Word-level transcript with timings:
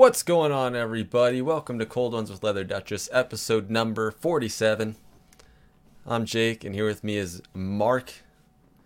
What's 0.00 0.22
going 0.22 0.50
on, 0.50 0.74
everybody? 0.74 1.42
Welcome 1.42 1.78
to 1.78 1.84
Cold 1.84 2.14
Ones 2.14 2.30
with 2.30 2.42
Leather 2.42 2.64
Duchess, 2.64 3.10
episode 3.12 3.68
number 3.68 4.10
47. 4.10 4.96
I'm 6.06 6.24
Jake, 6.24 6.64
and 6.64 6.74
here 6.74 6.86
with 6.86 7.04
me 7.04 7.18
is 7.18 7.42
Mark. 7.52 8.10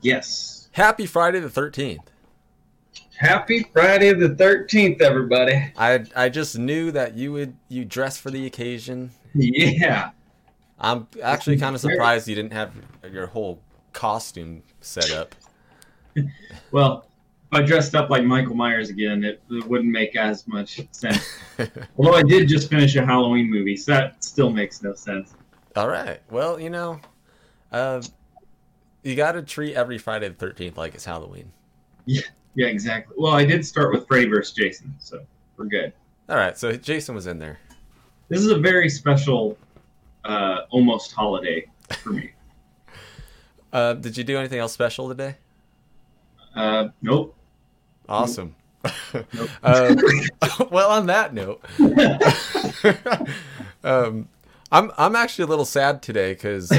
Yes. 0.01 0.69
Happy 0.73 1.07
Friday 1.07 1.39
the 1.39 1.49
13th. 1.49 2.07
Happy 3.17 3.65
Friday 3.73 4.13
the 4.13 4.31
13th, 4.31 5.01
everybody. 5.01 5.73
I 5.77 6.05
I 6.17 6.31
just 6.31 6.59
knew 6.59 6.91
that 6.91 7.15
you 7.15 7.31
would 7.31 7.55
you 7.69 7.85
dress 7.85 8.19
for 8.19 8.33
the 8.33 8.45
occasion. 8.47 9.13
Yeah. 9.35 10.11
I'm 10.81 11.07
actually 11.23 11.59
kind 11.59 11.77
of 11.77 11.81
surprised 11.81 12.27
you 12.27 12.35
didn't 12.35 12.55
have 12.55 12.73
your 13.09 13.29
whole 13.29 13.61
costume 13.93 14.65
set 14.81 15.13
up. 15.13 15.37
Well, 16.73 17.07
I 17.55 17.63
dressed 17.63 17.95
up 17.95 18.11
like 18.11 18.25
Michael 18.25 18.55
Myers 18.55 18.91
again, 18.91 19.25
it, 19.25 19.43
it 19.51 19.65
wouldn't 19.67 19.91
make 19.91 20.17
as 20.17 20.47
much 20.49 20.81
sense. 20.93 21.39
Although 21.99 22.15
I 22.15 22.23
did 22.23 22.49
just 22.49 22.69
finish 22.69 22.97
a 22.97 23.05
Halloween 23.05 23.51
movie, 23.51 23.77
so 23.77 23.93
that 23.93 24.23
still 24.25 24.51
makes 24.51 24.83
no 24.83 24.95
sense. 24.95 25.35
All 25.77 25.89
right. 25.89 26.21
Well, 26.31 26.59
you 26.61 26.71
know, 26.71 27.01
uh, 27.73 28.03
you 29.03 29.15
got 29.15 29.33
to 29.33 29.43
treat 29.43 29.75
every 29.75 29.99
Friday 29.99 30.29
the 30.29 30.35
13th 30.35 30.77
like 30.77 30.95
it's 30.95 31.05
Halloween. 31.05 31.53
Yeah, 32.07 32.23
Yeah. 32.55 32.67
exactly. 32.67 33.15
Well, 33.19 33.33
I 33.33 33.45
did 33.45 33.65
start 33.67 33.93
with 33.93 34.07
Freddy 34.07 34.27
vs. 34.27 34.53
Jason, 34.55 34.95
so 34.99 35.25
we're 35.57 35.67
good. 35.67 35.93
All 36.29 36.37
right. 36.37 36.57
So 36.57 36.73
Jason 36.77 37.15
was 37.15 37.27
in 37.27 37.39
there. 37.39 37.59
This 38.29 38.41
is 38.41 38.49
a 38.51 38.59
very 38.59 38.89
special, 38.89 39.59
uh, 40.25 40.61
almost 40.71 41.13
holiday 41.13 41.67
for 42.03 42.11
me. 42.11 42.31
Uh, 43.73 43.93
did 43.93 44.17
you 44.17 44.23
do 44.23 44.39
anything 44.39 44.61
else 44.61 44.73
special 44.73 45.09
today? 45.09 45.35
Uh, 46.55 46.91
nope. 47.03 47.35
Awesome. 48.09 48.55
Nope. 49.33 49.51
um, 49.63 49.97
well, 50.71 50.91
on 50.91 51.07
that 51.07 51.33
note, 51.33 51.65
um, 53.85 54.29
I'm 54.71 54.93
I'm 54.99 55.17
actually 55.17 55.45
a 55.45 55.49
little 55.49 55.65
sad 55.65 56.03
today 56.03 56.35
because 56.35 56.71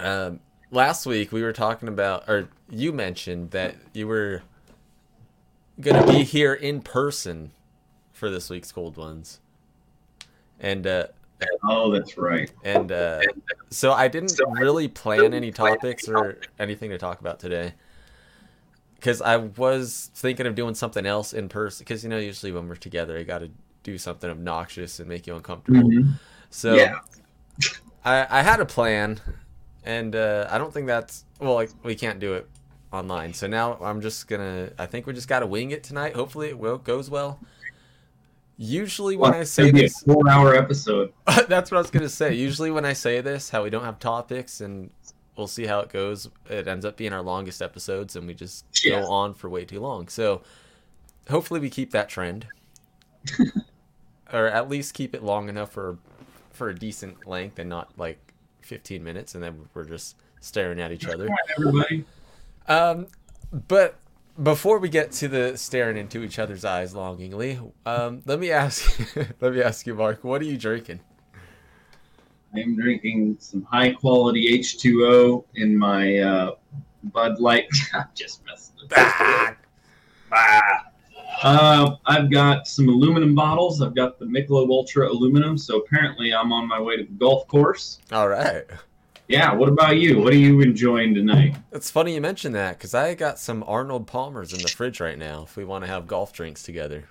um, 0.00 0.40
last 0.70 1.06
week 1.06 1.32
we 1.32 1.42
were 1.42 1.52
talking 1.52 1.88
about, 1.88 2.28
or 2.28 2.48
you 2.68 2.92
mentioned 2.92 3.52
that 3.52 3.76
you 3.92 4.06
were 4.06 4.42
gonna 5.80 6.06
be 6.06 6.22
here 6.22 6.52
in 6.52 6.82
person 6.82 7.52
for 8.12 8.28
this 8.28 8.50
week's 8.50 8.70
cold 8.70 8.98
ones, 8.98 9.40
and 10.60 10.86
uh, 10.86 11.06
oh, 11.66 11.90
that's 11.90 12.18
right. 12.18 12.52
and 12.62 12.92
uh, 12.92 13.22
so 13.70 13.92
I 13.92 14.08
didn't 14.08 14.38
really 14.50 14.88
plan 14.88 15.32
any 15.32 15.50
topics 15.50 16.08
or 16.08 16.40
anything 16.58 16.90
to 16.90 16.98
talk 16.98 17.20
about 17.20 17.40
today. 17.40 17.72
Because 19.04 19.20
I 19.20 19.36
was 19.36 20.10
thinking 20.14 20.46
of 20.46 20.54
doing 20.54 20.74
something 20.74 21.04
else 21.04 21.34
in 21.34 21.50
person. 21.50 21.84
Because 21.84 22.02
you 22.04 22.08
know, 22.08 22.16
usually 22.16 22.52
when 22.52 22.66
we're 22.66 22.74
together, 22.74 23.18
I 23.18 23.22
got 23.22 23.40
to 23.40 23.50
do 23.82 23.98
something 23.98 24.30
obnoxious 24.30 24.98
and 24.98 25.06
make 25.06 25.26
you 25.26 25.36
uncomfortable. 25.36 25.90
Mhm. 25.90 26.14
So 26.48 26.74
Yeah. 26.74 27.00
I, 28.02 28.26
I 28.30 28.42
had 28.42 28.60
a 28.60 28.64
plan, 28.64 29.20
and 29.84 30.16
uh, 30.16 30.48
I 30.50 30.56
don't 30.56 30.72
think 30.72 30.86
that's 30.86 31.26
well. 31.38 31.52
Like, 31.52 31.68
we 31.82 31.94
can't 31.94 32.18
do 32.18 32.32
it 32.32 32.48
online. 32.94 33.34
So 33.34 33.46
now 33.46 33.76
I'm 33.82 34.00
just 34.00 34.26
gonna. 34.26 34.70
I 34.78 34.86
think 34.86 35.06
we 35.06 35.12
just 35.12 35.28
got 35.28 35.40
to 35.40 35.46
wing 35.46 35.70
it 35.72 35.82
tonight. 35.82 36.14
Hopefully, 36.14 36.48
it 36.48 36.58
will 36.58 36.78
goes 36.78 37.10
well. 37.10 37.40
Usually, 38.56 39.16
when 39.16 39.32
Well, 39.32 39.40
I 39.42 39.44
say 39.44 39.70
this, 39.70 40.00
a 40.00 40.14
four-hour 40.14 40.54
episode. 40.54 41.12
That's 41.46 41.70
what 41.70 41.76
I 41.76 41.80
was 41.82 41.90
gonna 41.90 42.08
say. 42.08 42.32
Usually 42.32 42.70
when 42.70 42.86
I 42.86 42.94
say 42.94 43.20
this, 43.20 43.50
how 43.50 43.64
we 43.64 43.68
don't 43.70 43.84
have 43.84 43.98
topics 43.98 44.62
and 44.62 44.90
we'll 45.36 45.46
see 45.46 45.66
how 45.66 45.80
it 45.80 45.88
goes. 45.88 46.28
It 46.48 46.68
ends 46.68 46.84
up 46.84 46.96
being 46.96 47.12
our 47.12 47.22
longest 47.22 47.60
episodes 47.62 48.16
and 48.16 48.26
we 48.26 48.34
just 48.34 48.64
Yeah. 48.84 49.00
go 49.00 49.10
on 49.10 49.34
for 49.34 49.48
way 49.48 49.64
too 49.64 49.80
long. 49.80 50.08
So 50.08 50.42
hopefully 51.28 51.60
we 51.60 51.70
keep 51.70 51.90
that 51.92 52.08
trend. 52.08 52.46
or 54.32 54.46
at 54.46 54.68
least 54.68 54.94
keep 54.94 55.14
it 55.14 55.22
long 55.22 55.48
enough 55.48 55.72
for 55.72 55.98
for 56.52 56.68
a 56.68 56.74
decent 56.74 57.26
length 57.26 57.58
and 57.58 57.68
not 57.68 57.90
like 57.98 58.18
15 58.60 59.02
minutes 59.02 59.34
and 59.34 59.42
then 59.42 59.68
we're 59.74 59.84
just 59.84 60.16
staring 60.40 60.80
at 60.80 60.92
each 60.92 61.06
other. 61.06 61.28
Everybody. 61.58 62.04
Um, 62.68 63.06
but 63.68 63.96
before 64.42 64.78
we 64.78 64.88
get 64.88 65.10
to 65.12 65.28
the 65.28 65.56
staring 65.56 65.96
into 65.96 66.22
each 66.22 66.38
other's 66.38 66.64
eyes 66.64 66.94
longingly, 66.94 67.58
um, 67.86 68.22
let 68.26 68.38
me 68.38 68.50
ask 68.50 69.16
let 69.40 69.52
me 69.54 69.62
ask 69.62 69.86
you, 69.86 69.94
Mark, 69.94 70.22
what 70.22 70.40
are 70.42 70.44
you 70.46 70.56
drinking? 70.58 71.00
I 72.54 72.60
am 72.60 72.76
drinking 72.76 73.36
some 73.40 73.62
high 73.64 73.92
quality 73.92 74.58
H2O 74.58 75.44
in 75.56 75.76
my 75.76 76.18
uh, 76.18 76.50
Bud 77.04 77.40
Light. 77.40 77.66
I'm 77.92 78.06
just 78.14 78.44
messing 78.46 78.76
with 78.80 78.92
Ah! 78.96 79.56
Ah. 80.32 80.84
Uh, 81.42 81.96
I've 82.06 82.30
got 82.30 82.68
some 82.68 82.88
aluminum 82.88 83.34
bottles. 83.34 83.82
I've 83.82 83.94
got 83.94 84.20
the 84.20 84.24
Michelob 84.24 84.70
Ultra 84.70 85.10
aluminum. 85.10 85.58
So 85.58 85.78
apparently, 85.78 86.32
I'm 86.32 86.52
on 86.52 86.68
my 86.68 86.80
way 86.80 86.96
to 86.96 87.02
the 87.02 87.12
golf 87.12 87.46
course. 87.48 87.98
All 88.12 88.28
right. 88.28 88.64
Yeah. 89.26 89.52
What 89.52 89.68
about 89.68 89.96
you? 89.96 90.20
What 90.20 90.32
are 90.32 90.36
you 90.36 90.60
enjoying 90.60 91.12
tonight? 91.12 91.56
It's 91.72 91.90
funny 91.90 92.14
you 92.14 92.20
mentioned 92.20 92.54
that 92.54 92.78
because 92.78 92.94
I 92.94 93.14
got 93.14 93.40
some 93.40 93.64
Arnold 93.66 94.06
Palmers 94.06 94.52
in 94.52 94.62
the 94.62 94.68
fridge 94.68 95.00
right 95.00 95.18
now. 95.18 95.42
If 95.42 95.56
we 95.56 95.64
want 95.64 95.84
to 95.84 95.90
have 95.90 96.06
golf 96.06 96.32
drinks 96.32 96.62
together. 96.62 97.08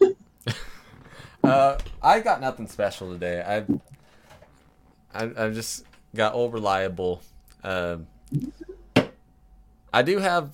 uh, 1.42 1.78
I 2.00 2.20
got 2.20 2.40
nothing 2.40 2.68
special 2.68 3.12
today. 3.12 3.42
I, 3.42 3.64
I, 5.14 5.30
I 5.36 5.50
just 5.50 5.84
got 6.14 6.34
old 6.34 6.52
reliable. 6.52 7.22
Um 7.62 8.06
I 9.92 10.02
do 10.02 10.18
have 10.18 10.50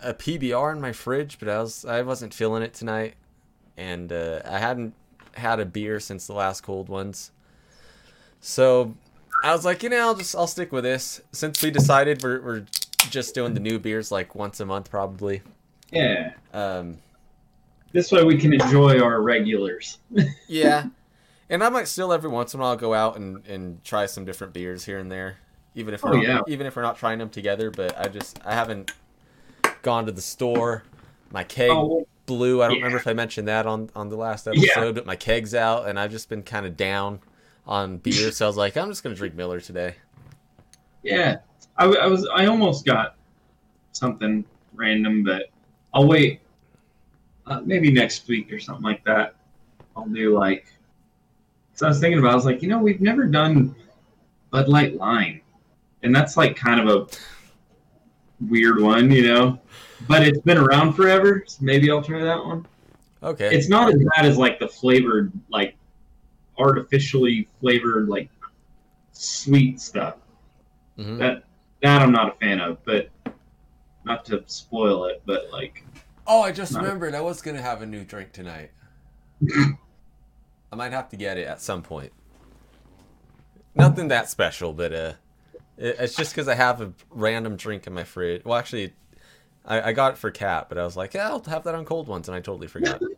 a 0.00 0.14
PBR 0.14 0.72
in 0.72 0.80
my 0.80 0.92
fridge, 0.92 1.38
but 1.38 1.48
I 1.48 1.60
was 1.60 1.84
I 1.84 2.02
wasn't 2.02 2.32
feeling 2.34 2.62
it 2.62 2.74
tonight, 2.74 3.14
and 3.76 4.12
uh, 4.12 4.40
I 4.44 4.58
hadn't 4.58 4.94
had 5.34 5.60
a 5.60 5.66
beer 5.66 6.00
since 6.00 6.26
the 6.26 6.32
last 6.32 6.62
cold 6.62 6.88
ones. 6.88 7.30
So 8.40 8.94
I 9.42 9.52
was 9.52 9.64
like, 9.64 9.82
you 9.82 9.88
know, 9.88 10.00
I'll 10.00 10.14
just 10.14 10.34
I'll 10.34 10.46
stick 10.46 10.72
with 10.72 10.84
this 10.84 11.20
since 11.32 11.62
we 11.62 11.70
decided 11.70 12.22
we're 12.22 12.40
we're 12.40 12.64
just 13.10 13.34
doing 13.34 13.54
the 13.54 13.60
new 13.60 13.78
beers 13.78 14.10
like 14.10 14.34
once 14.34 14.60
a 14.60 14.66
month 14.66 14.90
probably. 14.90 15.42
Yeah. 15.90 16.32
Um, 16.52 16.98
This 17.92 18.10
way 18.10 18.24
we 18.24 18.38
can 18.38 18.52
enjoy 18.54 19.00
our 19.00 19.22
regulars. 19.22 19.98
yeah, 20.48 20.86
and 21.50 21.62
I 21.62 21.68
might 21.68 21.88
still 21.88 22.12
every 22.12 22.30
once 22.30 22.54
in 22.54 22.60
a 22.60 22.62
while 22.62 22.76
go 22.76 22.94
out 22.94 23.16
and 23.16 23.44
and 23.46 23.82
try 23.84 24.06
some 24.06 24.24
different 24.24 24.52
beers 24.52 24.84
here 24.84 24.98
and 24.98 25.10
there, 25.10 25.38
even 25.74 25.94
if 25.94 26.02
we're 26.02 26.10
Oh, 26.14 26.20
not, 26.20 26.22
yeah. 26.24 26.40
even 26.48 26.66
if 26.66 26.76
we're 26.76 26.82
not 26.82 26.96
trying 26.98 27.18
them 27.18 27.30
together. 27.30 27.70
But 27.70 27.98
I 27.98 28.08
just 28.08 28.40
I 28.44 28.54
haven't 28.54 28.92
gone 29.82 30.06
to 30.06 30.12
the 30.12 30.22
store. 30.22 30.84
My 31.30 31.44
keg 31.44 31.70
Oh, 31.70 32.06
blew. 32.26 32.62
I 32.62 32.66
don't 32.68 32.76
yeah. 32.76 32.82
remember 32.84 32.98
if 32.98 33.06
I 33.06 33.12
mentioned 33.12 33.48
that 33.48 33.66
on 33.66 33.90
on 33.94 34.08
the 34.08 34.16
last 34.16 34.46
Yeah. 34.52 34.52
episode, 34.72 34.94
but 34.94 35.06
my 35.06 35.16
keg's 35.16 35.54
out, 35.54 35.88
and 35.88 35.98
I've 35.98 36.10
just 36.10 36.28
been 36.28 36.42
kind 36.42 36.64
of 36.66 36.76
down 36.76 37.20
on 37.66 37.98
beer. 37.98 38.30
so 38.32 38.44
I 38.46 38.48
was 38.48 38.56
like, 38.56 38.76
I'm 38.76 38.88
just 38.88 39.02
gonna 39.02 39.14
drink 39.14 39.34
Miller 39.34 39.60
today. 39.60 39.96
yeah. 41.02 41.36
I, 41.76 41.86
I 41.86 42.06
was. 42.06 42.28
I 42.32 42.46
almost 42.46 42.84
got 42.86 43.16
something 43.92 44.44
random, 44.74 45.24
but 45.24 45.50
I'll 45.92 46.06
wait. 46.06 46.40
Uh, 47.46 47.60
maybe 47.64 47.90
next 47.90 48.28
week 48.28 48.52
or 48.52 48.58
something 48.60 48.84
like 48.84 49.04
that. 49.04 49.34
I'll 49.96 50.06
do 50.06 50.38
like. 50.38 50.66
So 51.74 51.86
I 51.86 51.88
was 51.88 52.00
thinking 52.00 52.18
about. 52.18 52.32
I 52.32 52.34
was 52.34 52.44
like, 52.44 52.62
you 52.62 52.68
know, 52.68 52.78
we've 52.78 53.00
never 53.00 53.24
done 53.24 53.74
Bud 54.50 54.68
Light 54.68 54.96
Lime, 54.96 55.40
and 56.02 56.14
that's 56.14 56.36
like 56.36 56.56
kind 56.56 56.80
of 56.80 56.88
a 56.88 58.46
weird 58.48 58.80
one, 58.80 59.10
you 59.10 59.26
know. 59.26 59.60
But 60.08 60.22
it's 60.22 60.40
been 60.40 60.58
around 60.58 60.94
forever, 60.94 61.44
so 61.46 61.58
maybe 61.64 61.90
I'll 61.90 62.02
try 62.02 62.22
that 62.22 62.44
one. 62.44 62.66
Okay. 63.22 63.54
It's 63.54 63.68
not 63.68 63.92
as 63.92 64.00
bad 64.14 64.26
as 64.26 64.38
like 64.38 64.58
the 64.58 64.68
flavored, 64.68 65.32
like 65.50 65.76
artificially 66.58 67.48
flavored, 67.60 68.08
like 68.08 68.30
sweet 69.12 69.80
stuff. 69.80 70.16
Mhm. 70.98 71.18
That 71.18 71.44
that 71.82 72.02
I'm 72.02 72.12
not 72.12 72.34
a 72.34 72.38
fan 72.38 72.60
of, 72.60 72.84
but 72.84 73.10
not 74.04 74.24
to 74.26 74.44
spoil 74.46 75.06
it, 75.06 75.22
but 75.26 75.50
like 75.50 75.84
Oh, 76.26 76.40
I 76.40 76.52
just 76.52 76.74
remembered 76.74 77.14
I 77.14 77.20
was 77.20 77.42
gonna 77.42 77.62
have 77.62 77.82
a 77.82 77.86
new 77.86 78.04
drink 78.04 78.32
tonight. 78.32 78.70
I 80.74 80.76
might 80.76 80.92
have 80.92 81.08
to 81.10 81.16
get 81.16 81.38
it 81.38 81.46
at 81.46 81.60
some 81.60 81.82
point. 81.82 82.12
Nothing 83.76 84.08
that 84.08 84.28
special, 84.28 84.72
but 84.72 84.92
uh, 84.92 85.12
it, 85.78 85.96
it's 86.00 86.16
just 86.16 86.32
because 86.34 86.48
I 86.48 86.54
have 86.56 86.80
a 86.80 86.92
random 87.10 87.54
drink 87.54 87.86
in 87.86 87.92
my 87.94 88.02
fridge. 88.02 88.44
Well, 88.44 88.58
actually, 88.58 88.92
I, 89.64 89.80
I 89.90 89.92
got 89.92 90.14
it 90.14 90.18
for 90.18 90.32
Cat, 90.32 90.66
but 90.68 90.76
I 90.76 90.84
was 90.84 90.96
like, 90.96 91.14
yeah, 91.14 91.28
I'll 91.28 91.42
have 91.44 91.62
that 91.62 91.76
on 91.76 91.84
cold 91.84 92.08
ones, 92.08 92.28
and 92.28 92.34
I 92.34 92.40
totally 92.40 92.66
forgot. 92.66 93.00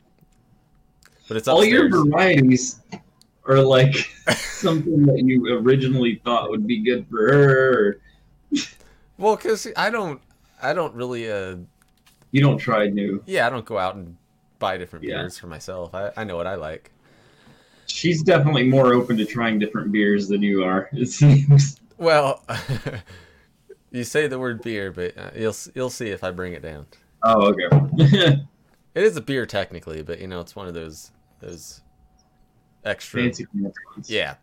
But 1.29 1.37
it's 1.37 1.49
all 1.49 1.65
your 1.65 1.89
varieties 1.91 2.83
are 3.47 3.59
like 3.59 3.93
something 4.37 5.05
that 5.07 5.19
you 5.25 5.59
originally 5.59 6.21
thought 6.25 6.51
would 6.51 6.69
be 6.69 6.85
good 6.85 7.05
for 7.11 7.27
her. 7.33 8.01
Well, 9.19 9.35
because 9.35 9.67
I 9.77 9.91
don't, 9.91 10.21
I 10.63 10.73
don't 10.73 10.95
really, 10.95 11.29
uh, 11.29 11.57
you 12.31 12.41
don't 12.43 12.59
try 12.59 12.87
new. 12.89 13.25
yeah, 13.27 13.47
I 13.47 13.51
don't 13.51 13.65
go 13.65 13.77
out 13.77 13.97
and 13.97 14.17
buy 14.61 14.77
different 14.77 15.05
Yeah. 15.07 15.17
beers 15.23 15.37
for 15.37 15.49
myself. 15.49 15.95
I, 15.95 16.13
I 16.17 16.23
know 16.23 16.37
what 16.37 16.47
I 16.47 16.55
like. 16.55 16.93
She's 17.87 18.23
definitely 18.23 18.65
more 18.65 18.93
open 18.93 19.17
to 19.17 19.25
trying 19.25 19.59
different 19.59 19.93
beers 19.93 20.29
than 20.29 20.43
you 20.43 20.65
are. 20.65 20.89
It 20.93 21.09
seems. 21.09 21.81
Well, 21.99 22.43
you 23.91 24.05
say 24.05 24.27
the 24.27 24.39
word 24.39 24.63
beer, 24.63 24.93
but 24.93 25.17
uh, 25.17 25.31
you'll 25.35 25.57
you'll 25.75 25.91
see 25.91 26.09
if 26.09 26.23
I 26.25 26.31
bring 26.31 26.53
it 26.53 26.63
down. 26.63 26.87
Oh, 27.23 27.53
okay. 27.53 28.41
It 28.97 29.03
is 29.03 29.15
a 29.15 29.21
beer 29.21 29.45
technically, 29.45 30.01
but 30.01 30.21
you 30.23 30.27
know 30.27 30.41
it's 30.41 30.57
one 30.57 30.69
of 30.69 30.73
those 30.73 31.11
those 31.41 31.83
extra. 32.83 33.21
Fancy 33.21 33.47
ones. 33.53 34.11
Yeah. 34.11 34.37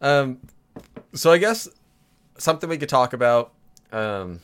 Um. 0.00 0.38
So 1.14 1.32
I 1.32 1.38
guess 1.38 1.68
something 2.38 2.70
we 2.70 2.78
could 2.78 2.88
talk 2.88 3.12
about. 3.12 3.52
Um. 3.90 4.38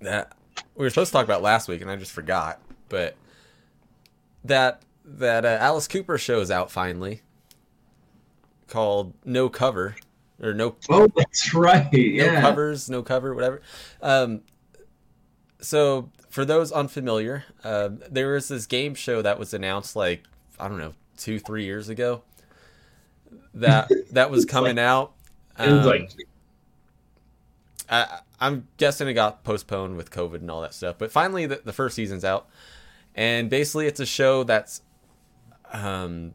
That 0.00 0.32
we 0.74 0.84
were 0.84 0.90
supposed 0.90 1.10
to 1.10 1.12
talk 1.12 1.24
about 1.24 1.40
last 1.40 1.68
week, 1.68 1.82
and 1.82 1.90
I 1.90 1.94
just 1.94 2.10
forgot. 2.10 2.60
But 2.88 3.14
that 4.44 4.82
that 5.04 5.44
uh, 5.44 5.58
Alice 5.60 5.86
Cooper 5.88 6.18
show 6.18 6.40
is 6.40 6.50
out 6.50 6.70
finally, 6.70 7.22
called 8.68 9.14
No 9.24 9.48
Cover 9.48 9.96
or 10.42 10.54
No 10.54 10.76
Oh, 10.88 11.08
that's 11.16 11.54
right. 11.54 11.92
no 11.92 11.98
Yeah. 11.98 12.40
covers, 12.40 12.88
no 12.90 13.02
cover, 13.02 13.34
whatever. 13.34 13.60
Um, 14.02 14.42
so 15.60 16.10
for 16.28 16.44
those 16.44 16.72
unfamiliar, 16.72 17.44
uh, 17.62 17.90
there 18.10 18.32
was 18.32 18.48
this 18.48 18.66
game 18.66 18.94
show 18.94 19.22
that 19.22 19.38
was 19.38 19.54
announced 19.54 19.94
like 19.96 20.24
I 20.58 20.68
don't 20.68 20.78
know 20.78 20.94
two, 21.16 21.38
three 21.38 21.64
years 21.64 21.88
ago. 21.88 22.22
That 23.54 23.90
that 24.12 24.30
was 24.30 24.44
coming 24.44 24.78
out. 24.78 25.12
It 25.58 25.70
was 25.70 25.80
Um, 25.80 25.86
like 25.86 26.10
I, 27.88 28.20
I'm 28.40 28.66
guessing 28.78 29.08
it 29.08 29.14
got 29.14 29.44
postponed 29.44 29.96
with 29.96 30.10
COVID 30.10 30.36
and 30.36 30.50
all 30.50 30.62
that 30.62 30.74
stuff. 30.74 30.96
But 30.98 31.12
finally, 31.12 31.46
the, 31.46 31.60
the 31.64 31.72
first 31.72 31.94
season's 31.94 32.24
out, 32.24 32.48
and 33.14 33.48
basically, 33.50 33.86
it's 33.86 34.00
a 34.00 34.06
show 34.06 34.42
that's, 34.42 34.80
um, 35.74 36.32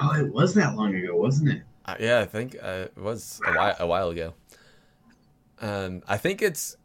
oh, 0.00 0.14
it 0.14 0.32
was 0.32 0.54
that 0.54 0.76
long 0.76 0.94
ago, 0.94 1.16
wasn't 1.16 1.50
it? 1.50 1.62
uh, 1.84 1.96
yeah, 1.98 2.20
I 2.20 2.26
think 2.26 2.56
uh, 2.62 2.86
it 2.96 2.98
was 2.98 3.40
a 3.46 3.52
while, 3.52 3.76
a 3.80 3.86
while 3.86 4.08
ago. 4.10 4.34
Um, 5.60 6.02
I 6.08 6.16
think 6.16 6.42
it's 6.42 6.76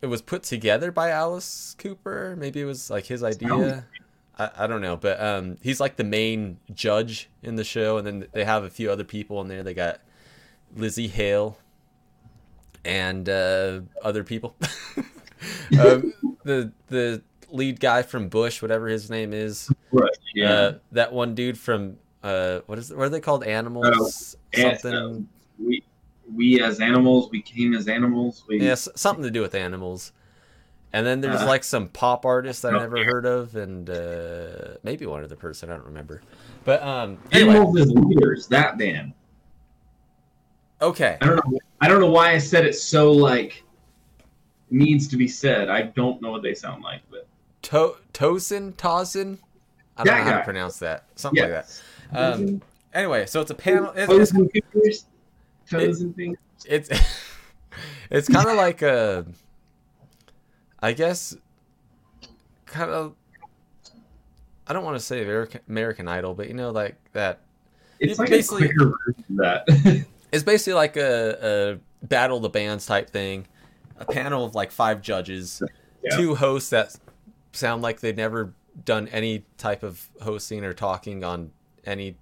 it 0.00 0.06
was 0.06 0.22
put 0.22 0.42
together 0.42 0.90
by 0.90 1.10
Alice 1.10 1.74
Cooper. 1.78 2.36
Maybe 2.38 2.60
it 2.60 2.64
was 2.64 2.90
like 2.90 3.06
his 3.06 3.22
idea. 3.22 3.86
I, 4.38 4.50
I 4.58 4.66
don't 4.66 4.80
know, 4.80 4.96
but 4.96 5.20
um, 5.20 5.58
he's 5.62 5.80
like 5.80 5.96
the 5.96 6.04
main 6.04 6.58
judge 6.74 7.28
in 7.42 7.56
the 7.56 7.64
show, 7.64 7.98
and 7.98 8.06
then 8.06 8.26
they 8.32 8.44
have 8.44 8.64
a 8.64 8.70
few 8.70 8.90
other 8.90 9.04
people 9.04 9.40
in 9.40 9.48
there. 9.48 9.62
They 9.62 9.74
got 9.74 10.00
Lzzy 10.76 11.08
Hale 11.10 11.58
and 12.84 13.28
uh, 13.28 13.80
other 14.02 14.24
people. 14.24 14.56
um, 15.78 16.12
the 16.44 16.72
the 16.88 17.22
lead 17.50 17.80
guy 17.80 18.02
from 18.02 18.28
Bush, 18.28 18.60
whatever 18.62 18.88
his 18.88 19.10
name 19.10 19.32
is, 19.32 19.70
Right. 19.92 20.10
Yeah. 20.34 20.50
uh, 20.50 20.78
that 20.92 21.12
one 21.12 21.34
dude 21.34 21.58
from 21.58 21.98
uh, 22.22 22.60
what 22.66 22.78
is 22.78 22.92
what 22.92 23.04
are 23.04 23.08
they 23.08 23.20
called? 23.20 23.44
Animals, 23.44 24.36
and, 24.54 24.78
something. 24.80 24.94
um, 24.94 25.28
we 25.58 25.84
we 26.34 26.62
as 26.62 26.80
animals, 26.80 27.30
we 27.30 27.42
came 27.42 27.74
as 27.74 27.88
animals. 27.88 28.44
We 28.48 28.60
Yeah, 28.60 28.74
something 28.74 29.22
to 29.22 29.30
do 29.30 29.42
with 29.42 29.54
animals. 29.54 30.12
And 30.94 31.06
then 31.06 31.22
there's 31.22 31.40
Uh, 31.40 31.46
like 31.46 31.64
some 31.64 31.88
pop 31.88 32.26
artists 32.26 32.62
that 32.62 32.74
I 32.74 32.76
oh, 32.76 32.80
never 32.80 33.02
heard 33.02 33.24
of, 33.24 33.56
and 33.56 33.88
uh, 33.88 34.76
maybe 34.82 35.06
one 35.06 35.24
other 35.24 35.36
person 35.36 35.70
I 35.70 35.74
don't 35.76 35.86
remember. 35.86 36.20
But 36.64 36.82
um, 36.82 37.18
anyway, 37.32 37.54
animals 37.54 37.80
as 37.80 37.90
leaders. 37.90 38.46
That 38.48 38.76
band. 38.76 39.14
okay, 40.80 41.16
I 41.20 41.26
don't 41.26 41.36
know. 41.36 41.58
I 41.80 41.88
don't 41.88 42.00
know 42.00 42.10
why 42.10 42.32
I 42.32 42.38
said 42.38 42.66
it 42.66 42.74
so 42.74 43.10
like 43.10 43.64
needs 44.70 45.08
to 45.08 45.16
be 45.16 45.28
said. 45.28 45.70
I 45.70 45.82
don't 45.82 46.20
know 46.20 46.30
what 46.30 46.42
they 46.42 46.54
sound 46.54 46.82
like, 46.82 47.00
but 47.10 47.26
to- 47.62 47.96
Tosin 48.12 48.74
Tosin. 48.74 49.38
I 49.96 50.04
don't 50.04 50.14
That 50.16 50.24
know 50.24 50.30
how 50.32 50.38
to 50.38 50.44
pronounce 50.44 50.78
that. 50.78 51.04
Something 51.16 51.42
like 51.44 51.52
that. 51.52 51.82
Um, 52.12 52.62
anyway, 52.94 53.26
so 53.26 53.40
it's 53.40 53.50
a 53.50 53.54
panel. 53.54 53.92
It's 53.96 54.06
toes 54.06 54.20
it's 54.20 54.30
and 54.32 54.50
fingers, 54.50 55.06
toes 55.70 56.00
and 56.00 56.14
fingers. 56.14 56.38
it's, 56.66 56.88
it's 58.10 58.28
kind 58.28 58.48
of 58.48 58.56
like 58.56 58.82
a, 58.82 59.26
I 60.82 60.92
guess, 60.92 61.36
kind 62.66 62.90
of. 62.90 63.14
I 64.66 64.72
don't 64.72 64.84
want 64.84 64.96
to 64.96 65.04
say 65.04 65.22
American, 65.22 65.60
American 65.68 66.08
Idol, 66.08 66.34
but 66.34 66.48
you 66.48 66.54
know, 66.54 66.70
like 66.70 66.96
that 67.12 67.40
It's 68.00 68.14
it 68.14 68.18
like 68.18 68.30
basically- 68.30 68.66
a 68.66 68.72
quicker 68.72 68.94
version 69.06 69.24
of 69.30 69.36
that. 69.36 70.06
It's 70.32 70.42
basically 70.42 70.72
like 70.72 70.96
a, 70.96 71.78
a 72.02 72.06
battle 72.06 72.38
of 72.38 72.42
the 72.42 72.48
bands 72.48 72.86
type 72.86 73.10
thing. 73.10 73.46
A 73.98 74.06
panel 74.06 74.46
of 74.46 74.54
like 74.54 74.70
five 74.70 75.02
judges, 75.02 75.62
Yeah. 76.02 76.16
two 76.16 76.34
hosts 76.34 76.70
that 76.70 76.96
sound 77.52 77.82
like 77.82 78.00
they've 78.00 78.16
never 78.16 78.54
done 78.84 79.08
any 79.08 79.44
type 79.58 79.82
of 79.82 80.08
hosting 80.20 80.64
or 80.64 80.72
talking 80.72 81.24
on 81.24 81.50
any 81.84 82.16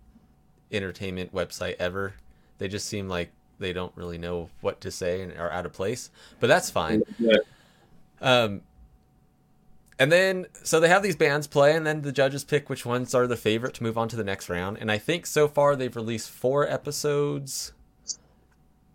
entertainment 0.73 1.35
website 1.35 1.77
ever. 1.79 2.15
They 2.59 2.69
just 2.69 2.87
seem 2.87 3.09
like 3.09 3.31
they 3.59 3.73
don't 3.73 3.93
really 3.97 4.19
know 4.19 4.51
what 4.61 4.81
to 4.81 4.91
say 4.91 5.23
and 5.23 5.37
are 5.37 5.51
out 5.51 5.67
of 5.67 5.73
place. 5.73 6.11
But 6.41 6.49
that's 6.49 6.71
fine. 6.71 7.03
Yeah. 7.19 7.37
Um, 8.21 8.63
and 9.99 10.11
then, 10.11 10.47
so 10.63 10.81
they 10.81 10.89
have 10.89 11.03
these 11.03 11.17
bands 11.17 11.47
play, 11.47 11.77
and 11.77 11.87
then 11.87 12.01
the 12.01 12.11
judges 12.11 12.43
pick 12.43 12.71
which 12.71 12.87
ones 12.87 13.15
are 13.15 13.27
the 13.27 13.37
favorite 13.37 13.75
to 13.75 13.83
move 13.83 13.99
on 13.99 14.09
to 14.09 14.17
the 14.17 14.25
next 14.25 14.49
round. 14.49 14.79
And 14.79 14.91
I 14.91 14.97
think 14.97 15.27
so 15.27 15.47
far 15.47 15.77
they've 15.77 15.95
released 15.95 16.31
four 16.31 16.67
episodes, 16.67 17.75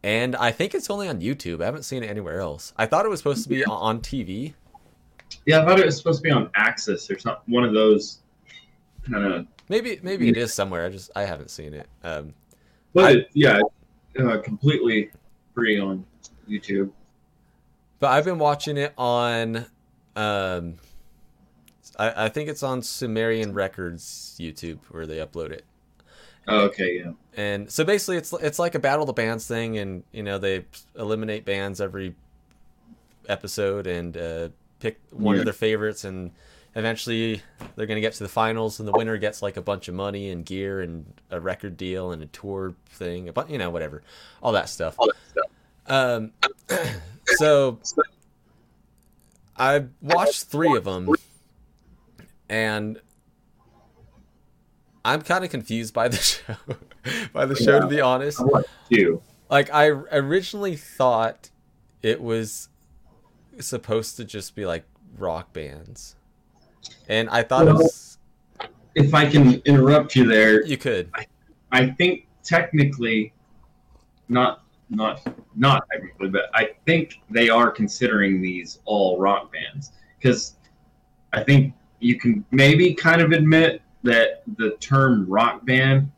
and 0.01 0.35
I 0.35 0.51
think 0.51 0.73
it's 0.73 0.89
only 0.89 1.07
on 1.07 1.21
YouTube. 1.21 1.61
I 1.61 1.65
haven't 1.65 1.83
seen 1.83 2.03
it 2.03 2.09
anywhere 2.09 2.39
else. 2.39 2.73
I 2.75 2.87
thought 2.87 3.05
it 3.05 3.09
was 3.09 3.19
supposed 3.19 3.43
to 3.43 3.49
be 3.49 3.63
on 3.65 4.01
TV. 4.01 4.55
Yeah, 5.45 5.61
I 5.61 5.65
thought 5.65 5.79
it 5.79 5.85
was 5.85 5.97
supposed 5.97 6.19
to 6.19 6.23
be 6.23 6.31
on 6.31 6.47
AXS 6.57 7.09
or 7.15 7.19
something. 7.19 7.53
One 7.53 7.63
of 7.63 7.73
those 7.73 8.19
kind 9.09 9.25
of. 9.25 9.47
Maybe, 9.69 9.99
maybe 10.03 10.29
it 10.29 10.37
is 10.37 10.53
somewhere. 10.53 10.85
I 10.85 10.89
just 10.89 11.11
I 11.15 11.23
haven't 11.23 11.49
seen 11.49 11.73
it. 11.73 11.87
Um, 12.03 12.33
But 12.93 13.03
I- 13.05 13.11
it, 13.11 13.29
yeah, 13.33 13.59
uh, 14.19 14.37
completely 14.41 15.11
free 15.53 15.79
on 15.79 16.05
YouTube. 16.49 16.91
but 17.99 18.07
I've 18.11 18.25
been 18.25 18.37
watching 18.39 18.77
it 18.77 18.93
on, 18.97 19.65
um, 20.15 20.75
I, 21.97 22.25
I 22.25 22.29
think 22.29 22.49
it's 22.49 22.61
on 22.63 22.81
Sumerian 22.81 23.53
Records 23.53 24.35
YouTube 24.39 24.79
where 24.89 25.05
they 25.07 25.17
upload 25.17 25.51
it. 25.51 25.63
Oh, 26.47 26.59
okay, 26.65 26.97
yeah. 27.03 27.11
and 27.35 27.71
so 27.71 27.83
basically 27.83 28.17
it's 28.17 28.31
it's 28.33 28.59
like 28.59 28.75
a 28.75 28.79
battle 28.79 29.01
of 29.01 29.07
the 29.07 29.13
bands 29.13 29.47
thing 29.47 29.79
and 29.79 30.03
you 30.11 30.21
know 30.21 30.37
they 30.37 30.65
eliminate 30.95 31.43
bands 31.43 31.81
every 31.81 32.13
episode 33.27 33.87
and 33.87 34.15
uh, 34.15 34.49
pick 34.79 34.99
one 35.11 35.35
Yeah. 35.35 35.39
of 35.41 35.45
their 35.45 35.53
favorites 35.53 36.03
and 36.03 36.31
eventually 36.75 37.41
they're 37.75 37.85
going 37.85 37.95
to 37.95 38.01
get 38.01 38.13
to 38.13 38.23
the 38.23 38.29
finals 38.29 38.79
and 38.79 38.87
the 38.87 38.91
winner 38.91 39.17
gets 39.17 39.41
like 39.41 39.55
a 39.57 39.61
bunch 39.61 39.87
of 39.87 39.95
money 39.95 40.29
and 40.29 40.45
gear 40.45 40.81
and 40.81 41.05
a 41.31 41.39
record 41.39 41.77
deal 41.77 42.11
and 42.11 42.21
a 42.21 42.25
tour 42.27 42.73
thing 42.89 43.31
but 43.33 43.49
you 43.49 43.57
know 43.57 43.69
whatever 43.69 44.03
all 44.43 44.51
that 44.51 44.67
stuff 44.67 44.95
All 44.99 45.07
that 45.07 45.15
stuff. 45.31 45.49
um 45.87 46.31
so 47.37 47.79
i 49.57 49.85
watched 50.01 50.43
three 50.45 50.75
of 50.75 50.83
them 50.83 51.09
and 52.49 52.99
i'm 55.05 55.21
kind 55.21 55.43
of 55.45 55.49
confused 55.49 55.93
by 55.93 56.07
the 56.09 56.17
show 56.17 56.55
by 57.33 57.45
the 57.45 57.55
show 57.55 57.79
to 57.79 57.87
be 57.87 58.01
honest 58.01 58.41
I 58.41 58.63
like 59.49 59.73
i 59.73 59.85
originally 59.87 60.75
thought 60.75 61.49
it 62.01 62.21
was 62.21 62.67
supposed 63.59 64.17
to 64.17 64.25
just 64.25 64.55
be 64.55 64.65
like 64.65 64.85
rock 65.17 65.53
bands. 65.53 66.15
And 67.09 67.29
i 67.29 67.41
thought 67.41 67.67
it 67.67 67.73
was 67.73 68.17
If 68.93 69.13
I 69.13 69.25
can 69.29 69.61
interrupt 69.65 70.15
you 70.15 70.25
there, 70.25 70.65
you 70.65 70.77
could. 70.77 71.11
I 71.71 71.89
think 71.89 72.27
technically, 72.43 73.33
not 74.29 74.63
not 74.89 75.21
not 75.55 75.85
technically, 75.91 76.29
but 76.29 76.49
I 76.53 76.71
think 76.85 77.21
they 77.29 77.49
are 77.49 77.71
considering 77.71 78.41
these 78.41 78.79
all 78.85 79.19
rock 79.19 79.51
bands. 79.51 79.91
Because 80.17 80.55
I 81.33 81.43
think 81.43 81.73
you 81.99 82.19
can 82.19 82.45
maybe 82.51 82.93
kind 82.93 83.21
of 83.21 83.31
admit 83.31 83.81
that 84.03 84.43
the 84.57 84.71
term 84.79 85.25
rock 85.27 85.65
band 85.65 86.11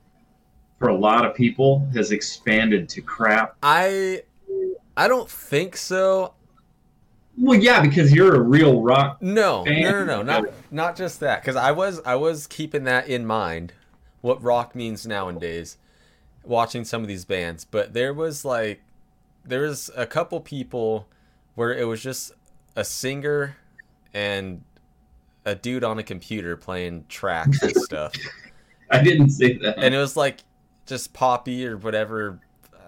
for 0.77 0.89
a 0.89 0.95
lot 0.95 1.25
of 1.25 1.33
people 1.33 1.87
has 1.93 2.11
expanded 2.11 2.87
to 2.89 3.01
crap. 3.01 3.55
i 3.63 4.21
i 4.95 5.07
don't 5.07 5.29
think 5.29 5.75
so 5.75 6.33
Well, 7.37 7.59
yeah, 7.59 7.81
because 7.81 8.11
you're 8.11 8.35
a 8.35 8.41
real 8.41 8.81
rock. 8.81 9.21
No, 9.21 9.63
Fan? 9.65 9.83
no, 9.83 9.91
no, 9.91 10.05
no, 10.05 10.21
not 10.23 10.43
not 10.71 10.95
just 10.95 11.19
that. 11.19 11.41
Because 11.41 11.55
I 11.55 11.71
was 11.71 12.01
I 12.05 12.15
was 12.15 12.47
keeping 12.47 12.83
that 12.85 13.07
in 13.07 13.25
mind, 13.25 13.73
what 14.21 14.41
rock 14.41 14.75
means 14.75 15.05
nowadays, 15.05 15.77
watching 16.43 16.83
some 16.83 17.01
of 17.01 17.07
these 17.07 17.25
bands. 17.25 17.63
But 17.63 17.93
there 17.93 18.13
was 18.13 18.43
like, 18.43 18.81
there 19.45 19.61
was 19.61 19.91
a 19.95 20.05
couple 20.07 20.39
people 20.41 21.07
where 21.55 21.73
it 21.73 21.85
was 21.85 22.01
just 22.01 22.31
a 22.75 22.83
singer 22.83 23.57
and 24.13 24.63
a 25.45 25.55
dude 25.55 25.83
on 25.83 25.97
a 25.97 26.03
computer 26.03 26.57
playing 26.57 27.05
tracks 27.07 27.61
and 27.61 27.75
stuff, 27.77 28.13
I 28.91 29.01
didn't 29.01 29.29
say 29.29 29.57
that. 29.59 29.77
and 29.77 29.95
it 29.95 29.97
was 29.97 30.17
like 30.17 30.39
just 30.85 31.13
poppy 31.13 31.65
or 31.65 31.77
whatever. 31.77 32.39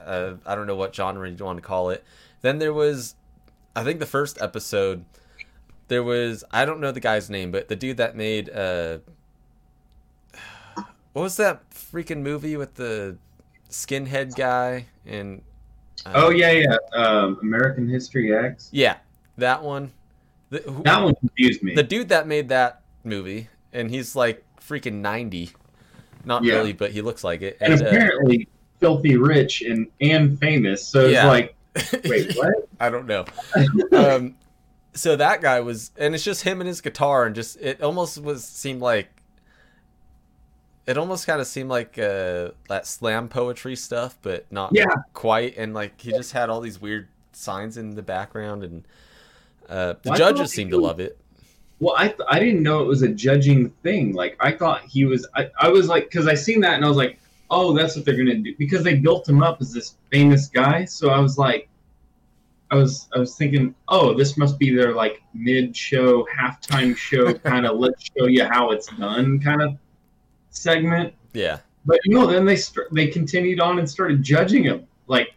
Uh, 0.05 0.33
I 0.45 0.55
don't 0.55 0.67
know 0.67 0.75
what 0.75 0.93
genre 0.93 1.29
you 1.29 1.43
want 1.43 1.57
to 1.57 1.61
call 1.61 1.89
it. 1.89 2.03
Then 2.41 2.59
there 2.59 2.73
was, 2.73 3.15
I 3.75 3.83
think 3.83 3.99
the 3.99 4.05
first 4.05 4.41
episode, 4.41 5.05
there 5.87 6.03
was 6.03 6.43
I 6.51 6.65
don't 6.65 6.79
know 6.79 6.91
the 6.91 6.99
guy's 6.99 7.29
name, 7.29 7.51
but 7.51 7.67
the 7.67 7.75
dude 7.75 7.97
that 7.97 8.15
made 8.15 8.49
uh, 8.49 8.99
what 11.13 11.23
was 11.23 11.37
that 11.37 11.69
freaking 11.71 12.21
movie 12.21 12.55
with 12.57 12.75
the 12.75 13.17
skinhead 13.69 14.35
guy 14.35 14.85
and 15.05 15.41
uh, 16.05 16.11
oh 16.15 16.29
yeah, 16.29 16.51
yeah. 16.51 16.75
Um, 16.93 17.37
American 17.41 17.87
History 17.87 18.33
X. 18.35 18.69
yeah 18.71 18.97
that 19.37 19.63
one. 19.63 19.91
The, 20.49 20.59
who- 20.59 20.83
That 20.83 21.03
one 21.03 21.15
confused 21.15 21.61
me. 21.63 21.75
the 21.75 21.83
dude 21.83 22.09
that 22.09 22.27
made 22.27 22.49
that 22.49 22.81
movie, 23.03 23.47
and 23.71 23.89
he's 23.89 24.15
like 24.15 24.43
freaking 24.59 24.95
ninety. 24.95 25.51
Not 26.25 26.43
Yeah. 26.43 26.55
really, 26.55 26.73
but 26.73 26.91
he 26.91 27.01
looks 27.01 27.23
like 27.23 27.41
it. 27.41 27.57
and 27.61 27.73
And, 27.73 27.83
uh, 27.83 27.85
apparently 27.87 28.47
filthy 28.79 29.15
rich 29.17 29.61
and 29.61 29.87
and 30.01 30.39
famous. 30.39 30.85
So 30.85 31.01
it's 31.05 31.13
Yeah. 31.13 31.27
like, 31.27 31.55
wait, 32.05 32.33
what? 32.35 32.53
I 32.79 32.89
don't 32.89 33.05
know. 33.07 33.25
um, 33.95 34.35
so 34.93 35.15
that 35.15 35.41
guy 35.41 35.59
was, 35.59 35.91
and 35.97 36.15
it's 36.15 36.23
just 36.23 36.43
him 36.43 36.61
and 36.61 36.67
his 36.67 36.81
guitar, 36.81 37.25
and 37.25 37.35
just 37.35 37.57
it 37.61 37.81
almost 37.81 38.21
was 38.21 38.43
seemed 38.43 38.81
like 38.81 39.09
it 40.87 40.97
almost 40.97 41.27
kind 41.27 41.39
of 41.39 41.47
seemed 41.47 41.69
like 41.69 41.99
uh, 41.99 42.49
that 42.67 42.87
slam 42.87 43.29
poetry 43.29 43.75
stuff, 43.75 44.17
but 44.21 44.51
not 44.51 44.71
Yeah. 44.73 44.87
quite. 45.13 45.55
And 45.57 45.73
like 45.73 45.99
he 46.01 46.11
just 46.11 46.31
had 46.33 46.49
all 46.49 46.61
these 46.61 46.81
weird 46.81 47.07
signs 47.31 47.77
in 47.77 47.91
the 47.91 48.01
background, 48.01 48.63
and 48.63 48.87
uh, 49.69 49.93
the 50.01 50.09
Well, 50.09 50.17
judges 50.17 50.51
seemed 50.51 50.71
he 50.71 50.77
to 50.77 50.83
love 50.83 50.99
it. 50.99 51.17
Well, 51.79 51.93
I 51.97 52.07
th- 52.07 52.19
I 52.27 52.39
didn't 52.39 52.63
know 52.63 52.81
it 52.81 52.87
was 52.87 53.03
a 53.03 53.07
judging 53.07 53.69
thing. 53.83 54.13
Like 54.13 54.35
I 54.39 54.51
thought 54.51 54.81
he 54.83 55.05
was. 55.05 55.27
I, 55.35 55.49
I 55.61 55.69
was 55.69 55.87
like, 55.87 56.05
because 56.05 56.27
I 56.27 56.33
seen 56.33 56.59
that 56.61 56.73
and 56.73 56.83
I 56.83 56.87
was 56.87 56.97
like, 56.97 57.18
oh, 57.51 57.73
that's 57.73 57.95
what 57.95 58.05
they're 58.05 58.17
gonna 58.17 58.35
do 58.35 58.55
because 58.57 58.83
they 58.83 58.95
built 58.95 59.27
him 59.27 59.41
up 59.41 59.59
as 59.61 59.73
this 59.73 59.95
famous 60.11 60.47
guy. 60.47 60.85
So 60.85 61.09
I 61.09 61.19
was 61.19 61.37
like, 61.37 61.69
I 62.71 62.75
was 62.75 63.07
I 63.15 63.19
was 63.19 63.35
thinking, 63.35 63.73
oh, 63.87 64.13
this 64.13 64.37
must 64.37 64.59
be 64.59 64.75
their 64.75 64.93
like 64.93 65.21
mid-show, 65.33 66.27
halftime 66.35 66.95
show 66.95 67.33
kind 67.51 67.65
of 67.65 67.77
let's 67.77 68.03
show 68.17 68.27
you 68.27 68.45
how 68.45 68.71
it's 68.71 68.87
done 68.97 69.39
kind 69.39 69.61
of 69.61 69.75
segment. 70.51 71.13
Yeah, 71.33 71.59
But 71.85 71.99
you 72.05 72.15
know, 72.15 72.25
then 72.27 72.45
they 72.45 72.55
st- 72.55 72.87
they 72.91 73.07
continued 73.07 73.59
on 73.59 73.79
and 73.79 73.89
started 73.89 74.23
judging 74.23 74.63
him. 74.63 74.87
Like 75.07 75.33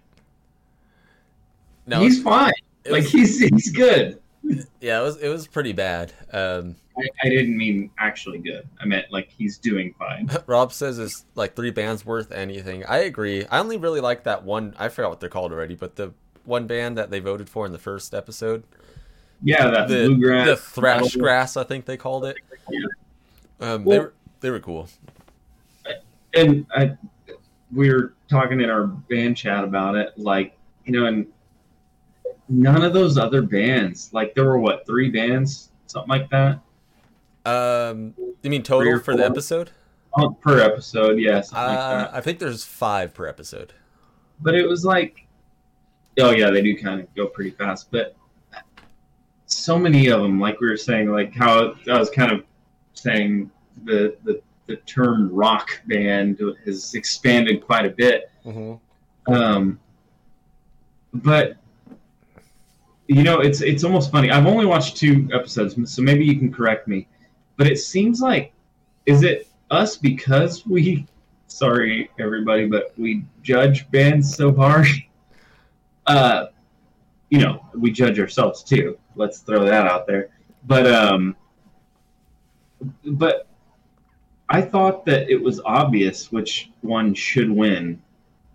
no, 1.86 2.00
he's 2.00 2.22
fine. 2.22 2.52
it 2.84 2.92
like 2.92 3.04
he's 3.04 3.38
he's 3.40 3.70
good. 3.72 4.20
yeah, 4.80 5.00
it 5.00 5.02
was 5.02 5.16
it 5.18 5.28
was 5.28 5.46
pretty 5.46 5.72
bad. 5.72 6.12
Um, 6.32 6.76
I, 6.98 7.02
I 7.24 7.28
didn't 7.28 7.56
mean 7.56 7.90
actually 7.98 8.38
good. 8.38 8.68
I 8.80 8.84
meant 8.84 9.06
like 9.10 9.30
he's 9.30 9.58
doing 9.58 9.94
fine. 9.98 10.28
Rob 10.46 10.72
says 10.72 10.98
it's 10.98 11.24
like 11.34 11.56
three 11.56 11.70
bands 11.70 12.04
worth 12.04 12.32
anything. 12.32 12.84
I 12.86 12.98
agree. 12.98 13.46
I 13.46 13.58
only 13.60 13.76
really 13.78 14.00
like 14.00 14.24
that 14.24 14.44
one. 14.44 14.74
I 14.78 14.88
forgot 14.88 15.10
what 15.10 15.20
they're 15.20 15.28
called 15.30 15.52
already, 15.52 15.74
but 15.74 15.96
the 15.96 16.12
one 16.44 16.66
band 16.66 16.98
that 16.98 17.10
they 17.10 17.20
voted 17.20 17.48
for 17.48 17.64
in 17.66 17.72
the 17.72 17.78
first 17.78 18.12
episode, 18.14 18.64
Yeah, 19.42 19.70
that 19.70 19.88
the 19.88 20.06
bluegrass. 20.08 20.46
the 20.48 20.56
thrash 20.56 21.14
grass, 21.16 21.56
I 21.56 21.64
think 21.64 21.84
they 21.86 21.96
called 21.96 22.24
it. 22.24 22.36
Yeah. 22.70 22.86
Um, 23.60 23.84
they 23.84 23.98
were 23.98 24.12
they 24.40 24.50
were 24.50 24.60
cool. 24.60 24.88
and 26.34 26.66
I, 26.74 26.96
we 27.72 27.90
were 27.92 28.14
talking 28.28 28.60
in 28.60 28.68
our 28.70 28.86
band 28.86 29.36
chat 29.36 29.64
about 29.64 29.94
it, 29.94 30.12
like 30.18 30.56
you 30.84 30.92
know, 30.92 31.06
and 31.06 31.26
none 32.48 32.82
of 32.82 32.92
those 32.92 33.16
other 33.18 33.40
bands, 33.42 34.10
like 34.12 34.34
there 34.34 34.44
were 34.44 34.58
what 34.58 34.84
three 34.86 35.10
bands, 35.10 35.70
something 35.86 36.08
like 36.10 36.28
that, 36.30 36.58
Um, 37.44 38.14
you 38.42 38.50
mean 38.50 38.62
total 38.62 38.98
for 39.00 39.16
the 39.16 39.24
episode? 39.24 39.70
oh, 40.16 40.30
per 40.30 40.60
episode, 40.60 41.18
yeah, 41.18 41.40
something 41.40 41.76
like 41.76 41.78
Uh. 41.78 42.10
I 42.12 42.20
think 42.20 42.38
there's 42.38 42.64
five 42.64 43.14
per 43.14 43.26
episode. 43.26 43.72
But 44.40 44.54
it 44.54 44.68
was 44.68 44.84
like, 44.84 45.26
oh 46.18 46.30
yeah, 46.30 46.50
they 46.50 46.62
do 46.62 46.76
kind 46.76 47.00
of 47.00 47.14
go 47.14 47.26
pretty 47.26 47.50
fast, 47.50 47.90
but 47.90 48.16
so 49.46 49.78
many 49.78 50.08
of 50.08 50.22
them, 50.22 50.40
like 50.40 50.60
we 50.60 50.68
were 50.68 50.76
saying, 50.76 51.10
like 51.10 51.34
how 51.34 51.74
I 51.90 51.98
was 51.98 52.10
kind 52.10 52.32
of 52.32 52.44
saying 52.94 53.50
the 53.84 54.16
the 54.24 54.40
the 54.66 54.76
term 54.76 55.28
rock 55.32 55.80
band 55.86 56.40
has 56.64 56.94
expanded 56.94 57.64
quite 57.64 57.84
a 57.84 57.90
bit. 57.90 58.30
Mm-hmm. 58.44 59.32
Um, 59.32 59.80
but 61.12 61.56
you 63.06 63.22
know, 63.22 63.40
it's 63.40 63.60
it's 63.60 63.84
almost 63.84 64.10
funny. 64.10 64.30
I've 64.30 64.46
only 64.46 64.66
watched 64.66 64.96
two 64.96 65.28
episodes, 65.32 65.76
so 65.92 66.02
maybe 66.02 66.24
you 66.24 66.38
can 66.38 66.52
correct 66.52 66.88
me. 66.88 67.06
But 67.56 67.66
it 67.66 67.78
seems 67.78 68.20
like, 68.20 68.52
is 69.06 69.22
it 69.22 69.48
us 69.70 69.96
because 69.96 70.66
we? 70.66 71.06
Sorry, 71.48 72.10
everybody, 72.18 72.66
but 72.66 72.92
we 72.96 73.24
judge 73.42 73.90
bands 73.90 74.34
so 74.34 74.54
hard. 74.54 74.86
Uh, 76.04 76.46
you 77.30 77.38
know, 77.38 77.64
we 77.74 77.92
judge 77.92 78.18
ourselves 78.18 78.64
too. 78.64 78.98
Let's 79.14 79.38
throw 79.38 79.64
that 79.66 79.86
out 79.86 80.04
there. 80.04 80.30
But 80.66 80.86
um, 80.92 81.36
but 83.04 83.46
I 84.48 84.60
thought 84.60 85.06
that 85.06 85.30
it 85.30 85.42
was 85.42 85.60
obvious 85.64 86.30
which 86.30 86.70
one 86.82 87.14
should 87.14 87.50
win 87.50 88.02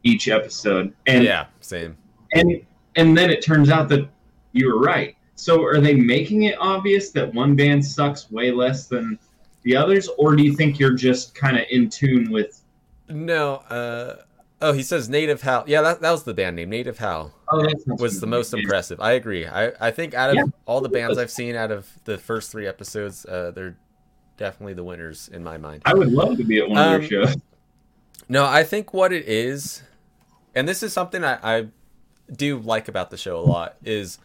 each 0.04 0.28
episode, 0.28 0.94
and 1.08 1.24
yeah, 1.24 1.48
same. 1.60 1.98
and 2.34 2.62
and 2.96 3.18
then 3.18 3.30
it 3.30 3.44
turns 3.44 3.70
out 3.70 3.90
that 3.90 4.08
you 4.52 4.68
were 4.68 4.80
right. 4.80 5.16
So 5.38 5.64
are 5.64 5.80
they 5.80 5.94
making 5.94 6.44
it 6.44 6.56
obvious 6.60 7.12
that 7.12 7.34
one 7.34 7.56
band 7.56 7.86
sucks 7.86 8.30
way 8.32 8.52
less 8.52 8.88
than 8.88 9.18
the 9.64 9.76
others, 9.76 10.10
or 10.18 10.36
do 10.36 10.44
you 10.44 10.54
think 10.56 10.80
you're 10.80 10.96
just 10.96 11.36
kind 11.36 11.58
of 11.58 11.64
in 11.70 11.90
tune 11.90 12.32
with? 12.32 12.62
No. 13.08 13.56
Uh, 13.70 14.16
oh, 14.62 14.74
he 14.74 14.82
says 14.82 15.08
Native 15.10 15.42
Howl. 15.44 15.64
Yeah, 15.68 15.82
that 15.84 16.02
that 16.02 16.12
was 16.12 16.24
the 16.24 16.34
band 16.34 16.56
name. 16.56 16.70
Native 16.70 16.98
Howl 16.98 17.34
Oh, 17.52 17.66
was 18.00 18.20
the 18.20 18.28
most 18.28 18.54
impressive. 18.54 19.00
I 19.00 19.12
agree. 19.14 19.46
I 19.46 19.72
I 19.80 19.92
think 19.92 20.14
out 20.16 20.32
of 20.32 20.36
Yeah. 20.38 20.44
all 20.66 20.82
the 20.82 20.90
bands 20.90 21.18
I've 21.18 21.32
seen 21.32 21.56
out 21.56 21.72
of 21.72 21.88
the 22.06 22.18
first 22.18 22.52
three 22.52 22.66
episodes, 22.68 23.26
uh, 23.26 23.52
they're 23.52 23.78
definitely 24.38 24.74
the 24.74 24.84
winners 24.84 25.30
in 25.32 25.44
my 25.44 25.58
mind. 25.58 25.84
I 25.86 25.94
would 25.94 26.12
love 26.12 26.38
to 26.38 26.44
be 26.44 26.60
at 26.60 26.68
one 26.70 26.78
of 26.78 26.86
Um, 26.96 27.02
your 27.02 27.26
shows. 27.26 27.38
No, 28.28 28.44
I 28.44 28.64
think 28.64 28.94
what 28.94 29.14
it 29.14 29.26
is, 29.28 29.84
and 30.56 30.68
this 30.68 30.82
is 30.84 30.92
something 30.94 31.24
I, 31.24 31.58
I 31.60 31.68
do 32.36 32.58
like 32.60 32.88
about 32.88 33.10
the 33.12 33.18
show 33.18 33.40
a 33.40 33.46
lot, 33.46 33.78
is 33.86 34.18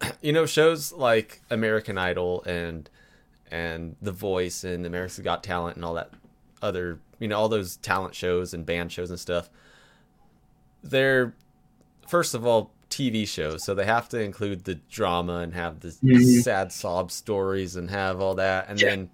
you 0.22 0.32
know 0.32 0.46
shows 0.46 0.92
like 0.92 1.40
American 1.50 1.98
Idol 1.98 2.42
and 2.44 2.88
and 3.50 3.96
The 4.00 4.12
Voice 4.12 4.64
and 4.64 4.86
America's 4.86 5.18
Got 5.20 5.42
Talent 5.42 5.76
and 5.76 5.84
all 5.84 5.94
that 5.94 6.10
other 6.62 6.98
you 7.18 7.28
know 7.28 7.38
all 7.38 7.48
those 7.48 7.76
talent 7.76 8.14
shows 8.14 8.54
and 8.54 8.64
band 8.66 8.92
shows 8.92 9.10
and 9.10 9.18
stuff. 9.20 9.50
They're 10.82 11.34
first 12.08 12.34
of 12.34 12.46
all 12.46 12.70
TV 12.88 13.26
shows, 13.26 13.64
so 13.64 13.74
they 13.74 13.84
have 13.84 14.08
to 14.08 14.20
include 14.20 14.64
the 14.64 14.74
drama 14.90 15.36
and 15.38 15.54
have 15.54 15.80
the 15.80 15.88
Mhm. 16.02 16.42
sad 16.42 16.72
sob 16.72 17.12
stories 17.12 17.76
and 17.76 17.90
have 17.90 18.20
all 18.20 18.34
that, 18.34 18.66
and 18.68 18.80
Yeah. 18.80 18.90
then 18.90 19.10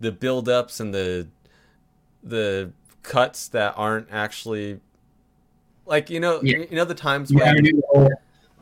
the 0.00 0.12
build-ups 0.12 0.80
and 0.80 0.92
the 0.94 1.28
the 2.22 2.72
cuts 3.04 3.46
that 3.48 3.72
aren't 3.76 4.08
actually 4.10 4.80
like 5.86 6.10
you 6.10 6.18
know 6.18 6.40
Yeah. 6.42 6.58
you 6.68 6.76
know 6.76 6.84
the 6.84 6.94
times 6.94 7.30
Yeah, 7.30 7.52
when 7.54 7.62
do 7.62 7.72
the 7.72 7.82
whole, 7.88 8.08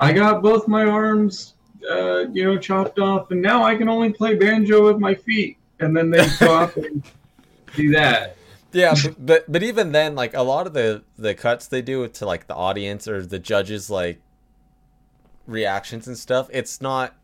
I 0.00 0.12
got 0.12 0.42
both 0.42 0.66
my 0.68 0.84
arms, 0.84 1.54
uh, 1.90 2.26
you 2.32 2.44
know, 2.44 2.58
chopped 2.58 2.98
off, 2.98 3.30
and 3.30 3.40
now 3.40 3.62
I 3.62 3.76
can 3.76 3.88
only 3.88 4.12
play 4.12 4.34
banjo 4.34 4.84
with 4.86 4.98
my 4.98 5.14
feet. 5.14 5.58
And 5.80 5.96
then 5.96 6.10
they 6.10 6.20
off 6.46 6.76
and 6.76 7.02
do 7.74 7.90
that. 7.92 8.36
yeah 8.72 8.94
but, 9.02 9.26
but 9.26 9.52
but 9.52 9.62
even 9.62 9.92
then 9.92 10.14
like 10.14 10.34
a 10.34 10.42
lot 10.42 10.66
of 10.66 10.72
the 10.72 11.02
the 11.18 11.34
cuts 11.34 11.66
they 11.66 11.82
do 11.82 12.06
to 12.08 12.26
like 12.26 12.46
the 12.46 12.54
audience 12.54 13.06
or 13.08 13.24
the 13.24 13.38
judges 13.38 13.90
like 13.90 14.20
reactions 15.46 16.06
and 16.06 16.16
stuff 16.16 16.48
it's 16.52 16.80
not 16.80 17.14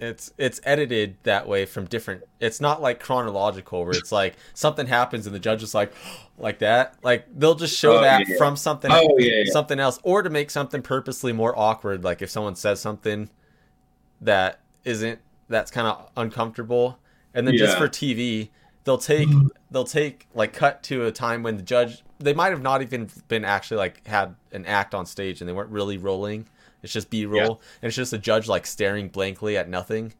it's 0.00 0.32
it's 0.38 0.60
edited 0.64 1.16
that 1.22 1.46
way 1.46 1.64
from 1.64 1.84
different 1.84 2.24
it's 2.40 2.60
not 2.60 2.82
like 2.82 2.98
chronological 2.98 3.84
where 3.84 3.92
it's 3.94 4.10
like 4.10 4.34
something 4.52 4.86
happens 4.88 5.24
and 5.26 5.34
the 5.34 5.38
judge 5.38 5.62
is 5.62 5.74
like 5.74 5.92
like 6.38 6.58
that. 6.58 6.96
Like 7.02 7.26
they'll 7.32 7.54
just 7.54 7.78
show 7.78 7.98
Oh, 7.98 8.00
that 8.00 8.28
yeah. 8.28 8.36
from 8.36 8.56
something 8.56 8.90
Oh 8.92 9.16
yeah, 9.18 9.42
yeah. 9.44 9.52
something 9.52 9.78
else 9.78 9.98
or 10.02 10.22
to 10.22 10.30
make 10.30 10.50
something 10.50 10.82
purposely 10.82 11.32
more 11.32 11.56
awkward 11.58 12.02
like 12.02 12.22
if 12.22 12.30
someone 12.30 12.56
says 12.56 12.80
something 12.80 13.30
that 14.20 14.60
isn't 14.84 15.20
that's 15.48 15.70
kind 15.70 15.86
of 15.86 16.10
uncomfortable. 16.16 16.98
And 17.32 17.46
then 17.46 17.56
just 17.56 17.76
for 17.76 17.88
tv 17.88 18.50
they'll 18.84 18.98
take 18.98 19.28
mm-hmm. 19.28 19.48
they'll 19.70 19.84
take 19.84 20.28
like 20.34 20.52
cut 20.52 20.82
to 20.84 21.06
a 21.06 21.12
time 21.12 21.42
when 21.42 21.56
the 21.56 21.62
judge 21.62 22.02
they 22.18 22.32
might 22.32 22.50
have 22.50 22.62
not 22.62 22.82
even 22.82 23.08
been 23.28 23.44
actually 23.44 23.78
like 23.78 24.06
had 24.06 24.34
an 24.52 24.64
act 24.66 24.94
on 24.94 25.04
stage 25.06 25.40
and 25.40 25.48
they 25.48 25.52
weren't 25.52 25.70
really 25.70 25.98
rolling 25.98 26.46
it's 26.84 26.92
just 26.92 27.10
b-roll 27.10 27.36
Yeah. 27.36 27.46
and 27.82 27.88
it's 27.88 27.96
just 27.96 28.12
a 28.12 28.18
judge 28.18 28.46
like 28.46 28.66
staring 28.66 29.08
blankly 29.08 29.56
at 29.56 29.68
nothing 29.68 30.12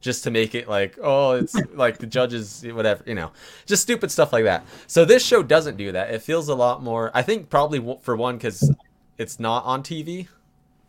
just 0.00 0.22
to 0.24 0.30
make 0.30 0.54
it 0.54 0.68
like 0.68 0.98
oh 1.02 1.32
it's 1.32 1.54
like 1.74 1.98
the 1.98 2.06
judges 2.06 2.62
whatever 2.70 3.02
you 3.06 3.14
know 3.14 3.32
just 3.66 3.82
stupid 3.82 4.10
stuff 4.10 4.32
like 4.32 4.44
that 4.44 4.64
so 4.86 5.04
this 5.06 5.24
show 5.24 5.42
doesn't 5.42 5.76
do 5.76 5.90
that 5.92 6.10
it 6.12 6.20
feels 6.22 6.48
a 6.48 6.54
lot 6.54 6.82
more 6.82 7.10
i 7.14 7.22
think 7.22 7.48
probably 7.48 7.96
for 8.02 8.14
one 8.16 8.36
because 8.36 8.70
it's 9.16 9.40
not 9.40 9.64
on 9.64 9.82
tv 9.82 10.28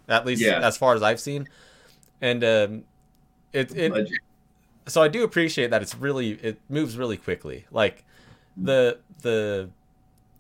at 0.07 0.25
least 0.25 0.41
Yeah. 0.41 0.59
as 0.59 0.77
far 0.77 0.93
as 0.95 1.01
i've 1.01 1.19
seen 1.21 1.47
and 2.21 2.43
um 2.43 2.83
it, 3.53 3.75
it 3.75 4.09
so 4.85 5.01
I 5.03 5.07
do 5.07 5.23
appreciate 5.23 5.69
that 5.71 5.81
it's 5.83 5.95
really 5.95 6.31
it 6.31 6.59
moves 6.67 6.97
really 6.97 7.17
quickly. 7.17 7.65
Like 7.71 8.03
the 8.57 8.99
the 9.21 9.69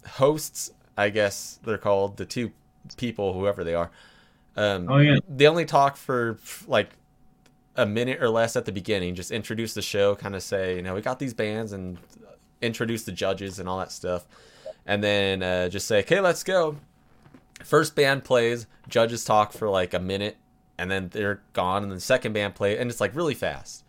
hosts, 0.07 0.71
I 0.97 1.09
guess 1.09 1.59
they're 1.63 1.77
called 1.77 2.17
the 2.17 2.25
two 2.25 2.51
people, 2.97 3.33
whoever 3.33 3.63
they 3.63 3.75
are. 3.75 3.91
Um, 4.59 4.87
Oh 4.89 4.97
yeah. 4.97 5.17
they 5.29 5.47
only 5.47 5.65
talk 5.65 5.95
for 5.95 6.37
like 6.67 6.89
a 7.75 7.85
minute 7.85 8.21
or 8.21 8.29
less 8.29 8.55
at 8.55 8.65
the 8.65 8.71
beginning, 8.71 9.15
just 9.15 9.31
introduce 9.31 9.73
the 9.73 9.81
show, 9.81 10.15
kind 10.15 10.35
of 10.35 10.43
say, 10.43 10.75
you 10.75 10.81
know, 10.81 10.93
we 10.93 11.01
got 11.01 11.17
these 11.17 11.33
bands 11.33 11.71
and 11.71 11.97
introduce 12.61 13.03
the 13.03 13.11
judges 13.11 13.59
and 13.59 13.69
all 13.69 13.79
that 13.79 13.91
stuff, 13.91 14.25
and 14.85 15.01
then 15.03 15.41
uh, 15.41 15.69
just 15.69 15.87
say, 15.87 15.99
okay, 15.99 16.19
let's 16.19 16.43
go. 16.43 16.75
First 17.63 17.95
band 17.95 18.25
plays, 18.25 18.67
judges 18.89 19.23
talk 19.23 19.53
for 19.53 19.69
like 19.69 19.93
a 19.93 19.99
minute, 19.99 20.35
and 20.77 20.91
then 20.91 21.09
they're 21.09 21.41
gone, 21.53 21.83
and 21.83 21.91
then 21.91 21.97
the 21.97 22.01
second 22.01 22.33
band 22.33 22.55
play, 22.55 22.77
and 22.77 22.89
it's 22.89 22.99
like 22.99 23.15
really 23.15 23.35
fast. 23.35 23.85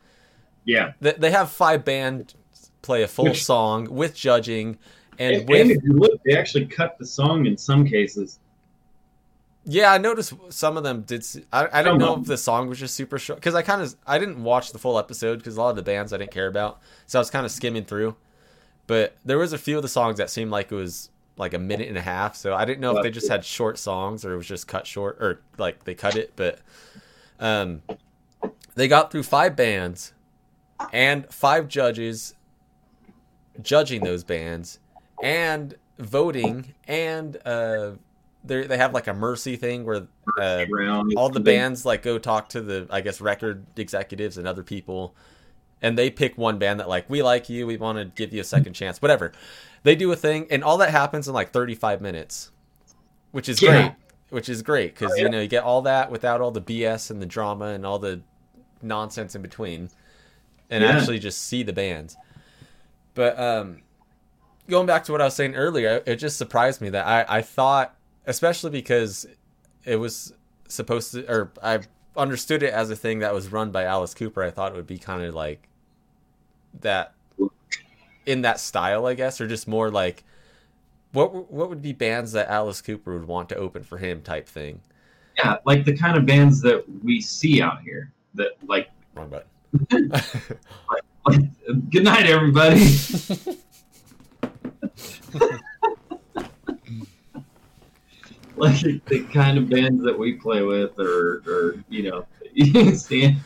Yeah. 0.65 0.93
They, 1.01 1.13
they 1.13 1.31
have 1.33 1.51
five 1.51 1.85
bands 1.85 2.35
play 2.83 3.03
a 3.03 3.09
full 3.09 3.35
song 3.35 3.89
with 3.91 4.15
judging 4.15 4.79
and, 5.19 5.37
And, 5.37 5.49
with 5.49 5.61
and 5.61 5.71
if 5.71 5.83
you 5.83 5.93
look, 5.93 6.21
they 6.25 6.37
actually 6.37 6.67
cut 6.67 6.97
the 6.99 7.07
song 7.07 7.47
in 7.47 7.57
some 7.57 7.85
cases. 7.85 8.39
Yeah, 9.65 9.93
I 9.93 9.99
noticed 9.99 10.33
some 10.49 10.77
of 10.77 10.85
them 10.85 11.03
did. 11.03 11.25
I 11.53 11.83
didn't 11.83 11.99
know 11.99 12.17
if 12.17 12.25
the 12.25 12.39
song 12.39 12.69
was 12.69 12.79
just 12.79 12.95
super 12.95 13.19
short 13.19 13.39
because 13.39 13.55
I 13.55 13.63
kind 13.63 13.83
of 13.83 13.95
I 14.07 14.19
didn't 14.19 14.43
watch 14.43 14.73
the 14.73 14.79
full 14.79 14.99
episode 14.99 15.37
because 15.39 15.57
a 15.57 15.61
lot 15.61 15.71
of 15.71 15.77
the 15.77 15.83
bands 15.83 16.13
I 16.13 16.17
didn't 16.17 16.31
care 16.31 16.47
about, 16.47 16.81
so 17.07 17.19
I 17.19 17.21
was 17.21 17.31
kind 17.31 17.45
of 17.45 17.53
skimming 17.53 17.85
through. 17.85 18.17
But 18.87 19.17
there 19.25 19.39
was 19.39 19.53
a 19.53 19.59
few 19.59 19.77
of 19.77 19.83
the 19.83 19.89
songs 19.89 20.17
that 20.19 20.31
seemed 20.31 20.51
like 20.51 20.73
it 20.73 20.75
was 20.75 21.11
like 21.37 21.55
a 21.55 21.59
minute 21.59 21.89
and 21.89 21.99
a 21.99 22.03
half, 22.03 22.37
so 22.37 22.55
I 22.55 22.65
didn't 22.65 22.81
know 22.81 22.97
if 22.97 23.03
they 23.03 23.11
just 23.11 23.29
had 23.29 23.45
short 23.45 23.79
songs 23.79 24.25
or 24.25 24.33
it 24.33 24.37
was 24.37 24.47
just 24.47 24.67
cut 24.67 24.87
short 24.87 25.19
or 25.21 25.43
like 25.59 25.85
they 25.85 25.95
cut 25.95 26.17
it. 26.17 26.33
But 26.37 26.59
um, 27.39 27.83
they 28.75 28.89
got 28.89 29.13
through 29.13 29.25
five 29.25 29.57
bands 29.57 30.15
and 30.93 31.31
five 31.33 31.69
judges 31.69 32.35
judging 33.61 34.03
those 34.03 34.25
bands 34.25 34.79
and 35.23 35.75
voting 35.99 36.75
and 36.89 37.37
uh 37.45 37.91
they 38.45 38.67
they 38.67 38.77
have 38.77 38.95
like 38.95 39.07
a 39.07 39.15
mercy 39.15 39.57
thing 39.57 39.85
where 39.85 40.07
uh, 40.41 40.65
all 41.17 41.29
the 41.29 41.41
bands 41.45 41.85
like 41.85 42.03
go 42.03 42.19
talk 42.19 42.49
to 42.51 42.61
the 42.61 42.87
I 42.91 43.01
guess 43.01 43.21
record 43.21 43.67
executives 43.77 44.39
and 44.39 44.47
other 44.49 44.63
people 44.63 45.15
and 45.83 45.97
they 45.99 46.11
pick 46.11 46.37
one 46.39 46.59
band 46.59 46.81
that 46.81 46.89
like 46.89 47.09
we 47.09 47.23
like 47.23 47.49
you 47.49 47.67
we 47.67 47.77
want 47.77 47.99
to 47.99 48.05
give 48.05 48.33
you 48.33 48.41
a 48.41 48.45
second 48.45 48.73
chance 48.75 49.01
whatever 49.03 49.33
they 49.83 49.95
do 49.97 50.11
a 50.13 50.17
thing 50.17 50.47
and 50.51 50.63
all 50.65 50.77
that 50.79 50.91
happens 50.91 51.27
in 51.29 51.35
like 51.35 51.53
35 51.53 52.01
minutes 52.01 52.51
which 53.33 53.49
is 53.49 53.61
Yeah. 53.63 53.71
great 53.71 53.93
which 54.31 54.49
is 54.49 54.63
great 54.63 54.95
because 54.95 55.19
you 55.19 55.29
know 55.29 55.41
you 55.41 55.49
get 55.49 55.65
all 55.65 55.83
that 55.83 56.11
without 56.11 56.41
all 56.41 56.51
the 56.51 56.61
bs 56.61 57.11
and 57.11 57.21
the 57.21 57.27
drama 57.27 57.67
and 57.67 57.85
all 57.87 57.99
the 57.99 58.21
nonsense 58.83 59.35
in 59.35 59.43
between 59.43 59.91
and 60.71 60.83
Yeah. 60.85 60.91
actually 60.91 61.19
just 61.19 61.43
see 61.45 61.63
the 61.63 61.73
bands 61.73 62.17
but 63.15 63.39
um 63.39 63.83
going 64.69 64.87
back 64.87 65.05
to 65.05 65.13
what 65.13 65.21
i 65.21 65.25
was 65.25 65.35
saying 65.35 65.55
earlier 65.55 66.03
it 66.07 66.17
just 66.17 66.37
surprised 66.39 66.81
me 66.81 66.89
that 66.91 67.07
i 67.07 67.25
i 67.39 67.43
thought 67.43 67.97
especially 68.27 68.71
because 68.71 69.27
it 69.85 69.97
was 69.97 70.33
supposed 70.69 71.13
to 71.13 71.31
or 71.31 71.51
i 71.63 71.81
understood 72.17 72.63
it 72.63 72.73
as 72.73 72.91
a 72.91 72.97
thing 72.97 73.21
that 73.21 73.33
was 73.33 73.51
run 73.51 73.71
by 73.71 73.85
alice 73.85 74.15
cooper 74.15 74.43
i 74.43 74.51
thought 74.51 74.73
it 74.73 74.77
would 74.77 74.87
be 74.87 74.99
kind 74.99 75.23
of 75.23 75.35
like 75.35 75.69
that 76.81 77.15
in 78.27 78.43
that 78.43 78.61
style 78.61 79.07
i 79.07 79.15
guess 79.15 79.41
or 79.41 79.49
just 79.49 79.67
more 79.67 79.91
like 79.91 80.23
what 81.13 81.51
what 81.51 81.69
would 81.69 81.83
be 81.83 81.93
bands 81.93 82.33
that 82.33 82.49
alice 82.49 82.81
cooper 82.81 83.19
would 83.19 83.27
want 83.27 83.49
to 83.49 83.57
open 83.57 83.83
for 83.83 83.99
him 83.99 84.23
type 84.23 84.47
thing 84.47 84.81
Yeah, 85.43 85.57
like 85.65 85.85
the 85.85 85.97
kind 85.97 86.17
of 86.17 86.27
bands 86.27 86.61
that 86.63 86.85
we 87.03 87.21
see 87.21 87.63
out 87.63 87.81
here. 87.83 88.13
That 88.35 88.51
like, 88.67 88.91
wrong 89.15 89.31
button 89.31 89.49
like 91.27 91.91
good 91.91 92.05
night, 92.05 92.27
everybody. 92.27 92.97
like 98.61 99.05
the 99.07 99.25
kind 99.33 99.59
of 99.59 99.69
bands 99.69 100.03
that 100.05 100.19
we 100.19 100.35
play 100.35 100.63
with, 100.63 100.99
or, 100.99 101.43
or 101.47 101.85
you 101.89 102.11
know, 102.11 102.27
you 102.53 102.95
see. 102.95 103.37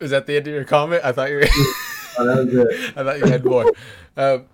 is 0.00 0.10
that 0.10 0.26
the 0.26 0.34
end 0.34 0.46
of 0.48 0.54
your 0.54 0.64
comment 0.64 1.02
i 1.04 1.12
thought 1.12 1.28
you 1.28 1.36
were 1.36 1.44
Oh, 2.18 2.24
that 2.26 2.44
was 2.44 2.54
it. 2.54 2.96
I 2.96 3.04
thought 3.04 3.18
you 3.18 3.26
had 3.26 3.44
more. 3.44 3.72
Um, 4.16 4.46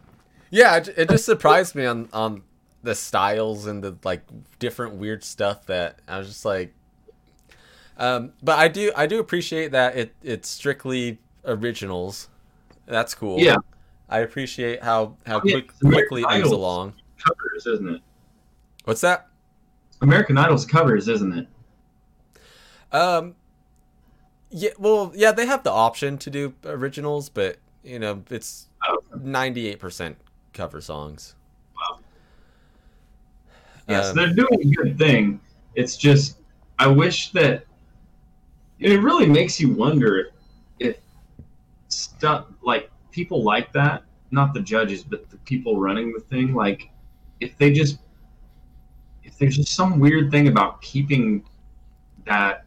yeah, 0.50 0.76
it, 0.76 0.88
it 0.96 1.08
just 1.08 1.24
surprised 1.24 1.74
me 1.74 1.86
on 1.86 2.08
on 2.12 2.42
the 2.82 2.94
styles 2.94 3.66
and 3.66 3.82
the 3.82 3.96
like 4.04 4.22
different 4.58 4.94
weird 4.94 5.24
stuff 5.24 5.66
that 5.66 5.98
I 6.06 6.18
was 6.18 6.28
just 6.28 6.44
like. 6.44 6.74
Um, 7.98 8.32
but 8.42 8.58
I 8.58 8.68
do 8.68 8.92
I 8.94 9.06
do 9.06 9.18
appreciate 9.18 9.72
that 9.72 9.96
it 9.96 10.14
it's 10.22 10.48
strictly 10.48 11.18
originals. 11.44 12.28
That's 12.86 13.14
cool. 13.14 13.40
Yeah. 13.40 13.56
I 14.08 14.20
appreciate 14.20 14.82
how 14.82 15.16
how 15.26 15.40
Yeah, 15.44 15.54
quick, 15.54 15.78
quickly 15.80 16.22
it 16.22 16.38
moves 16.38 16.52
along. 16.52 16.94
Covers, 17.24 17.66
isn't 17.66 17.88
it? 17.88 18.02
What's 18.84 19.00
that? 19.00 19.28
American 20.02 20.36
Idol's 20.38 20.64
covers, 20.66 21.08
isn't 21.08 21.32
it? 21.32 21.48
Um, 22.92 23.34
yeah, 24.50 24.70
well, 24.78 25.12
yeah, 25.14 25.32
they 25.32 25.46
have 25.46 25.62
the 25.62 25.70
option 25.72 26.18
to 26.18 26.30
do 26.30 26.54
originals, 26.64 27.28
but 27.28 27.56
you 27.82 27.98
know, 27.98 28.22
it's 28.30 28.68
Oh. 28.86 28.98
ninety 29.18 29.66
eight 29.66 29.80
percent 29.80 30.16
cover 30.52 30.80
songs. 30.80 31.34
Wow. 31.74 31.98
Yes, 33.88 34.10
Um, 34.10 34.16
they're 34.16 34.34
doing 34.34 34.60
a 34.60 34.74
good 34.74 34.98
thing. 34.98 35.40
It's 35.74 35.96
just 35.96 36.38
I 36.78 36.86
wish 36.86 37.32
that 37.32 37.64
it 38.78 39.00
really 39.00 39.26
makes 39.26 39.58
you 39.58 39.72
wonder 39.72 40.30
if 40.78 40.98
stuff 41.88 42.46
like 42.62 42.90
people 43.10 43.42
like 43.42 43.72
that, 43.72 44.02
not 44.30 44.52
the 44.52 44.60
judges, 44.60 45.02
but 45.02 45.30
the 45.30 45.38
people 45.38 45.80
running 45.80 46.12
the 46.12 46.20
thing, 46.20 46.54
like 46.54 46.90
if 47.40 47.56
they 47.58 47.72
just 47.72 47.98
if 49.24 49.38
there's 49.38 49.56
just 49.56 49.74
some 49.74 49.98
weird 49.98 50.30
thing 50.30 50.48
about 50.48 50.80
keeping 50.80 51.44
that 52.24 52.64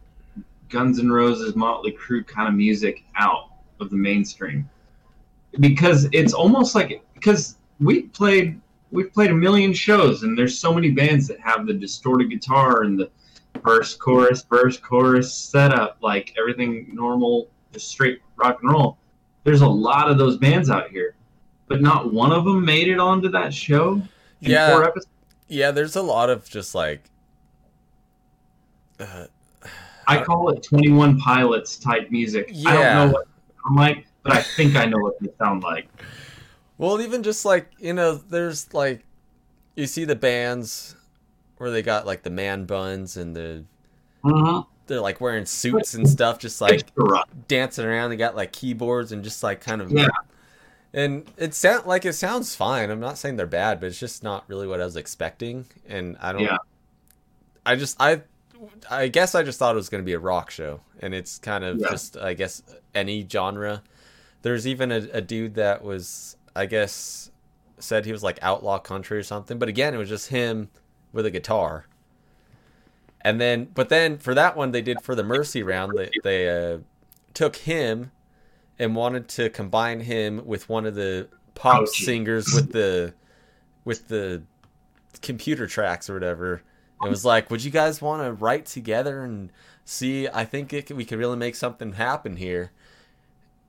Guns 0.70 1.00
N' 1.00 1.12
Roses, 1.12 1.56
Motley 1.56 1.92
Crue 1.92 2.26
kind 2.26 2.48
of 2.48 2.54
music 2.54 3.04
out 3.16 3.50
of 3.80 3.90
the 3.90 3.96
mainstream, 3.96 4.70
because 5.60 6.08
it's 6.12 6.34
almost 6.34 6.76
like 6.76 7.04
because 7.14 7.58
we 7.80 8.04
played 8.04 8.60
we've 8.92 9.12
played 9.14 9.32
a 9.32 9.36
million 9.36 9.74
shows 9.74 10.24
and 10.24 10.38
there's 10.38 10.58
so 10.58 10.74
many 10.74 10.92
bands 10.92 11.28
that 11.28 11.40
have 11.40 11.66
the 11.66 11.74
distorted 11.74 12.30
guitar 12.30 12.84
and 12.84 13.00
the 13.00 13.10
verse 13.64 13.96
chorus 13.96 14.44
verse 14.44 14.78
chorus 14.78 15.34
setup 15.34 15.98
like 16.02 16.34
everything 16.40 16.90
normal 16.94 17.50
just 17.72 17.90
straight 17.90 18.22
rock 18.36 18.60
and 18.62 18.72
roll. 18.72 18.98
There's 19.44 19.62
a 19.62 19.68
lot 19.68 20.10
of 20.10 20.18
those 20.18 20.38
bands 20.38 20.70
out 20.70 20.90
here 20.90 21.16
but 21.68 21.82
not 21.82 22.14
one 22.14 22.32
of 22.32 22.46
them 22.46 22.64
made 22.64 22.88
it 22.88 23.00
onto 23.00 23.30
that 23.30 23.54
show 23.54 24.02
Yeah. 24.40 24.88
Yeah, 25.48 25.72
there's 25.72 25.96
a 25.96 26.02
lot 26.02 26.30
of 26.30 26.50
just 26.50 26.76
like. 26.76 27.04
Uh, 29.00 29.26
i 30.08 30.22
call 30.22 30.50
it 30.50 30.62
21 30.64 31.20
pilots 31.20 31.78
type 31.78 32.10
music 32.10 32.50
Yeah. 32.52 32.70
i 32.70 32.74
don't 32.74 33.08
know 33.08 33.14
what 33.14 33.28
i'm 33.66 33.76
like 33.76 34.06
but 34.24 34.34
i 34.34 34.42
think 34.42 34.76
i 34.76 34.84
know 34.86 34.98
what 34.98 35.14
they 35.22 35.30
sound 35.38 35.64
like 35.64 35.88
well, 36.80 37.02
even 37.02 37.24
just 37.24 37.44
like 37.44 37.70
you 37.78 37.94
know, 37.94 38.16
there's 38.16 38.74
like, 38.74 39.04
you 39.76 39.86
see 39.86 40.06
the 40.06 40.16
bands 40.16 40.96
where 41.58 41.70
they 41.70 41.82
got 41.82 42.08
like 42.08 42.24
the 42.24 42.30
man 42.30 42.64
buns 42.64 43.18
and 43.18 43.36
the 43.36 43.66
they're 44.88 45.02
like 45.02 45.20
wearing 45.22 45.46
suits 45.46 45.94
and 45.94 46.10
stuff, 46.10 46.40
just 46.40 46.62
like 46.62 46.84
dancing 47.50 47.86
around. 47.86 48.12
They 48.12 48.16
got 48.16 48.36
like 48.36 48.54
keyboards 48.54 49.12
and 49.12 49.26
just 49.26 49.44
like 49.44 49.60
kind 49.60 49.82
of 49.82 49.92
Yeah. 49.92 50.08
And 50.94 51.32
it 51.38 51.54
sound 51.54 51.86
like 51.86 52.04
it 52.06 52.14
sounds 52.14 52.56
fine. 52.56 52.90
I'm 52.90 53.00
not 53.00 53.18
saying 53.18 53.36
they're 53.36 53.46
bad, 53.46 53.80
but 53.80 53.88
it's 53.88 54.00
just 54.00 54.24
not 54.24 54.44
really 54.48 54.66
what 54.68 54.82
I 54.82 54.86
was 54.86 54.96
expecting. 54.96 55.66
And 55.88 56.18
I 56.20 56.32
don't. 56.32 56.42
Yeah. 56.42 56.58
I 57.66 57.76
just 57.76 57.96
I 58.00 58.22
I 58.90 59.08
guess 59.08 59.36
I 59.36 59.44
just 59.44 59.60
thought 59.60 59.76
it 59.76 59.78
was 59.78 59.90
going 59.90 60.02
to 60.04 60.06
be 60.06 60.14
a 60.14 60.20
rock 60.20 60.50
show, 60.50 60.82
and 61.00 61.14
it's 61.14 61.38
kind 61.38 61.64
of 61.64 61.78
Yeah. 61.80 61.90
just 61.92 62.18
I 62.18 62.34
guess 62.34 62.64
any 62.96 63.28
genre. 63.30 63.84
There's 64.42 64.66
even 64.66 64.92
a, 64.92 65.08
a 65.14 65.22
dude 65.22 65.56
that 65.56 65.84
was 65.84 66.36
I 66.56 66.66
guess 66.66 67.30
said 67.78 68.06
he 68.06 68.12
was 68.12 68.24
like 68.24 68.40
outlaw 68.42 68.80
country 68.80 69.18
or 69.18 69.24
something, 69.24 69.60
but 69.60 69.70
again 69.70 69.94
it 69.94 69.98
was 69.98 70.10
just 70.10 70.30
him 70.30 70.70
with 71.14 71.26
a 71.26 71.32
guitar. 71.32 71.86
And 73.22 73.40
then, 73.40 73.66
but 73.74 73.90
then 73.90 74.18
for 74.18 74.34
that 74.34 74.56
one 74.56 74.72
they 74.72 74.82
did 74.82 75.02
for 75.02 75.14
the 75.14 75.24
Mercy 75.24 75.62
round, 75.62 75.94
they 75.98 76.10
they 76.24 76.74
uh, 76.74 76.80
took 77.34 77.58
him 77.58 78.12
and 78.80 78.96
wanted 78.96 79.28
to 79.28 79.50
combine 79.50 80.00
him 80.00 80.42
with 80.46 80.70
one 80.70 80.86
of 80.86 80.96
the 80.96 81.28
pop 81.54 81.84
Ouchie. 81.84 82.06
singers 82.06 82.48
with 82.54 82.72
the 82.72 83.14
with 83.84 84.08
the 84.08 84.42
computer 85.22 85.68
tracks 85.68 86.10
or 86.10 86.14
whatever. 86.14 86.62
It 87.04 87.10
was 87.10 87.24
like, 87.24 87.50
would 87.50 87.64
you 87.64 87.72
guys 87.72 88.02
want 88.02 88.24
to 88.24 88.34
write 88.34 88.66
together 88.66 89.24
and 89.24 89.52
see? 89.86 90.28
I 90.28 90.44
think 90.44 90.74
it, 90.74 90.92
we 90.92 91.06
could 91.06 91.18
really 91.18 91.38
make 91.38 91.56
something 91.56 91.94
happen 91.94 92.36
here. 92.36 92.72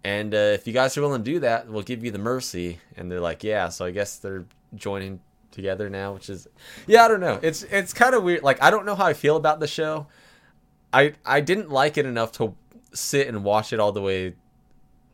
And 0.02 0.34
uh, 0.34 0.38
if 0.38 0.66
you 0.66 0.72
guys 0.72 0.96
are 0.98 1.02
willing 1.02 1.22
to 1.22 1.30
do 1.30 1.38
that, 1.40 1.68
we'll 1.68 1.82
give 1.82 2.02
you 2.02 2.10
the 2.10 2.18
mercy. 2.18 2.80
And 2.96 3.10
they're 3.10 3.20
like, 3.20 3.44
yeah. 3.44 3.68
So 3.68 3.84
I 3.84 3.92
guess 3.92 4.16
they're 4.16 4.46
joining 4.74 5.20
together 5.52 5.88
now, 5.88 6.14
which 6.14 6.28
is, 6.28 6.48
yeah, 6.88 7.04
I 7.04 7.08
don't 7.08 7.20
know. 7.20 7.38
It's 7.42 7.62
it's 7.64 7.92
kind 7.92 8.14
of 8.14 8.22
weird. 8.24 8.42
Like 8.42 8.62
I 8.62 8.70
don't 8.70 8.86
know 8.86 8.94
how 8.94 9.06
I 9.06 9.12
feel 9.12 9.36
about 9.36 9.60
the 9.60 9.68
show. 9.68 10.06
I 10.92 11.14
I 11.24 11.40
didn't 11.40 11.70
like 11.70 11.98
it 11.98 12.06
enough 12.06 12.32
to 12.32 12.54
sit 12.92 13.28
and 13.28 13.44
watch 13.44 13.72
it 13.72 13.80
all 13.80 13.92
the 13.92 14.02
way. 14.02 14.34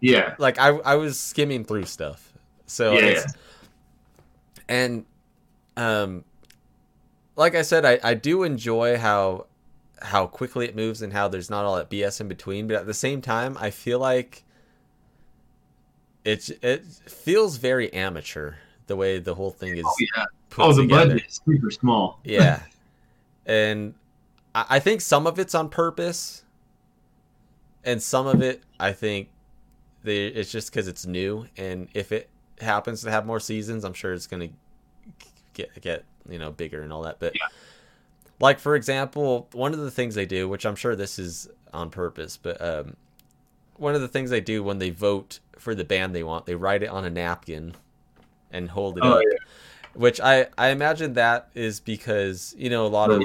Yeah 0.01 0.35
Like 0.39 0.59
I 0.59 0.69
I 0.69 0.95
was 0.97 1.19
skimming 1.19 1.65
through 1.65 1.85
stuff. 1.87 2.33
So 2.67 2.95
Yeah, 2.95 3.01
it's, 3.07 3.35
and 4.69 5.05
um 5.77 6.25
like 7.37 7.55
I 7.55 7.63
said, 7.63 7.85
I, 7.85 7.99
I 8.03 8.15
do 8.15 8.43
enjoy 8.45 8.97
how 8.97 9.47
how 10.03 10.27
quickly 10.27 10.67
it 10.67 10.77
moves 10.77 11.03
and 11.03 11.13
how 11.13 11.29
there's 11.29 11.51
not 11.51 11.65
all 11.65 11.77
that 11.77 11.91
BS 11.91 12.21
in 12.21 12.29
between, 12.29 12.67
but 12.67 12.77
at 12.77 12.87
the 12.87 12.95
same 12.95 13.21
time 13.23 13.57
I 13.61 13.71
feel 13.71 13.99
like 13.99 14.43
it's 16.25 16.49
it 16.51 16.85
feels 16.85 17.57
very 17.57 17.93
amateur 17.93 18.55
the 18.89 18.97
way 18.97 19.19
the 19.19 19.35
whole 19.35 19.51
thing 19.51 19.77
is 19.77 19.85
oh 19.87 19.95
yeah 20.01 20.25
oh 20.59 20.73
the 20.73 20.83
together. 20.83 21.09
budget 21.11 21.25
is 21.29 21.41
super 21.47 21.71
small 21.71 22.21
Yeah. 22.25 22.61
and 23.47 23.95
I, 24.55 24.67
I 24.71 24.79
think 24.81 25.01
some 25.01 25.27
of 25.27 25.39
it's 25.39 25.55
on 25.55 25.69
purpose. 25.69 26.45
and 27.85 28.03
some 28.03 28.27
of 28.27 28.43
it 28.43 28.63
I 28.81 28.93
think 28.93 29.29
they 30.07 30.29
it's 30.29 30.51
just 30.51 30.71
because 30.71 30.89
it's 30.89 31.05
new, 31.07 31.47
and 31.59 31.89
if 31.93 32.13
it 32.13 32.31
happens 32.63 33.03
to 33.03 33.11
have 33.11 33.27
more 33.27 33.41
seasons, 33.41 33.85
I'm 33.85 33.93
sure 33.93 34.15
it's 34.15 34.27
gonna 34.27 34.49
get 35.53 35.81
get 35.83 36.05
you 36.29 36.39
know 36.39 36.53
bigger 36.53 36.83
and 36.83 36.93
all 36.93 37.03
that. 37.03 37.19
But 37.21 37.35
Yeah. 37.35 37.49
like 38.41 38.59
for 38.59 38.75
example, 38.77 39.49
one 39.53 39.75
of 39.75 39.81
the 39.81 39.91
things 39.91 40.15
they 40.15 40.27
do, 40.27 40.49
which 40.49 40.65
I'm 40.67 40.77
sure 40.77 40.97
this 40.97 41.19
is 41.19 41.49
on 41.75 41.91
purpose, 41.91 42.39
but 42.39 42.61
um, 42.63 42.97
one 43.77 43.95
of 43.95 44.01
the 44.01 44.09
things 44.09 44.31
they 44.31 44.41
do 44.41 44.63
when 44.63 44.79
they 44.79 44.91
vote 44.91 45.41
for 45.59 45.75
the 45.75 45.85
band 45.85 46.15
they 46.15 46.23
want, 46.23 46.47
they 46.47 46.55
write 46.55 46.83
it 46.83 46.89
on 46.89 47.05
a 47.05 47.11
napkin 47.11 47.75
and 48.51 48.71
hold 48.71 48.99
it 48.99 49.05
Oh, 49.05 49.19
up. 49.19 49.25
Which 49.95 50.21
I 50.21 50.49
I 50.59 50.69
imagine 50.69 51.15
that 51.15 51.51
is 51.55 51.81
because 51.81 52.55
you 52.59 52.71
know 52.71 52.87
a 52.87 52.89
lot 52.89 53.11
of 53.11 53.23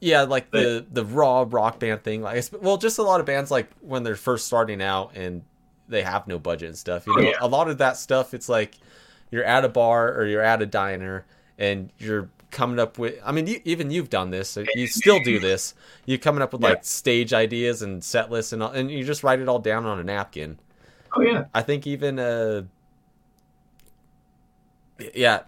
yeah, 0.00 0.22
like 0.22 0.50
the 0.50 0.86
the 0.90 1.04
raw 1.04 1.44
rock 1.48 1.78
band 1.78 2.02
thing. 2.02 2.22
Like, 2.22 2.44
well, 2.62 2.78
just 2.78 2.98
a 2.98 3.02
lot 3.02 3.20
of 3.20 3.26
bands 3.26 3.50
like 3.50 3.70
when 3.80 4.02
they're 4.02 4.16
first 4.16 4.46
starting 4.46 4.80
out 4.82 5.12
and 5.14 5.42
they 5.90 6.02
have 6.02 6.26
no 6.26 6.38
budget 6.38 6.68
and 6.68 6.78
stuff. 6.78 7.06
You 7.06 7.14
Oh, 7.16 7.20
know, 7.20 7.28
yeah. 7.30 7.36
a 7.40 7.46
lot 7.48 7.68
of 7.68 7.78
that 7.78 7.96
stuff. 7.96 8.32
It's 8.34 8.48
like 8.48 8.76
you're 9.30 9.44
at 9.44 9.64
a 9.64 9.68
bar 9.68 10.14
or 10.14 10.26
you're 10.26 10.42
at 10.42 10.62
a 10.62 10.66
diner 10.66 11.24
and 11.58 11.90
you're 11.98 12.28
coming 12.50 12.78
up 12.80 12.98
with. 12.98 13.20
I 13.24 13.32
mean, 13.32 13.46
you, 13.46 13.60
even 13.64 13.90
you've 13.90 14.10
done 14.10 14.30
this. 14.30 14.56
You 14.74 14.86
still 14.86 15.20
do 15.20 15.38
this. 15.38 15.74
You're 16.06 16.18
coming 16.18 16.42
up 16.42 16.52
with 16.52 16.62
Yeah. 16.62 16.70
like 16.70 16.84
stage 16.84 17.32
ideas 17.32 17.82
and 17.82 18.02
set 18.02 18.30
lists 18.30 18.52
and 18.52 18.62
all, 18.62 18.70
and 18.70 18.90
you 18.90 19.04
just 19.04 19.22
write 19.22 19.40
it 19.40 19.48
all 19.48 19.58
down 19.60 19.84
on 19.86 19.98
a 20.00 20.04
napkin. 20.04 20.58
Oh 21.16 21.20
yeah. 21.22 21.44
I 21.54 21.62
think 21.62 21.86
even 21.86 22.18
uh 22.18 22.62
yeah, 25.14 25.40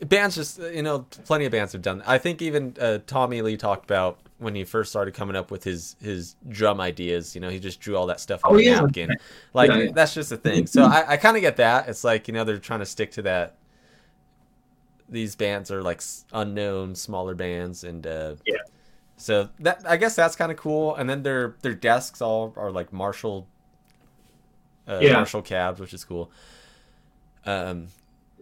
bands 0.00 0.34
just 0.34 0.58
you 0.58 0.82
know 0.82 1.00
plenty 1.26 1.44
of 1.44 1.52
bands 1.52 1.72
have 1.72 1.82
done. 1.82 2.02
I 2.06 2.16
think 2.18 2.40
even 2.40 2.74
uh, 2.80 2.98
Tommy 3.06 3.42
Lee 3.42 3.56
talked 3.58 3.84
about 3.84 4.18
when 4.44 4.54
he 4.54 4.62
first 4.64 4.90
started 4.90 5.14
coming 5.14 5.34
up 5.34 5.50
with 5.50 5.64
his 5.64 5.96
his 6.00 6.36
drum 6.48 6.80
ideas. 6.80 7.34
You 7.34 7.40
know, 7.40 7.48
he 7.48 7.58
just 7.58 7.80
drew 7.80 7.96
all 7.96 8.06
that 8.06 8.20
stuff 8.20 8.40
on 8.44 8.54
Oh, 8.54 8.56
yeah. 8.58 8.80
napkin. 8.80 9.10
Like 9.52 9.70
Yeah, 9.70 9.78
yeah. 9.78 9.90
that's 9.92 10.14
just 10.14 10.30
a 10.30 10.36
thing. 10.36 10.66
So 10.68 10.84
I, 10.84 11.12
I 11.12 11.16
kind 11.16 11.36
of 11.36 11.40
get 11.40 11.56
that. 11.56 11.88
It's 11.88 12.04
like 12.04 12.28
you 12.28 12.34
know 12.34 12.44
they're 12.44 12.58
trying 12.58 12.80
to 12.80 12.86
stick 12.86 13.10
to 13.12 13.22
that. 13.22 13.56
These 15.08 15.34
bands 15.36 15.70
are 15.70 15.82
like 15.82 16.00
unknown, 16.32 16.94
smaller 16.94 17.34
bands, 17.34 17.82
and 17.84 18.06
uh, 18.06 18.34
Yeah. 18.46 18.56
So 19.16 19.48
that 19.60 19.82
I 19.88 19.96
guess 19.96 20.14
that's 20.16 20.36
kind 20.36 20.50
of 20.52 20.58
cool. 20.58 20.94
And 20.96 21.08
then 21.08 21.22
their 21.22 21.56
their 21.62 21.74
desks 21.74 22.20
all 22.22 22.52
are 22.56 22.70
like 22.70 22.92
Marshall, 22.92 23.46
uh, 24.88 24.98
Yeah. 25.02 25.14
Marshall 25.14 25.42
cabs, 25.42 25.80
which 25.80 25.94
is 25.94 26.04
cool. 26.04 26.30
Um, 27.46 27.88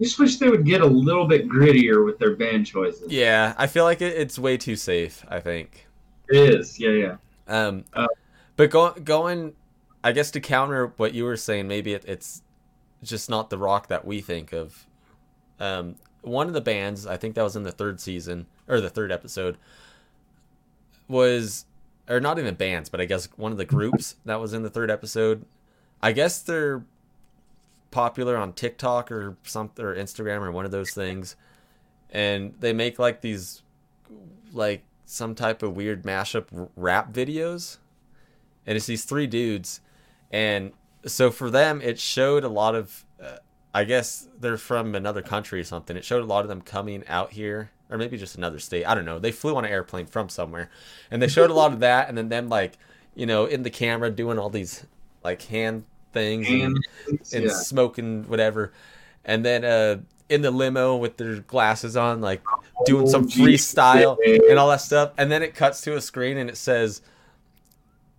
I 0.00 0.04
just 0.04 0.18
wish 0.18 0.38
they 0.38 0.48
would 0.48 0.64
get 0.64 0.80
a 0.80 0.86
little 0.86 1.26
bit 1.26 1.46
grittier 1.48 2.04
with 2.04 2.18
their 2.18 2.34
band 2.34 2.66
choices. 2.66 3.12
yeah, 3.12 3.54
I 3.58 3.66
feel 3.66 3.84
like 3.84 4.00
it, 4.00 4.16
it's 4.16 4.38
way 4.38 4.56
too 4.56 4.74
safe. 4.76 5.24
I 5.28 5.38
think. 5.40 5.86
It 6.32 6.54
is. 6.54 6.80
Yeah, 6.80 6.90
yeah. 6.90 7.16
Um, 7.46 7.84
Uh, 7.92 8.06
but 8.56 8.70
go, 8.70 8.92
going, 8.92 9.54
I 10.02 10.12
guess 10.12 10.30
to 10.32 10.40
counter 10.40 10.92
what 10.96 11.14
you 11.14 11.24
were 11.24 11.36
saying, 11.36 11.68
maybe 11.68 11.92
it, 11.92 12.04
it's 12.06 12.42
just 13.02 13.28
not 13.28 13.50
the 13.50 13.58
rock 13.58 13.88
that 13.88 14.06
we 14.06 14.20
think 14.20 14.52
of. 14.52 14.86
Um, 15.60 15.96
one 16.22 16.46
of 16.46 16.54
the 16.54 16.60
bands, 16.60 17.06
I 17.06 17.16
think 17.16 17.34
that 17.34 17.42
was 17.42 17.56
in 17.56 17.64
the 17.64 17.72
third 17.72 18.00
season 18.00 18.46
or 18.68 18.80
the 18.80 18.90
third 18.90 19.12
episode, 19.12 19.58
was, 21.08 21.66
or 22.08 22.20
not 22.20 22.38
even 22.38 22.54
bands, 22.54 22.88
but 22.88 23.00
I 23.00 23.04
guess 23.04 23.28
one 23.36 23.52
of 23.52 23.58
the 23.58 23.64
groups 23.64 24.16
that 24.24 24.40
was 24.40 24.54
in 24.54 24.62
the 24.62 24.70
third 24.70 24.90
episode. 24.90 25.44
I 26.00 26.12
guess 26.12 26.40
they're 26.40 26.84
popular 27.90 28.36
on 28.36 28.54
TikTok 28.54 29.12
or 29.12 29.36
something 29.42 29.84
or 29.84 29.94
Instagram 29.94 30.40
or 30.40 30.50
one 30.50 30.64
of 30.64 30.70
those 30.70 30.92
things, 30.92 31.36
and 32.10 32.54
they 32.60 32.72
make 32.72 32.98
like 32.98 33.20
these, 33.20 33.62
like 34.52 34.82
some 35.12 35.34
type 35.34 35.62
of 35.62 35.76
weird 35.76 36.02
mashup 36.04 36.68
rap 36.76 37.12
videos, 37.12 37.78
and 38.66 38.76
it's 38.76 38.86
these 38.86 39.04
three 39.04 39.26
dudes, 39.26 39.80
and 40.30 40.72
so 41.04 41.30
for 41.30 41.50
them 41.50 41.80
it 41.80 41.98
showed 41.98 42.44
a 42.44 42.48
lot 42.48 42.74
of, 42.74 43.04
uh, 43.22 43.36
I 43.74 43.84
guess 43.84 44.28
they're 44.38 44.56
from 44.56 44.94
another 44.94 45.22
country 45.22 45.60
or 45.60 45.64
something. 45.64 45.96
It 45.96 46.04
showed 46.04 46.22
a 46.22 46.26
lot 46.26 46.42
of 46.42 46.48
them 46.48 46.60
coming 46.62 47.04
out 47.08 47.32
here. 47.32 47.70
Or 47.90 47.98
maybe 47.98 48.16
just 48.16 48.36
another 48.36 48.58
state. 48.58 48.86
I 48.86 48.94
don't 48.94 49.04
know. 49.04 49.18
They 49.18 49.32
flew 49.32 49.54
on 49.54 49.66
an 49.66 49.70
airplane 49.70 50.06
from 50.06 50.30
somewhere, 50.30 50.70
and 51.10 51.20
they 51.20 51.28
showed 51.28 51.50
a 51.50 51.52
lot 51.52 51.74
of 51.74 51.80
that. 51.88 52.08
And 52.08 52.16
then 52.16 52.30
them 52.30 52.48
like, 52.48 52.78
you 53.14 53.26
know, 53.26 53.44
in 53.44 53.64
the 53.64 53.70
camera 53.70 54.08
doing 54.10 54.38
all 54.38 54.48
these 54.48 54.86
like 55.22 55.42
hand 55.42 55.84
things 56.10 56.48
and, 56.48 56.78
And, 57.06 57.20
and 57.34 57.44
yeah. 57.44 57.50
smoking 57.50 58.24
whatever, 58.28 58.72
and 59.26 59.44
then 59.44 59.62
uh, 59.66 59.98
in 60.32 60.42
the 60.42 60.50
limo 60.50 60.96
with 60.96 61.18
their 61.18 61.36
glasses 61.36 61.96
on, 61.96 62.20
like 62.20 62.42
doing 62.86 63.06
some 63.06 63.24
Oh, 63.24 63.26
freestyle 63.26 64.16
and 64.48 64.58
all 64.58 64.68
that 64.70 64.80
stuff. 64.80 65.12
And 65.18 65.30
then 65.30 65.42
it 65.42 65.54
cuts 65.54 65.80
to 65.82 65.94
a 65.96 66.00
screen 66.00 66.38
and 66.38 66.48
it 66.48 66.56
says, 66.56 67.02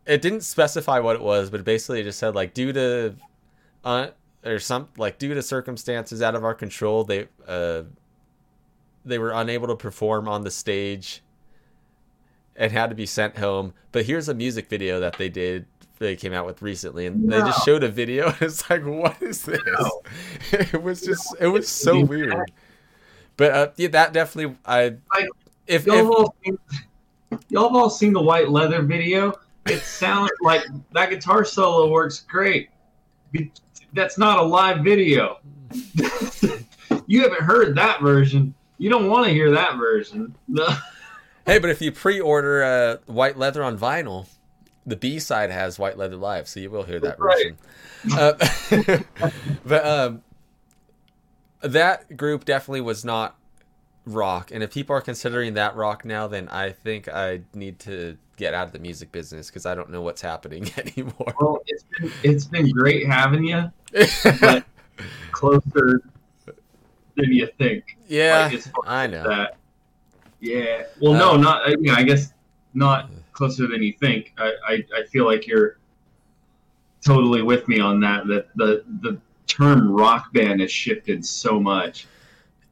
it 0.05 0.21
didn't 0.21 0.41
specify 0.41 0.99
what 0.99 1.15
it 1.15 1.21
was, 1.21 1.49
but 1.49 1.59
it 1.61 1.65
basically 1.65 2.03
just 2.03 2.19
said 2.19 2.35
like 2.35 2.53
due 2.53 2.71
to, 2.73 3.15
uh, 3.83 4.07
or 4.45 4.59
some 4.59 4.89
like 4.97 5.17
due 5.17 5.33
to 5.33 5.41
circumstances 5.41 6.21
out 6.21 6.35
of 6.35 6.43
our 6.43 6.53
control, 6.53 7.03
they 7.03 7.27
uh, 7.47 7.83
they 9.05 9.17
were 9.17 9.31
unable 9.31 9.67
to 9.67 9.75
perform 9.75 10.27
on 10.27 10.43
the 10.43 10.51
stage 10.51 11.21
and 12.55 12.71
had 12.71 12.89
to 12.89 12.95
be 12.95 13.05
sent 13.05 13.37
home. 13.37 13.73
But 13.91 14.05
here's 14.05 14.29
a 14.29 14.33
music 14.33 14.69
video 14.69 14.99
that 14.99 15.17
they 15.17 15.29
did. 15.29 15.65
They 15.99 16.15
came 16.15 16.33
out 16.33 16.45
with 16.45 16.61
recently, 16.61 17.05
and 17.05 17.31
they 17.31 17.39
just 17.39 17.63
showed 17.65 17.83
a 17.83 17.89
video. 17.89 18.27
And 18.33 18.41
it's 18.41 18.69
like, 18.69 18.85
what 18.85 19.21
is 19.21 19.43
this? 19.43 19.61
No. 19.65 20.01
it 20.51 20.81
was 20.81 21.01
just, 21.01 21.35
it 21.39 21.47
was 21.47 21.67
so 21.67 22.03
weird. 22.03 22.51
But 23.37 23.51
uh, 23.51 23.67
yeah, 23.77 23.89
that 23.89 24.13
definitely, 24.13 24.57
I 24.65 24.95
Like, 25.13 25.27
if, 25.67 25.85
Y'all 25.85 25.95
if 25.95 26.01
have 26.01 26.11
all 26.11 26.35
seen, 26.43 26.57
y'all 27.49 27.69
have 27.69 27.75
all 27.75 27.89
seen 27.89 28.13
the 28.13 28.21
white 28.21 28.49
leather 28.49 28.81
video. 28.81 29.33
It 29.65 29.81
sounds 29.81 30.31
like 30.41 30.63
that 30.91 31.09
guitar 31.09 31.45
solo 31.45 31.89
works 31.89 32.21
great. 32.21 32.69
That's 33.93 34.17
not 34.17 34.39
a 34.39 34.41
live 34.41 34.83
video. 34.83 35.39
you 37.07 37.21
haven't 37.21 37.41
heard 37.41 37.75
that 37.75 38.01
version. 38.01 38.53
You 38.77 38.89
don't 38.89 39.09
want 39.09 39.25
to 39.27 39.31
hear 39.31 39.51
that 39.51 39.77
version. 39.77 40.35
No. 40.47 40.67
Hey, 41.45 41.59
but 41.59 41.69
if 41.69 41.81
you 41.81 41.91
pre-order 41.91 42.63
uh, 42.63 42.97
White 43.11 43.37
Leather 43.37 43.63
on 43.63 43.77
vinyl, 43.77 44.27
the 44.85 44.95
B 44.95 45.19
side 45.19 45.49
has 45.51 45.79
White 45.79 45.97
Leather 45.97 46.15
live, 46.15 46.47
so 46.47 46.59
you 46.59 46.69
will 46.69 46.83
hear 46.83 46.99
that 46.99 47.19
Right. 47.19 47.53
version. 48.05 48.99
Uh, 48.99 48.99
but 49.65 49.85
um, 49.85 50.21
that 51.61 52.17
group 52.17 52.45
definitely 52.45 52.81
was 52.81 53.05
not 53.05 53.35
rock, 54.05 54.51
and 54.51 54.61
if 54.63 54.73
people 54.73 54.95
are 54.95 55.01
considering 55.01 55.53
that 55.53 55.75
rock 55.75 56.03
now, 56.03 56.27
then 56.27 56.49
I 56.49 56.71
think 56.71 57.07
I 57.07 57.41
need 57.53 57.79
to 57.79 58.17
get 58.35 58.53
out 58.53 58.67
of 58.67 58.73
the 58.73 58.79
music 58.79 59.11
business 59.11 59.47
because 59.47 59.65
I 59.65 59.75
don't 59.75 59.89
know 59.89 60.01
what's 60.01 60.21
happening 60.21 60.69
anymore. 60.77 61.33
Well, 61.39 61.61
it's 61.67 61.85
been, 61.99 62.13
it's 62.23 62.45
been 62.45 62.71
great 62.71 63.07
having 63.07 63.43
you 63.45 63.71
but 64.41 64.65
closer 65.31 66.01
than 67.15 67.31
you 67.31 67.47
think. 67.57 67.97
yeah, 68.07 68.49
Like, 68.51 68.63
I 68.87 69.07
know. 69.07 69.23
That. 69.23 69.55
Yeah. 70.41 70.83
Well, 70.99 71.13
no, 71.13 71.31
Uh, 71.33 71.37
not. 71.37 71.69
uh, 71.71 71.75
Yeah, 71.79 71.93
I 71.93 72.03
guess 72.03 72.33
not 72.73 73.09
closer 73.33 73.67
than 73.67 73.83
you 73.83 73.93
think. 73.93 74.33
I, 74.37 74.53
I, 74.67 74.83
I 74.95 75.03
feel 75.11 75.25
like 75.25 75.47
you're 75.47 75.77
totally 77.05 77.41
with 77.41 77.67
me 77.67 77.79
on 77.79 77.99
that. 78.01 78.27
That 78.27 78.47
the 78.55 78.83
the 79.01 79.19
term 79.47 79.91
rock 79.91 80.31
band 80.33 80.61
has 80.61 80.71
shifted 80.71 81.25
so 81.25 81.59
much, 81.59 82.07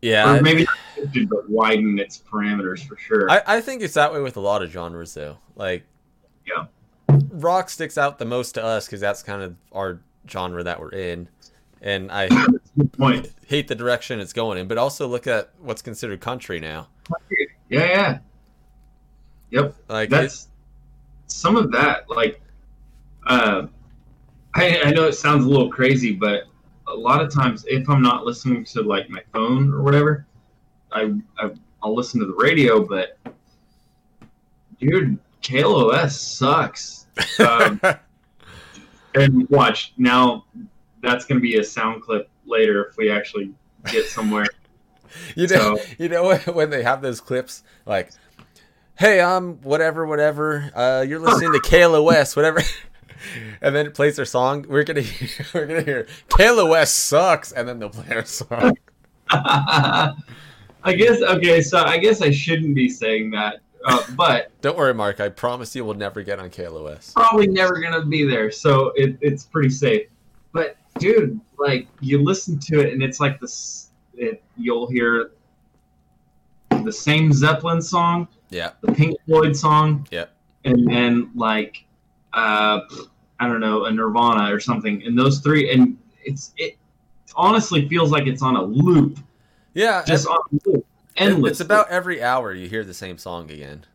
Yeah, 0.01 0.37
or 0.37 0.41
maybe 0.41 0.65
shifted, 0.95 1.29
but 1.29 1.49
widened 1.49 1.99
its 1.99 2.17
parameters 2.19 2.87
for 2.87 2.95
sure. 2.97 3.29
I, 3.29 3.41
I 3.45 3.61
think 3.61 3.81
it's 3.81 3.95
that 3.95 4.13
way 4.13 4.21
with 4.21 4.37
a 4.37 4.41
lot 4.41 4.63
of 4.63 4.71
genres 4.71 5.13
though. 5.13 5.37
Like 5.55 5.83
Yeah. 6.47 6.65
rock 7.31 7.69
sticks 7.69 7.97
out 7.97 8.19
the 8.19 8.25
most 8.25 8.53
to 8.53 8.63
us 8.63 8.85
because 8.85 9.01
that's 9.01 9.21
kind 9.21 9.41
of 9.41 9.55
our 9.73 9.99
genre 10.29 10.63
that 10.63 10.79
we're 10.79 10.91
in. 10.91 11.27
And 11.83 12.11
I 12.11 12.29
hate 13.47 13.67
the 13.67 13.73
direction 13.75 14.19
it's 14.19 14.33
going 14.33 14.59
in, 14.59 14.67
but 14.67 14.77
also 14.77 15.07
look 15.07 15.25
at 15.25 15.49
what's 15.59 15.81
considered 15.81 16.21
country 16.21 16.59
now. 16.59 16.87
Yeah, 17.69 17.85
yeah. 17.85 18.19
Yep. 19.49 19.75
Like 19.89 20.09
that's 20.09 20.47
some 21.31 21.55
of 21.55 21.71
that 21.71 22.09
like 22.09 22.41
uh 23.27 23.67
I, 24.53 24.81
I 24.85 24.91
know 24.91 25.05
it 25.07 25.13
sounds 25.13 25.45
a 25.45 25.47
little 25.49 25.69
crazy 25.69 26.11
but 26.13 26.43
a 26.87 26.93
lot 26.93 27.21
of 27.21 27.33
times 27.33 27.65
if 27.67 27.89
i'm 27.89 28.01
not 28.01 28.25
listening 28.25 28.65
to 28.65 28.81
like 28.81 29.09
my 29.09 29.21
phone 29.33 29.71
or 29.73 29.81
whatever 29.81 30.25
i, 30.91 31.13
I 31.39 31.51
i'll 31.83 31.95
listen 31.95 32.19
to 32.19 32.25
the 32.25 32.33
radio 32.35 32.85
but 32.85 33.17
dude 34.79 35.17
KLOS 35.41 36.11
sucks. 36.11 37.07
Um, 37.39 37.81
and 39.15 39.49
watch 39.49 39.93
now 39.97 40.45
that's 41.01 41.25
going 41.25 41.37
to 41.37 41.41
be 41.41 41.57
a 41.57 41.63
sound 41.63 42.03
clip 42.03 42.29
later 42.45 42.85
if 42.85 42.97
we 42.97 43.09
actually 43.09 43.51
get 43.85 44.05
somewhere. 44.05 44.45
You 45.35 45.45
know, 45.47 45.75
so- 45.75 45.83
you 45.99 46.07
know 46.07 46.37
when 46.53 46.69
they 46.69 46.83
have 46.83 47.01
those 47.01 47.19
clips 47.19 47.63
like, 47.85 48.11
"Hey, 49.01 49.19
I'm 49.19 49.55
whatever, 49.63 50.05
whatever. 50.05 50.71
Uh, 50.75 51.03
you're 51.07 51.19
listening 51.19 51.53
to 51.53 51.59
KLOS, 51.69 52.35
whatever." 52.35 52.61
And 53.61 53.75
then 53.75 53.85
it 53.85 53.93
plays 53.93 54.15
their 54.15 54.25
song. 54.25 54.65
We're 54.67 54.83
gonna 54.83 55.01
hear, 55.01 55.45
we're 55.53 55.67
gonna 55.67 55.83
hear 55.83 56.07
KLOS 56.29 56.87
sucks, 56.87 57.51
and 57.51 57.67
then 57.67 57.77
they'll 57.77 57.91
play 57.91 58.15
our 58.15 58.25
song. 58.25 58.75
I 59.29 60.13
guess 60.97 61.21
okay, 61.21 61.61
so 61.61 61.83
I 61.83 61.99
guess 61.99 62.23
I 62.23 62.31
shouldn't 62.31 62.73
be 62.73 62.89
saying 62.89 63.29
that 63.31 63.61
Uh, 63.85 64.03
but 64.15 64.49
Don't 64.61 64.75
worry, 64.75 64.95
Mark. 64.95 65.19
I 65.19 65.29
promise 65.29 65.75
you, 65.75 65.85
we'll 65.85 65.93
never 65.93 66.23
get 66.23 66.39
on 66.39 66.49
KLOS. 66.49 67.13
probably 67.13 67.45
never 67.45 67.79
gonna 67.79 68.03
be 68.05 68.23
there, 68.23 68.49
so 68.49 68.91
it, 68.95 69.17
it's 69.21 69.43
pretty 69.43 69.69
safe. 69.69 70.07
But 70.51 70.77
dude, 70.97 71.39
like 71.59 71.87
you 71.99 72.23
listen 72.23 72.57
to 72.59 72.79
it, 72.79 72.91
and 72.91 73.03
it's 73.03 73.19
like 73.19 73.39
this. 73.39 73.91
It, 74.15 74.41
you'll 74.57 74.87
hear 74.87 75.31
the 76.83 76.91
same 76.91 77.31
Zeppelin 77.31 77.83
song, 77.83 78.27
Yeah. 78.51 78.71
the 78.81 78.91
Pink 78.91 79.17
Floyd 79.25 79.55
song, 79.55 80.07
Yeah. 80.11 80.25
and 80.65 80.87
then 80.87 81.31
like 81.35 81.85
uh, 82.33 82.81
I 83.39 83.47
don't 83.47 83.59
know, 83.59 83.85
a 83.85 83.91
Nirvana 83.91 84.53
or 84.53 84.59
something, 84.59 85.01
and 85.03 85.17
those 85.17 85.39
three, 85.39 85.73
and 85.73 85.97
it's 86.23 86.53
it 86.57 86.77
honestly 87.35 87.87
feels 87.89 88.11
like 88.11 88.27
it's 88.27 88.41
on 88.43 88.55
a 88.55 88.63
loop, 88.63 89.17
Yeah. 89.73 90.03
just 90.05 90.27
on 90.27 90.37
a 90.37 90.69
loop, 90.69 90.85
endless. 91.17 91.51
it's 91.53 91.59
about 91.61 91.89
every 91.89 92.21
hour 92.21 92.53
you 92.53 92.67
hear 92.69 92.83
the 92.83 92.93
same 92.93 93.17
song 93.17 93.49
again. 93.49 93.85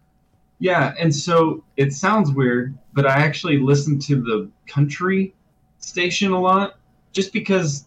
Yeah, 0.59 0.95
and 0.99 1.15
so 1.15 1.63
it 1.77 1.93
sounds 1.93 2.33
weird, 2.33 2.77
but 2.95 3.07
I 3.07 3.17
actually 3.17 3.59
listen 3.59 3.99
to 4.01 4.17
the 4.17 4.51
country 4.67 5.35
station 5.81 6.33
a 6.33 6.41
lot 6.41 6.79
just 7.13 7.33
because 7.33 7.87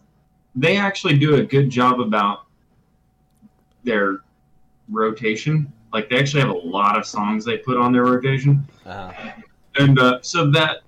they 0.55 0.77
actually 0.77 1.17
do 1.17 1.35
a 1.35 1.43
good 1.43 1.69
job 1.71 1.99
about 1.99 2.45
their 3.83 4.21
rotation. 4.87 5.71
Like 5.93 6.09
they 6.09 6.19
actually 6.19 6.41
have 6.41 6.51
a 6.51 6.57
lot 6.57 6.97
of 6.97 7.05
songs 7.05 7.45
they 7.45 7.57
put 7.57 7.77
on 7.77 7.91
their 7.91 8.03
rotation. 8.03 8.67
Uh-huh. 8.85 9.31
And 9.77 9.99
uh, 9.99 10.19
so 10.21 10.49
that 10.51 10.81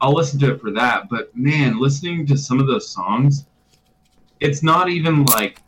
I'll 0.00 0.12
listen 0.12 0.38
to 0.40 0.52
it 0.52 0.60
for 0.60 0.70
that, 0.72 1.08
but 1.08 1.34
man, 1.36 1.78
listening 1.78 2.26
to 2.26 2.36
some 2.36 2.60
of 2.60 2.66
those 2.66 2.88
songs, 2.88 3.46
it's 4.40 4.62
not 4.62 4.88
even 4.88 5.24
like 5.24 5.60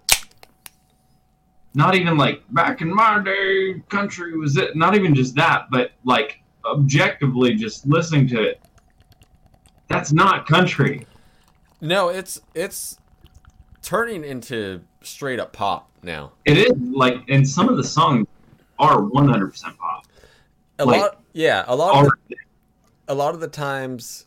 not 1.74 1.94
even 1.94 2.16
like 2.16 2.42
back 2.50 2.80
in 2.80 2.92
my 2.92 3.22
day 3.22 3.82
country 3.88 4.36
was 4.36 4.56
it 4.56 4.76
not 4.76 4.94
even 4.94 5.14
just 5.14 5.34
that, 5.36 5.66
but 5.70 5.92
like 6.04 6.42
objectively 6.64 7.54
just 7.54 7.86
listening 7.86 8.26
to 8.28 8.42
it. 8.42 8.60
That's 9.88 10.12
not 10.12 10.46
country. 10.46 11.06
No, 11.80 12.08
it's 12.08 12.40
it's 12.54 12.98
turning 13.82 14.24
into 14.24 14.82
straight 15.02 15.38
up 15.38 15.52
pop 15.52 15.90
now. 16.02 16.32
It 16.44 16.58
is 16.58 16.72
like 16.78 17.22
and 17.28 17.48
some 17.48 17.68
of 17.68 17.76
the 17.76 17.84
songs 17.84 18.26
are 18.78 18.98
100% 19.00 19.76
pop. 19.78 20.06
A 20.78 20.84
Like- 20.84 21.00
lot, 21.00 21.22
yeah. 21.32 21.64
A 21.66 21.74
lot 21.76 22.04
of 22.06 22.12
the, 22.28 22.36
a 23.08 23.14
lot 23.14 23.34
of 23.34 23.40
the 23.40 23.48
times, 23.48 24.26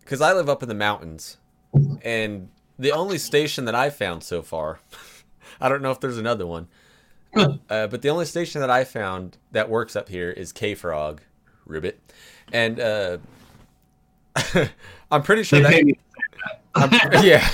because 0.00 0.20
I 0.20 0.32
live 0.32 0.48
up 0.48 0.62
in 0.62 0.68
the 0.68 0.74
mountains, 0.74 1.36
and 2.02 2.48
the 2.78 2.92
only 2.92 3.18
station 3.18 3.64
that 3.66 3.74
I 3.74 3.90
found 3.90 4.22
so 4.24 4.42
far, 4.42 4.80
I 5.60 5.68
don't 5.68 5.82
know 5.82 5.90
if 5.90 6.00
there's 6.00 6.18
another 6.18 6.46
one, 6.46 6.68
uh, 7.36 7.56
but 7.86 8.02
the 8.02 8.08
only 8.08 8.24
station 8.24 8.60
that 8.60 8.70
I 8.70 8.84
found 8.84 9.36
that 9.52 9.68
works 9.68 9.94
up 9.94 10.08
here 10.08 10.30
is 10.30 10.52
K 10.52 10.74
Frog, 10.74 11.20
Ribbit, 11.66 12.00
and 12.52 12.80
uh, 12.80 13.18
I'm 15.10 15.22
pretty 15.22 15.42
sure 15.44 15.60
that 15.60 15.72
I'm- 16.74 17.24
yeah. 17.24 17.48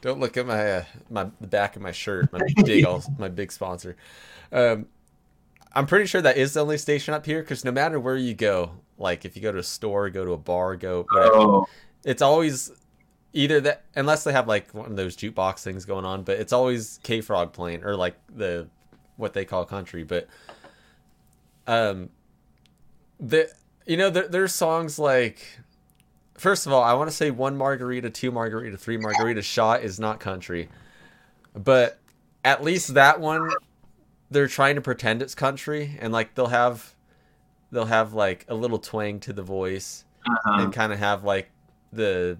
Don't 0.00 0.20
look 0.20 0.36
at 0.36 0.46
my 0.46 0.72
uh, 0.72 0.84
my 1.10 1.28
the 1.40 1.46
back 1.46 1.76
of 1.76 1.82
my 1.82 1.92
shirt, 1.92 2.32
my 2.32 2.40
big 2.64 2.84
all, 2.84 3.02
my 3.18 3.28
big 3.28 3.52
sponsor. 3.52 3.96
Um, 4.52 4.86
I'm 5.72 5.86
pretty 5.86 6.06
sure 6.06 6.22
that 6.22 6.36
is 6.36 6.54
the 6.54 6.60
only 6.60 6.78
station 6.78 7.12
up 7.12 7.26
here 7.26 7.42
because 7.42 7.64
no 7.64 7.72
matter 7.72 8.00
where 8.00 8.16
you 8.16 8.34
go, 8.34 8.72
like 8.98 9.24
if 9.24 9.36
you 9.36 9.42
go 9.42 9.52
to 9.52 9.58
a 9.58 9.62
store, 9.62 10.08
go 10.10 10.24
to 10.24 10.32
a 10.32 10.38
bar, 10.38 10.76
go 10.76 11.06
whatever, 11.10 11.34
Oh, 11.34 11.66
it's 12.04 12.22
always 12.22 12.72
either 13.32 13.60
that 13.60 13.84
unless 13.94 14.24
they 14.24 14.32
have 14.32 14.48
like 14.48 14.72
one 14.72 14.86
of 14.86 14.96
those 14.96 15.16
jukebox 15.16 15.62
things 15.62 15.84
going 15.84 16.04
on, 16.04 16.22
but 16.22 16.38
it's 16.38 16.52
always 16.52 16.98
K 17.02 17.20
Frog 17.20 17.52
playing 17.52 17.84
or 17.84 17.94
like 17.94 18.16
the 18.34 18.68
what 19.16 19.34
they 19.34 19.44
call 19.44 19.64
country. 19.64 20.04
But 20.04 20.28
um, 21.66 22.10
the 23.20 23.50
you 23.86 23.96
know 23.96 24.08
there, 24.08 24.28
there's 24.28 24.54
songs 24.54 24.98
like 24.98 25.58
first 26.38 26.66
of 26.66 26.72
all, 26.72 26.82
I 26.82 26.94
want 26.94 27.10
to 27.10 27.16
say 27.16 27.30
one 27.30 27.56
margarita, 27.56 28.10
two 28.10 28.30
margarita, 28.30 28.76
three 28.76 28.96
margarita 28.96 29.42
shot 29.42 29.82
is 29.82 29.98
not 30.00 30.20
country, 30.20 30.68
but 31.54 31.98
at 32.44 32.62
least 32.62 32.94
that 32.94 33.20
one 33.20 33.50
they're 34.30 34.48
trying 34.48 34.74
to 34.74 34.80
pretend 34.80 35.22
it's 35.22 35.34
country 35.34 35.96
and 36.00 36.12
like 36.12 36.34
they'll 36.34 36.46
have 36.48 36.94
they'll 37.70 37.84
have 37.86 38.12
like 38.12 38.44
a 38.48 38.54
little 38.54 38.78
twang 38.78 39.20
to 39.20 39.32
the 39.32 39.42
voice 39.42 40.04
uh-huh. 40.28 40.62
and 40.62 40.72
kind 40.72 40.92
of 40.92 40.98
have 40.98 41.22
like 41.24 41.48
the 41.92 42.36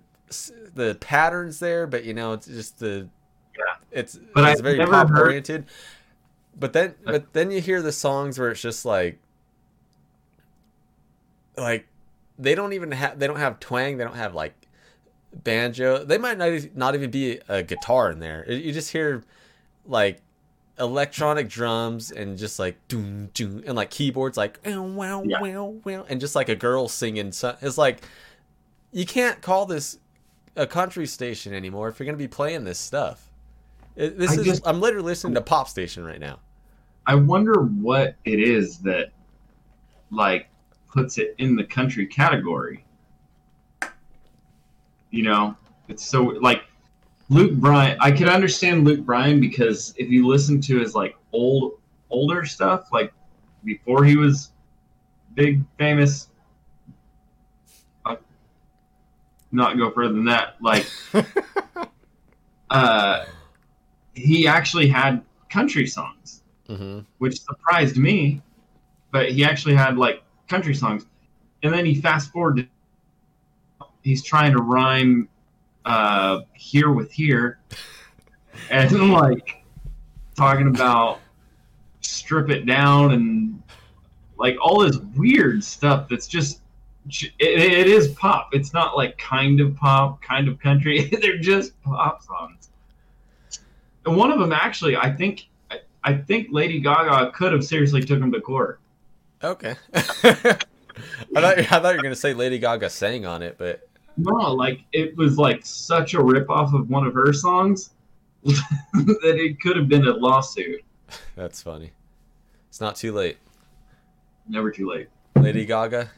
the 0.75 0.97
patterns 1.01 1.59
there, 1.61 1.87
but 1.87 2.05
you 2.05 2.13
know 2.15 2.33
it's 2.33 2.47
just 2.47 2.79
the 2.81 3.09
Yeah. 3.57 3.65
it's 3.93 4.19
But 4.35 4.49
it's 4.51 4.59
I've 4.61 4.65
very 4.65 4.85
pop 4.85 5.09
heard- 5.09 5.19
oriented. 5.27 5.67
But 6.59 6.73
then 6.73 6.95
but 7.05 7.33
then 7.33 7.51
you 7.51 7.61
hear 7.61 7.83
the 7.83 7.93
songs 7.93 8.39
where 8.39 8.51
it's 8.51 8.63
just 8.63 8.85
like 8.85 9.19
like 11.57 11.87
they 12.38 12.55
don't 12.55 12.72
even 12.72 12.92
have 12.92 13.18
they 13.18 13.27
don't 13.27 13.38
have 13.38 13.61
twang, 13.61 13.96
they 13.96 14.05
don't 14.05 14.16
have 14.16 14.35
like 14.35 14.55
banjo. 15.33 16.05
They 16.05 16.18
might 16.18 16.38
not 16.38 16.53
not 16.75 16.94
even 16.94 17.11
be 17.11 17.40
a 17.49 17.62
guitar 17.62 18.11
in 18.11 18.20
there. 18.20 18.51
You 18.51 18.72
just 18.72 18.90
hear 18.92 19.22
like 19.87 20.20
electronic 20.79 21.49
drums 21.49 22.11
and 22.11 22.37
just 22.37 22.59
like 22.59 22.77
doom 22.88 23.27
doom 23.33 23.62
and 23.66 23.75
like 23.75 23.88
keyboards 23.90 24.37
like 24.37 24.59
wow 24.66 24.83
wow 24.83 25.22
Yeah. 25.25 25.40
wow 25.40 25.75
wow 25.85 26.05
and 26.07 26.20
just 26.20 26.35
like 26.37 26.51
a 26.51 26.55
girl 26.55 26.87
singing 26.87 27.33
so, 27.33 27.57
it's 27.62 27.79
like 27.79 28.03
you 28.92 29.07
can't 29.07 29.40
call 29.40 29.64
this 29.64 29.99
a 30.55 30.66
country 30.66 31.07
station 31.07 31.55
anymore 31.55 31.88
if 31.88 31.99
you're 31.99 32.05
gonna 32.05 32.18
be 32.18 32.29
playing 32.29 32.64
this 32.64 32.79
stuff 32.79 33.31
it, 33.94 34.18
this 34.18 34.33
I 34.33 34.35
is 34.40 34.44
just- 34.44 34.66
i'm 34.66 34.79
literally 34.83 35.07
listening 35.07 35.33
to 35.37 35.40
pop 35.40 35.66
station 35.70 36.05
right 36.05 36.20
now 36.20 36.40
I 37.07 37.14
wonder 37.14 37.62
what 37.62 38.16
it 38.27 38.38
is 38.38 38.77
that 38.81 39.12
like 40.11 40.49
puts 40.92 41.18
it 41.18 41.35
in 41.38 41.57
the 41.57 41.64
country 41.64 42.07
category. 42.07 42.85
You 45.11 45.22
know, 45.22 45.57
it's 45.88 46.05
so 46.05 46.22
like 46.22 46.64
Luke 47.29 47.53
Bryan. 47.55 47.96
I 48.01 48.11
could 48.11 48.29
understand 48.29 48.85
Luke 48.85 49.05
Bryan 49.05 49.40
because 49.40 49.94
if 49.96 50.09
you 50.09 50.27
listen 50.27 50.61
to 50.62 50.79
his 50.79 50.94
like 50.94 51.16
old 51.33 51.79
older 52.11 52.44
stuff, 52.44 52.88
like 52.92 53.12
before 53.64 54.05
he 54.05 54.16
was 54.16 54.53
big 55.35 55.62
famous, 55.79 56.29
I'll 58.05 58.18
not 59.53 59.77
go 59.79 59.90
further 59.90 60.12
than 60.12 60.25
that. 60.27 60.57
Like, 60.61 60.87
uh, 62.70 63.25
he 64.14 64.46
actually 64.46 64.88
had 64.88 65.22
country 65.49 65.87
songs 65.87 66.42
hmm 66.68 67.01
which 67.18 67.40
surprised 67.40 67.96
me. 67.96 68.42
But 69.12 69.31
he 69.31 69.44
actually 69.44 69.75
had 69.75 69.96
like 69.96 70.22
country 70.49 70.75
songs, 70.75 71.07
and 71.63 71.73
then 71.73 71.85
he 71.85 71.95
fast 72.01 72.31
forward 72.33 72.69
he's 74.03 74.23
trying 74.23 74.53
to 74.53 74.63
rhyme 74.63 75.29
uh, 75.85 76.41
here 76.55 76.93
with 76.93 77.11
here, 77.13 77.59
and 78.71 79.13
like 79.13 79.65
talking 80.37 80.69
about 80.69 81.21
strip 82.01 82.51
it 82.51 82.67
down 82.67 83.13
and 83.13 83.63
like 84.39 84.57
all 84.61 84.81
this 84.81 84.99
weird 85.17 85.65
stuff 85.65 86.09
that's 86.09 86.27
just 86.27 86.61
it, 87.09 87.33
it 87.39 87.87
is 87.87 88.09
pop. 88.09 88.51
It's 88.53 88.73
not 88.73 88.97
like 88.97 89.17
kind 89.19 89.61
of 89.61 89.77
pop, 89.77 90.23
kind 90.23 90.49
of 90.49 90.59
country. 90.59 91.05
They're 91.21 91.39
just 91.39 91.81
pop 91.83 92.23
songs. 92.23 92.71
And 94.05 94.17
one 94.17 94.31
of 94.31 94.39
them 94.39 94.53
actually, 94.53 94.97
I 94.97 95.13
think, 95.13 95.49
I, 95.71 95.81
I 96.05 96.15
think 96.15 96.49
Lady 96.51 96.81
Gaga 96.81 97.33
could 97.33 97.53
have 97.53 97.65
seriously 97.65 98.03
took 98.03 98.21
him 98.21 98.33
to 98.33 98.41
court. 98.41 98.81
Okay 99.44 99.75
I, 99.94 100.59
thought, 101.35 101.59
I 101.59 101.62
thought 101.64 101.90
you 101.90 101.96
were 101.96 102.03
gonna 102.03 102.14
say 102.14 102.33
lady 102.35 102.59
gaga 102.59 102.88
sang 102.90 103.27
on 103.27 103.42
it 103.42 103.57
but 103.59 103.88
No, 104.16 104.33
like 104.55 104.81
it 104.92 105.16
was 105.16 105.37
like 105.38 105.64
such 105.64 106.14
a 106.14 106.18
ripoff 106.18 106.75
of 106.75 106.88
one 106.90 107.07
of 107.07 107.14
her 107.14 107.33
songs 107.33 107.90
that 108.44 109.37
it 109.38 109.61
could 109.61 109.77
have 109.77 109.88
been 109.88 110.07
a 110.07 110.12
lawsuit. 110.12 110.83
that's 111.35 111.61
funny 111.62 111.92
it's 112.68 112.81
not 112.81 112.96
too 112.96 113.12
late 113.12 113.38
Never 114.49 114.70
too 114.70 114.88
late. 114.88 115.09
lady 115.37 115.64
gaga 115.66 116.11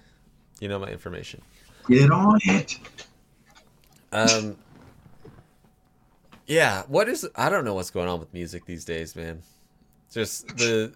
you 0.61 0.68
know 0.68 0.78
my 0.78 0.88
information 0.88 1.40
Get 1.88 2.11
on 2.11 2.38
it. 2.44 2.78
Um. 4.12 4.57
Yeah, 6.46 6.83
what 6.87 7.09
is? 7.09 7.26
I 7.35 7.48
don't 7.48 7.64
know 7.64 7.72
what's 7.74 7.90
going 7.90 8.09
on 8.09 8.18
with 8.20 8.33
music 8.35 8.66
these 8.66 8.85
days, 8.85 9.16
man. 9.16 9.42
Just 10.12 10.48
the 10.59 10.92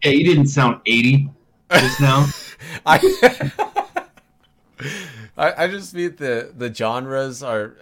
Hey, 0.00 0.14
you 0.14 0.24
didn't 0.24 0.46
sound 0.46 0.80
80 0.86 1.30
just 1.78 2.00
now. 2.00 2.26
I. 2.86 3.52
I, 5.36 5.64
I 5.64 5.68
just 5.68 5.94
mean 5.94 6.16
the 6.16 6.52
the 6.56 6.72
genres 6.72 7.42
are 7.42 7.76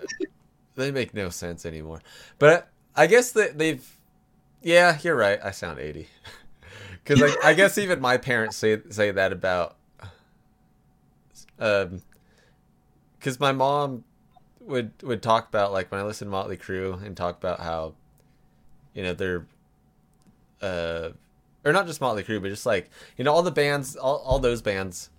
they 0.77 0.90
make 0.90 1.14
no 1.14 1.29
sense 1.29 1.66
anymore. 1.66 2.01
But 2.38 2.68
I 2.94 3.07
guess 3.07 3.33
that 3.33 3.59
they've 3.59 3.85
yeah, 4.62 4.98
you're 5.03 5.16
right. 5.16 5.38
I 5.42 5.51
sound 5.51 5.79
80. 5.79 6.09
Cuz 7.05 7.20
like 7.20 7.44
I 7.44 7.55
guess 7.55 7.79
even 7.79 8.01
my 8.01 8.16
parents 8.16 8.57
say 8.57 8.81
say 8.90 9.11
that 9.11 9.33
about 9.33 9.77
um 11.59 12.03
cuz 13.20 13.40
my 13.40 13.53
mom 13.53 14.05
would 14.61 14.92
would 15.03 15.22
talk 15.22 15.48
about 15.48 15.72
like 15.72 15.90
when 15.90 16.01
I 16.01 16.05
listen 16.05 16.29
to 16.29 16.31
Motley 16.31 16.57
Crue 16.57 17.03
and 17.05 17.16
talk 17.16 17.38
about 17.38 17.61
how 17.61 17.94
you 18.94 19.03
know 19.03 19.14
they're 19.14 19.46
uh 20.61 21.11
or 21.64 21.73
not 21.73 21.87
just 21.87 22.01
Motley 22.01 22.23
Crue, 22.25 22.40
but 22.40 22.49
just 22.49 22.66
like 22.66 22.90
you 23.16 23.25
know 23.25 23.33
all 23.33 23.42
the 23.42 23.51
bands, 23.51 23.97
all, 23.97 24.18
all 24.18 24.38
those 24.38 24.62
bands, 24.62 25.11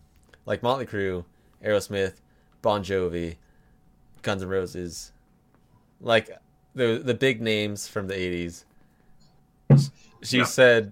like 0.46 0.64
Motley 0.64 0.86
Crue, 0.86 1.26
Aerosmith, 1.64 2.16
Bon 2.62 2.84
Jovi, 2.84 3.36
Guns 4.22 4.42
N' 4.42 4.50
Roses, 4.50 5.12
like 6.02 6.30
the 6.76 7.02
the 7.04 7.14
big 7.14 7.42
names 7.42 7.88
from 7.88 8.08
the 8.08 8.14
'80s. 8.16 8.64
She 10.22 10.40
Yeah. 10.40 10.44
said, 10.46 10.92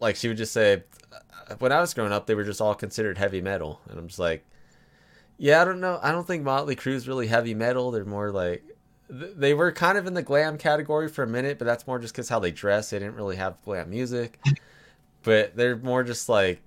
like 0.00 0.16
she 0.16 0.28
would 0.28 0.36
just 0.36 0.52
say, 0.52 0.82
uh, 1.12 1.54
when 1.58 1.72
I 1.72 1.80
was 1.80 1.92
growing 1.94 2.12
up, 2.12 2.26
they 2.26 2.34
were 2.34 2.44
just 2.44 2.60
all 2.60 2.74
considered 2.74 3.18
heavy 3.18 3.40
metal, 3.40 3.80
and 3.88 3.98
I'm 3.98 4.06
just 4.08 4.18
like, 4.18 4.44
yeah, 5.38 5.60
I 5.60 5.64
don't 5.64 5.80
know, 5.80 5.98
I 6.02 6.12
don't 6.12 6.26
think 6.26 6.42
Motley 6.42 6.76
Crue's 6.76 7.06
really 7.06 7.26
heavy 7.26 7.54
metal. 7.54 7.90
They're 7.90 8.04
more 8.04 8.30
like 8.30 8.64
they 9.08 9.54
were 9.54 9.72
kind 9.72 9.96
of 9.98 10.06
in 10.06 10.14
the 10.14 10.22
glam 10.22 10.58
category 10.58 11.08
for 11.08 11.22
a 11.22 11.26
minute, 11.26 11.58
but 11.58 11.64
that's 11.64 11.86
more 11.86 11.98
just 11.98 12.14
because 12.14 12.28
how 12.28 12.38
they 12.38 12.50
dress. 12.50 12.90
They 12.90 12.98
didn't 12.98 13.14
really 13.14 13.36
have 13.36 13.62
glam 13.64 13.90
music, 13.90 14.40
but 15.22 15.56
they're 15.56 15.76
more 15.76 16.02
just 16.02 16.28
like 16.28 16.60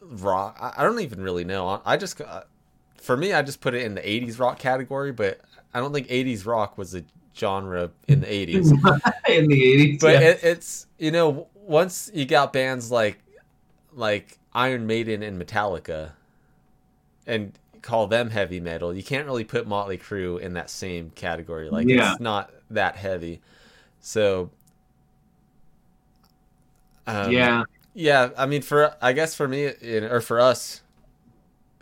rock. 0.00 0.56
I 0.76 0.82
don't 0.82 1.00
even 1.00 1.20
really 1.20 1.44
know. 1.44 1.82
I 1.84 1.96
just, 1.96 2.20
uh, 2.20 2.42
for 2.96 3.16
me, 3.16 3.32
I 3.32 3.42
just 3.42 3.60
put 3.60 3.74
it 3.74 3.82
in 3.82 3.94
the 3.94 4.00
'80s 4.00 4.38
rock 4.38 4.58
category, 4.58 5.12
but 5.12 5.40
I 5.74 5.80
don't 5.80 5.92
think 5.92 6.08
'80s 6.08 6.46
rock 6.46 6.78
was 6.78 6.94
a 6.94 7.04
genre 7.36 7.90
in 8.08 8.20
the 8.20 8.26
'80s. 8.26 8.72
in 9.28 9.48
the 9.48 9.64
eighties. 9.64 10.00
But 10.00 10.14
yeah. 10.14 10.28
it, 10.30 10.40
it's 10.42 10.86
you 10.98 11.10
know 11.10 11.48
once 11.54 12.10
you 12.14 12.24
got 12.24 12.52
bands 12.52 12.90
like 12.90 13.18
like 13.94 14.38
Iron 14.54 14.86
Maiden 14.86 15.22
and 15.22 15.40
Metallica, 15.40 16.12
and 17.26 17.52
call 17.82 18.06
them 18.06 18.30
heavy 18.30 18.60
metal, 18.60 18.94
you 18.94 19.02
can't 19.02 19.26
really 19.26 19.44
put 19.44 19.66
Motley 19.66 19.98
Crue 19.98 20.40
in 20.40 20.54
that 20.54 20.70
same 20.70 21.10
category. 21.10 21.68
Like 21.70 21.88
Yeah. 21.88 22.12
it's 22.12 22.20
not 22.20 22.50
that 22.70 22.96
heavy. 22.96 23.40
So 24.00 24.50
um, 27.06 27.30
yeah, 27.32 27.64
yeah. 27.94 28.30
I 28.36 28.46
mean, 28.46 28.62
for 28.62 28.94
I 29.00 29.12
guess 29.12 29.34
for 29.34 29.48
me 29.48 29.66
in- 29.80 30.04
or 30.04 30.20
for 30.20 30.40
us, 30.40 30.82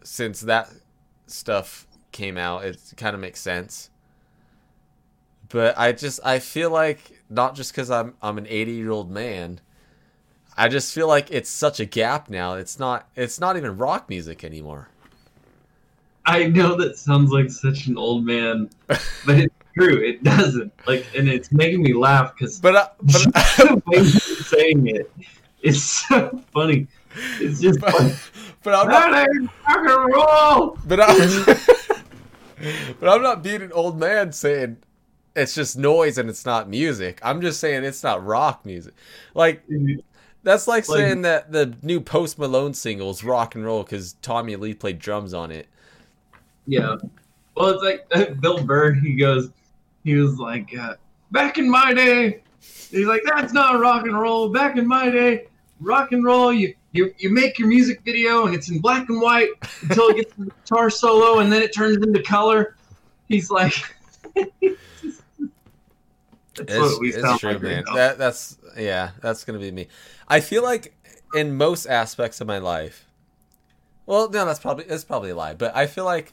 since 0.02 0.40
that 0.42 0.70
stuff 1.26 1.86
came 2.12 2.36
out, 2.36 2.64
it 2.64 2.78
kind 2.96 3.14
of 3.14 3.20
makes 3.20 3.40
sense. 3.40 3.90
But 5.48 5.76
I 5.78 5.92
just 5.92 6.20
I 6.24 6.38
feel 6.38 6.70
like 6.70 7.22
not 7.28 7.54
just 7.54 7.72
because 7.72 7.90
I'm 7.90 8.14
I'm 8.22 8.38
an 8.38 8.46
80 8.48 8.72
year 8.72 8.90
old 8.90 9.10
man, 9.10 9.60
I 10.56 10.68
just 10.68 10.94
feel 10.94 11.08
like 11.08 11.30
it's 11.30 11.50
such 11.50 11.80
a 11.80 11.84
gap 11.84 12.30
now. 12.30 12.54
It's 12.54 12.78
not 12.78 13.08
it's 13.16 13.40
not 13.40 13.56
even 13.56 13.76
rock 13.78 14.08
music 14.08 14.44
anymore. 14.44 14.88
I 16.30 16.46
know 16.46 16.76
that 16.76 16.96
sounds 16.96 17.32
like 17.32 17.50
such 17.50 17.88
an 17.88 17.98
old 17.98 18.24
man, 18.24 18.70
but 18.86 19.00
it's 19.26 19.54
true. 19.76 19.96
It 19.96 20.22
doesn't. 20.22 20.72
Like, 20.86 21.04
and 21.16 21.28
it's 21.28 21.50
making 21.50 21.82
me 21.82 21.92
laugh 21.92 22.34
because 22.38 22.60
But 22.60 22.76
I, 22.76 22.88
but 23.02 23.26
uh, 23.34 23.64
the 23.64 23.82
way 23.86 24.04
saying 24.04 24.86
it 24.86 25.10
is 25.62 25.82
so 25.82 26.40
funny. 26.52 26.86
It's 27.40 27.60
just 27.60 27.80
but, 27.80 27.98
like, 27.98 28.12
but 28.62 28.74
I'm 28.74 28.88
not 28.88 29.26
rock 29.66 29.76
and 29.76 30.14
roll. 30.14 30.78
But 30.86 31.00
I'm, 31.00 31.56
but 33.00 33.08
I'm 33.08 33.22
not 33.22 33.42
being 33.42 33.62
an 33.62 33.72
old 33.72 33.98
man 33.98 34.30
saying 34.32 34.76
it's 35.34 35.56
just 35.56 35.76
noise 35.76 36.16
and 36.16 36.30
it's 36.30 36.46
not 36.46 36.68
music. 36.68 37.18
I'm 37.24 37.40
just 37.40 37.58
saying 37.58 37.82
it's 37.82 38.04
not 38.04 38.24
rock 38.24 38.64
music. 38.64 38.94
Like 39.34 39.64
that's 40.44 40.68
like, 40.68 40.88
Like- 40.88 40.98
saying 40.98 41.22
that 41.22 41.50
the 41.50 41.74
new 41.82 42.00
Post 42.00 42.38
Malone 42.38 42.72
single 42.74 43.10
is 43.10 43.24
rock 43.24 43.56
and 43.56 43.64
roll 43.64 43.82
because 43.82 44.12
Tommy 44.22 44.54
Lee 44.54 44.74
played 44.74 45.00
drums 45.00 45.34
on 45.34 45.50
it. 45.50 45.66
Yeah. 46.70 46.96
Well, 47.56 47.70
it's 47.70 47.82
like 47.82 48.40
Bill 48.40 48.62
Burr. 48.64 48.92
He 48.92 49.14
goes, 49.14 49.50
he 50.04 50.14
was 50.14 50.38
like, 50.38 50.76
uh, 50.78 50.94
back 51.32 51.58
in 51.58 51.68
my 51.68 51.92
day, 51.92 52.42
he's 52.60 53.06
like, 53.06 53.22
that's 53.26 53.52
not 53.52 53.80
rock 53.80 54.04
and 54.06 54.18
roll. 54.18 54.48
Back 54.50 54.76
in 54.76 54.86
my 54.86 55.10
day, 55.10 55.48
rock 55.80 56.12
and 56.12 56.24
roll, 56.24 56.52
you 56.52 56.74
you 56.92 57.12
you 57.18 57.30
make 57.30 57.58
your 57.58 57.68
music 57.68 58.02
video 58.04 58.46
and 58.46 58.54
it's 58.54 58.70
in 58.70 58.80
black 58.80 59.08
and 59.08 59.20
white 59.20 59.48
until 59.82 60.08
it 60.08 60.16
gets 60.16 60.34
to 60.34 60.44
the 60.44 60.50
guitar 60.50 60.90
solo 60.90 61.40
and 61.40 61.52
then 61.52 61.60
it 61.60 61.74
turns 61.74 61.96
into 61.96 62.22
color. 62.22 62.76
He's 63.28 63.50
like, 63.50 63.74
that's 64.34 64.76
It's, 66.56 66.76
what 66.76 67.00
we 67.00 67.12
it's 67.12 67.38
true, 67.38 67.52
like 67.52 67.62
man. 67.62 67.84
That 67.94 68.16
that's 68.16 68.58
yeah, 68.76 69.10
that's 69.20 69.44
gonna 69.44 69.58
be 69.58 69.72
me. 69.72 69.88
I 70.28 70.38
feel 70.40 70.62
like 70.62 70.94
in 71.34 71.56
most 71.56 71.86
aspects 71.86 72.40
of 72.40 72.46
my 72.46 72.58
life. 72.58 73.06
Well, 74.06 74.28
no, 74.30 74.44
that's 74.44 74.58
probably 74.60 74.84
it's 74.84 75.04
probably 75.04 75.30
a 75.30 75.36
lie. 75.36 75.54
But 75.54 75.76
I 75.76 75.86
feel 75.86 76.04
like 76.04 76.32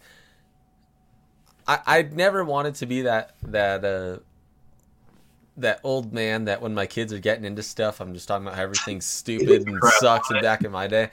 I 1.68 1.80
I 1.86 2.02
never 2.04 2.44
wanted 2.44 2.76
to 2.76 2.86
be 2.86 3.04
that 3.04 3.36
that 3.44 3.84
uh 3.84 4.20
that 5.58 5.80
old 5.84 6.14
man 6.14 6.46
that 6.46 6.62
when 6.62 6.74
my 6.74 6.86
kids 6.86 7.12
are 7.12 7.20
getting 7.20 7.44
into 7.44 7.64
stuff, 7.64 8.00
I'm 8.00 8.14
just 8.14 8.28
talking 8.28 8.46
about 8.46 8.56
how 8.56 8.64
everything's 8.64 9.06
stupid 9.06 9.68
and 9.68 9.80
sucks 10.00 10.30
and 10.30 10.42
back 10.42 10.64
in 10.64 10.72
my 10.72 10.88
day. 10.88 11.10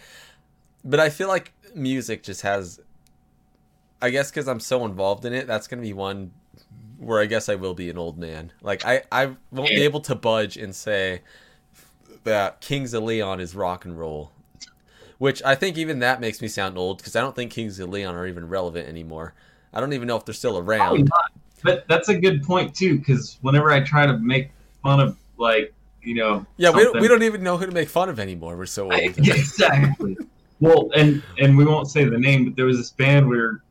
But 0.84 1.00
I 1.00 1.08
feel 1.08 1.28
like 1.28 1.52
music 1.74 2.22
just 2.22 2.42
has 2.42 2.80
I 4.02 4.10
guess 4.10 4.30
because 4.30 4.48
I'm 4.48 4.60
so 4.60 4.84
involved 4.84 5.24
in 5.24 5.32
it, 5.32 5.46
that's 5.46 5.66
gonna 5.66 5.82
be 5.82 5.94
one 5.94 6.32
where 6.98 7.20
I 7.20 7.26
guess 7.26 7.48
I 7.48 7.54
will 7.54 7.74
be 7.74 7.90
an 7.90 7.98
old 7.98 8.18
man. 8.18 8.52
Like 8.62 8.84
I, 8.84 9.02
I 9.10 9.34
won't 9.50 9.70
be 9.70 9.82
able 9.82 10.00
to 10.02 10.14
budge 10.14 10.56
and 10.56 10.74
say 10.74 11.22
that 12.24 12.60
Kings 12.60 12.94
of 12.94 13.02
Leon 13.02 13.40
is 13.40 13.54
rock 13.54 13.84
and 13.84 13.98
roll. 13.98 14.32
Which 15.18 15.42
I 15.44 15.54
think 15.54 15.78
even 15.78 16.00
that 16.00 16.20
makes 16.20 16.42
me 16.42 16.48
sound 16.48 16.76
old 16.76 16.98
because 16.98 17.14
I 17.14 17.20
don't 17.20 17.36
think 17.36 17.52
Kings 17.52 17.78
of 17.78 17.88
Leon 17.88 18.14
are 18.14 18.26
even 18.26 18.48
relevant 18.48 18.88
anymore. 18.88 19.32
I 19.74 19.80
don't 19.80 19.92
even 19.92 20.08
know 20.08 20.16
if 20.16 20.24
they're 20.24 20.34
still 20.34 20.58
around. 20.58 21.10
But 21.62 21.86
that's 21.88 22.08
a 22.08 22.18
good 22.18 22.42
point 22.42 22.74
too, 22.74 22.98
because 22.98 23.38
whenever 23.40 23.70
I 23.70 23.80
try 23.80 24.06
to 24.06 24.18
make 24.18 24.50
fun 24.82 25.00
of 25.00 25.16
like 25.38 25.72
you 26.02 26.14
know 26.14 26.46
Yeah, 26.58 26.70
we 26.70 26.84
don't, 26.84 27.00
we 27.00 27.08
don't 27.08 27.22
even 27.22 27.42
know 27.42 27.56
who 27.56 27.66
to 27.66 27.72
make 27.72 27.88
fun 27.88 28.08
of 28.08 28.20
anymore. 28.20 28.56
We're 28.56 28.66
so 28.66 28.84
old. 28.84 28.94
I- 28.94 28.98
exactly. 29.18 30.16
Well, 30.60 30.90
and 30.94 31.22
and 31.38 31.56
we 31.56 31.64
won't 31.64 31.88
say 31.88 32.04
the 32.04 32.18
name, 32.18 32.44
but 32.44 32.56
there 32.56 32.66
was 32.66 32.76
this 32.76 32.90
band 32.90 33.28
we 33.28 33.36
were 33.36 33.62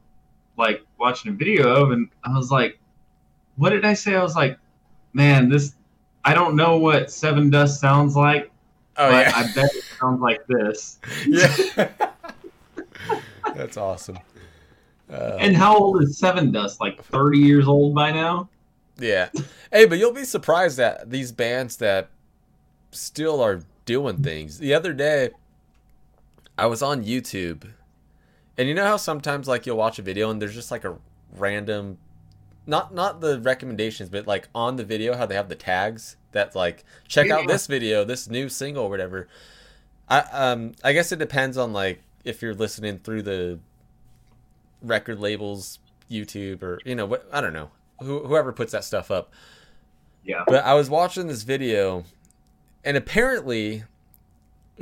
like 0.57 0.83
watching 0.99 1.31
a 1.31 1.35
video 1.35 1.67
of, 1.69 1.91
and 1.91 2.09
I 2.23 2.35
was 2.35 2.51
like, 2.51 2.77
"What 3.55 3.69
did 3.69 3.85
I 3.85 3.93
say?" 3.93 4.15
I 4.15 4.21
was 4.21 4.35
like, 4.35 4.57
"Man, 5.13 5.49
this 5.49 5.75
I 6.25 6.33
don't 6.33 6.55
know 6.55 6.77
what 6.77 7.07
Sevendust 7.07 7.77
sounds 7.79 8.15
like, 8.15 8.51
oh 8.97 9.11
but 9.11 9.27
yeah, 9.27 9.33
I 9.35 9.43
bet 9.53 9.73
it 9.75 9.83
sounds 9.99 10.21
like 10.21 10.45
this." 10.47 10.99
yeah. 11.27 11.89
That's 13.55 13.77
awesome. 13.77 14.17
Uh, 15.13 15.37
And 15.39 15.55
how 15.55 15.77
old 15.77 16.01
is 16.01 16.19
Sevendust? 16.19 16.79
Like 16.79 17.03
thirty 17.03 17.37
years 17.37 17.67
old 17.67 17.93
by 17.93 18.11
now? 18.11 18.49
Yeah. 18.97 19.29
Hey, 19.71 19.85
but 19.85 19.97
you'll 19.99 20.13
be 20.13 20.23
surprised 20.25 20.79
at 20.79 21.09
these 21.09 21.31
bands 21.31 21.77
that 21.77 22.09
still 22.91 23.41
are 23.41 23.61
doing 23.85 24.23
things. 24.23 24.57
The 24.59 24.73
other 24.73 24.93
day, 24.93 25.31
I 26.57 26.65
was 26.67 26.81
on 26.81 27.03
YouTube, 27.03 27.69
and 28.57 28.67
you 28.67 28.73
know 28.73 28.85
how 28.85 28.97
sometimes 28.97 29.47
like 29.47 29.65
you'll 29.65 29.77
watch 29.77 29.99
a 29.99 30.01
video 30.01 30.29
and 30.29 30.41
there's 30.41 30.53
just 30.53 30.71
like 30.71 30.83
a 30.83 30.95
random, 31.35 31.97
not 32.65 32.93
not 32.93 33.21
the 33.21 33.39
recommendations, 33.39 34.09
but 34.09 34.27
like 34.27 34.47
on 34.55 34.77
the 34.77 34.83
video 34.83 35.15
how 35.15 35.25
they 35.25 35.35
have 35.35 35.49
the 35.49 35.55
tags 35.55 36.15
that 36.31 36.55
like 36.55 36.83
check 37.07 37.29
out 37.29 37.47
this 37.47 37.67
video, 37.67 38.03
this 38.03 38.29
new 38.29 38.49
single, 38.49 38.89
whatever. 38.89 39.27
I 40.09 40.19
um 40.31 40.73
I 40.83 40.93
guess 40.93 41.11
it 41.11 41.19
depends 41.19 41.57
on 41.57 41.73
like 41.73 42.01
if 42.23 42.41
you're 42.41 42.53
listening 42.55 42.99
through 42.99 43.23
the 43.23 43.59
record 44.83 45.19
labels 45.19 45.79
YouTube 46.11 46.61
or 46.61 46.79
you 46.85 46.93
know 46.95 47.05
what 47.05 47.27
I 47.31 47.41
don't 47.41 47.53
know 47.53 47.71
who, 47.99 48.25
whoever 48.25 48.51
puts 48.51 48.71
that 48.73 48.83
stuff 48.83 49.11
up. 49.11 49.31
Yeah. 50.23 50.43
But 50.47 50.63
I 50.65 50.73
was 50.73 50.89
watching 50.89 51.27
this 51.27 51.43
video, 51.43 52.03
and 52.83 52.95
apparently, 52.95 53.83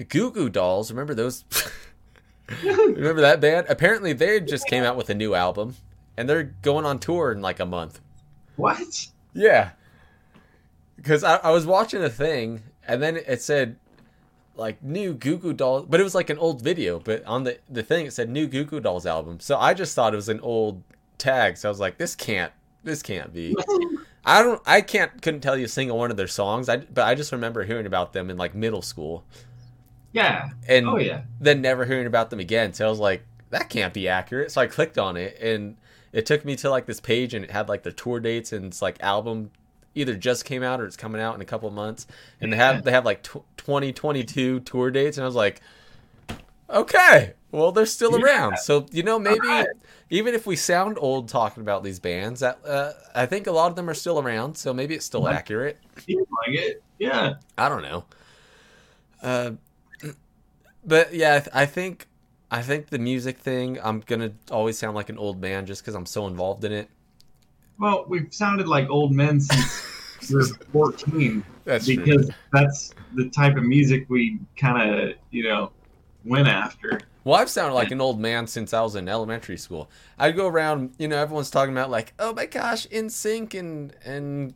Goo 0.09 0.31
Goo 0.31 0.49
Dolls. 0.49 0.91
Remember 0.91 1.13
those? 1.13 1.45
remember 2.63 3.21
that 3.21 3.39
band? 3.39 3.67
Apparently, 3.69 4.13
they 4.13 4.39
just 4.39 4.67
came 4.67 4.83
out 4.83 4.95
with 4.95 5.09
a 5.09 5.15
new 5.15 5.33
album, 5.33 5.75
and 6.17 6.29
they're 6.29 6.43
going 6.61 6.85
on 6.85 6.99
tour 6.99 7.31
in 7.31 7.41
like 7.41 7.59
a 7.59 7.65
month. 7.65 8.01
What? 8.55 9.07
Yeah. 9.33 9.71
Because 10.95 11.23
I, 11.23 11.37
I 11.37 11.51
was 11.51 11.65
watching 11.65 12.03
a 12.03 12.09
thing, 12.09 12.61
and 12.87 13.01
then 13.01 13.17
it 13.17 13.41
said 13.41 13.77
like 14.61 14.81
new 14.81 15.13
Goo 15.13 15.37
Goo 15.37 15.51
Dolls, 15.53 15.85
but 15.89 15.99
it 15.99 16.03
was 16.03 16.15
like 16.15 16.29
an 16.29 16.37
old 16.37 16.61
video. 16.61 16.99
But 16.99 17.25
on 17.25 17.43
the 17.43 17.57
the 17.69 17.83
thing, 17.83 18.05
it 18.05 18.13
said 18.13 18.29
new 18.29 18.47
Goo 18.47 18.63
Goo 18.63 18.79
Dolls 18.79 19.05
album. 19.05 19.39
So 19.41 19.57
I 19.57 19.73
just 19.73 19.93
thought 19.95 20.13
it 20.13 20.15
was 20.15 20.29
an 20.29 20.39
old 20.39 20.81
tag. 21.17 21.57
So 21.57 21.67
I 21.67 21.71
was 21.71 21.79
like, 21.81 21.97
this 21.97 22.15
can't, 22.15 22.53
this 22.83 23.03
can't 23.03 23.33
be. 23.33 23.53
I 24.23 24.41
don't, 24.43 24.61
I 24.67 24.81
can't, 24.81 25.21
couldn't 25.21 25.41
tell 25.41 25.57
you 25.57 25.65
a 25.65 25.67
single 25.67 25.97
one 25.97 26.11
of 26.11 26.17
their 26.17 26.27
songs. 26.27 26.69
I 26.69 26.77
but 26.77 27.05
I 27.07 27.15
just 27.15 27.31
remember 27.33 27.63
hearing 27.63 27.85
about 27.87 28.13
them 28.13 28.29
in 28.29 28.37
like 28.37 28.53
middle 28.55 28.81
school, 28.83 29.23
Yeah. 30.13 30.49
and 30.67 30.87
Oh 30.87 30.97
yeah. 30.97 31.23
then 31.39 31.61
never 31.61 31.85
hearing 31.85 32.07
about 32.07 32.29
them 32.29 32.39
again. 32.39 32.73
So 32.73 32.85
I 32.85 32.89
was 32.89 32.99
like, 32.99 33.23
that 33.49 33.69
can't 33.69 33.93
be 33.93 34.07
accurate. 34.07 34.51
So 34.51 34.61
I 34.61 34.67
clicked 34.67 34.97
on 34.97 35.17
it 35.17 35.37
and 35.41 35.75
it 36.13 36.25
took 36.25 36.45
me 36.45 36.55
to 36.57 36.69
like 36.69 36.85
this 36.85 36.99
page 36.99 37.33
and 37.33 37.43
it 37.43 37.51
had 37.51 37.67
like 37.69 37.83
the 37.83 37.91
tour 37.91 38.19
dates 38.19 38.53
and 38.53 38.65
it's 38.65 38.81
like 38.81 39.01
album 39.01 39.49
either 39.95 40.15
just 40.15 40.45
came 40.45 40.63
out 40.63 40.79
or 40.79 40.85
it's 40.85 40.95
coming 40.97 41.21
out 41.21 41.35
in 41.35 41.41
a 41.41 41.45
couple 41.45 41.67
of 41.67 41.73
months. 41.73 42.07
And 42.39 42.51
they 42.53 42.57
have 42.57 42.83
they 42.83 42.91
have 42.91 43.05
like 43.05 43.23
tw 43.23 43.43
2022 43.57 44.61
tour 44.61 44.91
dates 44.91 45.17
and 45.17 45.23
I 45.23 45.27
was 45.27 45.35
like, 45.35 45.61
okay, 46.69 47.33
well 47.51 47.71
they're 47.71 47.85
still 47.85 48.17
Yeah. 48.19 48.25
around. 48.25 48.57
So 48.59 48.85
you 48.91 49.03
know 49.03 49.19
maybe 49.19 49.47
Alright. 49.47 49.67
even 50.09 50.33
if 50.33 50.45
we 50.47 50.55
sound 50.55 50.97
old 50.99 51.27
talking 51.29 51.61
about 51.61 51.83
these 51.83 51.99
bands, 51.99 52.39
that 52.39 52.59
uh, 52.65 52.93
I 53.13 53.25
think 53.25 53.47
a 53.47 53.51
lot 53.51 53.69
of 53.69 53.75
them 53.75 53.89
are 53.89 53.93
still 53.93 54.19
around. 54.19 54.55
So 54.57 54.73
maybe 54.73 54.95
it's 54.95 55.05
still 55.05 55.21
Like- 55.23 55.35
accurate. 55.35 55.77
Seems 56.05 56.27
like 56.45 56.57
it. 56.57 56.83
Yeah. 56.99 57.33
I 57.57 57.67
don't 57.69 57.81
know. 57.83 58.05
Uh, 59.21 59.51
but 60.85 61.13
yeah, 61.13 61.35
I, 61.35 61.39
th- 61.39 61.49
I 61.53 61.65
think 61.65 62.07
I 62.49 62.61
think 62.61 62.87
the 62.87 62.99
music 62.99 63.37
thing. 63.37 63.79
I'm 63.81 64.01
gonna 64.01 64.31
always 64.49 64.77
sound 64.77 64.95
like 64.95 65.09
an 65.09 65.17
old 65.17 65.39
man 65.41 65.65
just 65.65 65.81
because 65.81 65.95
I'm 65.95 66.05
so 66.05 66.27
involved 66.27 66.63
in 66.65 66.71
it. 66.71 66.89
Well, 67.81 68.05
we've 68.07 68.31
sounded 68.31 68.67
like 68.67 68.91
old 68.91 69.11
men 69.11 69.41
since 69.41 70.29
we 70.29 70.35
were 70.35 70.45
14 70.71 71.43
That's 71.65 71.87
because 71.87 72.27
true. 72.27 72.35
that's 72.53 72.93
the 73.15 73.27
type 73.31 73.57
of 73.57 73.63
music 73.63 74.05
we 74.07 74.37
kind 74.55 74.99
of, 74.99 75.15
you 75.31 75.45
know, 75.45 75.71
went 76.23 76.47
after. 76.47 77.01
Well, 77.23 77.39
I've 77.39 77.49
sounded 77.49 77.73
like 77.73 77.89
an 77.89 77.99
old 77.99 78.19
man 78.19 78.45
since 78.45 78.71
I 78.71 78.81
was 78.81 78.95
in 78.95 79.09
elementary 79.09 79.57
school. 79.57 79.89
I'd 80.19 80.35
go 80.35 80.45
around, 80.45 80.93
you 80.99 81.07
know, 81.07 81.17
everyone's 81.17 81.49
talking 81.49 81.73
about 81.73 81.89
like, 81.89 82.13
oh 82.19 82.33
my 82.33 82.45
gosh, 82.45 82.85
NSYNC 82.89 83.59
and 83.59 83.95
and 84.05 84.53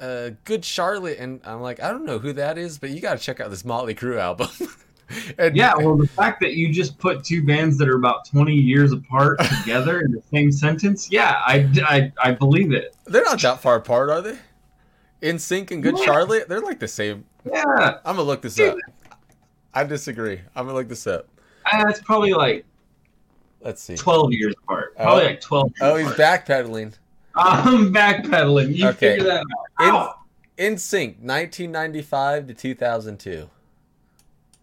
uh, 0.00 0.30
Good 0.44 0.64
Charlotte, 0.64 1.18
and 1.18 1.40
I'm 1.44 1.60
like, 1.60 1.82
I 1.82 1.90
don't 1.90 2.06
know 2.06 2.20
who 2.20 2.32
that 2.34 2.56
is, 2.56 2.78
but 2.78 2.90
you 2.90 3.00
got 3.00 3.18
to 3.18 3.22
check 3.22 3.40
out 3.40 3.50
this 3.50 3.64
Motley 3.64 3.96
Crue 3.96 4.18
album. 4.20 4.48
and 5.38 5.56
Yeah, 5.56 5.74
well, 5.76 5.96
the 5.96 6.06
fact 6.08 6.40
that 6.40 6.54
you 6.54 6.72
just 6.72 6.98
put 6.98 7.24
two 7.24 7.44
bands 7.44 7.76
that 7.78 7.88
are 7.88 7.96
about 7.96 8.24
20 8.26 8.54
years 8.54 8.92
apart 8.92 9.38
together 9.60 10.00
in 10.00 10.12
the 10.12 10.22
same 10.32 10.50
sentence, 10.52 11.10
yeah, 11.10 11.40
I, 11.46 11.68
I, 11.84 12.12
I 12.22 12.30
believe 12.32 12.72
it. 12.72 12.94
they're 13.06 13.24
not 13.24 13.40
that 13.40 13.60
far 13.60 13.76
apart, 13.76 14.10
are 14.10 14.22
they? 14.22 14.38
NSYNC 15.22 15.70
and 15.72 15.82
Good 15.82 15.98
Yeah. 15.98 16.04
Charlotte, 16.04 16.48
they're 16.48 16.60
like 16.60 16.78
the 16.80 16.88
same. 16.88 17.24
Yeah, 17.44 17.64
I'm 18.04 18.16
gonna 18.16 18.22
look 18.22 18.42
this 18.42 18.58
up. 18.60 18.76
Uh, 18.76 19.14
I 19.74 19.84
disagree. 19.84 20.40
I'm 20.56 20.64
gonna 20.66 20.76
look 20.78 20.88
this 20.88 21.06
up. 21.06 21.26
that's 21.70 22.00
probably 22.00 22.32
like 22.32 22.64
Let's 23.62 23.82
see. 23.82 23.94
12 23.96 24.32
years 24.32 24.54
apart. 24.64 24.96
Probably 24.96 25.22
Oh. 25.22 25.26
like 25.26 25.40
12 25.42 25.66
years 25.66 25.76
Oh, 25.82 25.96
he's 25.96 26.10
apart. 26.10 26.46
backpedaling. 26.46 26.92
I'm 27.36 27.92
backpedaling. 27.92 28.74
You 28.74 28.88
Okay. 28.88 29.16
figure 29.16 29.24
that 29.24 29.44
out. 29.78 30.16
In, 30.58 30.74
NSYNC, 30.76 31.20
1995 31.20 32.46
to 32.48 32.54
2002. 32.54 33.48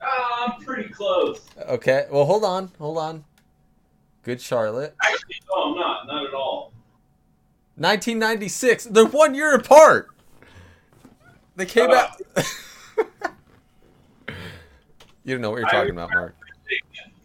Ah, 0.01 0.53
I'm 0.53 0.63
pretty 0.63 0.89
close. 0.89 1.41
Okay, 1.67 2.05
well, 2.11 2.25
hold 2.25 2.43
on, 2.43 2.71
hold 2.77 2.97
on. 2.97 3.23
Good 4.23 4.41
Charlotte. 4.41 4.95
Actually, 5.03 5.35
no, 5.49 5.63
I'm 5.63 5.75
not. 5.75 6.07
Not 6.07 6.25
at 6.25 6.33
all. 6.33 6.73
1996. 7.75 8.85
They're 8.85 9.05
one 9.05 9.33
year 9.35 9.55
apart. 9.55 10.09
They 11.55 11.65
came 11.65 11.91
out. 11.91 12.19
you 15.23 15.33
don't 15.33 15.41
know 15.41 15.51
what 15.51 15.59
you're 15.59 15.69
talking 15.69 15.91
about, 15.91 16.09
Mark. 16.13 16.35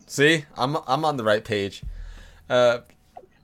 See, 0.06 0.44
I'm 0.56 0.76
I'm 0.86 1.04
on 1.04 1.16
the 1.16 1.24
right 1.24 1.44
page. 1.44 1.82
Uh, 2.48 2.80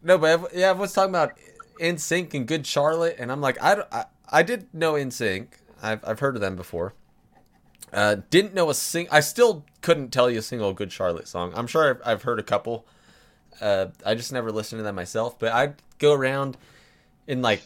no, 0.03 0.19
but 0.19 0.55
yeah, 0.55 0.71
everyone's 0.71 0.93
talking 0.93 1.11
about 1.11 1.33
NSYNC 1.81 2.35
and 2.35 2.47
Good 2.47 2.67
Charlotte, 2.67 3.17
and 3.19 3.33
I'm 3.33 3.41
like, 3.41 3.57
I, 3.63 3.83
I, 3.91 4.05
I 4.31 4.43
did 4.43 4.73
know 4.73 4.93
NSYNC. 4.93 5.49
I've 5.83 6.05
I've 6.05 6.21
heard 6.21 6.35
of 6.35 6.41
them 6.41 6.57
before. 6.57 6.95
Uh, 7.93 8.17
didn't 8.31 8.55
know 8.55 8.71
a 8.71 8.75
sing. 8.75 9.09
I 9.11 9.21
still 9.21 9.65
couldn't 9.81 10.11
tell 10.11 10.31
you 10.31 10.39
a 10.39 10.43
single 10.43 10.73
Good 10.73 10.93
Charlotte 10.93 11.29
song. 11.29 11.53
I'm 11.55 11.67
sure 11.67 11.91
I've, 11.91 12.01
I've 12.05 12.23
heard 12.23 12.39
a 12.39 12.43
couple. 12.43 12.87
Uh, 13.61 13.87
I 14.05 14.15
just 14.15 14.33
never 14.33 14.53
listened 14.53 14.81
to 14.81 14.83
them 14.83 14.95
myself. 14.95 15.39
But 15.39 15.53
I'd 15.53 15.75
go 15.99 16.13
around 16.13 16.57
in 17.27 17.43
like 17.43 17.63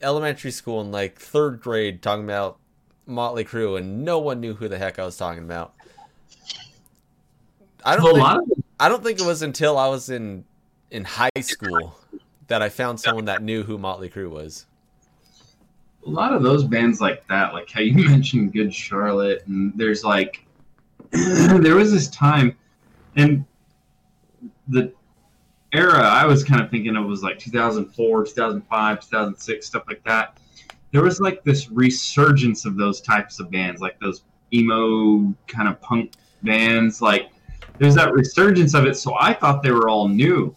elementary 0.00 0.50
school 0.50 0.80
and 0.80 0.92
like 0.92 1.18
third 1.18 1.60
grade 1.60 2.02
talking 2.02 2.24
about 2.24 2.58
Motley 3.06 3.44
Crue, 3.44 3.78
and 3.78 4.04
no 4.04 4.18
one 4.18 4.40
knew 4.40 4.54
who 4.54 4.68
the 4.68 4.78
heck 4.78 4.98
I 4.98 5.04
was 5.04 5.16
talking 5.16 5.44
about. 5.44 5.74
I 7.84 7.96
don't. 7.96 8.18
Well, 8.18 8.44
think, 8.44 8.64
I 8.80 8.88
don't 8.88 9.02
think 9.02 9.20
it 9.20 9.26
was 9.26 9.42
until 9.42 9.78
I 9.78 9.88
was 9.88 10.10
in 10.10 10.44
in 10.90 11.04
high 11.04 11.30
school 11.40 11.98
that 12.48 12.62
I 12.62 12.68
found 12.68 13.00
someone 13.00 13.26
that 13.26 13.42
knew 13.42 13.62
who 13.62 13.78
Motley 13.78 14.08
Crue 14.08 14.30
was. 14.30 14.66
A 16.06 16.10
lot 16.10 16.32
of 16.32 16.42
those 16.42 16.64
bands 16.64 17.00
like 17.00 17.26
that, 17.26 17.52
like 17.52 17.70
how 17.70 17.80
you 17.80 17.94
mentioned 18.08 18.52
Good 18.52 18.72
Charlotte, 18.72 19.42
and 19.46 19.72
there's 19.76 20.04
like 20.04 20.46
there 21.10 21.74
was 21.74 21.92
this 21.92 22.08
time, 22.08 22.56
and 23.16 23.44
the 24.68 24.92
era 25.72 26.00
I 26.00 26.26
was 26.26 26.44
kind 26.44 26.62
of 26.62 26.70
thinking 26.70 26.96
of 26.96 27.06
was 27.06 27.22
like 27.22 27.38
2004, 27.38 28.24
2005, 28.24 29.00
2006, 29.00 29.66
stuff 29.66 29.82
like 29.86 30.02
that. 30.04 30.38
There 30.92 31.02
was 31.02 31.20
like 31.20 31.42
this 31.44 31.70
resurgence 31.70 32.64
of 32.64 32.76
those 32.76 33.00
types 33.00 33.40
of 33.40 33.50
bands, 33.50 33.80
like 33.80 33.98
those 34.00 34.22
emo 34.54 35.34
kind 35.48 35.68
of 35.68 35.80
punk 35.80 36.12
bands. 36.42 37.02
Like 37.02 37.30
there's 37.78 37.96
that 37.96 38.12
resurgence 38.12 38.74
of 38.74 38.86
it. 38.86 38.96
So 38.96 39.16
I 39.18 39.34
thought 39.34 39.62
they 39.62 39.72
were 39.72 39.88
all 39.88 40.08
new. 40.08 40.54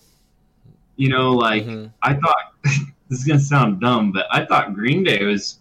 You 0.96 1.10
know, 1.10 1.32
like 1.32 1.64
Mhm. 1.66 1.92
I 2.02 2.14
thought 2.14 2.54
this 3.10 3.20
is 3.20 3.26
gonna 3.26 3.40
sound 3.40 3.82
dumb, 3.82 4.12
but 4.12 4.28
I 4.32 4.46
thought 4.46 4.74
Green 4.74 5.04
Day 5.04 5.24
was 5.24 5.60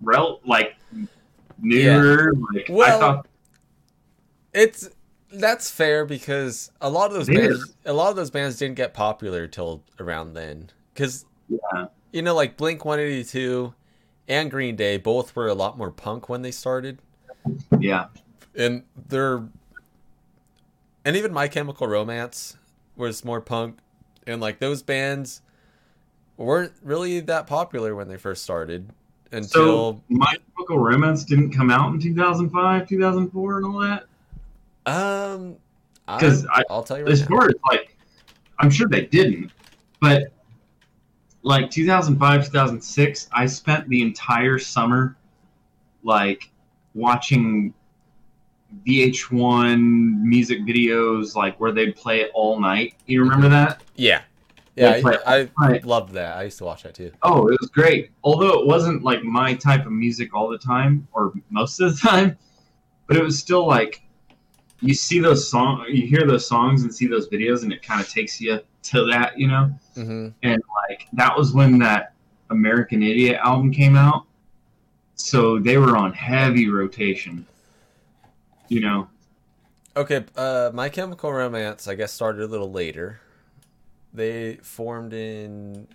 rel 0.00 0.40
like 0.46 0.76
newer. 1.60 2.32
Like 2.52 2.70
I 2.70 2.72
Well, 2.72 3.00
thought 3.00 3.26
It's 4.54 4.88
that's 5.30 5.70
fair 5.70 6.06
because 6.06 6.70
a 6.80 6.88
lot 6.88 7.10
of 7.10 7.12
those 7.14 7.28
bands, 7.28 7.74
a 7.84 7.92
lot 7.92 8.10
of 8.10 8.16
those 8.16 8.30
bands 8.30 8.56
didn't 8.56 8.76
get 8.76 8.94
popular 8.94 9.46
till 9.46 9.82
around 9.98 10.34
then. 10.34 10.70
Because 10.94 11.26
Yeah. 11.48 11.86
you 12.12 12.22
know, 12.22 12.34
like 12.34 12.56
Blink 12.56 12.84
One 12.84 12.98
Eighty 12.98 13.24
Two 13.24 13.74
and 14.28 14.50
Green 14.50 14.76
Day 14.76 14.96
both 14.96 15.34
were 15.36 15.48
a 15.48 15.54
lot 15.54 15.76
more 15.76 15.90
punk 15.90 16.28
when 16.28 16.42
they 16.42 16.50
started, 16.50 16.98
yeah, 17.80 18.06
and 18.54 18.84
they're 19.08 19.48
and 21.04 21.16
even 21.16 21.32
My 21.32 21.48
Chemical 21.48 21.86
Romance 21.86 22.56
was 22.96 23.24
more 23.24 23.40
punk, 23.40 23.78
and 24.26 24.40
like 24.40 24.58
those 24.58 24.82
bands 24.82 25.42
weren't 26.38 26.72
really 26.82 27.20
that 27.20 27.46
popular 27.46 27.94
when 27.94 28.08
they 28.08 28.16
first 28.16 28.42
started 28.42 28.88
until 29.32 29.50
so 29.94 30.02
My 30.08 30.34
Chemical 30.56 30.78
Romance 30.78 31.24
didn't 31.24 31.50
come 31.52 31.70
out 31.70 31.92
in 31.92 32.00
2005, 32.00 32.88
2004, 32.88 33.56
and 33.58 33.66
all 33.66 33.78
that. 33.80 34.04
um. 34.86 35.56
'Cause 36.06 36.46
I, 36.46 36.60
I- 36.60 36.64
I'll 36.70 36.82
tell 36.82 36.96
you 36.96 37.04
right 37.04 37.12
As 37.12 37.20
now. 37.28 37.36
far 37.36 37.48
as 37.48 37.54
like, 37.70 37.94
I'm 38.58 38.70
sure 38.70 38.88
they 38.88 39.04
didn't, 39.04 39.52
but 40.00 40.32
like 41.42 41.70
2005, 41.70 42.46
2006, 42.46 43.28
I 43.32 43.44
spent 43.44 43.86
the 43.90 44.00
entire 44.00 44.58
summer 44.58 45.16
like 46.02 46.50
watching 46.94 47.74
VH1 48.86 50.22
music 50.22 50.60
videos, 50.60 51.34
like 51.34 51.58
where 51.60 51.72
they'd 51.72 51.94
play 51.94 52.20
it 52.22 52.30
all 52.34 52.58
night. 52.58 52.94
You 53.06 53.20
remember 53.22 53.48
that? 53.50 53.82
Yeah, 53.96 54.22
yeah, 54.78 55.00
I, 55.26 55.48
I 55.58 55.80
loved 55.84 56.12
that. 56.14 56.36
I 56.36 56.44
used 56.44 56.58
to 56.58 56.64
watch 56.64 56.82
that 56.84 56.94
too. 56.94 57.12
Oh, 57.22 57.48
it 57.48 57.58
was 57.60 57.70
great. 57.70 58.10
Although 58.22 58.60
it 58.60 58.66
wasn't 58.66 59.02
like 59.02 59.22
my 59.22 59.54
type 59.54 59.86
of 59.86 59.92
music 59.92 60.34
all 60.34 60.48
the 60.48 60.58
time 60.58 61.06
or 61.12 61.32
most 61.50 61.80
of 61.80 61.92
the 61.94 62.00
time, 62.08 62.36
but 63.06 63.16
it 63.16 63.22
was 63.22 63.38
still 63.38 63.66
like 63.66 64.02
you 64.80 64.94
see 64.94 65.18
those 65.18 65.48
song, 65.48 65.84
you 65.88 66.06
hear 66.06 66.26
those 66.26 66.46
songs 66.46 66.82
and 66.82 66.94
see 66.94 67.06
those 67.06 67.28
videos, 67.28 67.62
and 67.62 67.72
it 67.72 67.82
kind 67.82 68.00
of 68.00 68.08
takes 68.08 68.40
you 68.40 68.60
to 68.84 69.04
that, 69.06 69.38
you 69.38 69.48
know. 69.48 69.72
hmm 69.94 70.28
And 70.42 70.62
Like 70.88 71.08
that 71.14 71.36
was 71.36 71.52
when 71.52 71.78
that 71.80 72.12
American 72.50 73.02
Idiot 73.02 73.40
album 73.42 73.72
came 73.72 73.96
out, 73.96 74.26
so 75.16 75.58
they 75.58 75.78
were 75.78 75.96
on 75.96 76.12
heavy 76.12 76.68
rotation. 76.68 77.46
You 78.68 78.80
know, 78.80 79.08
Okay, 79.96 80.24
uh, 80.36 80.70
My 80.72 80.88
Chemical 80.90 81.32
Romance, 81.32 81.88
I 81.88 81.96
guess, 81.96 82.12
started 82.12 82.42
a 82.42 82.46
little 82.46 82.70
later. 82.70 83.20
They 84.12 84.54
formed 84.62 85.12
in 85.12 85.86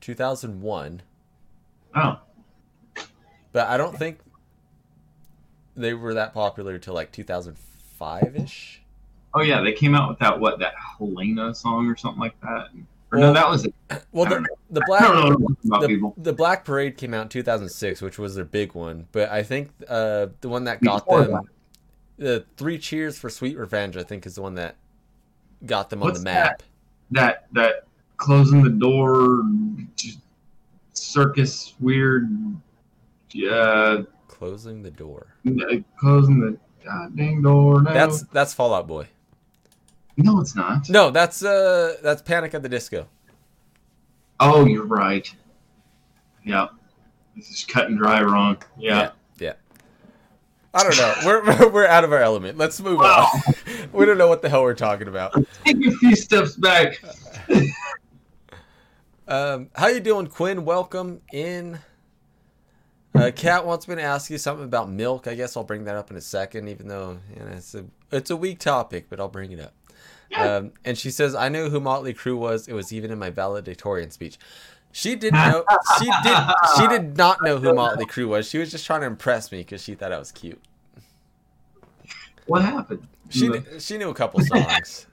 2001, 0.00 1.02
oh, 1.94 2.20
but 3.52 3.66
I 3.68 3.76
don't 3.76 3.96
think 3.98 4.18
they 5.76 5.94
were 5.94 6.14
that 6.14 6.32
popular 6.34 6.78
till 6.78 6.94
like 6.94 7.12
2005 7.12 8.36
ish. 8.36 8.82
oh 9.34 9.42
yeah, 9.42 9.60
they 9.60 9.72
came 9.72 9.94
out 9.94 10.08
with 10.08 10.18
that 10.18 10.38
what 10.38 10.58
that 10.58 10.74
Helena 10.98 11.54
song 11.54 11.86
or 11.86 11.96
something 11.96 12.20
like 12.20 12.38
that. 12.42 12.68
Or 13.12 13.18
Well, 13.18 13.28
no, 13.28 13.32
that 13.32 13.48
was 13.48 13.64
it. 13.64 13.74
Well, 14.12 14.26
the, 14.26 14.44
the 14.70 14.82
I 14.92 15.00
don't 15.02 15.40
know 15.40 15.48
Black 15.64 15.80
the, 15.82 16.12
the 16.16 16.32
Black 16.32 16.64
Parade 16.64 16.96
came 16.96 17.14
out 17.14 17.22
in 17.22 17.28
2006, 17.28 18.02
which 18.02 18.18
was 18.18 18.34
their 18.34 18.44
big 18.44 18.74
one. 18.74 19.06
But 19.12 19.30
I 19.30 19.42
think 19.42 19.70
uh, 19.88 20.28
the 20.40 20.48
one 20.48 20.64
that 20.64 20.82
got 20.82 21.04
Before 21.04 21.24
them, 21.24 21.50
the 22.16 22.44
Three 22.56 22.78
Cheers 22.78 23.18
for 23.18 23.30
Sweet 23.30 23.56
Revenge, 23.56 23.96
I 23.96 24.02
think 24.02 24.26
is 24.26 24.34
the 24.34 24.42
one 24.42 24.54
that 24.56 24.76
got 25.64 25.90
them 25.90 26.02
on 26.02 26.12
the 26.14 26.20
map. 26.20 26.62
that 27.12 27.46
that 27.52 27.84
closing 28.18 28.62
the 28.62 28.70
door 28.70 29.42
circus 30.92 31.74
weird 31.80 32.28
uh 33.50 34.02
Closing 34.28 34.82
the 34.82 34.90
door. 34.90 35.26
closing 35.98 36.40
the 36.40 36.58
god 36.84 37.16
dang 37.16 37.42
door 37.42 37.80
no 37.82 37.92
That's 37.92 38.22
that's 38.24 38.52
Fall 38.54 38.74
Out 38.74 38.86
Boy. 38.86 39.06
no 40.16 40.40
it's 40.40 40.54
not 40.54 40.88
No, 40.90 41.10
that's 41.10 41.42
uh 41.44 41.96
that's 42.02 42.22
Panic 42.22 42.54
at 42.54 42.62
the 42.62 42.68
Disco. 42.68 43.06
oh 44.40 44.66
you're 44.66 44.84
right 44.86 45.32
yeah 46.44 46.68
this 47.34 47.50
is 47.50 47.64
cut 47.64 47.88
and 47.88 47.98
dry 47.98 48.22
wrong 48.22 48.56
yeah, 48.78 49.00
Yeah. 49.00 49.10
I 50.76 50.82
don't 50.82 50.96
know. 50.98 51.14
We're 51.24 51.70
we're, 51.70 51.86
out 51.86 52.04
of 52.04 52.12
our 52.12 52.20
element. 52.20 52.58
Let's 52.58 52.80
move 52.80 52.98
Wow. 52.98 53.28
on. 53.32 53.54
we 53.92 54.04
don't 54.04 54.18
know 54.18 54.28
what 54.28 54.42
the 54.42 54.48
hell 54.50 54.62
we're 54.62 54.74
talking 54.74 55.08
about. 55.08 55.32
take 55.64 55.76
a 55.86 55.90
few 55.92 56.14
steps 56.14 56.54
back 56.56 56.98
Um, 59.28 59.70
how 59.74 59.88
you 59.88 59.98
doing, 60.00 60.28
Quinn? 60.28 60.64
Welcome 60.64 61.20
in. 61.32 61.80
Uh, 63.12 63.30
Kat 63.34 63.66
wants 63.66 63.88
me 63.88 63.96
to 63.96 64.02
ask 64.02 64.30
you 64.30 64.38
something 64.38 64.64
about 64.64 64.88
milk. 64.90 65.26
I 65.26 65.34
guess 65.34 65.56
I'll 65.56 65.64
bring 65.64 65.84
that 65.84 65.96
up 65.96 66.10
in 66.12 66.16
a 66.16 66.20
second, 66.20 66.68
even 66.68 66.86
though 66.86 67.18
you 67.34 67.40
know, 67.40 67.46
it's 67.52 67.74
a 67.74 67.86
it's 68.12 68.30
a 68.30 68.36
weak 68.36 68.58
topic, 68.60 69.06
but 69.08 69.18
I'll 69.18 69.28
bring 69.28 69.50
it 69.52 69.60
up. 69.60 69.74
Um, 70.36 70.72
and 70.84 70.96
she 70.98 71.10
says, 71.10 71.34
"I 71.34 71.48
knew 71.48 71.70
who 71.70 71.80
Motley 71.80 72.12
Crue 72.14 72.36
was. 72.36 72.68
It 72.68 72.74
was 72.74 72.92
even 72.92 73.10
in 73.10 73.18
my 73.18 73.30
valedictorian 73.30 74.10
speech." 74.10 74.38
She 74.96 75.14
did 75.14 75.34
know. 75.34 75.62
She 75.98 76.06
did. 76.22 76.38
She 76.78 76.88
did 76.88 77.16
not 77.18 77.42
know 77.42 77.58
who 77.58 77.74
Motley 77.74 78.06
Crue 78.06 78.28
was. 78.28 78.48
She 78.48 78.56
was 78.56 78.70
just 78.70 78.86
trying 78.86 79.02
to 79.02 79.06
impress 79.06 79.52
me 79.52 79.58
because 79.58 79.82
she 79.82 79.94
thought 79.94 80.10
I 80.10 80.18
was 80.18 80.32
cute. 80.32 80.58
What 82.46 82.62
happened? 82.62 83.06
She 83.28 83.50
kn- 83.50 83.66
she 83.78 83.98
knew 83.98 84.08
a 84.08 84.14
couple 84.14 84.40
songs, 84.44 85.06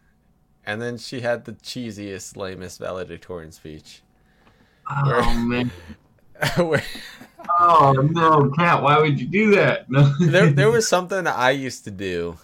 and 0.65 0.81
then 0.81 0.97
she 0.97 1.19
had 1.19 1.43
the 1.43 1.51
cheesiest, 1.51 2.37
lamest 2.37 2.79
valedictorian 2.79 3.51
speech. 3.51 4.01
Oh 4.89 5.33
man. 5.39 5.69
Where- 6.57 6.81
Oh 7.59 7.91
no, 7.91 8.49
Kat. 8.57 8.81
Why 8.81 8.99
would 8.99 9.19
you 9.19 9.27
do 9.27 9.53
that? 9.55 9.91
No. 9.91 10.13
there 10.17 10.49
there 10.49 10.71
was 10.71 10.87
something 10.87 11.25
that 11.25 11.37
I 11.37 11.51
used 11.51 11.83
to 11.83 11.91
do, 11.91 12.37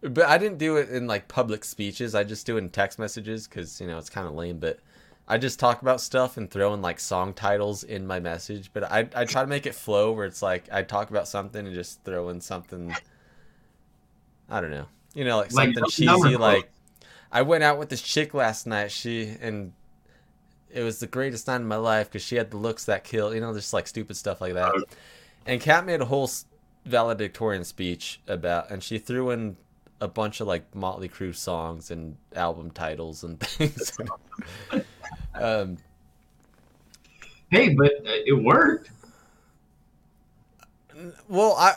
but 0.00 0.24
I 0.24 0.38
didn't 0.38 0.58
do 0.58 0.76
it 0.76 0.88
in 0.88 1.06
like 1.06 1.28
public 1.28 1.62
speeches. 1.64 2.16
I 2.16 2.24
just 2.24 2.46
do 2.46 2.56
it 2.56 2.58
in 2.58 2.70
text 2.70 2.98
messages 2.98 3.46
because 3.46 3.80
you 3.80 3.86
know 3.86 3.96
it's 3.96 4.10
kind 4.10 4.26
of 4.26 4.34
lame. 4.34 4.58
But 4.58 4.80
I 5.30 5.38
just 5.38 5.60
talk 5.60 5.80
about 5.80 6.00
stuff 6.00 6.36
and 6.36 6.50
throw 6.50 6.74
in 6.74 6.82
like 6.82 6.98
song 6.98 7.34
titles 7.34 7.84
in 7.84 8.06
my 8.06 8.18
message. 8.18 8.70
But 8.72 8.84
I 8.90 9.08
I 9.14 9.24
try 9.24 9.42
to 9.42 9.46
make 9.46 9.64
it 9.64 9.74
flow 9.74 10.12
where 10.12 10.26
it's 10.26 10.42
like 10.42 10.68
I 10.72 10.82
talk 10.82 11.10
about 11.10 11.28
something 11.28 11.64
and 11.64 11.74
just 11.74 12.04
throw 12.04 12.28
in 12.30 12.40
something. 12.40 12.94
I 14.48 14.60
don't 14.60 14.70
know, 14.70 14.86
you 15.14 15.24
know, 15.24 15.38
like 15.38 15.52
Like 15.52 15.72
something 15.74 15.84
cheesy. 15.90 16.36
Like 16.36 16.70
I 17.30 17.42
went 17.42 17.62
out 17.62 17.78
with 17.78 17.88
this 17.88 18.02
chick 18.02 18.34
last 18.34 18.66
night. 18.66 18.90
She 18.90 19.34
and. 19.40 19.72
It 20.72 20.84
was 20.84 21.00
the 21.00 21.08
greatest 21.08 21.48
night 21.48 21.56
of 21.56 21.66
my 21.66 21.74
life 21.74 22.08
because 22.08 22.22
she 22.22 22.36
had 22.36 22.52
the 22.52 22.56
looks 22.56 22.84
that 22.84 23.02
kill, 23.02 23.34
you 23.34 23.40
know, 23.40 23.52
just 23.52 23.72
like 23.72 23.88
stupid 23.88 24.16
stuff 24.16 24.40
like 24.40 24.54
that. 24.54 24.72
And 25.44 25.60
Kat 25.60 25.84
made 25.84 26.00
a 26.00 26.04
whole 26.04 26.30
valedictorian 26.84 27.64
speech 27.64 28.20
about, 28.28 28.70
and 28.70 28.80
she 28.80 28.98
threw 28.98 29.30
in 29.30 29.56
a 30.00 30.06
bunch 30.06 30.40
of 30.40 30.46
like 30.46 30.72
Motley 30.74 31.08
Crue 31.08 31.34
songs 31.34 31.90
and 31.90 32.16
album 32.36 32.70
titles 32.70 33.24
and 33.24 33.40
things. 33.40 33.98
Um, 35.34 35.78
Hey, 37.50 37.74
but 37.74 37.92
uh, 38.06 38.22
it 38.26 38.40
worked. 38.42 38.90
well, 41.28 41.56
I, 41.58 41.74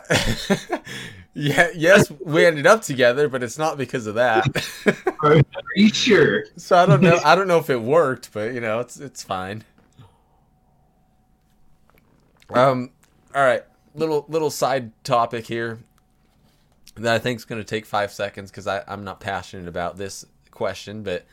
yeah, 1.34 1.70
yes, 1.76 2.12
we 2.24 2.46
ended 2.46 2.68
up 2.68 2.84
together, 2.84 3.28
but 3.28 3.42
it's 3.42 3.58
not 3.58 3.78
because 3.78 4.06
of 4.06 4.16
that. 4.16 4.46
Are 5.24 5.42
you 5.76 5.90
sure? 5.90 6.46
so 6.58 6.78
I 6.78 6.86
don't 6.86 7.02
know. 7.02 7.20
I 7.26 7.34
don't 7.34 7.48
know 7.48 7.58
if 7.58 7.72
it 7.72 7.82
worked, 7.82 8.32
but 8.34 8.54
you 8.54 8.62
know, 8.62 8.80
it's 8.80 9.00
it's 9.00 9.24
fine. 9.24 9.64
Um, 12.52 12.92
all 13.34 13.44
right, 13.44 13.64
little 13.96 14.26
little 14.28 14.52
side 14.52 14.92
topic 15.04 15.48
here 15.48 15.80
that 16.96 17.16
I 17.16 17.18
think 17.18 17.38
is 17.38 17.46
going 17.46 17.60
to 17.60 17.66
take 17.66 17.88
five 17.88 18.12
seconds 18.12 18.52
because 18.52 18.68
I 18.68 18.84
I'm 18.88 19.04
not 19.04 19.20
passionate 19.20 19.68
about 19.68 19.98
this 19.98 20.24
question, 20.52 21.02
but 21.02 21.26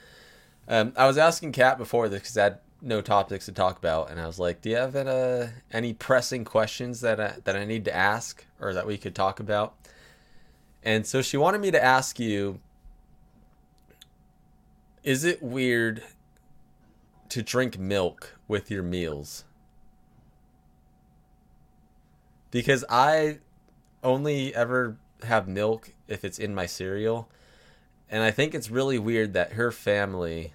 um, 0.70 0.94
I 0.96 1.06
was 1.06 1.18
asking 1.18 1.52
Kat 1.52 1.76
before 1.76 2.08
this 2.08 2.20
because 2.20 2.38
I 2.38 2.44
had 2.44 2.58
no 2.80 3.02
topics 3.02 3.44
to 3.44 3.52
talk 3.52 3.76
about, 3.76 4.10
and 4.10 4.18
I 4.18 4.26
was 4.26 4.38
like, 4.38 4.62
"Do 4.62 4.70
you 4.70 4.76
have 4.76 4.96
uh, 4.96 5.48
any 5.70 5.92
pressing 5.92 6.44
questions 6.44 7.02
that 7.02 7.20
I, 7.20 7.34
that 7.44 7.56
I 7.56 7.66
need 7.66 7.84
to 7.84 7.94
ask 7.94 8.46
or 8.58 8.72
that 8.72 8.86
we 8.86 8.96
could 8.96 9.14
talk 9.14 9.40
about?" 9.40 9.74
And 10.82 11.06
so 11.06 11.20
she 11.20 11.36
wanted 11.36 11.60
me 11.60 11.70
to 11.72 11.84
ask 11.84 12.18
you 12.18 12.60
is 15.02 15.24
it 15.24 15.42
weird 15.42 16.02
to 17.30 17.42
drink 17.42 17.78
milk 17.78 18.36
with 18.48 18.70
your 18.70 18.82
meals? 18.82 19.44
Because 22.50 22.84
I 22.90 23.38
only 24.02 24.54
ever 24.54 24.96
have 25.22 25.48
milk 25.48 25.92
if 26.08 26.24
it's 26.24 26.38
in 26.38 26.54
my 26.54 26.66
cereal. 26.66 27.28
And 28.10 28.22
I 28.22 28.30
think 28.30 28.54
it's 28.54 28.70
really 28.70 28.98
weird 28.98 29.32
that 29.34 29.52
her 29.52 29.70
family 29.70 30.52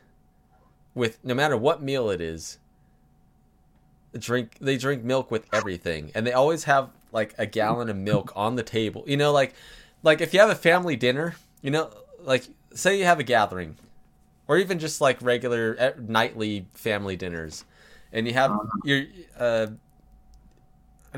with 0.96 1.24
no 1.24 1.36
matter 1.36 1.56
what 1.56 1.84
meal 1.84 2.10
it 2.10 2.22
is 2.22 2.58
drink 4.18 4.58
they 4.62 4.78
drink 4.78 5.04
milk 5.04 5.30
with 5.30 5.46
everything 5.54 6.10
and 6.16 6.26
they 6.26 6.32
always 6.32 6.64
have 6.64 6.90
like 7.12 7.36
a 7.38 7.46
gallon 7.46 7.90
of 7.90 7.98
milk 7.98 8.32
on 8.36 8.56
the 8.56 8.64
table. 8.64 9.04
You 9.06 9.18
know 9.18 9.32
like 9.32 9.54
like 10.04 10.22
if 10.22 10.34
you 10.34 10.40
have 10.40 10.50
a 10.50 10.56
family 10.56 10.96
dinner, 10.96 11.36
you 11.62 11.72
know 11.72 11.92
like 12.22 12.48
say 12.74 12.98
you 12.98 13.06
have 13.06 13.20
a 13.20 13.24
gathering 13.24 13.78
or 14.48 14.58
even 14.58 14.80
just 14.80 15.02
like 15.02 15.22
regular 15.22 15.96
nightly 16.00 16.68
family 16.74 17.16
dinners 17.16 17.66
and 18.12 18.28
you 18.28 18.34
have 18.34 18.52
your 18.84 19.04
uh 19.38 19.68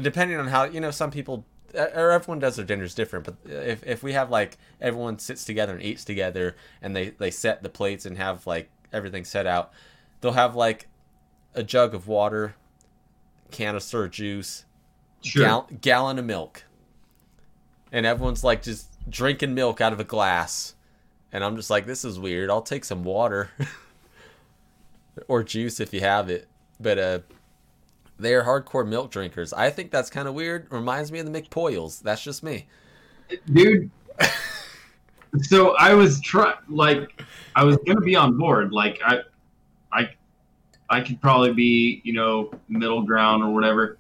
depending 0.01 0.37
on 0.37 0.47
how 0.47 0.63
you 0.63 0.79
know 0.79 0.91
some 0.91 1.11
people 1.11 1.45
or 1.73 2.11
everyone 2.11 2.39
does 2.39 2.55
their 2.55 2.65
dinners 2.65 2.93
different 2.93 3.25
but 3.25 3.35
if 3.45 3.85
if 3.85 4.03
we 4.03 4.13
have 4.13 4.29
like 4.29 4.57
everyone 4.79 5.17
sits 5.19 5.43
together 5.45 5.73
and 5.73 5.81
eats 5.81 6.05
together 6.05 6.55
and 6.81 6.95
they 6.95 7.09
they 7.09 7.31
set 7.31 7.63
the 7.63 7.69
plates 7.69 8.05
and 8.05 8.17
have 8.17 8.45
like 8.47 8.69
everything 8.93 9.23
set 9.25 9.45
out. 9.47 9.71
They'll 10.21 10.31
have 10.33 10.55
like 10.55 10.87
a 11.53 11.63
jug 11.63 11.93
of 11.93 12.07
water 12.07 12.55
canister 13.51 14.03
of 14.05 14.11
juice 14.11 14.65
Sure. 15.23 15.43
gal- 15.43 15.69
gallon 15.81 16.19
of 16.19 16.25
milk. 16.25 16.63
And 17.91 18.05
everyone's 18.05 18.43
like 18.43 18.61
just 18.61 18.87
drinking 19.09 19.53
milk 19.55 19.81
out 19.81 19.93
of 19.93 19.99
a 19.99 20.03
glass. 20.03 20.75
And 21.31 21.43
i'm 21.43 21.55
just 21.55 21.69
like 21.69 21.85
this 21.85 22.03
is 22.05 22.19
weird. 22.19 22.49
I'll 22.49 22.61
take 22.61 22.85
some 22.85 23.03
water 23.03 23.49
or 25.27 25.43
juice 25.43 25.79
if 25.79 25.93
you 25.93 26.01
have 26.01 26.29
it. 26.29 26.47
But 26.79 26.97
uh 26.99 27.19
they're 28.19 28.43
hardcore 28.43 28.87
milk 28.87 29.11
drinkers. 29.11 29.53
I 29.53 29.69
think 29.69 29.91
that's 29.91 30.09
kind 30.09 30.27
of 30.27 30.33
weird. 30.33 30.67
Reminds 30.71 31.11
me 31.11 31.19
of 31.19 31.31
the 31.31 31.41
McPoyles. 31.41 32.01
That's 32.01 32.23
just 32.23 32.41
me. 32.43 32.67
Dude. 33.51 33.91
so 35.45 35.75
I 35.77 35.93
was 35.93 36.19
try 36.21 36.53
like 36.69 37.23
I 37.55 37.63
was 37.63 37.77
gonna 37.85 38.01
be 38.01 38.15
on 38.15 38.37
board. 38.37 38.71
Like 38.71 38.99
I, 39.03 39.21
I, 39.91 40.09
I 40.89 41.01
could 41.01 41.21
probably 41.21 41.53
be 41.53 42.01
you 42.03 42.13
know 42.13 42.51
middle 42.69 43.01
ground 43.03 43.43
or 43.43 43.53
whatever. 43.53 43.97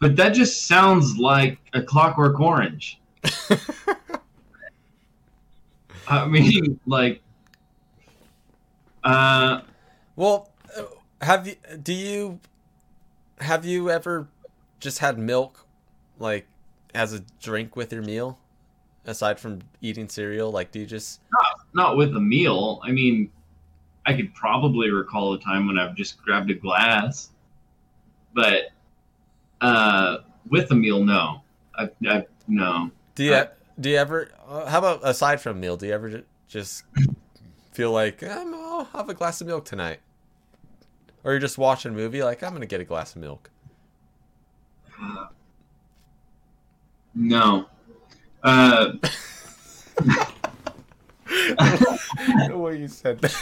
But 0.00 0.16
that 0.16 0.30
just 0.30 0.66
sounds 0.66 1.18
like 1.18 1.58
a 1.74 1.82
Clockwork 1.82 2.38
Orange. 2.38 3.00
I 6.08 6.26
mean, 6.26 6.78
like, 6.86 7.20
uh, 9.02 9.62
well 10.16 10.50
have 11.20 11.46
you 11.46 11.56
do 11.82 11.92
you 11.92 12.40
have 13.40 13.64
you 13.64 13.90
ever 13.90 14.28
just 14.80 14.98
had 14.98 15.18
milk 15.18 15.66
like 16.18 16.46
as 16.94 17.12
a 17.12 17.20
drink 17.40 17.76
with 17.76 17.92
your 17.92 18.02
meal 18.02 18.38
aside 19.08 19.40
from 19.40 19.60
eating 19.80 20.08
cereal 20.08 20.52
like 20.52 20.70
do 20.70 20.80
you 20.80 20.86
just 20.86 21.20
not 21.74 21.96
with 21.96 22.14
a 22.16 22.20
meal. 22.20 22.80
I 22.82 22.92
mean, 22.92 23.30
I 24.06 24.14
could 24.14 24.34
probably 24.34 24.90
recall 24.90 25.34
a 25.34 25.40
time 25.40 25.66
when 25.66 25.78
I've 25.78 25.94
just 25.94 26.22
grabbed 26.22 26.50
a 26.50 26.54
glass, 26.54 27.30
but 28.34 28.70
uh, 29.60 30.18
with 30.48 30.70
a 30.70 30.74
meal, 30.74 31.04
no. 31.04 31.42
I, 31.74 31.90
I 32.06 32.26
no. 32.46 32.90
Do 33.14 33.24
you 33.24 33.44
do 33.80 33.90
you 33.90 33.96
ever? 33.96 34.30
Uh, 34.46 34.66
how 34.66 34.78
about 34.78 35.00
aside 35.02 35.40
from 35.40 35.60
meal? 35.60 35.76
Do 35.76 35.86
you 35.86 35.92
ever 35.92 36.22
just 36.48 36.84
feel 37.72 37.92
like 37.92 38.22
um, 38.22 38.54
I'll 38.54 38.84
have 38.84 39.08
a 39.08 39.14
glass 39.14 39.40
of 39.40 39.46
milk 39.46 39.64
tonight, 39.64 40.00
or 41.24 41.32
you're 41.32 41.40
just 41.40 41.58
watching 41.58 41.92
a 41.92 41.94
movie 41.94 42.22
like 42.22 42.42
I'm 42.42 42.52
gonna 42.52 42.66
get 42.66 42.80
a 42.80 42.84
glass 42.84 43.14
of 43.14 43.22
milk? 43.22 43.50
No. 47.14 47.66
Uh, 48.42 48.92
the 51.26 52.52
way 52.54 52.78
you 52.78 52.88
said 52.88 53.20
that. 53.20 53.34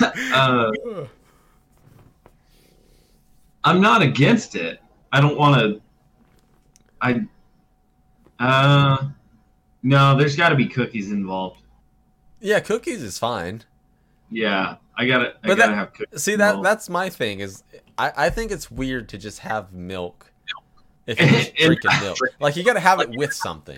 uh, 0.34 0.70
I'm 3.64 3.80
not 3.80 4.02
against 4.02 4.54
it. 4.54 4.80
I 5.12 5.20
don't 5.20 5.36
want 5.36 5.60
to. 5.60 5.80
I. 7.02 7.20
Uh, 8.38 9.08
no, 9.82 10.16
there's 10.16 10.36
got 10.36 10.48
to 10.50 10.54
be 10.56 10.66
cookies 10.66 11.10
involved. 11.12 11.60
yeah, 12.40 12.60
cookies 12.60 13.02
is 13.02 13.18
fine. 13.18 13.62
Yeah, 14.30 14.76
I 14.96 15.06
gotta. 15.06 15.34
I 15.42 15.48
But 15.48 15.56
gotta 15.58 15.70
that- 15.72 15.74
have 15.74 15.92
cookies. 15.92 16.22
See 16.22 16.36
that 16.36 16.50
involved. 16.50 16.66
that's 16.66 16.88
my 16.88 17.08
thing 17.10 17.40
is 17.40 17.62
I, 17.98 18.12
I 18.16 18.30
think 18.30 18.50
it's 18.50 18.70
weird 18.70 19.08
to 19.10 19.18
just 19.18 19.40
have 19.40 19.72
milk 19.72 20.29
if 21.18 21.80
just 21.80 21.94
And- 21.94 22.02
milk. 22.02 22.18
Like 22.40 22.56
you 22.56 22.64
gotta 22.64 22.80
have 22.80 23.00
it 23.00 23.10
with 23.10 23.32
something. 23.32 23.76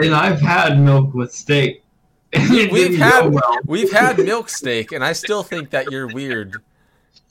And 0.00 0.14
I've 0.14 0.40
had 0.40 0.80
milk 0.80 1.14
with 1.14 1.32
steak. 1.32 1.82
We've 2.50 2.98
had 2.98 3.28
well. 3.32 3.58
we've 3.64 3.90
had 3.90 4.18
milk 4.18 4.50
steak, 4.50 4.92
and 4.92 5.02
I 5.02 5.12
still 5.14 5.42
think 5.42 5.70
that 5.70 5.90
you're 5.90 6.06
weird 6.06 6.62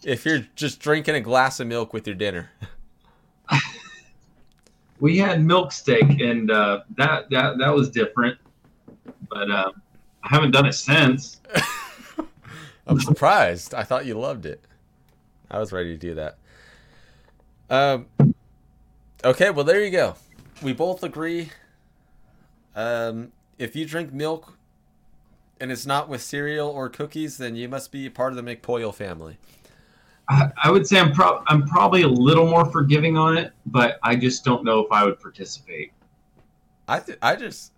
if 0.03 0.25
you're 0.25 0.45
just 0.55 0.79
drinking 0.79 1.13
a 1.13 1.21
glass 1.21 1.59
of 1.59 1.67
milk 1.67 1.93
with 1.93 2.07
your 2.07 2.15
dinner. 2.15 2.49
We 4.99 5.17
had 5.19 5.43
milk 5.45 5.71
steak, 5.71 6.21
and 6.21 6.49
uh, 6.49 6.81
that 6.97 7.29
that 7.29 7.59
that 7.59 7.69
was 7.73 7.91
different. 7.91 8.39
But 9.29 9.51
uh, 9.51 9.71
I 10.23 10.27
haven't 10.27 10.51
done 10.51 10.65
it 10.65 10.73
since. 10.73 11.39
I'm 12.88 12.99
surprised. 12.99 13.75
I 13.75 13.83
thought 13.83 14.07
you 14.07 14.17
loved 14.17 14.47
it. 14.47 14.59
I 15.51 15.59
was 15.59 15.71
ready 15.71 15.89
to 15.89 15.97
do 15.97 16.15
that. 16.15 16.38
Um. 17.69 18.07
Okay, 19.28 19.49
well 19.49 19.65
there 19.65 19.84
you 19.84 19.91
go. 19.91 20.15
We 20.63 20.71
both 20.71 21.03
agree. 21.03 21.49
Um, 22.75 23.34
if 23.57 23.75
you 23.75 23.86
drink 23.86 24.13
milk 24.13 24.57
and 25.59 25.69
it's 25.69 25.86
not 25.86 26.07
with 26.07 26.21
cereal 26.21 26.69
or 26.69 26.88
cookies, 26.88 27.38
then 27.38 27.55
you 27.57 27.67
must 27.67 27.91
be 27.91 28.09
part 28.09 28.32
of 28.32 28.38
the 28.43 28.55
McPoyle 28.55 28.93
family. 28.93 29.38
I, 30.30 30.49
I 30.63 30.71
would 30.71 30.88
say 30.88 30.97
I'm 30.99 31.11
pro- 31.11 31.43
I'm 31.47 31.67
probably 31.67 32.03
a 32.03 32.07
little 32.07 32.47
more 32.47 32.65
forgiving 32.71 33.17
on 33.17 33.38
it, 33.38 33.51
but 33.65 33.99
I 34.01 34.15
just 34.15 34.45
don't 34.45 34.63
know 34.63 34.80
if 34.80 34.91
I 34.91 35.03
would 35.03 35.19
participate. 35.19 35.91
I 36.88 36.99
th- 36.99 37.17
I 37.21 37.36
just 37.36 37.73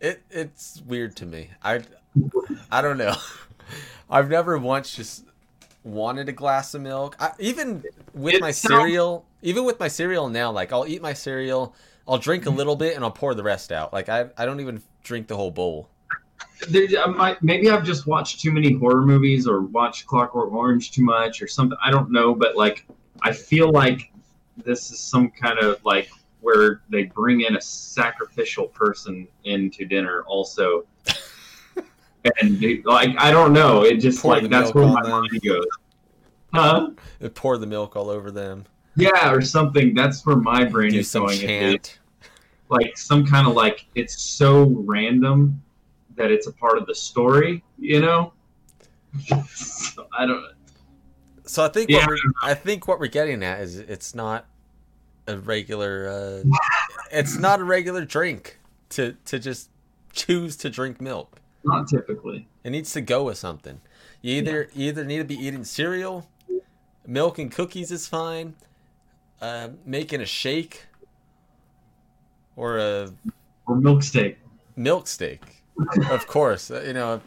it 0.00 0.22
it's 0.30 0.80
weird 0.86 1.16
to 1.16 1.26
me. 1.26 1.50
I 1.62 1.80
I 2.70 2.80
don't 2.80 2.96
know. 2.96 3.14
I've 4.10 4.30
never 4.30 4.56
once 4.56 4.94
just 4.96 5.26
wanted 5.84 6.30
a 6.30 6.32
glass 6.32 6.72
of 6.72 6.80
milk. 6.80 7.14
I, 7.20 7.32
even 7.38 7.84
with 8.14 8.34
It 8.36 8.40
my 8.40 8.52
sounds- 8.52 8.80
cereal, 8.82 9.26
even 9.42 9.64
with 9.64 9.78
my 9.78 9.88
cereal 9.88 10.28
now, 10.28 10.50
like 10.50 10.72
I'll 10.72 10.86
eat 10.86 11.02
my 11.02 11.12
cereal, 11.12 11.74
I'll 12.06 12.18
drink 12.18 12.44
a 12.44 12.48
mm-hmm. 12.48 12.58
little 12.58 12.76
bit, 12.76 12.96
and 12.96 13.04
I'll 13.04 13.10
pour 13.10 13.34
the 13.34 13.42
rest 13.42 13.72
out. 13.72 13.92
Like 13.92 14.08
I 14.08 14.28
I 14.36 14.46
don't 14.46 14.60
even 14.60 14.82
drink 15.02 15.26
the 15.26 15.36
whole 15.36 15.50
bowl. 15.50 15.88
There, 16.68 17.08
might, 17.08 17.42
maybe 17.42 17.70
I've 17.70 17.84
just 17.84 18.06
watched 18.06 18.40
too 18.40 18.52
many 18.52 18.72
horror 18.72 19.02
movies 19.02 19.46
or 19.46 19.62
watched 19.62 20.06
Clockwork 20.06 20.52
Orange 20.52 20.92
too 20.92 21.02
much 21.02 21.42
or 21.42 21.48
something. 21.48 21.78
I 21.84 21.90
don't 21.90 22.10
know, 22.10 22.34
but 22.34 22.56
like 22.56 22.86
I 23.22 23.32
feel 23.32 23.70
like 23.70 24.12
this 24.64 24.90
is 24.90 24.98
some 24.98 25.30
kind 25.30 25.58
of 25.58 25.84
like 25.84 26.10
where 26.40 26.82
they 26.88 27.04
bring 27.04 27.42
in 27.42 27.56
a 27.56 27.60
sacrificial 27.60 28.66
person 28.68 29.26
into 29.44 29.84
dinner 29.84 30.22
also. 30.26 30.84
and 32.40 32.60
they, 32.60 32.82
like 32.84 33.10
I 33.18 33.30
don't 33.30 33.52
know, 33.52 33.82
it 33.82 33.96
just 33.96 34.22
Pour 34.22 34.34
like 34.34 34.48
that's 34.48 34.74
where 34.74 34.86
my 34.86 35.02
them. 35.02 35.10
mind 35.10 35.40
goes. 35.44 35.66
Huh? 36.52 36.90
They 37.18 37.28
pour 37.28 37.56
the 37.58 37.66
milk 37.66 37.96
all 37.96 38.10
over 38.10 38.30
them. 38.30 38.66
Yeah, 38.96 39.32
or 39.32 39.40
something. 39.40 39.94
That's 39.94 40.24
where 40.26 40.36
my 40.36 40.64
brain 40.64 40.92
Do 40.92 40.98
is 40.98 41.12
going. 41.12 41.38
Chant. 41.38 41.98
like 42.68 42.96
some 42.96 43.24
kind 43.26 43.46
of 43.46 43.54
like 43.54 43.86
it's 43.94 44.20
so 44.22 44.66
random 44.86 45.62
that 46.16 46.30
it's 46.30 46.46
a 46.46 46.52
part 46.52 46.76
of 46.78 46.86
the 46.86 46.94
story, 46.94 47.62
you 47.78 48.00
know? 48.00 48.32
So, 49.54 50.06
I 50.18 50.26
don't 50.26 50.44
So 51.44 51.64
I 51.64 51.68
think 51.68 51.90
Yeah. 51.90 51.98
what 51.98 52.08
we're, 52.08 52.18
I 52.42 52.54
think 52.54 52.86
what 52.88 52.98
we're 53.00 53.06
getting 53.08 53.42
at 53.42 53.60
is 53.60 53.78
it's 53.78 54.14
not 54.14 54.46
a 55.26 55.38
regular 55.38 56.08
uh, 56.08 56.48
it's 57.12 57.38
not 57.38 57.60
a 57.60 57.64
regular 57.64 58.04
drink 58.04 58.58
to 58.90 59.16
to 59.26 59.38
just 59.38 59.70
choose 60.12 60.56
to 60.56 60.68
drink 60.70 61.00
milk. 61.00 61.40
not 61.64 61.88
typically. 61.88 62.46
It 62.64 62.70
needs 62.70 62.92
to 62.92 63.00
go 63.00 63.24
with 63.24 63.38
something. 63.38 63.80
You 64.20 64.36
either 64.36 64.68
you 64.74 64.88
either 64.88 65.04
need 65.04 65.18
to 65.18 65.24
be 65.24 65.36
eating 65.36 65.64
cereal, 65.64 66.28
milk 67.06 67.38
and 67.38 67.50
cookies 67.50 67.90
is 67.90 68.06
fine, 68.06 68.54
uh, 69.42 69.68
making 69.84 70.20
a 70.22 70.26
shake, 70.26 70.86
or 72.56 72.78
a 72.78 73.12
Or 73.66 73.76
milk 73.76 74.02
steak. 74.02 74.38
milk 74.76 75.06
steak. 75.06 75.40
of 76.08 76.26
course, 76.26 76.70
uh, 76.70 76.82
you 76.86 76.94
know. 76.94 77.20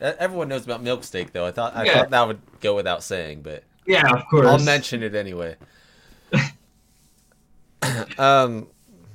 Everyone 0.00 0.48
knows 0.48 0.64
about 0.64 0.82
milk 0.82 1.04
steak, 1.04 1.32
though. 1.32 1.46
I 1.46 1.52
thought 1.52 1.74
I 1.76 1.84
Yeah. 1.84 1.94
thought 1.94 2.10
that 2.10 2.26
would 2.26 2.40
go 2.60 2.74
without 2.74 3.02
saying, 3.02 3.42
but 3.42 3.64
Yeah, 3.86 4.12
of 4.12 4.26
course. 4.28 4.46
I'll 4.48 4.58
mention 4.58 5.02
it 5.02 5.14
anyway. 5.14 5.56
um. 8.18 8.68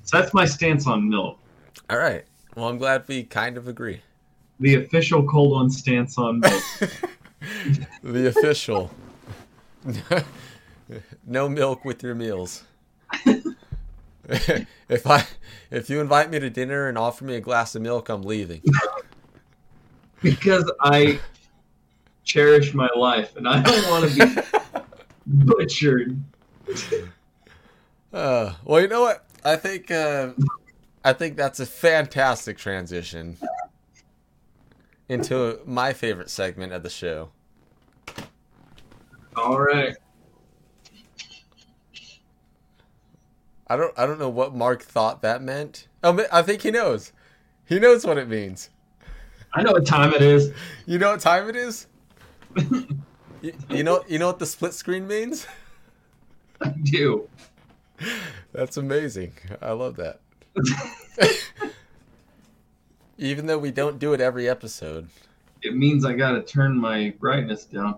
So 0.03 0.17
that's 0.19 0.33
my 0.33 0.45
stance 0.45 0.87
on 0.87 1.09
milk. 1.09 1.37
All 1.89 1.97
right. 1.97 2.23
Well, 2.55 2.69
I'm 2.69 2.77
glad 2.77 3.07
we 3.07 3.23
kind 3.23 3.57
of 3.57 3.67
agree. 3.67 4.01
The 4.59 4.75
official 4.75 5.27
cold 5.27 5.51
one 5.51 5.69
stance 5.69 6.17
on 6.17 6.39
milk. 6.39 6.63
the 8.03 8.27
official. 8.27 8.89
no 11.25 11.49
milk 11.49 11.85
with 11.85 12.03
your 12.03 12.15
meals. 12.15 12.63
if 14.89 15.07
I 15.07 15.25
if 15.71 15.89
you 15.89 16.01
invite 16.01 16.29
me 16.29 16.39
to 16.39 16.49
dinner 16.49 16.89
and 16.89 16.97
offer 16.97 17.23
me 17.23 17.35
a 17.35 17.39
glass 17.39 17.75
of 17.75 17.81
milk, 17.81 18.09
I'm 18.09 18.23
leaving. 18.23 18.61
because 20.21 20.69
I 20.81 21.19
cherish 22.25 22.73
my 22.73 22.89
life 22.93 23.37
and 23.37 23.47
I 23.47 23.61
don't 23.61 23.89
want 23.89 24.11
to 24.11 24.25
be 24.25 24.41
butchered. 25.45 26.21
Uh, 28.11 28.53
well, 28.65 28.81
you 28.81 28.89
know 28.89 29.01
what? 29.01 29.25
I 29.45 29.55
think 29.55 29.91
uh, 29.91 30.31
I 31.05 31.13
think 31.13 31.37
that's 31.37 31.61
a 31.61 31.65
fantastic 31.65 32.57
transition 32.57 33.37
into 35.07 35.61
my 35.65 35.93
favorite 35.93 36.29
segment 36.29 36.73
of 36.73 36.83
the 36.83 36.89
show. 36.89 37.29
All 39.37 39.57
right. 39.57 39.95
I 43.67 43.75
don't 43.75 43.93
I 43.97 44.05
don't 44.05 44.19
know 44.19 44.29
what 44.29 44.55
Mark 44.55 44.81
thought 44.81 45.21
that 45.21 45.41
meant. 45.41 45.87
Oh, 46.03 46.25
I 46.31 46.41
think 46.41 46.61
he 46.61 46.71
knows. 46.71 47.11
He 47.65 47.79
knows 47.79 48.05
what 48.05 48.17
it 48.17 48.29
means. 48.29 48.69
I 49.53 49.61
know 49.61 49.73
what 49.73 49.85
time 49.85 50.13
it 50.13 50.21
is. 50.21 50.51
You 50.85 50.99
know 50.99 51.11
what 51.11 51.19
time 51.19 51.49
it 51.49 51.55
is? 51.55 51.87
you, 53.41 53.53
you 53.69 53.83
know 53.83 54.03
you 54.07 54.19
know 54.19 54.27
what 54.27 54.39
the 54.39 54.45
split 54.45 54.73
screen 54.73 55.07
means? 55.07 55.47
I 56.61 56.69
do. 56.69 57.27
That's 58.53 58.77
amazing. 58.77 59.33
I 59.61 59.71
love 59.71 59.97
that. 59.97 60.19
Even 63.17 63.47
though 63.47 63.57
we 63.57 63.71
don't 63.71 63.99
do 63.99 64.13
it 64.13 64.21
every 64.21 64.47
episode. 64.47 65.09
It 65.63 65.75
means 65.75 66.05
I 66.05 66.13
got 66.13 66.31
to 66.33 66.43
turn 66.43 66.77
my 66.77 67.13
brightness 67.19 67.65
down. 67.65 67.97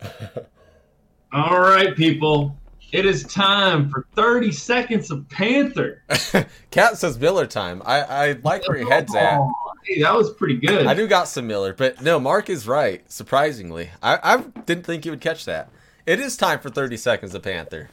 All 1.32 1.60
right, 1.60 1.94
people. 1.94 2.56
It 2.90 3.04
is 3.04 3.24
time 3.24 3.90
for 3.90 4.06
30 4.14 4.50
seconds 4.50 5.10
of 5.10 5.28
Panther. 5.28 6.02
Kat 6.70 6.96
says 6.96 7.18
Miller 7.18 7.46
time. 7.46 7.82
I, 7.84 8.00
I 8.00 8.32
like 8.42 8.66
where 8.66 8.78
your 8.78 8.90
head's 8.90 9.14
at. 9.14 9.38
Oh, 9.38 9.52
hey, 9.84 10.00
that 10.00 10.14
was 10.14 10.32
pretty 10.32 10.56
good. 10.56 10.86
I 10.86 10.94
do 10.94 11.06
got 11.06 11.28
some 11.28 11.46
Miller, 11.46 11.74
but 11.74 12.00
no, 12.00 12.18
Mark 12.18 12.48
is 12.48 12.66
right, 12.66 13.10
surprisingly. 13.10 13.90
I, 14.02 14.18
I 14.22 14.36
didn't 14.62 14.86
think 14.86 15.04
you 15.04 15.12
would 15.12 15.20
catch 15.20 15.44
that. 15.44 15.68
It 16.06 16.18
is 16.18 16.38
time 16.38 16.60
for 16.60 16.70
30 16.70 16.96
seconds 16.96 17.34
of 17.34 17.42
Panther. 17.42 17.90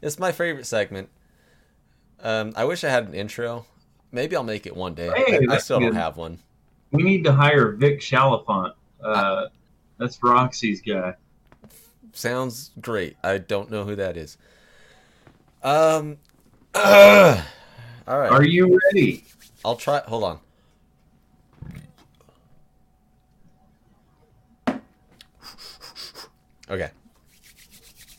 It's 0.00 0.18
my 0.18 0.30
favorite 0.30 0.66
segment. 0.66 1.08
Um, 2.20 2.52
I 2.54 2.64
wish 2.64 2.84
I 2.84 2.88
had 2.88 3.08
an 3.08 3.14
intro. 3.14 3.66
Maybe 4.12 4.36
I'll 4.36 4.44
make 4.44 4.66
it 4.66 4.76
one 4.76 4.94
day. 4.94 5.10
Hey, 5.26 5.44
I, 5.50 5.54
I 5.54 5.58
still 5.58 5.80
don't 5.80 5.94
have 5.94 6.16
one. 6.16 6.38
We 6.92 7.02
need 7.02 7.24
to 7.24 7.32
hire 7.32 7.72
Vic 7.72 8.00
Chalifant. 8.00 8.74
Uh, 9.02 9.46
that's 9.98 10.22
Roxy's 10.22 10.80
guy. 10.80 11.14
Sounds 12.16 12.72
great. 12.80 13.16
I 13.22 13.36
don't 13.36 13.70
know 13.70 13.84
who 13.84 13.94
that 13.96 14.16
is. 14.16 14.38
Um. 15.62 16.16
all 16.74 17.42
right. 18.06 18.30
Are 18.30 18.42
you 18.42 18.80
ready? 18.86 19.26
I'll 19.62 19.76
try. 19.76 20.00
Hold 20.06 20.24
on. 20.24 20.38
Okay. 26.70 26.90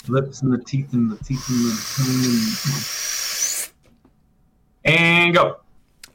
Lips 0.08 0.44
and 0.44 0.54
the 0.54 0.64
teeth 0.64 0.94
and 0.94 1.12
the 1.12 1.18
teeth 1.24 1.50
and 1.50 1.66
the 1.66 3.66
tongue. 3.66 3.74
And, 4.86 5.26
and 5.26 5.34
go. 5.34 5.58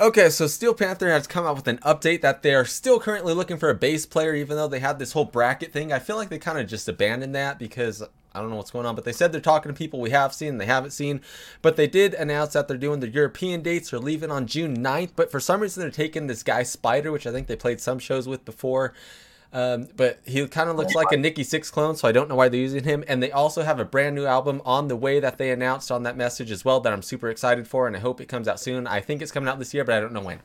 Okay, 0.02 0.30
so 0.30 0.48
Steel 0.48 0.74
Panther 0.74 1.10
has 1.10 1.28
come 1.28 1.46
out 1.46 1.54
with 1.54 1.68
an 1.68 1.78
update 1.78 2.22
that 2.22 2.42
they're 2.42 2.64
still 2.64 2.98
currently 2.98 3.34
looking 3.34 3.56
for 3.56 3.70
a 3.70 3.74
bass 3.76 4.04
player, 4.04 4.34
even 4.34 4.56
though 4.56 4.66
they 4.66 4.80
had 4.80 4.98
this 4.98 5.12
whole 5.12 5.24
bracket 5.24 5.72
thing. 5.72 5.92
I 5.92 6.00
feel 6.00 6.16
like 6.16 6.28
they 6.28 6.40
kind 6.40 6.58
of 6.58 6.66
just 6.66 6.88
abandoned 6.88 7.36
that 7.36 7.56
because 7.56 8.02
I 8.32 8.40
don't 8.40 8.50
know 8.50 8.56
what's 8.56 8.72
going 8.72 8.84
on, 8.84 8.96
but 8.96 9.04
they 9.04 9.12
said 9.12 9.30
they're 9.30 9.40
talking 9.40 9.70
to 9.70 9.78
people 9.78 10.00
we 10.00 10.10
have 10.10 10.34
seen 10.34 10.48
and 10.48 10.60
they 10.60 10.66
haven't 10.66 10.90
seen. 10.90 11.20
But 11.62 11.76
they 11.76 11.86
did 11.86 12.14
announce 12.14 12.54
that 12.54 12.66
they're 12.66 12.76
doing 12.76 12.98
the 12.98 13.10
European 13.10 13.62
dates. 13.62 13.90
They're 13.90 14.00
leaving 14.00 14.32
on 14.32 14.48
June 14.48 14.76
9th, 14.76 15.10
but 15.14 15.30
for 15.30 15.38
some 15.38 15.60
reason 15.60 15.82
they're 15.82 15.90
taking 15.92 16.26
this 16.26 16.42
guy 16.42 16.64
Spider, 16.64 17.12
which 17.12 17.28
I 17.28 17.30
think 17.30 17.46
they 17.46 17.54
played 17.54 17.80
some 17.80 18.00
shows 18.00 18.26
with 18.26 18.44
before. 18.44 18.94
Um, 19.54 19.88
but 19.96 20.20
he 20.24 20.46
kind 20.48 20.70
of 20.70 20.76
looks 20.76 20.94
like 20.94 21.12
a 21.12 21.16
Nikki 21.16 21.44
Sixx 21.44 21.70
clone, 21.70 21.94
so 21.94 22.08
I 22.08 22.12
don't 22.12 22.28
know 22.28 22.34
why 22.36 22.48
they're 22.48 22.58
using 22.60 22.84
him. 22.84 23.04
And 23.06 23.22
they 23.22 23.30
also 23.30 23.62
have 23.62 23.78
a 23.78 23.84
brand 23.84 24.14
new 24.14 24.24
album 24.24 24.62
on 24.64 24.88
the 24.88 24.96
way 24.96 25.20
that 25.20 25.36
they 25.36 25.50
announced 25.50 25.90
on 25.92 26.04
that 26.04 26.16
message 26.16 26.50
as 26.50 26.64
well 26.64 26.80
that 26.80 26.92
I'm 26.92 27.02
super 27.02 27.28
excited 27.28 27.68
for, 27.68 27.86
and 27.86 27.94
I 27.94 27.98
hope 28.00 28.20
it 28.20 28.26
comes 28.28 28.48
out 28.48 28.58
soon. 28.60 28.86
I 28.86 29.00
think 29.00 29.20
it's 29.20 29.30
coming 29.30 29.48
out 29.48 29.58
this 29.58 29.74
year, 29.74 29.84
but 29.84 29.94
I 29.94 30.00
don't 30.00 30.12
know 30.14 30.22
when. 30.22 30.40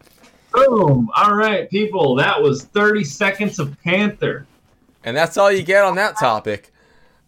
Boom. 0.52 1.10
All 1.16 1.36
right, 1.36 1.70
people. 1.70 2.16
That 2.16 2.42
was 2.42 2.66
30 2.66 3.06
seconds 3.06 3.60
of 3.60 3.80
Panther. 3.82 4.46
And 5.04 5.16
that's 5.16 5.38
all 5.38 5.52
you 5.52 5.64
get 5.64 5.86
on 5.86 5.96
that 5.96 6.18
topic. 6.20 6.74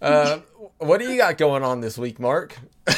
Uh, 0.01 0.39
what 0.79 0.99
do 0.99 1.09
you 1.09 1.17
got 1.17 1.37
going 1.37 1.63
on 1.63 1.79
this 1.81 1.97
week, 1.97 2.19
Mark? 2.19 2.57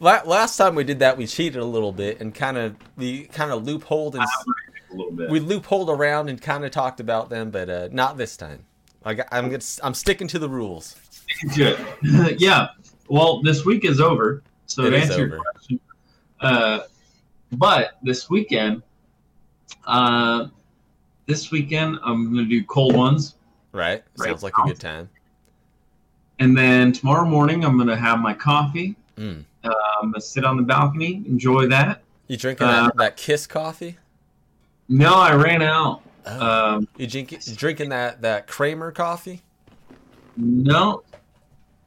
La- 0.00 0.22
Last 0.24 0.56
time 0.56 0.74
we 0.74 0.84
did 0.84 1.00
that, 1.00 1.16
we 1.16 1.26
cheated 1.26 1.60
a 1.60 1.64
little 1.64 1.92
bit 1.92 2.20
and 2.20 2.34
kind 2.34 2.56
of 2.56 2.76
we 2.96 3.24
kind 3.24 3.50
of 3.50 3.64
loopholed 3.64 4.14
and 4.14 4.24
A 4.90 4.94
little 4.94 5.12
bit. 5.12 5.30
we 5.30 5.40
loopholed 5.40 5.88
around 5.88 6.28
and 6.28 6.40
kind 6.40 6.64
of 6.64 6.70
talked 6.70 7.00
about 7.00 7.28
them, 7.30 7.50
but 7.50 7.68
uh, 7.68 7.88
not 7.92 8.16
this 8.16 8.36
time. 8.36 8.64
I 9.04 9.14
got, 9.14 9.28
I'm 9.30 9.46
gonna, 9.50 9.62
I'm 9.82 9.94
sticking 9.94 10.28
to 10.28 10.38
the 10.38 10.48
rules. 10.48 10.96
Good. 11.54 11.78
yeah. 12.38 12.68
Well, 13.08 13.42
this 13.42 13.64
week 13.64 13.84
is 13.84 14.00
over. 14.00 14.42
So 14.66 14.84
It 14.84 14.90
to 14.90 14.98
answer 14.98 15.12
over. 15.14 15.26
your 15.36 15.42
question, 15.52 15.80
uh, 16.40 16.80
but 17.52 17.92
this 18.02 18.28
weekend, 18.28 18.82
uh, 19.86 20.48
this 21.26 21.50
weekend 21.50 21.98
I'm 22.04 22.30
gonna 22.34 22.44
do 22.46 22.62
cold 22.64 22.94
ones. 22.96 23.34
Right? 23.72 24.02
Right. 24.16 24.28
Sounds 24.28 24.42
like 24.42 24.54
a 24.58 24.66
good 24.66 24.80
time. 24.80 25.08
and 26.38 26.56
then 26.56 26.92
tomorrow 26.92 27.26
morning 27.26 27.64
I'm 27.64 27.76
gonna 27.78 27.96
have 27.96 28.18
my 28.20 28.32
coffee. 28.34 28.96
Mm. 29.16 29.44
Uh, 29.64 29.70
I'm 30.00 30.10
gonna 30.12 30.20
sit 30.20 30.44
on 30.44 30.56
the 30.56 30.62
balcony, 30.62 31.22
enjoy 31.26 31.66
that. 31.68 32.02
You 32.28 32.36
drinking 32.36 32.66
Uh, 32.66 32.84
that, 32.86 32.96
that 32.96 33.16
Kiss 33.16 33.46
coffee? 33.46 33.96
No, 34.88 35.14
I 35.14 35.34
ran 35.34 35.62
out. 35.62 36.02
Oh. 36.26 36.74
Um, 36.76 36.88
you 36.96 37.06
drink, 37.06 37.42
drinking 37.56 37.90
that 37.90 38.22
that 38.22 38.46
Kramer 38.46 38.90
coffee? 38.92 39.42
no, 40.36 41.02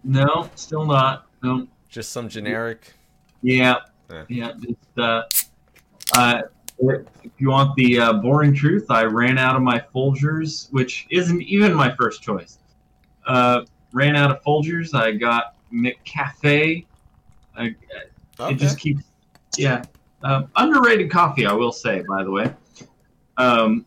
no, 0.04 0.50
still 0.56 0.86
not. 0.86 1.26
No, 1.44 1.68
Just 1.90 2.12
some 2.12 2.28
generic. 2.28 2.94
yeah, 3.42 3.76
Yeah. 4.12 4.24
yeah. 4.28 4.52
Just 4.60 4.98
uh, 5.00 5.24
uh, 6.16 6.42
if 6.80 7.32
you 7.38 7.50
want 7.50 7.76
the 7.76 8.00
uh, 8.00 8.14
boring 8.14 8.54
truth, 8.54 8.90
I 8.90 9.04
ran 9.04 9.38
out 9.38 9.56
of 9.56 9.62
my 9.62 9.84
Folgers, 9.94 10.72
which 10.72 11.08
isn't 11.12 11.42
even 11.44 11.74
my 11.74 11.96
first 11.96 12.22
choice. 12.22 12.58
Uh, 13.26 13.62
ran 13.94 14.16
out 14.16 14.32
of 14.32 14.44
Folgers. 14.44 14.94
I 14.94 15.12
got 15.12 15.56
McCafe. 15.74 16.86
I, 17.56 17.76
Okay. 18.40 18.54
It 18.54 18.58
just 18.58 18.80
keeps, 18.80 19.04
yeah. 19.56 19.84
Um, 20.24 20.50
underrated 20.56 21.12
coffee, 21.12 21.46
I 21.46 21.54
will 21.54 21.72
say, 21.72 22.02
by 22.08 22.24
the 22.24 22.32
way. 22.32 22.52
Um, 23.42 23.86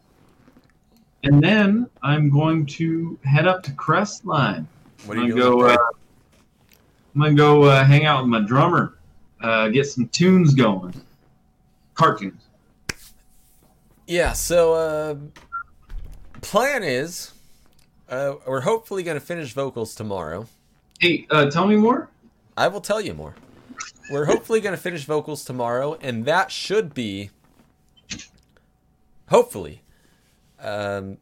and 1.23 1.43
then 1.43 1.89
I'm 2.03 2.29
going 2.31 2.67
to 2.67 3.19
head 3.25 3.47
up 3.47 3.63
to 3.65 3.71
Crestline. 3.73 4.67
what 5.07 5.17
are 5.17 5.21
I'm 5.21 5.27
you 5.29 5.35
gonna 5.35 5.45
doing? 5.45 5.59
go. 5.61 5.73
Uh, 5.73 5.77
I'm 7.15 7.21
gonna 7.21 7.35
go 7.35 7.63
uh, 7.65 7.85
hang 7.85 8.05
out 8.05 8.23
with 8.23 8.31
my 8.31 8.41
drummer, 8.41 8.99
uh, 9.41 9.69
get 9.69 9.87
some 9.87 10.09
tunes 10.09 10.55
going, 10.55 10.95
cartoons. 11.95 12.43
Yeah, 14.07 14.33
so 14.33 14.75
uh 14.75 15.15
plan 16.43 16.83
is 16.83 17.33
uh 18.11 18.35
we're 18.47 18.61
hopefully 18.61 19.03
going 19.03 19.19
to 19.19 19.25
finish 19.25 19.53
vocals 19.55 19.95
tomorrow. 19.95 20.47
Hey, 21.01 21.27
uh, 21.31 21.49
tell 21.51 21.67
me 21.67 21.77
more. 21.77 22.09
I 22.57 22.69
will 22.69 22.83
tell 22.83 23.01
you 23.01 23.15
more. 23.15 23.35
We're 24.11 24.27
hopefully 24.27 24.61
going 24.61 24.75
to 24.77 24.81
finish 24.81 25.05
vocals 25.07 25.45
tomorrow 25.45 25.97
and 26.03 26.27
that 26.27 26.51
should 26.53 26.93
be 26.93 27.31
hopefully 29.35 29.83
um 30.61 31.19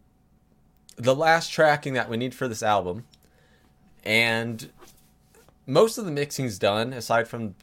the 0.97 1.15
last 1.15 1.51
tracking 1.51 1.95
that 1.95 2.09
we 2.09 2.17
need 2.17 2.35
for 2.35 2.49
this 2.49 2.63
album. 2.63 3.05
And 4.05 4.71
most 5.67 5.99
of 5.99 6.05
the 6.05 6.11
mixing's 6.11 6.59
done 6.59 6.93
aside 6.93 7.29
from 7.29 7.55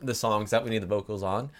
the 0.00 0.14
songs 0.14 0.50
that 0.50 0.64
we 0.64 0.70
need 0.70 0.82
the 0.82 0.86
vocals 0.86 1.22
on. 1.22 1.50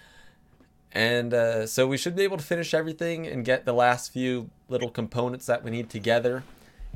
And 0.93 1.35
uh, 1.35 1.67
so 1.67 1.87
we 1.87 1.99
should 1.99 2.17
be 2.17 2.23
able 2.23 2.39
to 2.39 2.45
finish 2.45 2.73
everything 2.73 3.27
and 3.27 3.45
get 3.45 3.65
the 3.65 3.73
last 3.73 4.13
few 4.13 4.51
little 4.69 4.89
components 4.89 5.47
that 5.47 5.63
we 5.63 5.71
need 5.71 5.91
together. 5.91 6.43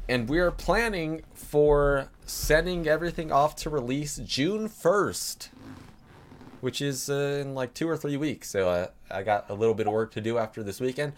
And 0.09 0.28
we're 0.28 0.51
planning 0.51 1.22
for 1.35 2.09
sending 2.24 2.89
everything 2.89 3.31
off 3.31 3.55
to 3.57 3.70
release 3.70 4.16
June 4.16 4.68
1st, 4.68 5.49
which 6.61 6.80
is 6.80 7.08
uh, 7.08 7.40
in 7.42 7.54
like 7.54 7.74
two 7.74 7.88
or 7.88 7.96
three 7.96 8.16
weeks. 8.16 8.50
So 8.50 8.68
uh, 8.68 8.86
I 9.11 9.22
got 9.22 9.48
a 9.48 9.54
little 9.54 9.74
bit 9.74 9.86
of 9.86 9.92
work 9.92 10.12
to 10.12 10.20
do 10.20 10.38
after 10.38 10.62
this 10.62 10.80
weekend. 10.80 11.12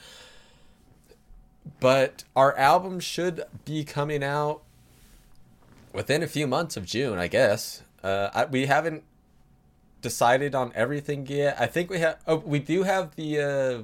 But 1.80 2.24
our 2.34 2.56
album 2.56 3.00
should 3.00 3.44
be 3.64 3.84
coming 3.84 4.24
out 4.24 4.62
within 5.92 6.22
a 6.22 6.26
few 6.26 6.46
months 6.46 6.76
of 6.76 6.84
June, 6.84 7.18
I 7.18 7.28
guess. 7.28 7.82
Uh, 8.02 8.30
I, 8.34 8.44
we 8.46 8.66
haven't 8.66 9.04
decided 10.00 10.54
on 10.54 10.72
everything 10.74 11.26
yet. 11.26 11.56
I 11.60 11.66
think 11.66 11.88
we 11.90 11.98
have. 12.00 12.18
Oh, 12.26 12.36
we 12.36 12.58
do 12.58 12.82
have 12.82 13.14
the 13.14 13.38
uh, 13.38 13.82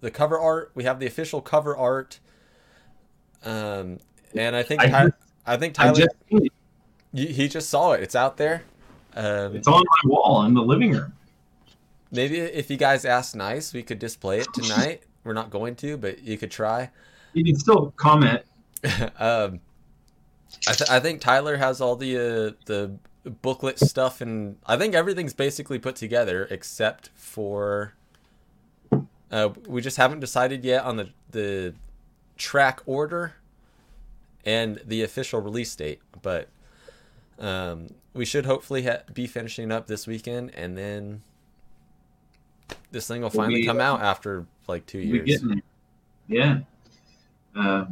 the 0.00 0.10
cover 0.10 0.38
art. 0.38 0.70
We 0.74 0.84
have 0.84 0.98
the 0.98 1.06
official 1.06 1.40
cover 1.40 1.76
art. 1.76 2.18
Um, 3.44 3.98
and 4.34 4.56
I 4.56 4.62
think 4.62 4.82
I 4.82 5.10
I 5.46 5.56
think 5.56 5.74
Tyler 5.74 5.94
just 5.94 6.50
he 7.12 7.48
just 7.48 7.68
saw 7.68 7.92
it. 7.92 8.02
It's 8.02 8.14
out 8.14 8.36
there. 8.36 8.62
Um, 9.18 9.56
It's 9.56 9.66
on 9.66 9.82
my 9.82 10.10
wall 10.10 10.44
in 10.44 10.54
the 10.54 10.62
living 10.62 10.92
room. 10.92 11.12
maybe 12.12 12.38
if 12.38 12.70
you 12.70 12.76
guys 12.76 13.04
ask 13.04 13.34
nice, 13.34 13.72
we 13.74 13.82
could 13.82 13.98
display 13.98 14.38
it 14.38 14.48
tonight. 14.54 15.02
We're 15.24 15.32
not 15.34 15.50
going 15.50 15.74
to, 15.76 15.96
but 15.96 16.22
you 16.22 16.38
could 16.38 16.50
try. 16.50 16.90
You 17.34 17.44
can 17.44 17.56
still 17.58 17.92
comment. 17.96 18.42
um, 19.18 19.60
I, 20.66 20.72
th- 20.72 20.88
I 20.88 21.00
think 21.00 21.20
Tyler 21.20 21.56
has 21.56 21.80
all 21.80 21.96
the 21.96 22.16
uh, 22.16 22.52
the 22.66 22.92
booklet 23.42 23.78
stuff, 23.80 24.20
and 24.22 24.56
I 24.64 24.76
think 24.76 24.94
everything's 24.94 25.34
basically 25.34 25.78
put 25.78 25.96
together 25.96 26.46
except 26.50 27.10
for 27.14 27.92
uh, 29.30 29.50
we 29.66 29.82
just 29.82 29.96
haven't 29.98 30.20
decided 30.20 30.64
yet 30.64 30.84
on 30.84 30.96
the 30.96 31.08
the 31.32 31.74
track 32.38 32.80
order 32.86 33.34
and 34.46 34.80
the 34.86 35.02
official 35.02 35.40
release 35.40 35.74
date, 35.74 36.00
but 36.22 36.48
um, 37.38 37.88
we 38.18 38.24
should 38.24 38.46
hopefully 38.46 38.82
ha- 38.82 39.02
be 39.14 39.28
finishing 39.28 39.70
up 39.70 39.86
this 39.86 40.04
weekend, 40.04 40.52
and 40.56 40.76
then 40.76 41.22
this 42.90 43.06
thing 43.06 43.22
will 43.22 43.30
finally 43.30 43.60
be, 43.60 43.66
come 43.66 43.78
uh, 43.78 43.84
out 43.84 44.02
after 44.02 44.44
like 44.66 44.84
two 44.86 44.98
years. 44.98 45.24
getting. 45.24 45.62
Yeah. 46.26 46.58
Uh, 47.54 47.84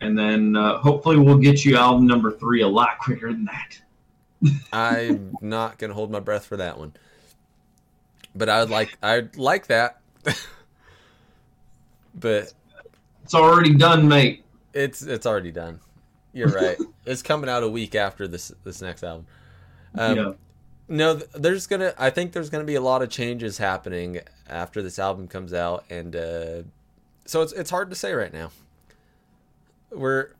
and 0.00 0.18
then 0.18 0.56
uh, 0.56 0.78
hopefully 0.78 1.18
we'll 1.18 1.36
get 1.36 1.66
you 1.66 1.76
album 1.76 2.06
number 2.06 2.32
three 2.32 2.62
a 2.62 2.66
lot 2.68 2.98
quicker 2.98 3.30
than 3.30 3.44
that. 3.44 3.80
I'm 4.72 5.36
not 5.42 5.76
gonna 5.76 5.94
hold 5.94 6.10
my 6.10 6.20
breath 6.20 6.46
for 6.46 6.56
that 6.56 6.78
one. 6.78 6.94
But 8.34 8.48
I 8.48 8.60
would 8.60 8.70
like 8.70 8.96
I'd 9.02 9.36
like 9.36 9.66
that. 9.66 10.00
but 12.14 12.54
It's 13.22 13.34
already 13.34 13.74
done, 13.74 14.08
mate. 14.08 14.44
it's 14.72 15.02
it's 15.02 15.26
already 15.26 15.52
done. 15.52 15.80
You're 16.34 16.48
right. 16.48 16.76
it's 17.06 17.22
coming 17.22 17.48
out 17.48 17.62
a 17.62 17.68
week 17.68 17.94
after 17.94 18.28
this 18.28 18.52
this 18.64 18.82
next 18.82 19.02
album. 19.02 19.26
Um, 19.94 20.16
yeah. 20.16 20.32
No, 20.86 21.14
there's 21.14 21.66
gonna. 21.66 21.94
I 21.96 22.10
think 22.10 22.32
there's 22.32 22.50
gonna 22.50 22.64
be 22.64 22.74
a 22.74 22.80
lot 22.80 23.00
of 23.00 23.08
changes 23.08 23.56
happening 23.56 24.20
after 24.48 24.82
this 24.82 24.98
album 24.98 25.28
comes 25.28 25.54
out, 25.54 25.84
and 25.88 26.14
uh, 26.14 26.62
so 27.24 27.40
it's 27.40 27.52
it's 27.52 27.70
hard 27.70 27.88
to 27.88 27.96
say 27.96 28.12
right 28.12 28.32
now. 28.32 28.50
We're 29.90 30.30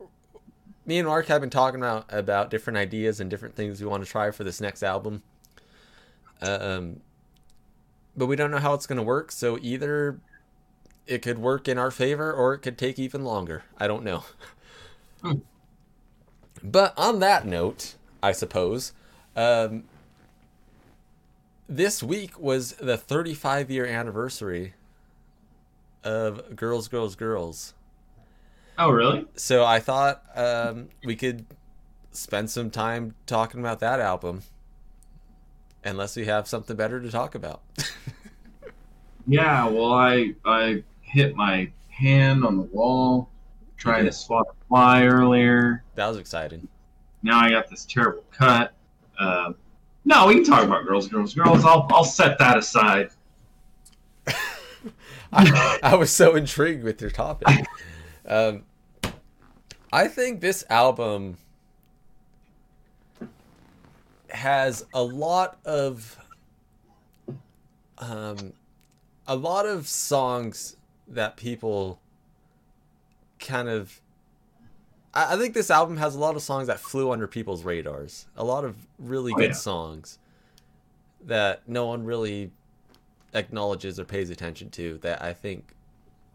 me 0.84 0.98
and 0.98 1.08
Mark 1.08 1.26
have 1.26 1.40
been 1.40 1.48
talking 1.48 1.80
about 1.80 2.12
about 2.12 2.50
different 2.50 2.76
ideas 2.76 3.20
and 3.20 3.30
different 3.30 3.54
things 3.54 3.80
we 3.80 3.86
want 3.86 4.04
to 4.04 4.10
try 4.10 4.30
for 4.32 4.44
this 4.44 4.60
next 4.60 4.82
album. 4.82 5.22
Um, 6.42 7.00
but 8.16 8.26
we 8.26 8.36
don't 8.36 8.50
know 8.50 8.58
how 8.58 8.74
it's 8.74 8.86
gonna 8.86 9.02
work. 9.02 9.32
So 9.32 9.58
either 9.62 10.18
it 11.06 11.22
could 11.22 11.38
work 11.38 11.68
in 11.68 11.78
our 11.78 11.90
favor, 11.90 12.32
or 12.32 12.52
it 12.52 12.58
could 12.58 12.76
take 12.76 12.98
even 12.98 13.24
longer. 13.24 13.64
I 13.78 13.86
don't 13.86 14.04
know. 14.04 14.24
But 16.64 16.94
on 16.96 17.20
that 17.20 17.46
note, 17.46 17.94
I 18.22 18.32
suppose. 18.32 18.92
Um, 19.36 19.84
this 21.68 22.02
week 22.02 22.38
was 22.38 22.72
the 22.72 22.96
35 22.96 23.70
year 23.70 23.84
anniversary 23.84 24.72
of 26.02 26.56
Girls, 26.56 26.88
Girls, 26.88 27.14
Girls. 27.14 27.74
Oh, 28.78 28.90
really? 28.90 29.26
So 29.36 29.64
I 29.64 29.78
thought 29.78 30.24
um, 30.34 30.88
we 31.04 31.14
could 31.14 31.44
spend 32.12 32.50
some 32.50 32.70
time 32.70 33.14
talking 33.26 33.60
about 33.60 33.80
that 33.80 34.00
album. 34.00 34.42
Unless 35.84 36.16
we 36.16 36.24
have 36.24 36.48
something 36.48 36.76
better 36.76 36.98
to 37.00 37.10
talk 37.10 37.34
about. 37.34 37.60
Yeah. 39.26 39.68
Well, 39.68 39.92
I 39.92 40.34
I 40.44 40.82
hit 41.00 41.34
my 41.34 41.70
hand 41.88 42.44
on 42.44 42.56
the 42.56 42.62
wall 42.62 43.28
trying 43.84 44.06
to 44.06 44.12
swat 44.12 44.46
a 44.48 44.66
fly 44.66 45.04
earlier. 45.04 45.84
that 45.94 46.08
was 46.08 46.16
exciting. 46.16 46.66
Now 47.22 47.38
I 47.38 47.50
got 47.50 47.68
this 47.68 47.84
terrible 47.84 48.24
cut. 48.32 48.72
Uh, 49.18 49.52
no, 50.06 50.26
we 50.26 50.36
can 50.36 50.44
talk 50.44 50.64
about 50.64 50.86
girls, 50.86 51.06
girls, 51.06 51.34
girls. 51.34 51.64
I'll 51.64 51.86
I'll 51.90 52.04
set 52.04 52.38
that 52.38 52.56
aside. 52.56 53.10
I, 55.32 55.78
I 55.82 55.94
was 55.96 56.10
so 56.10 56.34
intrigued 56.34 56.82
with 56.82 57.00
your 57.00 57.10
topic. 57.10 57.66
Um, 58.26 58.64
I 59.92 60.08
think 60.08 60.40
this 60.40 60.64
album 60.70 61.36
has 64.30 64.86
a 64.94 65.02
lot 65.02 65.58
of 65.64 66.18
um, 67.98 68.54
a 69.26 69.36
lot 69.36 69.66
of 69.66 69.86
songs 69.86 70.76
that 71.06 71.36
people 71.36 72.00
kind 73.44 73.68
of. 73.68 74.00
I, 75.12 75.34
I 75.34 75.38
think 75.38 75.54
this 75.54 75.70
album 75.70 75.96
has 75.98 76.14
a 76.14 76.18
lot 76.18 76.34
of 76.36 76.42
songs 76.42 76.66
that 76.66 76.80
flew 76.80 77.10
under 77.10 77.26
people's 77.26 77.64
radars. 77.64 78.26
A 78.36 78.44
lot 78.44 78.64
of 78.64 78.76
really 78.98 79.32
Oh, 79.32 79.36
good 79.36 79.50
yeah. 79.50 79.56
songs 79.56 80.18
that 81.26 81.62
no 81.68 81.86
one 81.86 82.04
really 82.04 82.50
acknowledges 83.32 83.98
or 84.00 84.04
pays 84.04 84.30
attention 84.30 84.70
to. 84.70 84.98
That 84.98 85.22
I 85.22 85.32
think 85.32 85.74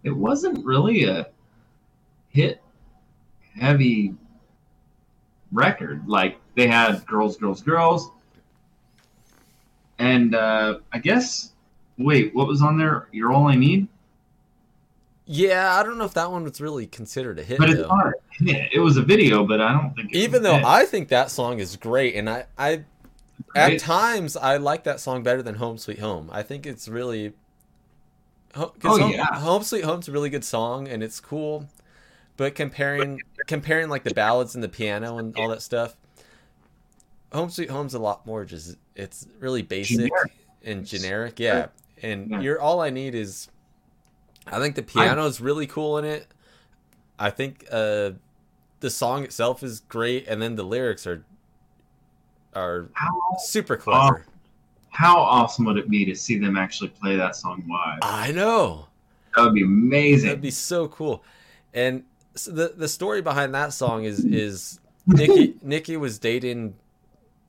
It 0.04 0.12
wasn't 0.16 0.66
really 0.66 1.04
a 1.06 1.28
hit 2.30 2.62
heavy 3.60 4.16
record. 5.52 6.08
Like 6.08 6.40
they 6.56 6.68
had 6.68 7.06
girls, 7.06 7.38
girls, 7.38 7.62
girls, 7.62 8.12
and 9.98 10.36
uh, 10.36 10.80
I 10.92 11.00
guess. 11.00 11.54
Wait, 11.98 12.34
what 12.34 12.48
was 12.48 12.62
on 12.62 12.78
there? 12.78 13.10
You're 13.12 13.34
all 13.34 13.48
I 13.48 13.56
need. 13.56 13.88
Yeah, 15.32 15.76
I 15.80 15.84
don't 15.84 16.00
know 16.00 16.06
if 16.06 16.16
that 16.16 16.32
one 16.32 16.44
was 16.44 16.60
really 16.60 16.88
considered 16.88 17.38
a 17.38 17.44
hit 17.44 17.60
But 17.60 17.70
it's 17.70 17.82
though. 17.82 17.88
not 17.88 18.08
a 18.08 18.76
it 18.76 18.80
was 18.80 18.98
a 18.98 19.04
video, 19.04 19.46
but 19.46 19.62
I 19.62 19.72
don't 19.74 19.94
think. 19.96 20.12
it 20.12 20.18
Even 20.18 20.42
though. 20.42 20.60
I 20.66 20.86
think 20.86 21.10
that 21.10 21.30
song 21.30 21.60
is 21.60 21.76
great, 21.76 22.16
and 22.16 22.28
I, 22.28 22.46
I 22.58 22.84
at 23.56 23.80
times 23.80 24.36
I 24.36 24.58
like 24.58 24.86
that 24.86 25.00
song 25.00 25.22
better 25.22 25.44
than 25.44 25.54
Home 25.56 25.78
Sweet 25.78 26.00
Home. 26.00 26.30
I 26.34 26.42
think 26.42 26.66
it's 26.66 26.88
really. 26.88 27.34
Oh, 28.56 28.74
Home, 28.84 29.12
yeah. 29.12 29.26
Home 29.40 29.62
Sweet 29.62 29.84
Home's 29.84 30.08
a 30.08 30.12
really 30.12 30.32
good 30.32 30.44
song, 30.44 30.88
and 30.88 31.04
it's 31.04 31.20
cool. 31.20 31.70
But 32.36 32.56
comparing 32.56 33.22
comparing 33.46 33.88
like 33.90 34.04
the 34.06 34.14
ballads 34.16 34.56
and 34.56 34.64
the 34.64 34.70
piano 34.70 35.20
and 35.20 35.38
all 35.38 35.50
that 35.50 35.62
stuff, 35.62 35.96
Home 37.34 37.52
Sweet 37.52 37.70
Home's 37.70 37.94
a 37.94 38.00
lot 38.00 38.26
more 38.26 38.46
just 38.46 38.78
it's 38.96 39.28
really 39.40 39.62
basic 39.62 39.98
Generic. 39.98 40.32
and 40.64 40.86
generic. 40.88 41.40
Yeah, 41.40 41.68
and 42.02 42.32
Yeah. 42.32 42.40
you're 42.42 42.60
all 42.60 42.82
I 42.82 42.90
need 42.90 43.14
is. 43.14 43.48
I 44.48 44.60
think 44.60 44.76
the 44.76 44.84
piano 44.84 45.26
is 45.26 45.40
really 45.42 45.68
cool 45.68 45.98
in 45.98 46.06
it. 46.06 46.28
I 47.18 47.30
think 47.30 47.66
uh, 47.72 48.12
the 48.80 48.90
song 48.90 49.24
itself 49.24 49.62
is 49.64 49.82
great, 49.82 50.28
and 50.28 50.42
then 50.42 50.56
the 50.56 50.64
lyrics 50.64 51.06
are 51.06 51.24
are 52.56 52.90
how 52.94 53.38
super 53.46 53.78
clever. 53.78 54.26
how 54.90 55.20
awesome 55.20 55.66
would 55.66 55.78
it 55.78 55.88
be 55.90 56.04
to 56.06 56.16
see 56.16 56.38
them 56.40 56.58
actually 56.58 56.90
play 56.90 57.16
that 57.16 57.36
song 57.36 57.64
live? 57.70 58.00
I 58.02 58.32
know 58.32 58.88
That 59.36 59.44
would 59.46 59.54
be 59.54 59.64
amazing. 59.64 60.28
that'd 60.30 60.42
be 60.42 60.50
so 60.52 60.88
cool. 60.88 61.24
And 61.74 62.04
so 62.36 62.52
the 62.52 62.74
the 62.76 62.88
story 62.88 63.22
behind 63.22 63.54
that 63.54 63.74
song 63.74 64.04
is 64.06 64.24
is 64.26 64.80
Nikki 65.06 65.56
Nikki 65.62 65.98
was 65.98 66.18
dating 66.18 66.76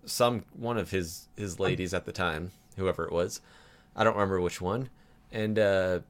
some 0.05 0.45
one 0.55 0.77
of 0.77 0.91
his 0.91 1.29
his 1.37 1.59
ladies 1.59 1.95
at 1.95 2.05
the 2.05 2.13
time, 2.13 2.51
whoever 2.77 3.05
it 3.05 3.13
was. 3.13 3.41
I 3.97 4.05
don't 4.05 4.15
remember 4.15 4.41
which 4.41 4.61
one. 4.61 4.91
And 5.33 5.59
uh, 5.59 6.01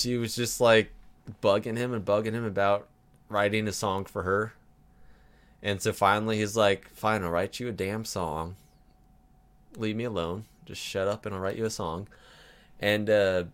she 0.00 0.16
was 0.16 0.34
just 0.34 0.60
like 0.60 0.92
bugging 1.42 1.76
him 1.76 1.92
and 1.92 2.04
bugging 2.04 2.32
him 2.32 2.44
about 2.44 2.88
writing 3.28 3.68
a 3.68 3.72
song 3.72 4.04
for 4.04 4.22
her. 4.22 4.54
And 5.62 5.80
so 5.80 5.92
finally 5.92 6.38
he's 6.38 6.56
like, 6.56 6.88
"Fine, 6.90 7.22
I'll 7.22 7.30
write 7.30 7.60
you 7.60 7.68
a 7.68 7.72
damn 7.72 8.04
song. 8.04 8.56
Leave 9.76 9.96
me 9.96 10.04
alone. 10.04 10.44
Just 10.66 10.80
shut 10.80 11.08
up 11.08 11.24
and 11.24 11.34
I'll 11.34 11.40
write 11.40 11.56
you 11.56 11.64
a 11.64 11.70
song." 11.70 12.08
And 12.80 13.08
uh, 13.08 13.44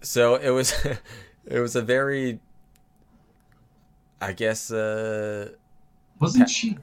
so 0.00 0.36
it 0.36 0.50
was 0.50 0.72
it 1.46 1.60
was 1.60 1.76
a 1.76 1.82
very 1.82 2.38
I 4.20 4.32
guess 4.32 4.70
uh 4.70 5.50
Wasn't 6.20 6.48
she 6.48 6.78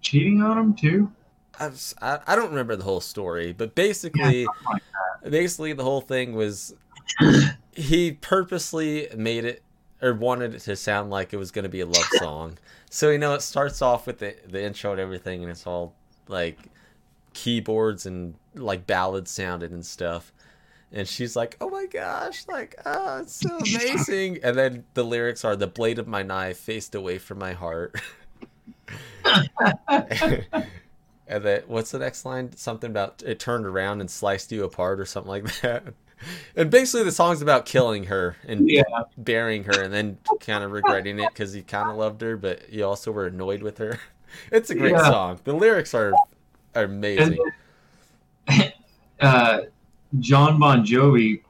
cheating 0.00 0.42
on 0.42 0.58
him 0.58 0.74
too? 0.74 1.12
I, 1.58 1.68
was, 1.68 1.94
I 2.00 2.20
I 2.26 2.36
don't 2.36 2.50
remember 2.50 2.76
the 2.76 2.84
whole 2.84 3.00
story, 3.00 3.52
but 3.52 3.74
basically 3.74 4.44
something 4.44 4.46
like 4.70 4.82
basically 5.30 5.72
the 5.72 5.84
whole 5.84 6.00
thing 6.00 6.34
was 6.34 6.74
he 7.72 8.12
purposely 8.12 9.08
made 9.16 9.44
it 9.44 9.62
or 10.00 10.14
wanted 10.14 10.54
it 10.54 10.60
to 10.60 10.76
sound 10.76 11.10
like 11.10 11.32
it 11.32 11.36
was 11.36 11.50
going 11.50 11.64
to 11.64 11.68
be 11.68 11.80
a 11.80 11.86
love 11.86 12.04
song. 12.18 12.58
So 12.90 13.10
you 13.10 13.18
know 13.18 13.34
it 13.34 13.42
starts 13.42 13.82
off 13.82 14.06
with 14.06 14.18
the 14.18 14.36
the 14.46 14.62
intro 14.62 14.92
and 14.92 15.00
everything 15.00 15.42
and 15.42 15.50
it's 15.50 15.66
all 15.66 15.94
like 16.28 16.58
keyboards 17.34 18.06
and 18.06 18.34
like 18.54 18.86
ballad 18.86 19.28
sounded 19.28 19.70
and 19.70 19.84
stuff. 19.84 20.32
And 20.90 21.06
she's 21.06 21.36
like, 21.36 21.56
"Oh 21.60 21.68
my 21.68 21.84
gosh, 21.84 22.46
like, 22.48 22.74
oh, 22.86 23.18
it's 23.18 23.34
so 23.34 23.58
amazing." 23.58 24.38
and 24.42 24.56
then 24.56 24.84
the 24.94 25.04
lyrics 25.04 25.44
are, 25.44 25.54
"The 25.54 25.66
blade 25.66 25.98
of 25.98 26.08
my 26.08 26.22
knife 26.22 26.56
faced 26.56 26.94
away 26.94 27.18
from 27.18 27.38
my 27.38 27.52
heart." 27.52 28.00
and 31.28 31.44
then 31.44 31.62
what's 31.66 31.90
the 31.90 31.98
next 31.98 32.24
line? 32.24 32.56
Something 32.56 32.90
about 32.90 33.22
it 33.24 33.38
turned 33.38 33.66
around 33.66 34.00
and 34.00 34.10
sliced 34.10 34.50
you 34.50 34.64
apart 34.64 34.98
or 34.98 35.04
something 35.04 35.30
like 35.30 35.60
that. 35.60 35.84
And 36.56 36.70
basically, 36.70 37.04
the 37.04 37.12
song's 37.12 37.40
about 37.42 37.64
killing 37.66 38.04
her 38.04 38.36
and 38.46 38.68
Yeah. 38.68 38.82
burying 39.16 39.64
her, 39.64 39.80
and 39.82 39.92
then 39.92 40.18
kind 40.40 40.64
of 40.64 40.72
regretting 40.72 41.18
it 41.18 41.28
because 41.28 41.54
you 41.54 41.62
kind 41.62 41.88
of 41.88 41.96
loved 41.96 42.20
her, 42.22 42.36
but 42.36 42.72
you 42.72 42.84
also 42.84 43.12
were 43.12 43.26
annoyed 43.26 43.62
with 43.62 43.78
her. 43.78 43.98
It's 44.52 44.68
a 44.68 44.74
great 44.74 44.92
Yeah. 44.92 45.10
song. 45.10 45.40
The 45.44 45.54
lyrics 45.54 45.94
are 45.94 46.12
are 46.74 46.84
amazing. 46.84 47.38
uh, 49.20 49.60
John 50.20 50.58
Bon 50.60 50.84
Jovi. 50.84 51.42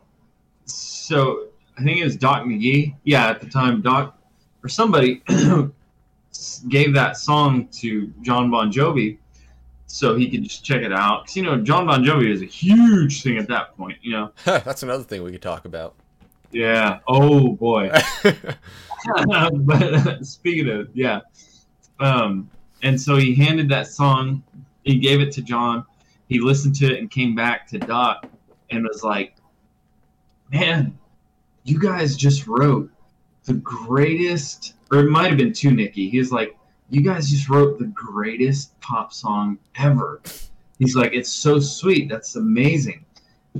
So 0.64 1.48
I 1.76 1.82
think 1.82 1.98
it 2.00 2.04
was 2.04 2.16
Doc 2.16 2.44
McGhee. 2.44 2.94
Yeah, 3.04 3.28
at 3.28 3.40
the 3.40 3.48
time, 3.48 3.82
Doc 3.82 4.16
or 4.62 4.68
somebody 4.68 5.22
gave 6.68 6.94
that 6.94 7.16
song 7.16 7.66
to 7.80 8.12
John 8.22 8.48
Bon 8.50 8.70
Jovi 8.72 9.18
so 9.88 10.14
he 10.14 10.30
could 10.30 10.44
just 10.44 10.64
check 10.64 10.82
it 10.82 10.92
out. 10.92 11.26
'Cause, 11.26 11.36
you 11.36 11.42
know, 11.42 11.56
John 11.58 11.86
Bon 11.86 12.04
Jovi 12.04 12.30
is 12.30 12.42
a 12.42 12.46
huge 12.46 13.22
thing 13.22 13.38
at 13.38 13.48
that 13.48 13.76
point. 13.76 13.98
You 14.02 14.12
know. 14.12 14.32
That's 14.44 14.82
another 14.84 15.02
thing 15.02 15.24
we 15.24 15.32
could 15.32 15.42
talk 15.42 15.64
about. 15.64 15.94
Yeah. 16.52 17.00
Oh 17.08 17.48
boy. 17.54 17.90
but 19.52 20.24
speaking 20.26 20.68
of 20.68 20.88
yeah, 20.94 21.20
um, 22.00 22.48
and 22.82 23.00
so 23.00 23.16
he 23.16 23.34
handed 23.34 23.68
that 23.70 23.86
song. 23.88 24.42
He 24.84 24.98
gave 24.98 25.20
it 25.20 25.32
to 25.32 25.42
John. 25.42 25.84
He 26.28 26.40
listened 26.40 26.74
to 26.76 26.86
it 26.92 26.98
and 26.98 27.10
came 27.10 27.34
back 27.34 27.66
to 27.68 27.78
Doc 27.78 28.26
and 28.70 28.84
was 28.86 29.02
like, 29.02 29.34
"Man, 30.52 30.96
you 31.64 31.78
guys 31.78 32.16
just 32.16 32.46
wrote 32.46 32.90
the 33.44 33.54
greatest." 33.54 34.74
Or 34.90 35.00
it 35.00 35.10
might 35.10 35.28
have 35.28 35.36
been 35.36 35.52
to 35.52 35.70
Nikki. 35.70 36.08
He 36.08 36.18
was 36.18 36.32
like, 36.32 36.56
"You 36.90 37.02
guys 37.02 37.30
just 37.30 37.48
wrote 37.48 37.78
the 37.78 37.86
greatest 37.86 38.78
pop 38.80 39.12
song 39.12 39.58
ever." 39.76 40.20
He's 40.78 40.94
like, 40.94 41.12
"It's 41.12 41.30
so 41.30 41.58
sweet. 41.58 42.08
That's 42.08 42.36
amazing." 42.36 43.04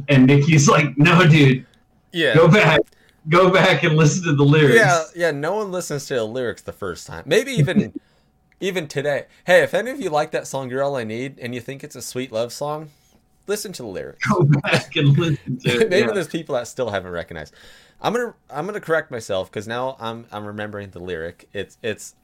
And 0.08 0.26
Nikki's 0.26 0.68
like, 0.68 0.96
"No, 0.96 1.26
dude, 1.26 1.66
yeah. 2.12 2.34
go 2.34 2.48
back." 2.48 2.80
Go 3.28 3.50
back 3.50 3.82
and 3.82 3.94
listen 3.94 4.24
to 4.24 4.34
the 4.34 4.44
lyrics. 4.44 4.76
Yeah, 4.76 5.04
yeah. 5.14 5.30
No 5.32 5.54
one 5.54 5.70
listens 5.70 6.06
to 6.06 6.14
the 6.14 6.24
lyrics 6.24 6.62
the 6.62 6.72
first 6.72 7.06
time. 7.06 7.24
Maybe 7.26 7.52
even, 7.52 7.92
even 8.60 8.88
today. 8.88 9.26
Hey, 9.44 9.62
if 9.62 9.74
any 9.74 9.90
of 9.90 10.00
you 10.00 10.08
like 10.08 10.30
that 10.30 10.46
song, 10.46 10.70
"You're 10.70 10.82
All 10.82 10.96
I 10.96 11.04
Need," 11.04 11.38
and 11.38 11.54
you 11.54 11.60
think 11.60 11.84
it's 11.84 11.96
a 11.96 12.00
sweet 12.00 12.32
love 12.32 12.54
song, 12.54 12.88
listen 13.46 13.72
to 13.72 13.82
the 13.82 13.88
lyrics. 13.88 14.26
go 14.26 14.44
back 14.44 14.94
and 14.96 15.18
listen 15.18 15.58
to 15.58 15.80
it. 15.80 15.88
Maybe 15.90 16.06
yeah. 16.06 16.12
there's 16.12 16.28
people 16.28 16.54
that 16.54 16.68
still 16.68 16.90
haven't 16.90 17.10
recognized. 17.10 17.52
I'm 18.00 18.12
gonna 18.12 18.34
I'm 18.48 18.66
gonna 18.66 18.80
correct 18.80 19.10
myself 19.10 19.50
because 19.50 19.66
now 19.66 19.96
I'm 19.98 20.26
I'm 20.30 20.46
remembering 20.46 20.90
the 20.90 21.00
lyric. 21.00 21.48
It's 21.52 21.78
it's 21.82 22.14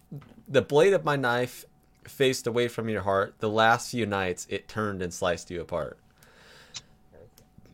the 0.48 0.62
blade 0.62 0.92
of 0.92 1.04
my 1.04 1.16
knife 1.16 1.64
faced 2.04 2.46
away 2.46 2.68
from 2.68 2.88
your 2.88 3.02
heart. 3.02 3.34
The 3.38 3.48
last 3.48 3.90
few 3.90 4.06
nights 4.06 4.46
it 4.50 4.68
turned 4.68 5.02
and 5.02 5.12
sliced 5.12 5.50
you 5.50 5.60
apart. 5.60 5.98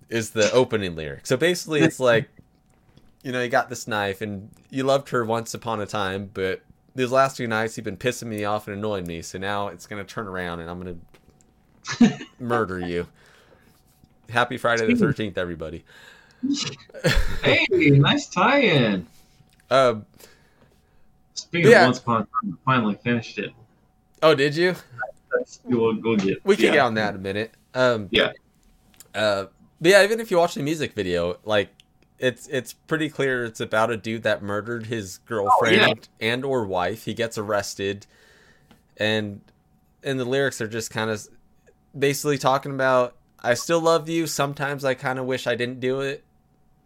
Is 0.09 0.30
the 0.30 0.51
opening 0.53 0.97
lyric. 0.97 1.26
So 1.26 1.36
basically, 1.36 1.80
it's 1.80 2.01
like, 2.01 2.28
you 3.22 3.32
know, 3.32 3.43
you 3.43 3.49
got 3.49 3.68
this 3.68 3.86
knife 3.86 4.20
and 4.20 4.51
you 4.70 4.82
loved 4.82 5.11
her 5.11 5.24
once 5.24 5.55
upon 5.55 5.80
a 5.80 5.86
time, 5.86 6.30
but 6.32 6.62
these 6.95 7.12
last 7.12 7.36
few 7.36 7.47
nights 7.47 7.76
you've 7.76 7.84
been 7.84 7.97
pissing 7.97 8.26
me 8.26 8.45
off 8.45 8.66
and 8.66 8.76
annoying 8.76 9.07
me. 9.07 9.22
So 9.22 9.38
now 9.38 9.68
it's 9.68 9.86
gonna 9.86 10.05
turn 10.05 10.26
around 10.26 10.61
and 10.61 10.70
I'm 10.70 10.78
gonna 10.78 12.18
murder 12.41 12.80
you. 12.80 13.07
Happy 14.28 14.59
Friday 14.59 14.86
the 14.86 14.97
Thirteenth, 14.97 15.38
everybody. 15.38 15.84
Hey, 17.43 17.66
nice 17.70 18.28
tie-in. 18.28 19.07
Um, 19.70 20.07
Speaking 21.51 21.70
Yeah. 21.70 21.82
of 21.82 21.86
once 21.88 21.98
upon 21.98 22.22
a 22.22 22.24
time, 22.24 22.59
I 22.59 22.64
finally 22.64 22.94
finished 23.03 23.38
it. 23.38 23.51
oh, 24.22 24.34
did 24.34 24.55
you? 24.57 24.74
That's, 25.36 25.61
we'll, 25.64 26.01
we'll 26.01 26.16
get. 26.16 26.44
We 26.44 26.57
can 26.57 26.66
yeah. 26.66 26.72
get 26.72 26.80
on 26.80 26.94
that 26.94 27.11
in 27.11 27.16
a 27.16 27.22
minute. 27.22 27.53
Um, 27.74 28.09
Yeah. 28.11 28.32
Uh, 29.14 29.46
but 29.80 29.90
yeah, 29.90 30.05
even 30.05 30.20
if 30.20 30.30
you 30.30 30.36
watch 30.38 30.55
the 30.55 30.62
music 30.62 30.92
video, 30.92 31.38
like 31.44 31.70
it's 32.20 32.46
it's 32.48 32.72
pretty 32.74 33.09
clear 33.09 33.44
it's 33.44 33.61
about 33.61 33.90
a 33.90 33.96
dude 33.96 34.22
that 34.24 34.42
murdered 34.42 34.86
his 34.86 35.18
girlfriend 35.18 36.09
and 36.20 36.44
or 36.44 36.64
wife. 36.66 37.05
He 37.05 37.14
gets 37.14 37.36
arrested, 37.38 38.07
and 38.98 39.40
and 40.05 40.20
the 40.20 40.24
lyrics 40.24 40.61
are 40.61 40.68
just 40.68 40.90
kind 40.90 41.11
of 41.11 41.26
basically 41.98 42.38
talking 42.38 42.72
about 42.72 43.16
I 43.42 43.55
still 43.55 43.80
love 43.80 44.09
you. 44.09 44.26
Sometimes 44.26 44.84
I 44.84 44.94
kind 44.94 45.18
of 45.18 45.24
wish 45.24 45.46
I 45.46 45.55
didn't 45.57 45.80
do 45.80 46.01
it, 46.03 46.22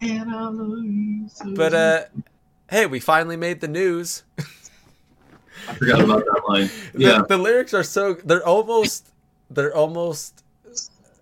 And 0.01 0.31
I 0.31 0.49
love 0.49 0.85
you 0.85 1.29
so 1.29 1.53
but 1.55 1.75
uh, 1.75 2.05
hey, 2.75 2.87
we 2.87 2.99
finally 2.99 3.37
made 3.37 3.61
the 3.61 3.69
news. 3.69 4.25
I 5.69 5.75
forgot 5.75 6.01
about 6.01 6.25
that 6.25 6.43
line. 6.49 6.69
the, 6.95 7.01
Yeah. 7.05 7.23
the 7.29 7.39
lyrics 7.39 7.73
are 7.73 7.85
so 7.85 8.15
they're 8.15 8.45
almost 8.45 9.07
they're 9.49 9.75
almost 9.75 10.43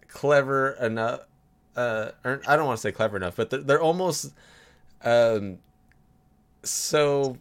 clever 0.08 0.70
enough 0.80 1.20
uh 1.76 2.10
i 2.24 2.56
don't 2.56 2.66
want 2.66 2.76
to 2.78 2.80
say 2.80 2.92
clever 2.92 3.16
enough 3.16 3.34
but 3.36 3.50
they're, 3.50 3.60
they're 3.60 3.80
almost 3.80 4.32
um 5.04 5.58
so 6.62 7.36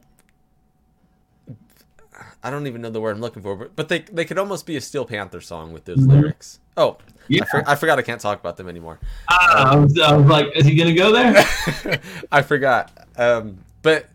i 2.44 2.50
don't 2.50 2.66
even 2.68 2.82
know 2.82 2.90
the 2.90 3.00
word 3.02 3.16
i'm 3.16 3.22
looking 3.22 3.42
for 3.44 3.56
but, 3.56 3.76
but 3.76 3.90
they 3.90 4.00
they 4.12 4.26
could 4.26 4.38
almost 4.38 4.66
be 4.66 4.76
a 4.78 4.82
steel 4.82 5.06
panther 5.06 5.42
song 5.42 5.72
with 5.74 5.86
those 5.86 6.00
Mhm. 6.00 6.10
lyrics 6.12 6.60
oh 6.78 6.98
Yeah. 7.28 7.44
I, 7.44 7.46
for, 7.46 7.70
I 7.70 7.76
forgot 7.76 8.00
i 8.00 8.02
can't 8.02 8.22
talk 8.22 8.40
about 8.40 8.58
them 8.58 8.68
anymore 8.70 9.00
Ah, 9.30 9.74
I, 9.74 9.76
was, 9.76 10.00
I 10.00 10.16
was 10.16 10.26
like, 10.28 10.48
is 10.56 10.66
he 10.66 10.76
gonna 10.76 10.94
go 10.96 11.12
there? 11.12 12.00
i 12.32 12.42
forgot 12.42 12.92
um 13.18 13.58
but 13.82 14.10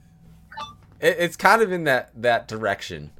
it, 1.00 1.16
it's 1.18 1.36
kind 1.36 1.62
of 1.62 1.72
in 1.72 1.84
that 1.84 2.10
that 2.14 2.48
direction 2.48 3.10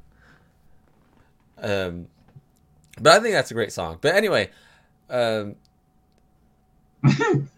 um 1.61 2.07
but 3.01 3.13
i 3.13 3.19
think 3.19 3.33
that's 3.33 3.51
a 3.51 3.53
great 3.53 3.71
song 3.71 3.97
but 4.01 4.15
anyway 4.15 4.49
um 5.09 5.55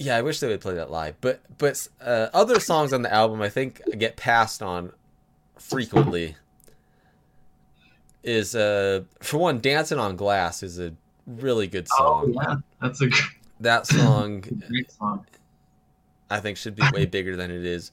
Yeah, 0.00 0.16
I 0.16 0.22
wish 0.22 0.40
they 0.40 0.48
would 0.48 0.62
play 0.62 0.74
that 0.76 0.90
live. 0.90 1.20
But 1.20 1.42
but 1.58 1.86
uh, 2.00 2.28
other 2.32 2.58
songs 2.58 2.94
on 2.94 3.02
the 3.02 3.12
album, 3.12 3.42
I 3.42 3.50
think, 3.50 3.82
get 3.98 4.16
passed 4.16 4.62
on 4.62 4.92
frequently. 5.58 6.36
Is 8.22 8.54
uh 8.54 9.02
for 9.20 9.36
one, 9.36 9.60
"Dancing 9.60 9.98
on 9.98 10.16
Glass" 10.16 10.62
is 10.62 10.78
a 10.78 10.94
really 11.26 11.66
good 11.66 11.86
song. 11.86 12.34
Oh 12.34 12.42
yeah, 12.42 12.56
that's 12.80 13.02
a 13.02 13.10
That 13.60 13.86
song, 13.86 14.42
song. 14.98 15.26
I 16.30 16.40
think, 16.40 16.56
should 16.56 16.76
be 16.76 16.84
way 16.92 17.06
bigger 17.06 17.36
than 17.36 17.50
it 17.50 17.64
is. 17.64 17.90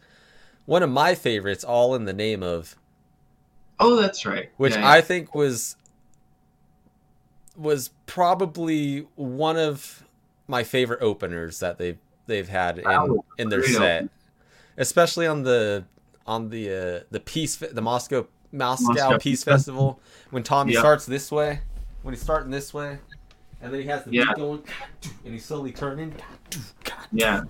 One 0.65 0.83
of 0.83 0.89
my 0.89 1.15
favorites, 1.15 1.63
"All 1.63 1.95
in 1.95 2.05
the 2.05 2.13
Name 2.13 2.43
of," 2.43 2.75
Oh, 3.79 3.95
that's 3.95 4.25
right. 4.25 4.49
which 4.57 4.73
Yeah, 4.73 4.81
yeah. 4.81 4.89
I 4.91 5.01
think 5.01 5.33
was 5.35 5.75
was 7.55 7.89
probably 8.05 9.07
one 9.15 9.57
of 9.57 10.03
my 10.47 10.63
favorite 10.63 11.01
openers 11.01 11.59
that 11.59 11.77
they've 11.77 11.97
they've 12.27 12.47
had 12.47 12.77
in, 12.79 12.85
was 12.85 13.19
in 13.37 13.49
their 13.49 13.63
set, 13.63 13.95
opener. 14.03 14.09
especially 14.77 15.25
on 15.27 15.43
the 15.43 15.85
on 16.25 16.49
the 16.49 16.69
uh, 16.69 17.03
the 17.11 17.19
peace 17.19 17.55
the 17.55 17.81
Moscow 17.81 18.27
Moscow, 18.51 18.87
Moscow 18.93 19.11
Peace 19.13 19.21
Peace 19.23 19.43
Festival 19.43 19.99
when 20.29 20.43
Tommy 20.43 20.73
Yeah. 20.73 20.79
starts 20.79 21.05
this 21.05 21.31
way, 21.31 21.61
when 22.03 22.13
he's 22.13 22.21
starting 22.21 22.51
this 22.51 22.73
way, 22.73 22.99
and 23.61 23.73
then 23.73 23.81
he 23.81 23.87
has 23.87 24.03
the 24.03 24.11
Yeah. 24.11 24.25
beat 24.25 24.35
going, 24.35 24.63
and 25.23 25.33
he's 25.33 25.45
slowly 25.45 25.71
turning, 25.71 26.13
yeah. 27.11 27.41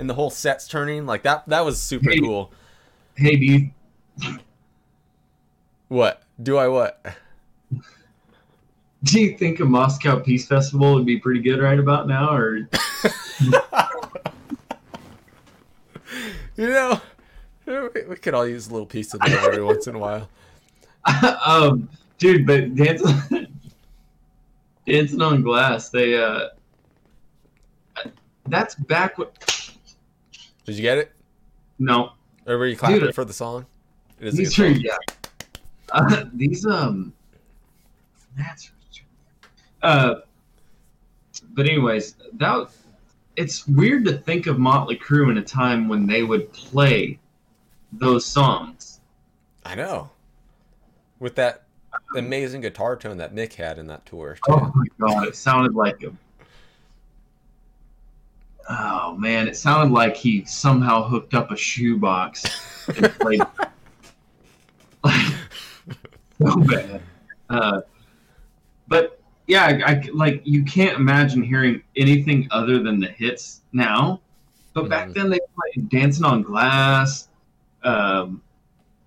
And 0.00 0.08
the 0.10 0.14
whole 0.14 0.30
set's 0.30 0.66
turning 0.66 1.04
like 1.06 1.22
that. 1.22 1.46
That 1.46 1.64
was 1.64 1.80
super 1.80 2.10
Hey. 2.10 2.18
cool. 2.20 2.50
Hey, 3.16 3.36
you 3.36 3.70
What 5.88 6.22
do 6.42 6.56
I 6.56 6.66
what? 6.68 7.04
do 9.04 9.20
you 9.20 9.36
think 9.36 9.60
a 9.60 9.64
Moscow 9.64 10.18
Peace 10.18 10.46
Festival 10.46 10.94
would 10.94 11.04
be 11.06 11.18
pretty 11.18 11.40
good 11.40 11.60
right 11.60 11.78
about 11.78 12.08
now, 12.08 12.34
or 12.34 12.56
You 16.56 16.68
know, 16.68 17.00
we 17.66 18.02
we 18.08 18.16
could 18.16 18.34
all 18.34 18.46
use 18.46 18.68
a 18.68 18.72
little 18.72 18.86
piece 18.86 19.14
of 19.14 19.20
that 19.20 19.30
every 19.30 19.62
once 19.62 19.86
in 19.86 19.94
a 19.94 19.98
while. 19.98 20.28
um, 21.46 21.88
dude? 22.18 22.46
But 22.46 22.74
dancing, 22.74 23.46
dancing 24.86 25.22
on 25.22 25.42
glass, 25.42 25.88
they 25.88 26.22
uh, 26.22 26.48
that's 28.48 28.74
back. 28.74 29.16
What? 29.18 29.59
Did 30.70 30.76
you 30.76 30.82
get 30.82 30.98
it? 30.98 31.12
No, 31.80 32.12
Or 32.46 32.56
were 32.56 32.68
you 32.68 32.76
clapping 32.76 33.00
Dude, 33.00 33.12
for 33.12 33.24
the 33.24 33.32
song? 33.32 33.66
It 34.20 34.28
is 34.28 34.36
these 34.36 34.56
are 34.56 34.72
song. 34.72 34.80
yeah. 34.80 34.96
Uh, 35.90 36.26
these 36.32 36.64
um, 36.64 37.12
that's 38.38 38.70
uh. 39.82 40.14
But 41.54 41.66
anyways, 41.66 42.14
that 42.34 42.68
it's 43.34 43.66
weird 43.66 44.04
to 44.04 44.16
think 44.18 44.46
of 44.46 44.60
Motley 44.60 44.96
Crue 44.96 45.28
in 45.32 45.38
a 45.38 45.42
time 45.42 45.88
when 45.88 46.06
they 46.06 46.22
would 46.22 46.52
play 46.52 47.18
those 47.90 48.24
songs. 48.24 49.00
I 49.64 49.74
know. 49.74 50.10
With 51.18 51.34
that 51.34 51.64
amazing 52.14 52.60
guitar 52.60 52.94
tone 52.94 53.16
that 53.16 53.34
Mick 53.34 53.54
had 53.54 53.76
in 53.76 53.88
that 53.88 54.06
tour. 54.06 54.34
Too. 54.36 54.52
Oh 54.52 54.70
my 54.72 54.84
god, 55.00 55.26
it 55.26 55.34
sounded 55.34 55.74
like 55.74 56.04
a. 56.04 56.12
Oh 58.72 59.16
man, 59.16 59.48
it 59.48 59.56
sounded 59.56 59.92
like 59.92 60.16
he 60.16 60.44
somehow 60.44 61.02
hooked 61.02 61.34
up 61.34 61.50
a 61.50 61.56
shoebox 61.56 62.44
and 62.96 63.12
played. 63.18 63.40
like, 65.02 65.26
so 66.40 66.56
bad. 66.60 67.02
Uh, 67.48 67.80
but 68.86 69.20
yeah, 69.48 69.64
I, 69.84 69.92
I- 69.92 70.08
like 70.12 70.42
you 70.44 70.62
can't 70.64 70.96
imagine 70.96 71.42
hearing 71.42 71.82
anything 71.96 72.46
other 72.50 72.80
than 72.82 73.00
the 73.00 73.08
hits 73.08 73.62
now. 73.72 74.20
But 74.72 74.88
back 74.88 75.08
Mhm. 75.08 75.14
then 75.14 75.30
they 75.30 75.40
played 75.74 75.88
"Dancing 75.88 76.24
on 76.24 76.42
Glass," 76.42 77.28
um, 77.82 78.40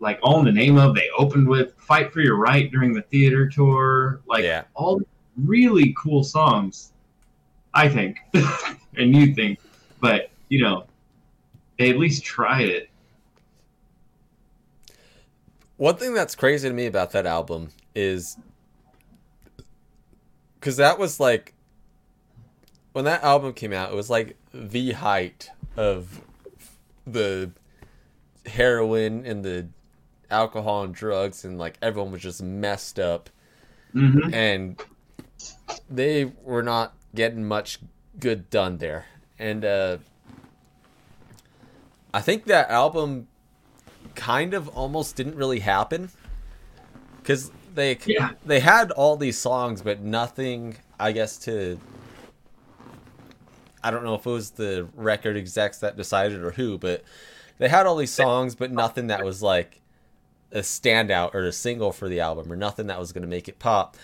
like 0.01 0.19
"All 0.21 0.39
in 0.39 0.45
the 0.45 0.51
Name 0.51 0.77
of." 0.77 0.93
They 0.93 1.07
opened 1.17 1.47
with 1.47 1.73
"Fight 1.77 2.11
for 2.11 2.19
Your 2.19 2.35
Right" 2.35 2.69
during 2.69 2.91
the 2.93 3.03
theater 3.03 3.47
tour. 3.47 4.19
Like 4.27 4.43
Yeah. 4.43 4.63
all 4.73 4.99
really 5.37 5.95
cool 5.97 6.21
songs, 6.23 6.91
I 7.73 7.89
think, 7.89 8.17
and 8.97 9.15
you 9.15 9.33
think, 9.33 9.59
but 9.99 10.29
you 10.49 10.61
know, 10.61 10.85
they 11.79 11.89
at 11.89 11.97
least 11.97 12.23
tried 12.23 12.69
it. 12.69 12.89
One 15.77 15.95
thing 15.95 16.13
that's 16.13 16.35
crazy 16.35 16.67
to 16.69 16.73
me 16.73 16.85
about 16.85 17.11
that 17.11 17.25
album 17.25 17.69
is 17.95 18.37
because 20.59 20.77
that 20.77 20.99
was 20.99 21.19
like 21.19 21.53
when 22.93 23.05
that 23.05 23.23
album 23.23 23.53
came 23.53 23.73
out, 23.73 23.91
it 23.91 23.95
was 23.95 24.09
like 24.09 24.37
the 24.53 24.91
height 24.91 25.49
of 25.75 26.21
the 27.07 27.51
heroin 28.45 29.25
and 29.25 29.43
the 29.43 29.67
alcohol 30.29 30.83
and 30.83 30.93
drugs, 30.93 31.43
and 31.43 31.57
like 31.57 31.77
everyone 31.81 32.11
was 32.11 32.21
just 32.21 32.41
messed 32.41 32.99
up, 32.99 33.29
Mm-hmm. 33.95 34.33
and 34.33 34.81
they 35.89 36.25
were 36.43 36.63
not 36.63 36.95
getting 37.15 37.45
much 37.45 37.79
good 38.19 38.49
done 38.49 38.77
there. 38.77 39.05
And 39.39 39.65
uh, 39.65 39.97
I 42.13 42.21
think 42.21 42.45
that 42.45 42.69
album 42.69 43.27
kind 44.15 44.53
of 44.53 44.67
almost 44.69 45.15
didn't 45.15 45.35
really 45.35 45.59
happen 45.59 46.09
because 47.17 47.51
they 47.73 47.97
Yeah. 48.05 48.31
they 48.45 48.59
had 48.59 48.91
all 48.91 49.17
these 49.17 49.37
songs, 49.37 49.81
but 49.81 50.01
nothing, 50.01 50.77
I 50.99 51.11
guess, 51.11 51.37
to. 51.39 51.79
I 53.83 53.91
don't 53.91 54.03
know 54.03 54.15
if 54.15 54.25
it 54.25 54.29
was 54.29 54.51
the 54.51 54.87
record 54.95 55.35
execs 55.35 55.79
that 55.79 55.97
decided 55.97 56.41
or 56.41 56.51
who, 56.51 56.77
but 56.77 57.03
they 57.57 57.67
had 57.67 57.85
all 57.85 57.97
these 57.97 58.13
songs, 58.13 58.55
but 58.55 58.71
nothing 58.71 59.07
that 59.07 59.25
was 59.25 59.41
like 59.41 59.81
a 60.53 60.59
standout 60.59 61.33
or 61.33 61.45
a 61.45 61.51
single 61.51 61.91
for 61.91 62.07
the 62.07 62.19
album 62.21 62.51
or 62.51 62.55
nothing 62.55 62.87
that 62.87 62.99
was 62.99 63.11
going 63.11 63.23
to 63.23 63.27
make 63.27 63.49
it 63.49 63.59
pop. 63.59 63.97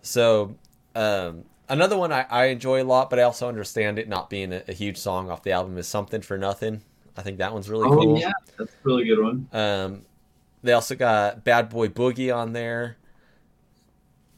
So, 0.00 0.54
um, 0.94 1.44
another 1.72 1.96
one 1.96 2.12
I, 2.12 2.26
I 2.30 2.44
enjoy 2.46 2.82
a 2.82 2.84
lot, 2.84 3.10
but 3.10 3.18
I 3.18 3.22
also 3.22 3.48
understand 3.48 3.98
it 3.98 4.08
not 4.08 4.30
being 4.30 4.52
a, 4.52 4.62
a 4.68 4.72
huge 4.72 4.98
song 4.98 5.30
off 5.30 5.42
the 5.42 5.52
album 5.52 5.78
is 5.78 5.88
Something 5.88 6.20
for 6.22 6.38
Nothing. 6.38 6.82
I 7.16 7.22
think 7.22 7.38
that 7.38 7.52
one's 7.52 7.68
really 7.68 7.88
Oh 7.88 7.96
cool. 7.96 8.18
yeah, 8.18 8.32
that's 8.56 8.72
a 8.72 8.76
really 8.84 9.04
good 9.04 9.20
one. 9.22 9.48
Um, 9.52 10.02
they 10.62 10.72
also 10.72 10.94
got 10.94 11.44
Bad 11.44 11.68
Boy 11.68 11.88
Boogie 11.88 12.34
on 12.34 12.52
there. 12.52 12.96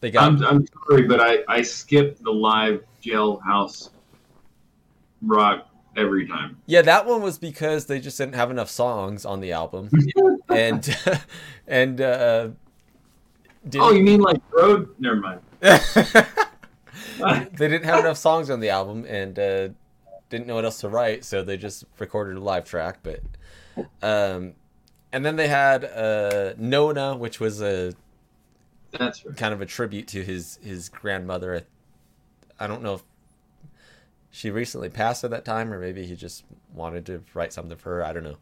They 0.01 0.11
got 0.11 0.25
I'm, 0.25 0.43
I'm 0.45 0.67
sorry, 0.89 1.03
but 1.03 1.21
I, 1.21 1.39
I 1.49 1.63
skip 1.63 2.19
the 2.21 2.33
live 2.33 2.83
jailhouse 3.03 3.91
rock 5.23 5.69
every 5.97 6.27
time. 6.27 6.57
yeah, 6.67 6.83
that 6.83 7.07
one 7.07 7.23
was 7.23 7.39
because 7.39 7.87
they 7.87 8.01
just 8.01 8.19
didn't 8.19 8.35
have 8.35 8.51
enough 8.51 8.69
songs 8.71 9.25
on 9.25 9.41
the 9.41 9.53
album, 9.53 9.89
and 10.49 10.97
and 11.67 12.01
uh, 12.01 12.49
didn't, 13.69 13.85
oh, 13.87 13.93
you 13.93 14.03
mean 14.03 14.21
like 14.21 14.41
road? 14.53 14.95
Never 14.99 15.17
mind. 15.17 15.41
they 17.53 17.69
didn't 17.69 17.85
have 17.85 18.01
enough 18.01 18.17
songs 18.17 18.51
on 18.51 18.61
the 18.61 18.71
album 18.71 19.05
and 19.07 19.39
uh, 19.39 19.69
didn't 20.31 20.47
know 20.47 20.55
what 20.55 20.65
else 20.65 20.81
to 20.81 20.89
write, 20.89 21.25
so 21.25 21.43
they 21.43 21.57
just 21.57 21.85
recorded 21.99 22.37
a 22.37 22.41
live 22.41 22.65
track. 22.65 22.99
But 23.03 23.21
um, 24.03 24.55
and 25.13 25.25
then 25.25 25.37
they 25.37 25.49
had 25.49 25.85
uh, 25.85 26.55
Nona, 26.59 27.17
which 27.17 27.41
was 27.41 27.63
a 27.63 27.93
That's 28.93 29.25
right. 29.25 29.37
kind 29.37 29.55
of 29.55 29.61
a 29.61 29.67
tribute 29.67 30.09
to 30.09 30.23
his 30.23 30.59
his 30.63 30.89
grandmother. 30.89 31.63
I, 32.59 32.67
don't 32.67 32.83
know 32.83 32.95
if 32.95 33.03
she 34.31 34.51
recently 34.51 34.89
passed 34.89 35.25
at 35.25 35.31
that 35.31 35.45
time, 35.45 35.73
or 35.73 35.79
maybe 35.79 36.05
he 36.07 36.17
just 36.17 36.45
wanted 36.73 37.07
to 37.07 37.23
write 37.33 37.53
something 37.53 37.77
for 37.77 37.97
her. 37.97 38.05
I 38.05 38.13
don't 38.13 38.25
know. 38.25 38.39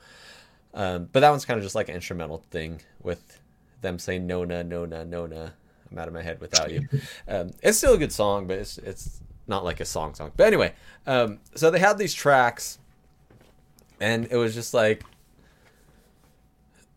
Um, 0.75 1.09
but 1.13 1.21
that 1.21 1.31
one's 1.31 1.45
kind 1.45 1.59
of 1.59 1.65
just 1.65 1.75
like 1.75 1.89
an 1.91 1.95
instrumental 1.95 2.39
thing 2.51 2.81
with 3.03 3.39
them 3.83 3.99
saying 3.99 4.27
Nona, 4.27 4.65
Nona, 4.65 5.05
Nona. 5.05 5.55
I'm 5.93 5.99
out 5.99 6.09
of 6.09 6.15
my 6.15 6.23
head 6.23 6.41
without 6.41 6.71
you. 6.71 6.89
Um, 7.29 7.51
it's 7.63 7.79
still 7.79 7.95
a 7.95 7.99
good 7.99 8.13
song, 8.13 8.47
but 8.47 8.59
it's 8.59 8.79
it's 8.79 9.21
not 9.47 9.65
like 9.65 9.81
a 9.81 9.85
song 9.85 10.15
song. 10.15 10.33
But 10.37 10.47
anyway, 10.47 10.73
um, 11.07 11.39
so 11.55 11.71
they 11.71 11.79
had 11.79 11.99
these 11.99 12.15
tracks, 12.15 12.79
and 14.01 14.27
it 14.31 14.37
was 14.37 14.55
just 14.55 14.73
like, 14.73 15.05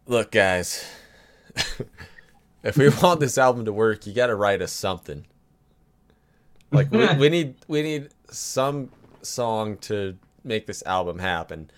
look, 0.08 0.32
guys, 0.32 0.86
if 2.64 2.78
we 2.78 2.89
want 2.89 3.20
this 3.20 3.38
album 3.38 3.66
to 3.66 3.74
work, 3.74 4.08
you 4.08 4.14
got 4.14 4.28
to 4.28 4.36
write 4.36 4.62
us 4.62 4.72
something. 4.72 5.26
Like 6.72 6.91
we, 6.91 7.14
we 7.16 7.30
need 7.30 7.56
we 7.68 7.82
need 7.82 8.10
some 8.32 8.89
song 9.22 9.78
to 9.78 10.18
make 10.43 10.68
this 10.68 10.84
album 10.86 11.20
happen. 11.20 11.70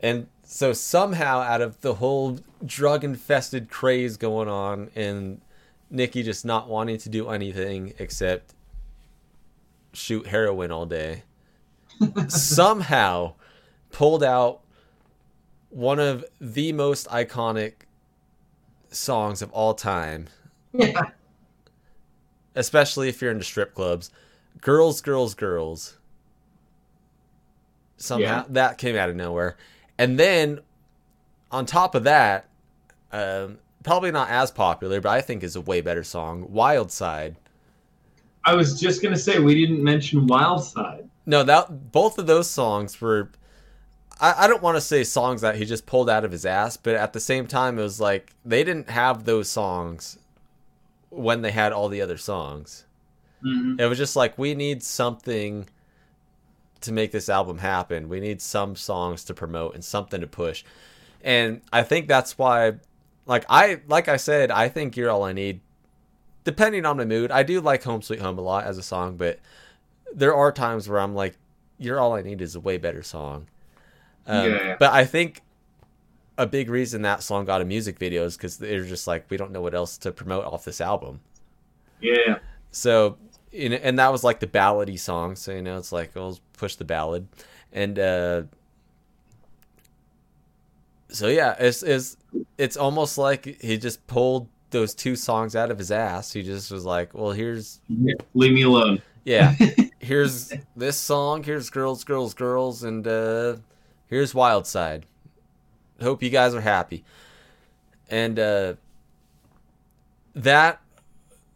And 0.00 0.28
so 0.42 0.72
somehow 0.72 1.40
out 1.40 1.62
of 1.62 1.80
the 1.80 1.94
whole 1.94 2.38
drug 2.64 3.02
infested 3.02 3.70
craze 3.70 4.16
going 4.16 4.48
on 4.48 4.90
and 4.94 5.40
Nikki 5.90 6.22
just 6.22 6.44
not 6.44 6.68
wanting 6.68 6.98
to 6.98 7.08
do 7.08 7.28
anything 7.28 7.92
except 7.98 8.54
shoot 9.92 10.26
heroin 10.26 10.70
all 10.70 10.86
day, 10.86 11.22
somehow 12.28 13.34
pulled 13.92 14.22
out 14.22 14.60
one 15.70 15.98
of 15.98 16.24
the 16.40 16.72
most 16.72 17.06
iconic 17.08 17.72
songs 18.90 19.42
of 19.42 19.50
all 19.52 19.74
time, 19.74 20.26
Yeah. 20.72 21.02
especially 22.54 23.08
if 23.08 23.20
you're 23.22 23.30
into 23.30 23.44
strip 23.44 23.74
clubs. 23.74 24.10
Girls, 24.60 25.00
girls, 25.00 25.34
girls. 25.34 25.98
somehow 27.98 28.24
Yeah. 28.26 28.44
that 28.50 28.76
came 28.76 28.94
out 28.96 29.08
of 29.08 29.16
nowhere. 29.16 29.56
And 29.96 30.18
then 30.20 30.60
on 31.50 31.64
top 31.64 31.94
of 31.94 32.04
that, 32.04 32.46
um, 33.12 33.58
probably 33.86 34.10
not 34.10 34.28
as 34.28 34.50
popular, 34.50 35.00
but 35.00 35.10
I 35.10 35.20
think 35.20 35.42
is 35.42 35.56
a 35.56 35.60
way 35.60 35.80
better 35.80 36.02
song, 36.02 36.46
Wild 36.50 36.90
Side. 36.90 37.36
I 38.44 38.54
was 38.54 38.78
just 38.78 39.00
gonna 39.00 39.16
say 39.16 39.38
we 39.38 39.54
didn't 39.54 39.82
mention 39.82 40.26
Wild 40.26 40.64
Side. 40.64 41.08
No, 41.24 41.42
that 41.44 41.92
both 41.92 42.18
of 42.18 42.26
those 42.26 42.50
songs 42.50 43.00
were. 43.00 43.30
I, 44.20 44.44
I 44.44 44.46
don't 44.48 44.62
want 44.62 44.76
to 44.76 44.80
say 44.80 45.04
songs 45.04 45.40
that 45.42 45.56
he 45.56 45.64
just 45.64 45.86
pulled 45.86 46.10
out 46.10 46.24
of 46.24 46.32
his 46.32 46.44
ass, 46.44 46.76
but 46.76 46.94
at 46.96 47.12
the 47.12 47.20
same 47.20 47.46
time, 47.46 47.78
it 47.78 47.82
was 47.82 48.00
like 48.00 48.32
they 48.44 48.64
didn't 48.64 48.90
have 48.90 49.24
those 49.24 49.48
songs 49.48 50.18
when 51.10 51.42
they 51.42 51.52
had 51.52 51.72
all 51.72 51.88
the 51.88 52.02
other 52.02 52.16
songs. 52.16 52.86
Mm-hmm. 53.44 53.80
It 53.80 53.86
was 53.86 53.98
just 53.98 54.16
like 54.16 54.36
we 54.36 54.54
need 54.54 54.82
something 54.82 55.68
to 56.80 56.92
make 56.92 57.12
this 57.12 57.28
album 57.28 57.58
happen. 57.58 58.08
We 58.08 58.20
need 58.20 58.42
some 58.42 58.74
songs 58.74 59.22
to 59.24 59.34
promote 59.34 59.74
and 59.74 59.84
something 59.84 60.20
to 60.20 60.26
push. 60.26 60.64
And 61.22 61.60
I 61.72 61.82
think 61.82 62.08
that's 62.08 62.36
why 62.38 62.74
like 63.26 63.44
I 63.48 63.80
like 63.88 64.08
I 64.08 64.16
said, 64.16 64.50
I 64.50 64.68
think 64.68 64.96
You're 64.96 65.10
All 65.10 65.24
I 65.24 65.32
Need 65.32 65.60
depending 66.44 66.86
on 66.86 66.96
my 66.96 67.04
mood. 67.04 67.30
I 67.30 67.42
do 67.42 67.60
like 67.60 67.82
Home 67.82 68.02
Sweet 68.02 68.20
Home 68.20 68.38
a 68.38 68.42
lot 68.42 68.64
as 68.64 68.78
a 68.78 68.82
song, 68.82 69.16
but 69.16 69.40
there 70.14 70.34
are 70.34 70.52
times 70.52 70.88
where 70.88 71.00
I'm 71.00 71.14
like 71.14 71.36
You're 71.78 71.98
All 72.00 72.14
I 72.14 72.22
Need 72.22 72.40
is 72.40 72.54
a 72.54 72.60
way 72.60 72.78
better 72.78 73.02
song. 73.02 73.46
Um, 74.26 74.50
Yeah. 74.50 74.76
But 74.78 74.92
I 74.92 75.04
think 75.04 75.42
a 76.38 76.46
big 76.46 76.68
reason 76.70 77.02
that 77.02 77.22
song 77.22 77.44
got 77.44 77.62
a 77.62 77.64
music 77.64 77.98
video 77.98 78.24
is 78.24 78.36
because 78.36 78.58
they're 78.58 78.84
just 78.84 79.06
like 79.06 79.26
we 79.30 79.36
don't 79.36 79.50
know 79.52 79.60
what 79.60 79.74
else 79.74 79.98
to 79.98 80.12
promote 80.12 80.44
off 80.44 80.64
this 80.64 80.80
album. 80.80 81.20
Yeah. 82.00 82.38
So, 82.70 83.16
and 83.52 83.98
that 83.98 84.12
was 84.12 84.22
like 84.22 84.40
the 84.40 84.46
ballady 84.46 84.98
song. 84.98 85.34
So 85.36 85.52
you 85.52 85.62
know, 85.62 85.78
it's 85.78 85.92
like 85.92 86.12
oh, 86.16 86.28
let's 86.28 86.40
push 86.52 86.76
the 86.76 86.84
ballad, 86.84 87.26
and 87.72 87.98
uh, 87.98 88.42
so 91.08 91.28
yeah, 91.28 91.54
it's 91.58 91.82
it's 91.82 92.16
it's 92.58 92.76
almost 92.76 93.18
like 93.18 93.60
he 93.60 93.78
just 93.78 94.06
pulled 94.06 94.48
those 94.70 94.94
two 94.94 95.16
songs 95.16 95.54
out 95.54 95.70
of 95.70 95.78
his 95.78 95.90
ass. 95.90 96.32
He 96.32 96.42
just 96.42 96.70
was 96.70 96.84
like, 96.84 97.14
well, 97.14 97.32
here's 97.32 97.80
Leave 98.34 98.52
me 98.52 98.62
alone. 98.62 99.00
yeah, 99.24 99.54
here's 99.98 100.52
this 100.76 100.96
song. 100.96 101.42
Here's 101.42 101.70
girls, 101.70 102.04
girls, 102.04 102.34
girls, 102.34 102.82
and 102.82 103.06
uh, 103.06 103.56
here's 104.08 104.34
Wild 104.34 104.66
Side. 104.66 105.06
Hope 106.00 106.22
you 106.22 106.30
guys 106.30 106.54
are 106.54 106.60
happy, 106.60 107.04
and 108.10 108.38
uh, 108.38 108.74
that 110.34 110.80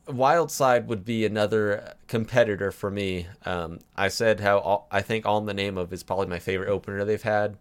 Wild 0.07 0.51
Side 0.51 0.88
would 0.88 1.05
be 1.05 1.26
another 1.26 1.94
competitor 2.09 2.72
for 2.72 2.90
me. 2.90 3.26
Um, 3.44 3.80
I 3.96 4.09
said 4.09 4.40
how 4.40 4.59
all, 4.59 4.86
I 4.90 5.03
think 5.03 5.26
"All 5.26 5.38
in 5.38 5.46
the 5.46 5.55
Name 5.55 5.76
of" 5.76 5.92
is 5.92 6.03
probably 6.03 6.26
my 6.26 6.38
favorite 6.38 6.70
opener 6.70 7.05
they've 7.05 7.22
had. 7.22 7.59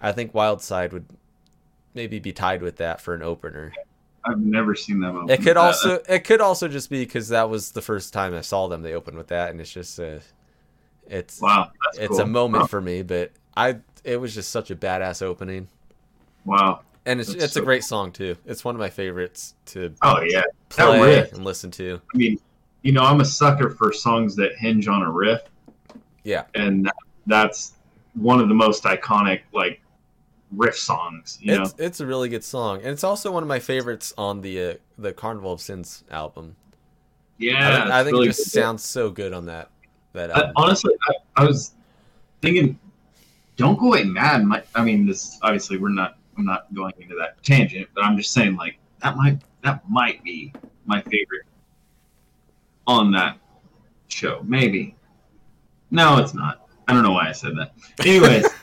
I 0.00 0.12
think 0.12 0.32
Wild 0.34 0.62
Side 0.62 0.92
would 0.92 1.06
maybe 1.94 2.18
be 2.18 2.32
tied 2.32 2.62
with 2.62 2.76
that 2.76 3.00
for 3.00 3.14
an 3.14 3.22
opener. 3.22 3.72
I've 4.24 4.38
never 4.38 4.74
seen 4.74 5.00
them. 5.00 5.16
open 5.16 5.30
It 5.30 5.38
could 5.38 5.56
that. 5.56 5.58
also 5.58 6.00
it 6.08 6.20
could 6.24 6.40
also 6.40 6.68
just 6.68 6.90
be 6.90 7.04
because 7.04 7.28
that 7.30 7.50
was 7.50 7.72
the 7.72 7.82
first 7.82 8.12
time 8.12 8.34
I 8.34 8.40
saw 8.40 8.68
them. 8.68 8.82
They 8.82 8.94
opened 8.94 9.16
with 9.16 9.28
that, 9.28 9.50
and 9.50 9.60
it's 9.60 9.72
just 9.72 9.98
uh, 9.98 10.18
it's 11.08 11.40
wow. 11.40 11.70
It's 11.94 12.08
cool. 12.08 12.20
a 12.20 12.26
moment 12.26 12.62
Wow. 12.62 12.66
for 12.68 12.80
me. 12.80 13.02
But 13.02 13.32
I 13.56 13.78
it 14.04 14.18
was 14.20 14.34
just 14.34 14.50
such 14.50 14.70
a 14.70 14.76
badass 14.76 15.22
opening, 15.22 15.68
Wow. 16.44 16.80
and 17.04 17.20
it's 17.20 17.30
That's 17.32 17.44
it's 17.44 17.52
so 17.54 17.62
a 17.62 17.64
great 17.64 17.82
song 17.84 18.12
too. 18.12 18.36
It's 18.46 18.64
one 18.64 18.74
of 18.76 18.78
my 18.78 18.90
favorites 18.90 19.54
to 19.66 19.92
Oh 20.02 20.20
yeah. 20.22 20.42
Play 20.68 21.00
riff. 21.00 21.32
and 21.32 21.44
listen 21.44 21.70
to. 21.72 22.00
I 22.14 22.16
mean, 22.16 22.38
you 22.82 22.92
know, 22.92 23.02
I'm 23.02 23.20
a 23.20 23.24
sucker 23.24 23.70
for 23.70 23.92
songs 23.92 24.34
that 24.36 24.56
hinge 24.56 24.86
on 24.88 25.02
a 25.02 25.10
riff, 25.10 25.42
Yeah, 26.24 26.44
and 26.54 26.86
that, 26.86 26.94
that's 27.26 27.72
one 28.14 28.40
of 28.40 28.48
the 28.48 28.54
most 28.54 28.84
iconic 28.84 29.40
like 29.52 29.80
riff 30.54 30.76
songs. 30.76 31.38
You 31.40 31.56
know. 31.56 31.62
it's 31.62 31.74
it's 31.78 32.00
a 32.00 32.06
really 32.06 32.28
good 32.28 32.44
song, 32.44 32.78
and 32.78 32.88
it's 32.88 33.04
also 33.04 33.30
one 33.32 33.42
of 33.42 33.48
my 33.48 33.58
favorites 33.58 34.12
on 34.18 34.40
the 34.40 34.62
uh, 34.62 34.74
the 34.98 35.12
Carnival 35.12 35.52
of 35.52 35.60
Sins 35.60 36.04
album. 36.10 36.56
Yeah. 37.38 37.54
I, 37.56 37.80
think- 37.80 37.90
I 37.90 38.04
think 38.04 38.12
really 38.14 38.26
it 38.26 38.30
just 38.30 38.52
good. 38.52 38.60
sounds 38.60 38.84
so 38.84 39.10
good 39.10 39.32
on 39.32 39.46
that 39.46 39.70
that 40.12 40.36
I, 40.36 40.52
honestly, 40.56 40.94
I, 41.08 41.42
I 41.42 41.44
was 41.44 41.72
thinking, 42.40 42.78
"Don't 43.56 43.78
Go 43.78 43.88
Away 43.88 44.04
Mad." 44.04 44.44
Might, 44.44 44.66
I 44.74 44.84
mean, 44.84 45.06
this 45.06 45.38
obviously 45.42 45.78
we're 45.78 45.88
not. 45.88 46.18
I'm 46.38 46.46
not 46.46 46.72
going 46.74 46.94
into 46.98 47.14
that 47.16 47.42
tangent, 47.42 47.88
but 47.94 48.04
I'm 48.04 48.16
just 48.16 48.32
saying, 48.32 48.56
like 48.56 48.78
that 49.02 49.16
might 49.16 49.40
that 49.62 49.82
might 49.88 50.22
be 50.24 50.52
my 50.86 51.00
favorite 51.02 51.44
on 52.86 53.10
that 53.12 53.38
show. 54.08 54.42
Maybe. 54.46 54.94
No, 55.90 56.18
it's 56.18 56.32
not. 56.34 56.68
I 56.88 56.94
don't 56.94 57.02
know 57.02 57.12
why 57.12 57.28
I 57.28 57.32
said 57.32 57.52
that. 57.58 57.74
Anyways, 58.04 58.46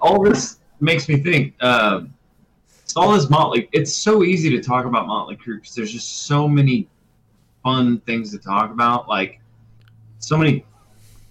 all 0.00 0.22
this 0.22 0.58
makes 0.80 1.08
me 1.08 1.18
think. 1.18 1.62
Um, 1.62 2.14
all 2.96 3.12
this 3.12 3.28
Motley. 3.28 3.68
It's 3.72 3.94
so 3.94 4.22
easy 4.22 4.50
to 4.50 4.62
talk 4.62 4.84
about 4.84 5.06
Motley 5.06 5.36
Crue 5.36 5.56
because 5.56 5.74
there's 5.74 5.92
just 5.92 6.26
so 6.26 6.46
many 6.48 6.88
fun 7.62 8.00
things 8.00 8.30
to 8.32 8.38
talk 8.38 8.70
about. 8.70 9.08
Like 9.08 9.40
so 10.18 10.36
many 10.36 10.64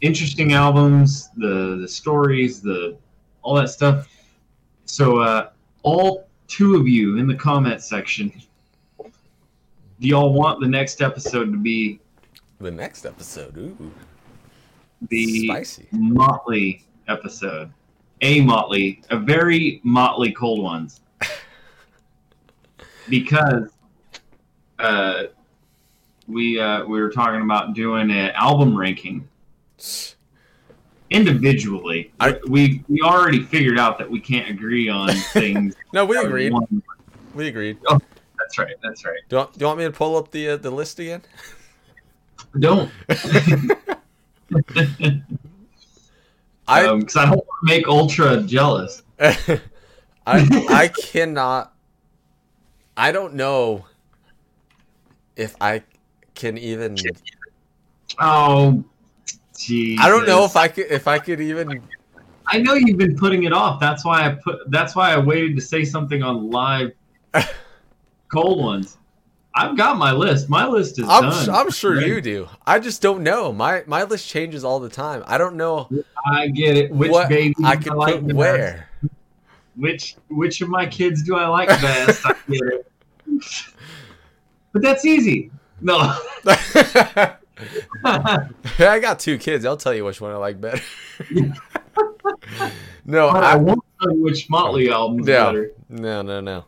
interesting 0.01 0.54
albums, 0.54 1.30
the 1.38 1.78
the 1.82 1.88
stories, 1.88 2.62
the 2.62 2.97
all 3.41 3.56
that 3.56 3.70
stuff. 3.70 4.08
So 4.86 5.20
uh, 5.20 5.49
all 5.84 6.28
two 6.47 6.76
of 6.76 6.88
you 6.88 7.18
in 7.18 7.28
the 7.28 7.36
comment 7.36 7.82
section, 7.82 8.32
do 8.99 10.08
y'all 10.08 10.34
want 10.34 10.60
the 10.60 10.68
next 10.68 11.01
episode 11.01 11.51
to 11.51 11.58
be 11.58 11.99
the 12.60 12.72
next 12.72 13.06
episode, 13.06 13.57
ooh, 13.57 13.91
the 15.10 15.48
spicy. 15.48 15.88
Motley 15.91 16.86
episode? 17.07 17.72
A 18.24 18.40
Motley, 18.41 19.02
a 19.10 19.18
very 19.20 19.82
Motley 19.84 20.32
cold 20.32 20.64
ones. 20.64 21.02
because 23.10 23.70
uh, 24.80 25.24
we 26.28 26.58
uh, 26.60 26.86
we 26.86 27.02
were 27.02 27.10
talking 27.12 27.41
about 27.41 27.74
doing 27.74 28.10
an 28.12 28.32
album 28.32 28.78
ranking 28.78 29.28
individually. 31.10 32.14
I- 32.22 32.40
we 32.48 32.82
we 32.88 33.02
already 33.02 33.44
figured 33.44 33.78
out 33.78 33.98
that 33.98 34.10
we 34.10 34.22
can't 34.22 34.50
agree 34.50 34.88
on 34.88 35.10
things. 35.34 35.76
No, 35.91 36.06
we 36.06 36.18
agreed. 36.18 36.54
one- 36.54 36.82
We 37.36 37.50
agreed. 37.50 37.78
That's 38.40 38.58
right. 38.58 38.76
That's 38.82 39.06
right. 39.06 39.20
Do 39.30 39.36
you, 39.36 39.38
want, 39.40 39.54
do 39.54 39.60
you 39.60 39.66
want 39.68 39.80
me 39.80 39.86
to 39.86 39.91
pull 39.91 40.16
up 40.18 40.32
the 40.32 40.50
uh, 40.52 40.58
the 40.58 40.72
list 40.72 40.98
again? 41.00 41.22
Don't. 42.58 42.90
I 46.68 46.85
um, 46.85 46.99
because 46.99 47.15
I 47.15 47.26
don't 47.26 47.35
want 47.35 47.45
to 47.45 47.65
make 47.65 47.88
Ultra 47.88 48.41
jealous. 48.44 49.03
I 49.19 49.57
I 50.26 50.88
cannot. 50.88 51.73
I 52.95 53.11
don't 53.11 53.34
know 53.34 53.85
if 55.35 55.56
I 55.60 55.84
can 56.35 56.57
even. 56.57 56.98
Oh, 58.19 58.84
geez. 59.57 59.99
I 60.02 60.07
don't 60.10 60.27
know 60.27 60.45
if 60.45 60.56
I 60.56 60.68
could 60.68 60.88
if 60.90 61.07
I 61.07 61.19
could 61.19 61.41
even. 61.41 61.81
I 62.48 62.60
know 62.60 62.73
you've 62.73 62.98
been 62.98 63.18
putting 63.18 63.44
it 63.44 63.53
off. 63.53 63.80
That's 63.80 64.06
why 64.06 64.26
I 64.26 64.35
put. 64.35 64.69
That's 64.69 64.95
why 64.95 65.14
I 65.14 65.18
waited 65.18 65.56
to 65.56 65.61
say 65.61 65.84
something 65.84 66.23
on 66.23 66.49
live. 66.49 66.91
cold 68.31 68.64
ones. 68.64 68.98
I've 69.56 69.78
got 69.78 69.98
my 69.98 70.12
list. 70.12 70.50
My 70.50 70.68
list 70.68 70.98
is 71.00 71.06
I'm 71.08 71.24
done. 71.30 71.50
I'm 71.50 71.70
sure 71.70 72.02
you 72.02 72.22
do. 72.22 72.50
I 72.66 72.80
just 72.80 73.02
don't 73.02 73.22
know. 73.24 73.54
My 73.54 73.84
my 73.86 74.04
list 74.04 74.28
changes 74.28 74.64
all 74.64 74.80
the 74.80 74.90
time. 74.90 75.24
I 75.28 75.38
don't 75.38 75.56
know 75.56 75.88
I 76.26 76.48
get 76.48 76.76
it. 76.78 76.92
Which 76.92 77.12
baby 77.30 77.54
I 77.64 77.76
do 77.76 77.84
could 77.90 77.98
like 77.98 78.16
put 78.26 78.34
where. 78.34 78.88
best? 79.02 79.14
Which 79.76 80.16
which 80.30 80.62
of 80.62 80.70
my 80.70 80.86
kids 80.86 81.24
do 81.24 81.36
I 81.36 81.48
like 81.48 81.68
best? 81.70 82.26
I 82.26 82.34
get 82.50 82.62
it. 82.64 82.92
But 84.72 84.82
that's 84.82 85.06
easy. 85.06 85.52
No. 85.82 85.98
I 88.06 89.00
got 89.00 89.20
two 89.20 89.38
kids. 89.38 89.66
I'll 89.66 89.78
tell 89.78 89.94
you 89.94 90.04
which 90.06 90.20
one 90.20 90.32
I 90.32 90.38
like 90.38 90.60
better. 90.60 90.82
no, 93.06 93.28
I 93.28 93.52
I, 93.54 93.56
won't 93.56 93.84
tell 94.02 94.12
you 94.16 94.24
which 94.24 94.50
Motley 94.50 94.90
album's 94.90 95.28
No. 95.28 95.46
better. 95.46 95.72
no, 95.90 96.22
no, 96.22 96.42
no. 96.42 96.66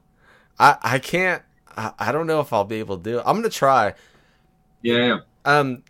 I 0.59 0.77
I 0.81 0.99
can't. 0.99 1.41
I, 1.75 1.93
I 1.99 2.11
don't 2.11 2.27
know 2.27 2.39
if 2.39 2.53
I'll 2.53 2.63
be 2.63 2.77
able 2.77 2.97
to 2.97 3.03
do 3.03 3.19
it. 3.19 3.23
I'm 3.25 3.35
gonna 3.35 3.49
try. 3.49 3.93
Yeah. 4.81 5.19
Um, 5.43 5.83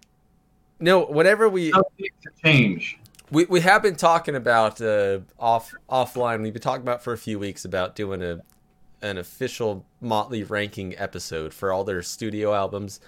no. 0.80 1.06
Whenever 1.06 1.50
we 1.50 1.74
change. 2.44 2.98
we 3.32 3.46
we 3.46 3.62
have 3.62 3.82
been 3.82 3.96
talking 3.96 4.36
about 4.36 4.82
uh, 4.82 5.20
off 5.40 5.74
offline. 5.90 6.42
We've 6.42 6.54
been 6.54 6.62
talking 6.62 6.84
about 6.84 7.04
for 7.04 7.14
a 7.14 7.18
few 7.18 7.40
weeks 7.40 7.66
about 7.66 7.96
doing 7.96 8.22
a 8.22 8.42
an 9.02 9.18
official 9.18 9.86
Motley 10.02 10.44
ranking 10.44 10.98
episode 10.98 11.54
for 11.54 11.72
all 11.72 11.84
their 11.84 12.02
studio 12.02 12.54
albums. 12.54 13.00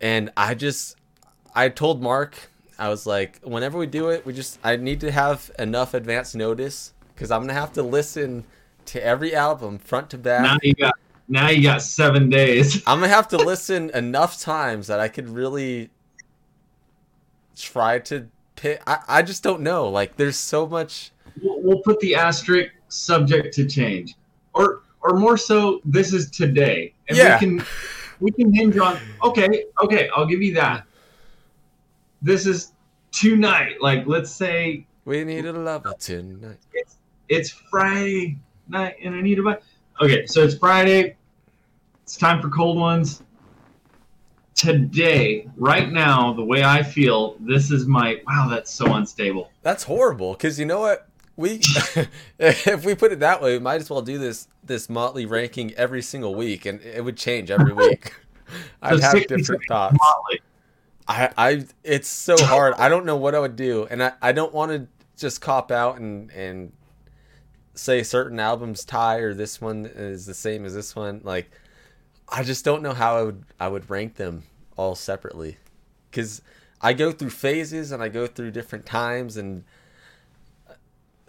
And 0.00 0.30
I 0.36 0.54
just 0.54 0.96
I 1.54 1.68
told 1.68 2.02
Mark 2.02 2.50
I 2.78 2.88
was 2.88 3.06
like, 3.06 3.40
whenever 3.42 3.78
we 3.78 3.86
do 3.86 4.08
it, 4.08 4.24
we 4.24 4.32
just 4.32 4.58
I 4.64 4.76
need 4.76 5.00
to 5.00 5.10
have 5.10 5.50
enough 5.58 5.94
advance 5.94 6.34
notice 6.34 6.94
because 7.14 7.30
I'm 7.30 7.42
gonna 7.42 7.52
have 7.52 7.72
to 7.74 7.82
listen 7.82 8.44
to 8.86 9.04
every 9.04 9.34
album 9.34 9.78
front 9.78 10.10
to 10.10 10.18
back. 10.18 10.42
Now 10.42 10.56
you 10.62 10.74
got 10.74 10.94
now 11.30 11.48
you 11.48 11.62
got 11.62 11.80
seven 11.80 12.28
days. 12.28 12.82
I'm 12.86 12.98
gonna 13.00 13.08
have 13.08 13.28
to 13.28 13.38
listen 13.38 13.88
enough 13.90 14.38
times 14.38 14.88
that 14.88 15.00
I 15.00 15.08
could 15.08 15.28
really 15.28 15.88
try 17.56 17.98
to 18.00 18.28
pick. 18.56 18.82
I, 18.86 18.98
I 19.08 19.22
just 19.22 19.42
don't 19.42 19.62
know. 19.62 19.88
Like, 19.88 20.16
there's 20.16 20.36
so 20.36 20.66
much. 20.66 21.12
We'll, 21.42 21.60
we'll 21.62 21.78
put 21.82 22.00
the 22.00 22.14
asterisk 22.16 22.72
subject 22.88 23.54
to 23.54 23.66
change, 23.66 24.16
or 24.54 24.82
or 25.02 25.14
more 25.16 25.36
so, 25.38 25.80
this 25.84 26.12
is 26.12 26.30
today, 26.30 26.92
and 27.08 27.16
Yeah. 27.16 27.36
we 27.36 27.38
can 27.46 27.66
we 28.20 28.30
can 28.32 28.52
hinge 28.52 28.76
on. 28.76 28.98
Okay, 29.22 29.64
okay, 29.82 30.10
I'll 30.14 30.26
give 30.26 30.42
you 30.42 30.52
that. 30.54 30.84
This 32.22 32.46
is 32.46 32.72
tonight. 33.12 33.76
Like, 33.80 34.06
let's 34.06 34.30
say 34.30 34.86
We 35.06 35.24
need 35.24 35.46
a 35.46 35.52
lover 35.52 35.94
tonight. 35.98 36.58
it's 36.74 36.96
it's 37.28 37.50
Friday 37.70 38.36
night, 38.68 38.96
and 39.02 39.14
I 39.14 39.20
need 39.22 39.38
a. 39.38 39.58
Okay, 40.02 40.26
so 40.26 40.42
it's 40.42 40.56
Friday. 40.56 41.16
It's 42.10 42.16
time 42.16 42.42
for 42.42 42.48
cold 42.48 42.76
ones. 42.76 43.22
Today, 44.56 45.48
right 45.56 45.92
now, 45.92 46.32
the 46.32 46.42
way 46.42 46.64
I 46.64 46.82
feel, 46.82 47.36
this 47.38 47.70
is 47.70 47.86
my 47.86 48.20
wow. 48.26 48.48
That's 48.50 48.68
so 48.68 48.94
unstable. 48.94 49.52
That's 49.62 49.84
horrible. 49.84 50.32
Because 50.32 50.58
you 50.58 50.66
know 50.66 50.80
what? 50.80 51.06
We, 51.36 51.60
if 52.40 52.84
we 52.84 52.96
put 52.96 53.12
it 53.12 53.20
that 53.20 53.40
way, 53.40 53.52
we 53.52 53.60
might 53.60 53.80
as 53.80 53.88
well 53.88 54.02
do 54.02 54.18
this 54.18 54.48
this 54.64 54.90
motley 54.90 55.24
ranking 55.24 55.72
every 55.74 56.02
single 56.02 56.34
week, 56.34 56.66
and 56.66 56.80
it 56.80 57.04
would 57.04 57.16
change 57.16 57.48
every 57.48 57.72
week. 57.72 58.12
I'd 58.82 58.98
So 58.98 59.02
have 59.02 59.26
different 59.28 59.62
thoughts. 59.68 59.96
Motley. 59.96 60.40
I, 61.06 61.30
I, 61.38 61.64
it's 61.84 62.08
so 62.08 62.34
hard. 62.36 62.74
I 62.76 62.88
don't 62.88 63.06
know 63.06 63.16
what 63.16 63.36
I 63.36 63.38
would 63.38 63.54
do, 63.54 63.86
and 63.88 64.02
I, 64.02 64.14
I 64.20 64.32
don't 64.32 64.52
want 64.52 64.72
to 64.72 64.88
just 65.16 65.40
cop 65.40 65.70
out 65.70 66.00
and 66.00 66.32
and 66.32 66.72
say 67.74 68.02
certain 68.02 68.40
albums 68.40 68.84
tie 68.84 69.18
or 69.18 69.32
this 69.32 69.60
one 69.60 69.86
is 69.86 70.26
the 70.26 70.34
same 70.34 70.64
as 70.64 70.74
this 70.74 70.96
one. 70.96 71.20
Like, 71.22 71.52
I 72.30 72.42
just 72.42 72.64
don't 72.64 72.82
know 72.82 72.94
how 72.94 73.16
I 73.16 73.22
would 73.22 73.44
I 73.58 73.68
would 73.68 73.90
rank 73.90 74.16
them 74.16 74.44
all 74.76 74.94
separately, 74.94 75.58
because 76.10 76.42
I 76.80 76.92
go 76.92 77.12
through 77.12 77.30
phases 77.30 77.92
and 77.92 78.02
I 78.02 78.08
go 78.08 78.26
through 78.26 78.52
different 78.52 78.86
times 78.86 79.36
and 79.36 79.64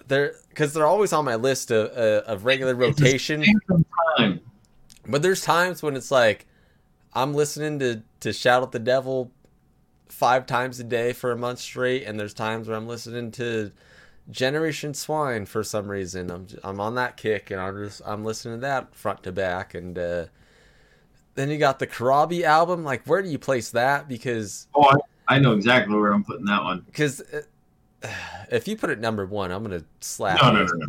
they're 0.08 0.36
because 0.50 0.74
they're 0.74 0.86
always 0.86 1.14
on 1.14 1.26
my 1.26 1.36
list 1.36 1.72
of 1.72 1.96
uh, 1.98 2.24
of 2.26 2.46
regular 2.46 2.76
rotation. 2.76 3.44
But 5.08 5.22
there's 5.24 5.42
times 5.42 5.82
when 5.82 5.96
it's 5.96 6.12
like 6.12 6.46
I'm 7.14 7.34
listening 7.34 7.80
to 7.80 8.04
to 8.20 8.32
shout 8.32 8.62
at 8.64 8.72
the 8.72 8.80
devil 8.80 9.32
five 10.10 10.46
times 10.46 10.80
a 10.80 10.84
day 10.84 11.14
for 11.14 11.32
a 11.32 11.38
month 11.38 11.60
straight, 11.60 12.04
and 12.04 12.20
there's 12.20 12.34
times 12.34 12.68
where 12.68 12.78
I'm 12.78 12.88
listening 12.88 13.32
to 13.32 13.72
Generation 14.30 14.94
Swine 14.94 15.46
for 15.46 15.64
some 15.64 15.90
reason. 15.90 16.30
I'm 16.30 16.48
I'm 16.64 16.80
on 16.80 16.96
that 16.96 17.18
kick, 17.18 17.50
and 17.50 17.60
I'm 17.60 17.84
just 17.84 18.02
I'm 18.06 18.24
listening 18.24 18.58
to 18.58 18.62
that 18.62 18.94
front 18.94 19.24
to 19.24 19.32
back, 19.32 19.74
and 19.74 19.98
uh, 19.98 20.26
then 21.36 21.50
you 21.50 21.58
got 21.58 21.80
the 21.80 21.88
Corabi 21.88 22.44
album. 22.44 22.84
Like, 22.84 23.06
where 23.06 23.22
do 23.22 23.30
you 23.30 23.40
place 23.40 23.70
that? 23.72 24.08
Because 24.08 24.68
Oh, 24.76 24.84
I, 25.28 25.36
I 25.36 25.40
know 25.40 25.54
exactly 25.54 25.96
where 25.96 26.12
I'm 26.14 26.24
putting 26.24 26.46
that 26.46 26.64
one. 26.64 26.82
because 26.86 27.22
if 28.52 28.68
you 28.68 28.76
put 28.76 28.90
it 28.90 29.00
number 29.00 29.26
one, 29.26 29.52
I'm 29.52 29.64
gonna 29.64 29.84
slap. 30.00 30.42
No, 30.42 30.52
no, 30.52 30.64
no, 30.64 30.74
no, 30.74 30.86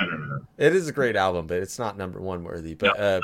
no, 0.00 0.06
no, 0.06 0.16
no, 0.16 0.24
no. 0.36 0.40
It 0.58 0.74
is 0.74 0.88
a 0.88 0.92
great 0.92 1.16
album, 1.16 1.46
but 1.46 1.58
it's 1.58 1.78
not 1.78 1.96
number 1.96 2.20
one 2.20 2.42
worthy. 2.44 2.74
But 2.74 2.98
uh, 2.98 3.20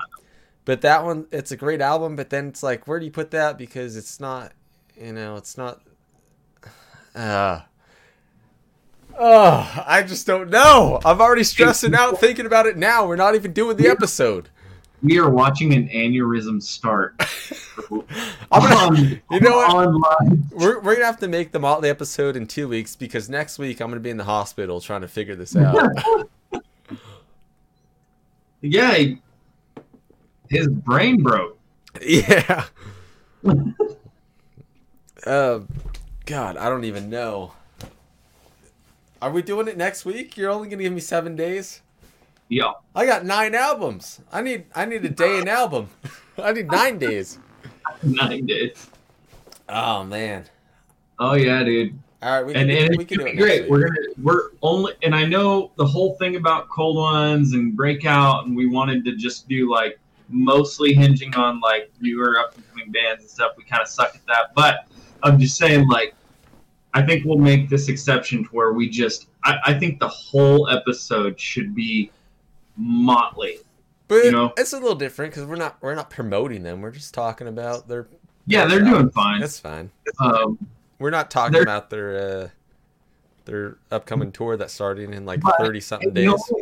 but 0.65 0.83
that 0.83 1.05
one, 1.05 1.27
it's 1.33 1.51
a 1.51 1.57
great 1.57 1.81
album. 1.81 2.17
But 2.17 2.31
then 2.31 2.49
it's 2.49 2.63
like, 2.63 2.87
where 2.87 2.99
do 3.01 3.05
you 3.07 3.11
put 3.11 3.31
that? 3.33 3.59
Because 3.59 3.97
it's 3.97 4.21
not, 4.21 4.53
you 4.97 5.13
know, 5.13 5.37
it's 5.37 5.57
not. 5.59 5.81
Uh, 7.13 7.63
oh, 9.19 9.85
I 9.85 10.03
just 10.05 10.27
don't 10.27 10.49
know. 10.49 11.01
I'm 11.05 11.21
already 11.21 11.43
stressing 11.43 11.93
out 11.95 12.21
thinking 12.21 12.47
about 12.47 12.67
it 12.67 12.77
now. 12.77 13.07
We're 13.07 13.17
not 13.17 13.35
even 13.35 13.53
doing 13.53 13.77
the 13.77 13.89
episode. 13.89 14.49
We 15.03 15.19
are 15.19 15.31
watching 15.31 15.73
an 15.75 15.89
aneurysm 15.89 16.63
start. 16.63 17.15
I'm 18.53 18.63
gonna, 18.63 18.75
on, 18.75 18.97
you 19.31 19.41
know 19.41 19.57
what? 19.57 19.71
Online. 19.71 20.45
we're, 20.51 20.81
we're 20.81 20.95
gonna 20.95 21.07
have 21.07 21.21
to 21.21 21.29
make 21.29 21.53
the 21.53 21.59
Motley 21.59 21.89
episode 21.89 22.37
in 22.37 22.47
two 22.47 22.69
weeks 22.69 22.97
because 22.97 23.29
next 23.29 23.59
week 23.59 23.81
I'm 23.81 23.89
gonna 23.89 24.01
be 24.01 24.11
in 24.11 24.19
the 24.19 24.25
hospital 24.25 24.81
trying 24.81 25.01
to 25.01 25.09
figure 25.09 25.37
this 25.37 25.57
out. 25.57 25.91
Yeah, 28.63 28.95
he, 28.95 29.19
his 30.49 30.69
brain 30.69 31.23
broke. 31.23 31.59
Yeah. 32.03 32.67
uh, 35.27 35.61
God, 36.27 36.57
I 36.57 36.69
don't 36.69 36.85
even 36.85 37.09
know. 37.09 37.53
Are 39.23 39.31
we 39.31 39.43
doing 39.43 39.69
it 39.69 39.77
next 39.77 40.05
week? 40.05 40.37
You're 40.37 40.51
only 40.51 40.69
gonna 40.69 40.83
give 40.83 40.93
me 40.93 41.01
seven 41.01 41.37
days. 41.37 41.81
Yeah. 42.51 42.73
I 42.97 43.07
got 43.07 43.25
nine 43.25 43.55
albums. 43.55 44.21
I 44.31 44.43
need 44.43 44.67
I 44.75 44.85
need 44.85 45.05
a 45.05 45.09
day 45.09 45.39
an 45.39 45.49
album. 45.61 45.89
I 46.39 46.53
need 46.53 46.71
nine 46.71 46.99
days. 46.99 47.39
Nine 48.03 48.45
days. 48.45 48.89
Oh 49.69 50.05
man. 50.05 50.45
Oh 51.19 51.35
yeah, 51.35 51.63
dude. 51.63 51.99
All 52.23 52.31
right, 52.31 52.45
we 52.45 52.53
can, 52.53 52.69
And, 52.69 52.71
and 52.71 52.99
we 52.99 53.05
can 53.07 53.19
do 53.19 53.27
it 53.27 53.37
great. 53.37 53.71
We're 53.71 53.87
gonna 53.87 54.09
we're 54.21 54.51
only 54.63 54.93
and 55.03 55.15
I 55.15 55.25
know 55.25 55.71
the 55.77 55.87
whole 55.87 56.17
thing 56.17 56.37
about 56.37 56.69
cold 56.69 56.97
ones 56.97 57.55
and 57.55 57.75
breakout, 57.75 58.47
and 58.47 58.55
we 58.55 58.67
wanted 58.67 59.05
to 59.07 59.17
just 59.17 59.49
do 59.49 59.71
like 59.71 59.99
mostly 60.29 60.93
hinging 60.93 61.35
on 61.37 61.61
like 61.61 61.91
newer 62.01 62.39
up 62.39 62.57
and 62.57 62.69
coming 62.69 62.91
bands 62.91 63.23
and 63.23 63.31
stuff. 63.31 63.53
We 63.57 63.65
kind 63.65 63.81
of 63.81 63.89
suck 63.89 64.15
at 64.17 64.27
that, 64.27 64.55
but 64.57 64.87
I'm 65.23 65.39
just 65.39 65.57
saying 65.57 65.89
like 65.89 66.15
I 66.95 67.03
think 67.03 67.25
we'll 67.25 67.39
make 67.39 67.71
this 67.71 67.89
exception 67.89 68.43
to 68.45 68.51
where 68.51 68.73
we 68.73 68.89
just 68.91 69.29
I, 69.45 69.59
I 69.67 69.79
think 69.79 70.01
the 70.01 70.09
whole 70.09 70.69
episode 70.69 71.39
should 71.39 71.77
be 71.77 72.11
motley. 72.81 73.59
But 74.09 74.25
you 74.25 74.33
know- 74.33 74.53
it's 74.57 74.73
a 74.73 74.79
little 74.79 74.95
different 74.97 75.33
because 75.33 75.47
we're 75.47 75.57
not 75.57 75.77
we're 75.81 75.95
not 75.95 76.11
promoting 76.11 76.63
them. 76.63 76.81
We're 76.81 76.91
just 76.91 77.15
talking 77.15 77.47
about 77.47 77.87
their. 77.87 78.09
Yeah, 78.47 78.65
they're 78.67 78.81
doing 78.81 79.11
fine. 79.11 79.39
That's 79.41 79.61
fine. 79.61 79.91
Um, 80.19 80.59
We're 80.99 81.11
not 81.11 81.31
talking 81.31 81.63
about 81.63 81.91
their 81.91 82.17
uh, 82.43 82.49
their 83.45 83.77
upcoming 83.93 84.33
tour 84.33 84.57
that's 84.57 84.73
starting 84.73 85.13
in 85.15 85.25
like 85.27 85.41
thirty 85.59 85.81
something 85.81 86.17
you 86.17 86.25
know, 86.25 86.37
days. 86.37 86.53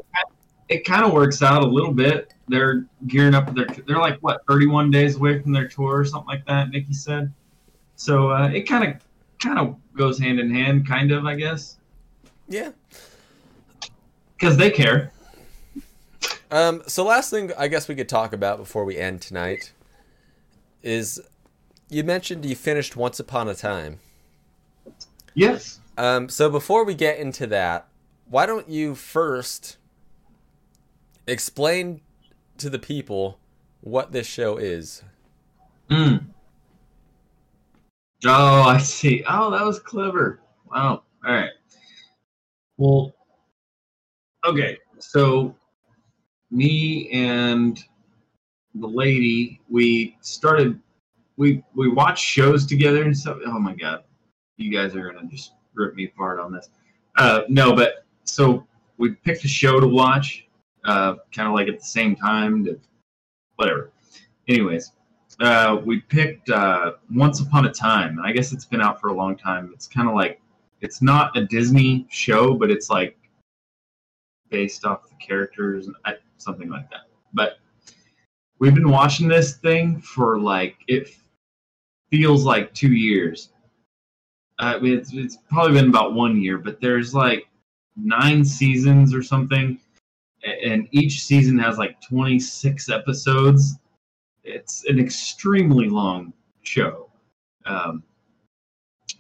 it 0.69 0.85
kind 0.85 1.05
of 1.05 1.13
works 1.13 1.43
out 1.43 1.63
a 1.63 1.67
little 1.67 1.93
bit. 1.95 2.35
They're 2.49 2.85
gearing 3.07 3.35
up. 3.35 3.55
They're 3.55 3.67
they're 3.87 3.99
like 3.99 4.19
what 4.21 4.43
31 4.49 4.91
days 4.91 5.17
away 5.17 5.41
from 5.41 5.53
their 5.53 5.67
tour 5.69 5.99
or 5.99 6.05
something 6.05 6.29
like 6.29 6.45
that. 6.47 6.69
Nikki 6.71 6.93
said. 6.93 7.33
So 7.97 8.31
uh, 8.33 8.49
it 8.49 8.63
kind 8.63 8.85
of 8.93 9.01
kind 9.39 9.59
of 9.59 9.77
goes 9.97 10.19
hand 10.19 10.39
in 10.41 10.53
hand, 10.55 10.87
kind 10.87 11.11
of, 11.11 11.25
I 11.25 11.35
guess, 11.37 11.79
Yeah. 12.49 12.71
because 14.37 14.57
they 14.57 14.71
care. 14.71 15.11
Um, 16.51 16.83
so 16.87 17.05
last 17.05 17.31
thing 17.31 17.53
I 17.59 17.69
guess 17.69 17.89
we 17.89 17.95
could 17.95 18.09
talk 18.09 18.33
about 18.33 18.59
before 18.59 18.85
we 18.85 18.97
end 18.97 19.21
tonight 19.21 19.73
is 20.83 21.21
you 21.91 22.05
mentioned 22.05 22.45
you 22.45 22.57
finished 22.57 22.97
Once 22.97 23.21
Upon 23.21 23.49
a 23.49 23.55
Time. 23.55 24.01
Yes. 25.35 25.81
Um, 25.97 26.29
so 26.29 26.49
before 26.49 26.85
we 26.85 26.95
get 26.95 27.19
into 27.19 27.47
that, 27.49 27.89
why 28.29 28.47
don't 28.47 28.69
you 28.69 28.95
first 28.95 29.77
explain 31.27 32.01
to 32.59 32.71
the 32.71 32.79
people 32.79 33.39
what 33.81 34.13
this 34.13 34.27
show 34.27 34.57
is? 34.57 35.03
Mm. 35.91 36.27
Oh, 38.27 38.63
I 38.63 38.79
see. 38.79 39.25
Oh, 39.29 39.51
that 39.51 39.65
was 39.65 39.79
clever. 39.79 40.41
Wow. 40.71 41.03
All 41.27 41.33
right. 41.33 41.51
Well, 42.77 43.15
okay. 44.45 44.79
So, 44.99 45.55
me 46.51 47.11
and 47.11 47.83
the 48.75 48.87
lady, 48.87 49.61
we 49.69 50.17
started. 50.21 50.81
We 51.37 51.63
we 51.75 51.89
watched 51.89 52.25
shows 52.25 52.67
together 52.67 53.05
and 53.05 53.17
stuff. 53.17 53.39
Oh 53.47 53.59
my 53.59 53.75
god, 53.75 54.05
you 54.57 54.73
guys 54.73 54.95
are 54.95 55.13
gonna 55.13 55.29
just 55.29 55.53
rip 55.75 55.95
me 55.95 56.07
apart 56.07 56.41
on 56.41 56.53
this. 56.53 56.71
Uh, 57.17 57.43
no, 57.49 57.75
but 57.75 58.05
so 58.25 58.67
we 58.97 59.11
picked 59.11 59.45
a 59.45 59.49
show 59.49 59.81
to 59.81 59.87
watch, 59.87 60.47
uh, 60.85 61.17
kind 61.35 61.49
of 61.49 61.55
like 61.55 61.69
at 61.69 61.79
the 61.79 61.87
same 61.87 62.17
time. 62.17 62.65
To, 62.65 62.79
whatever. 63.57 63.91
Anyways, 64.49 64.93
uh, 65.41 65.81
we 65.85 66.01
picked 66.01 66.51
uh, 66.51 66.93
Once 67.15 67.41
Upon 67.41 67.67
a 67.67 67.73
Time, 67.73 68.19
and 68.19 68.27
I 68.27 68.33
guess 68.33 68.53
it's 68.53 68.65
been 68.65 68.81
out 68.81 69.01
for 69.01 69.09
a 69.09 69.15
long 69.15 69.37
time. 69.37 69.71
It's 69.75 69.87
kind 69.87 70.09
of 70.09 70.15
like 70.15 70.41
it's 70.81 71.03
not 71.03 71.37
a 71.37 71.45
Disney 71.45 72.07
show, 72.11 72.55
but 72.55 72.71
it's 72.71 72.91
like 72.91 73.17
based 74.51 74.85
off 74.85 75.09
the 75.09 75.15
characters 75.17 75.87
and 75.87 75.97
I, 76.05 76.15
something 76.39 76.69
like 76.69 76.91
that. 76.91 77.03
But 77.35 77.59
we've 78.59 78.75
been 78.75 78.91
watching 78.91 79.29
this 79.29 79.57
thing 79.57 80.01
for 80.01 80.41
like 80.41 80.77
it 80.89 81.15
feels 82.11 82.45
like 82.45 82.73
two 82.75 82.93
years. 82.93 83.51
Uh, 84.59 84.79
it's, 84.83 85.13
it's 85.13 85.39
probably 85.49 85.75
been 85.75 85.89
about 85.89 86.15
one 86.15 86.41
year, 86.41 86.59
but 86.59 86.81
there's 86.81 87.15
like 87.15 87.47
nine 87.97 88.45
seasons 88.45 89.15
or 89.15 89.23
something, 89.23 89.79
and 90.65 90.89
each 90.91 91.23
season 91.23 91.59
has 91.59 91.79
like 91.79 92.01
26 92.01 92.89
episodes 92.89 93.79
it's 94.45 94.85
an 94.87 94.99
extremely 94.99 95.89
long 95.89 96.33
show 96.63 97.09
um, 97.67 98.03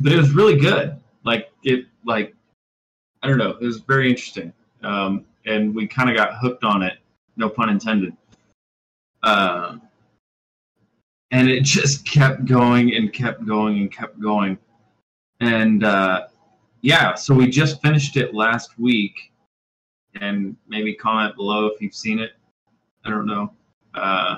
but 0.01 0.13
it 0.13 0.17
was 0.17 0.33
really 0.33 0.57
good 0.57 0.99
like 1.25 1.51
it 1.65 1.87
like 2.05 2.35
i 3.23 3.29
don't 3.29 3.39
know 3.39 3.51
it 3.51 3.65
was 3.65 3.79
very 3.81 4.09
interesting 4.09 4.53
um, 4.83 5.25
and 5.45 5.75
we 5.75 5.87
kind 5.87 6.09
of 6.09 6.17
got 6.17 6.37
hooked 6.37 6.65
on 6.65 6.83
it 6.83 6.99
no 7.39 7.49
pun 7.49 7.71
intended 7.71 8.15
um, 9.23 9.83
and 11.31 11.49
it 11.49 11.63
just 11.63 12.07
kept 12.07 12.45
going 12.45 12.95
and 12.95 13.13
kept 13.13 13.45
going 13.47 13.79
and 13.79 13.93
kept 13.93 14.21
going 14.21 14.59
and 15.41 15.85
uh, 15.85 16.27
yeah, 16.81 17.15
so 17.15 17.35
we 17.35 17.49
just 17.49 17.83
finished 17.83 18.17
it 18.17 18.35
last 18.35 18.79
week, 18.79 19.33
and 20.21 20.57
maybe 20.69 20.95
comment 20.95 21.37
below 21.37 21.67
if 21.67 21.81
you've 21.81 21.95
seen 21.95 22.19
it. 22.19 22.33
I 23.05 23.11
don't 23.11 23.27
know. 23.27 23.53
Uh, 23.95 24.37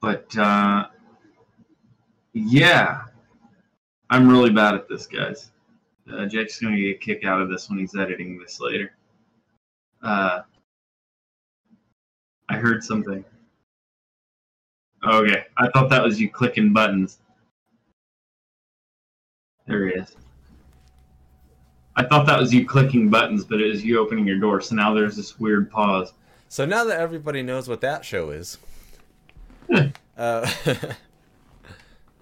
but 0.00 0.36
uh, 0.36 0.86
yeah, 2.32 3.02
I'm 4.10 4.28
really 4.28 4.50
bad 4.50 4.74
at 4.74 4.88
this, 4.88 5.06
guys. 5.06 5.50
Uh, 6.10 6.26
Jake's 6.26 6.60
gonna 6.60 6.76
get 6.76 6.96
a 6.96 6.98
kick 6.98 7.24
out 7.24 7.40
of 7.40 7.48
this 7.48 7.68
when 7.70 7.78
he's 7.78 7.96
editing 7.96 8.38
this 8.38 8.60
later. 8.60 8.92
Uh, 10.02 10.40
I 12.48 12.56
heard 12.56 12.82
something. 12.82 13.24
Okay, 15.06 15.44
I 15.56 15.68
thought 15.68 15.88
that 15.90 16.02
was 16.02 16.20
you 16.20 16.28
clicking 16.30 16.72
buttons. 16.72 17.18
There 19.66 19.86
he 19.86 19.94
is. 19.94 20.16
I 21.96 22.04
thought 22.04 22.26
that 22.26 22.38
was 22.38 22.52
you 22.52 22.66
clicking 22.66 23.08
buttons, 23.08 23.44
but 23.44 23.60
it 23.60 23.68
was 23.68 23.84
you 23.84 23.98
opening 23.98 24.26
your 24.26 24.38
door. 24.38 24.60
So 24.60 24.74
now 24.74 24.94
there's 24.94 25.16
this 25.16 25.38
weird 25.38 25.70
pause. 25.70 26.12
So 26.48 26.64
now 26.64 26.84
that 26.84 26.98
everybody 26.98 27.42
knows 27.42 27.68
what 27.68 27.80
that 27.82 28.04
show 28.04 28.30
is, 28.30 28.58
uh, 29.74 29.84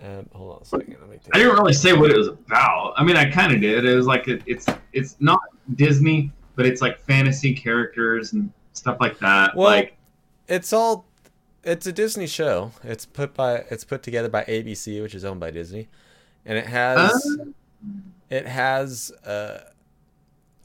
um, 0.02 0.28
hold 0.32 0.56
on 0.56 0.62
a 0.62 0.64
second. 0.64 0.96
Let 1.00 1.08
me 1.08 1.18
I 1.32 1.38
didn't 1.38 1.54
really 1.54 1.72
say 1.72 1.94
what 1.94 2.10
it 2.10 2.16
was 2.16 2.28
about. 2.28 2.94
I 2.96 3.04
mean, 3.04 3.16
I 3.16 3.30
kind 3.30 3.52
of 3.52 3.60
did. 3.60 3.84
It 3.84 3.94
was 3.94 4.06
like 4.06 4.28
it, 4.28 4.42
it's 4.46 4.66
it's 4.92 5.16
not 5.20 5.40
Disney, 5.74 6.32
but 6.58 6.66
it's 6.66 6.82
like 6.82 6.98
fantasy 7.06 7.54
characters 7.54 8.32
and 8.34 8.52
stuff 8.74 8.98
like 9.00 9.18
that. 9.20 9.56
Well, 9.56 9.68
like 9.68 9.96
it's 10.48 10.72
all 10.74 11.06
it's 11.64 11.86
a 11.86 11.92
Disney 11.92 12.26
show. 12.26 12.72
It's 12.82 13.06
put 13.06 13.32
by 13.32 13.64
it's 13.70 13.84
put 13.84 14.02
together 14.02 14.28
by 14.28 14.44
ABC, 14.44 15.00
which 15.00 15.14
is 15.14 15.24
owned 15.24 15.40
by 15.40 15.50
Disney, 15.52 15.88
and 16.44 16.58
it 16.58 16.66
has 16.66 17.38
Uh. 17.40 17.44
it 18.28 18.46
has 18.46 19.10
uh, 19.24 19.60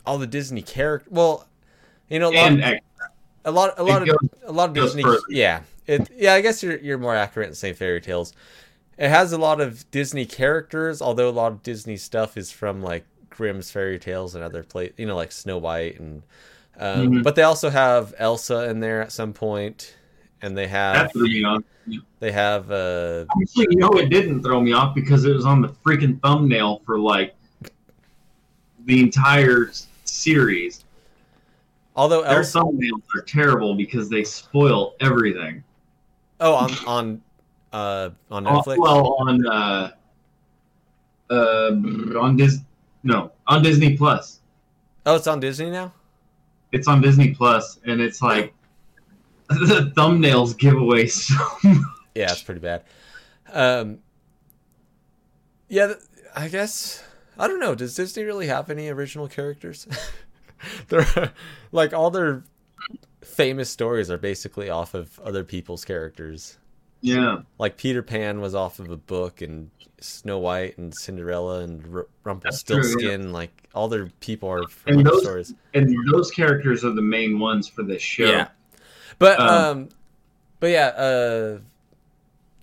all 0.06 0.18
the 0.18 0.28
Disney 0.28 0.62
character. 0.64 1.08
Well, 1.12 1.48
you 2.10 2.20
know, 2.20 2.30
a 2.32 2.36
lot, 2.36 2.52
and 2.52 2.80
a 3.46 3.52
lot, 3.52 3.74
a 3.78 3.84
lot 3.84 4.02
it 4.02 4.10
of 4.10 4.18
goes- 4.20 4.30
a 4.46 4.52
lot 4.52 4.70
of 4.70 4.76
Disney. 4.76 5.04
further. 5.04 5.20
Yeah, 5.30 5.62
it 5.88 6.10
yeah. 6.18 6.34
I 6.34 6.42
guess 6.42 6.64
you're 6.64 6.78
you're 6.80 6.98
more 6.98 7.16
accurate 7.16 7.50
in 7.50 7.56
saying 7.56 7.76
fairy 7.76 8.02
tales. 8.02 8.34
It 8.98 9.10
has 9.10 9.32
a 9.32 9.38
lot 9.38 9.60
of 9.62 9.90
Disney 9.92 10.26
characters, 10.26 11.02
although 11.02 11.30
a 11.30 11.32
lot 11.32 11.52
of 11.52 11.64
Disney 11.64 11.98
stuff 11.98 12.36
is 12.38 12.52
from 12.52 12.82
like 12.82 13.06
Grimm's 13.36 13.72
fairy 13.72 14.00
tales 14.00 14.36
and 14.36 14.44
other 14.44 14.64
place, 14.64 14.94
you 14.98 15.06
know, 15.06 15.16
like 15.16 15.32
Snow 15.32 15.58
White 15.58 16.00
and. 16.00 16.24
Um, 16.80 17.08
Mhm. 17.12 17.24
But 17.24 17.36
they 17.36 17.44
also 17.44 17.70
have 17.70 18.16
Elsa 18.18 18.68
in 18.70 18.80
there 18.80 19.02
at 19.02 19.12
some 19.12 19.32
point, 19.34 19.96
and 20.42 20.58
they 20.58 20.68
have 20.68 20.96
that 20.96 21.14
threw 21.14 21.28
me 21.28 21.44
off. 21.44 21.62
they 22.20 22.32
have 22.32 22.72
uh 22.72 23.26
Actually, 23.40 23.68
you 23.70 23.78
know, 23.78 23.90
it 24.00 24.10
didn't 24.10 24.42
throw 24.42 24.60
me 24.60 24.74
off 24.74 24.96
because 24.96 25.26
it 25.26 25.34
was 25.36 25.46
on 25.46 25.62
the 25.62 25.68
freaking 25.86 26.20
thumbnail 26.22 26.82
for 26.86 26.98
like 26.98 27.36
the 28.86 29.00
entire 29.02 29.70
series. 30.04 30.84
although 31.96 32.24
Their 32.24 32.40
Elsa 32.40 32.60
thumbnails 32.62 33.04
are 33.16 33.22
terrible 33.22 33.76
because 33.76 34.10
they 34.10 34.24
spoil 34.24 34.96
everything. 35.00 35.64
oh 36.40 36.56
on 36.56 36.72
on 36.88 37.22
uh 37.72 38.10
on 38.32 38.48
Uh, 38.48 38.52
Netflix. 38.62 38.78
well, 38.80 39.16
on 39.20 39.46
uh, 39.48 39.92
uh, 41.30 41.72
on 42.20 42.36
Dis, 42.36 42.60
no, 43.04 43.32
on 43.48 43.62
Disney 43.64 43.98
Plus. 43.98 44.40
oh, 45.06 45.16
it's 45.16 45.28
on 45.28 45.40
Disney 45.40 45.70
now. 45.70 45.92
It's 46.72 46.88
on 46.88 47.02
Disney 47.02 47.34
Plus, 47.36 47.80
and 47.86 48.02
it's 48.02 48.22
like 48.22 48.54
the 49.50 49.92
thumbnails 49.96 50.58
give 50.58 50.76
away 50.76 51.08
so. 51.08 51.36
much. 51.64 51.78
Yeah, 52.16 52.32
it's 52.32 52.42
pretty 52.44 52.62
bad. 52.62 52.84
Um, 53.52 54.00
yeah, 55.70 55.94
I 56.36 56.48
guess 56.48 57.04
I 57.38 57.48
don't 57.48 57.60
know. 57.60 57.76
Does 57.76 57.96
Disney 57.96 58.24
really 58.24 58.48
have 58.48 58.70
any 58.70 58.90
original 58.90 59.28
characters? 59.28 59.88
They're 60.88 61.34
like 61.72 61.94
all 61.94 62.10
their 62.10 62.44
famous 63.22 63.70
stories 63.70 64.10
are 64.10 64.18
basically 64.18 64.70
off 64.70 64.94
of 64.94 65.20
other 65.20 65.44
people's 65.44 65.84
characters. 65.86 66.58
Yeah, 67.06 67.40
Like 67.60 67.76
Peter 67.78 68.02
Pan 68.02 68.40
was 68.40 68.56
off 68.56 68.80
of 68.80 68.90
a 68.90 68.96
book, 68.98 69.42
and 69.42 69.70
Snow 70.00 70.40
White 70.40 70.78
and 70.78 70.96
Cinderella 70.96 71.60
and 71.60 71.94
R- 71.94 72.08
Rumpelstiltskin. 72.24 73.34
Like 73.34 73.52
all 73.76 73.90
their 73.90 74.08
people 74.22 74.48
are 74.50 74.66
from 74.70 75.00
And 75.00 75.06
those- 75.06 75.22
stories. 75.22 75.54
and 75.74 75.94
those 76.12 76.32
characters 76.32 76.86
are 76.86 76.92
the 76.94 77.02
main 77.02 77.40
ones 77.40 77.68
for 77.68 77.84
this 77.84 78.02
show. 78.02 78.26
Yeah. 78.32 78.48
But 79.20 79.38
Um, 79.40 79.50
um, 79.50 79.90
but 80.62 80.68
yeah, 80.72 80.88
uh, 80.88 81.60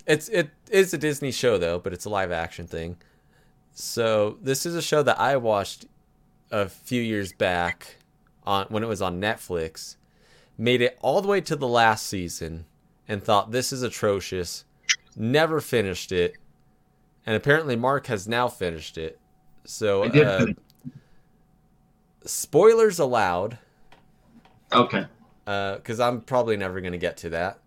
it's 0.07 0.29
it 0.31 0.49
is 0.71 0.95
a 0.95 0.99
Disney 0.99 1.33
show 1.33 1.59
though, 1.59 1.79
but 1.79 1.93
it's 1.93 2.07
a 2.07 2.11
live 2.11 2.33
action 2.33 2.67
thing. 2.67 2.97
So 3.73 4.39
this 4.43 4.65
is 4.65 4.75
a 4.75 4.83
show 4.83 5.03
that 5.03 5.21
I 5.21 5.37
watched 5.37 5.85
a 6.51 6.67
few 6.69 7.03
years 7.03 7.33
back 7.35 7.97
on 8.47 8.67
when 8.71 8.83
it 8.83 8.87
was 8.87 9.03
on 9.03 9.21
Netflix. 9.21 9.97
Made 10.59 10.81
it 10.81 10.99
all 11.03 11.21
the 11.23 11.29
way 11.29 11.41
to 11.43 11.57
the 11.57 11.69
last 11.69 12.07
season 12.07 12.65
and 13.11 13.23
thought 13.23 13.51
this 13.51 13.73
is 13.73 13.83
atrocious. 13.83 14.65
Never 15.17 15.61
finished 15.61 16.13
it, 16.13 16.37
and 17.27 17.37
apparently 17.37 17.75
Mark 17.75 18.07
has 18.07 18.29
now 18.29 18.47
finished 18.49 18.97
it. 18.97 19.19
So 19.65 20.05
uh, 20.05 20.47
spoilers 22.25 22.99
allowed 22.99 23.59
okay. 24.73 25.07
because 25.45 25.99
I'm 26.01 26.21
probably 26.21 26.57
never 26.57 26.81
going 26.81 26.93
to 26.93 26.99
get 26.99 27.17
to 27.19 27.31
that. 27.31 27.59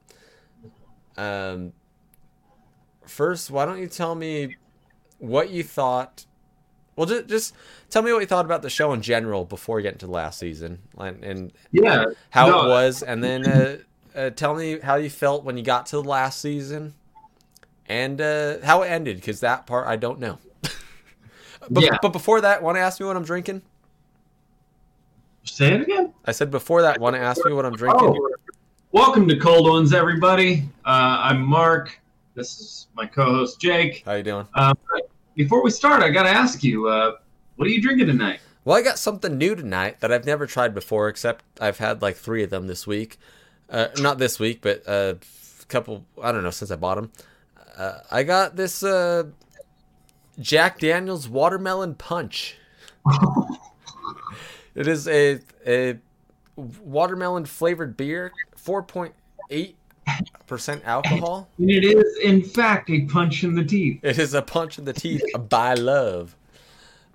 Um, 1.18 1.74
first, 3.06 3.52
why 3.52 3.66
don't 3.66 3.80
you 3.80 3.88
tell 3.88 4.16
me 4.16 4.56
what 5.20 5.50
you 5.50 5.64
thought? 5.64 6.26
Well, 6.96 7.06
just, 7.08 7.28
just 7.28 7.56
tell 7.90 8.02
me 8.02 8.14
what 8.14 8.20
you 8.20 8.28
thought 8.28 8.46
about 8.46 8.62
the 8.62 8.70
show 8.70 8.94
in 8.94 9.02
general 9.02 9.46
before 9.46 9.82
getting 9.82 10.00
to 10.00 10.06
the 10.06 10.12
last 10.12 10.40
season 10.40 10.80
and, 10.98 11.24
and 11.24 11.54
Yeah. 11.72 12.06
how 12.30 12.48
No. 12.48 12.66
it 12.66 12.70
was, 12.70 13.04
and 13.04 13.24
then 13.24 13.46
uh, 13.46 13.78
uh, 14.16 14.30
tell 14.32 14.56
me 14.56 14.80
how 14.80 14.96
you 14.96 15.10
felt 15.10 15.44
when 15.44 15.58
you 15.58 15.64
got 15.64 15.86
to 15.88 15.98
the 15.98 16.04
last 16.04 16.40
season 16.42 16.94
and 17.88 18.20
uh, 18.22 18.58
how 18.64 18.82
it 18.82 18.88
ended 18.88 19.18
because 19.18 19.40
that 19.42 19.66
part 19.66 19.88
I 19.88 19.96
don't 19.96 20.20
know. 20.20 20.40
but, 21.70 21.84
Yeah. 21.84 21.98
but 22.02 22.10
before 22.14 22.42
that, 22.42 22.62
want 22.62 22.76
to 22.78 22.82
ask 22.82 23.00
me 23.00 23.06
what 23.06 23.16
I'm 23.16 23.26
drinking? 23.26 23.62
Say 25.44 25.74
it 25.74 25.82
again. 25.82 26.14
I 26.26 26.32
said 26.32 26.52
before 26.52 26.82
that, 26.84 27.00
want 27.00 27.16
to 27.16 27.22
ask 27.22 27.46
me 27.46 27.52
what 27.54 27.66
I'm 27.66 27.76
drinking? 27.76 28.08
Oh, 28.08 28.30
welcome 28.92 29.28
to 29.28 29.38
Cold 29.38 29.68
Ones, 29.68 29.94
everybody. 29.94 30.64
Uh, 30.86 31.20
I'm 31.22 31.42
Mark. 31.42 32.00
This 32.34 32.60
is 32.60 32.88
my 32.96 33.06
co-host 33.06 33.60
Jake. 33.60 34.04
How 34.06 34.14
you 34.14 34.24
doing? 34.24 34.48
But 34.56 34.78
before 35.36 35.64
we 35.64 35.70
start, 35.70 36.02
I 36.02 36.10
gotta 36.10 36.30
ask 36.30 36.64
you, 36.64 36.88
uh, 36.88 37.18
what 37.58 37.68
are 37.68 37.72
you 37.72 37.82
drinking 37.82 38.08
tonight? 38.08 38.40
Well, 38.66 38.78
I 38.78 38.82
got 38.82 38.98
something 38.98 39.38
new 39.38 39.56
tonight 39.56 40.00
that 40.00 40.12
I've 40.12 40.26
never 40.26 40.48
tried 40.48 40.74
before, 40.74 41.10
except 41.10 41.44
I've 41.60 41.80
had 41.80 42.02
like 42.02 42.16
three 42.16 42.44
of 42.44 42.50
them 42.50 42.68
this 42.68 42.88
week. 42.88 43.18
Uh, 43.70 43.88
not 44.00 44.18
this 44.20 44.40
week, 44.40 44.60
but 44.62 44.84
a 44.88 45.18
couple, 45.68 46.06
I 46.22 46.32
don't 46.32 46.44
know, 46.44 46.52
since 46.52 46.70
I 46.72 46.76
bought 46.76 46.96
them. 46.96 47.12
Uh, 47.78 48.00
I 48.12 48.24
got 48.24 48.56
this 48.56 48.84
uh, 48.84 49.24
Jack 50.40 50.80
Daniels 50.80 51.28
Watermelon 51.28 51.96
Punch. 51.96 52.56
It 54.76 54.88
is 54.88 55.08
a, 55.08 55.40
a 55.68 56.00
watermelon 56.56 57.46
flavored 57.46 57.96
beer, 57.96 58.32
4.8% 58.58 59.76
alcohol. 60.84 61.48
And 61.60 61.70
it 61.70 61.84
is, 61.84 62.18
in 62.24 62.42
fact, 62.44 62.90
a 62.90 63.02
punch 63.02 63.44
in 63.44 63.54
the 63.54 63.64
teeth. 63.64 64.00
It 64.02 64.18
is 64.18 64.34
a 64.34 64.42
punch 64.42 64.80
in 64.80 64.86
the 64.86 64.94
teeth 64.94 65.22
by 65.48 65.76
love. 65.76 66.36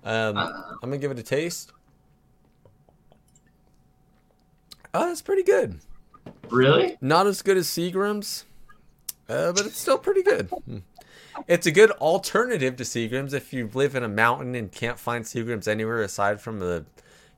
Um, 0.05 0.37
Uh. 0.37 0.51
I'm 0.81 0.89
going 0.89 0.93
to 0.93 0.97
give 0.99 1.11
it 1.11 1.19
a 1.19 1.23
taste. 1.23 1.73
Oh, 4.93 5.07
that's 5.07 5.21
pretty 5.21 5.43
good. 5.43 5.79
Really? 6.49 6.97
Not 7.01 7.27
as 7.27 7.41
good 7.41 7.57
as 7.57 7.67
Seagram's, 7.67 8.45
uh, 9.27 9.51
but 9.51 9.65
it's 9.65 9.77
still 9.77 9.97
pretty 9.97 10.23
good. 10.23 10.47
Hmm. 10.47 10.77
It's 11.47 11.67
a 11.67 11.71
good 11.71 11.91
alternative 11.91 12.75
to 12.77 12.83
Seagram's 12.83 13.33
if 13.33 13.53
you 13.53 13.69
live 13.73 13.95
in 13.95 14.03
a 14.03 14.09
mountain 14.09 14.55
and 14.55 14.71
can't 14.71 14.99
find 14.99 15.23
Seagram's 15.23 15.67
anywhere 15.67 16.01
aside 16.01 16.41
from 16.41 16.59
the 16.59 16.85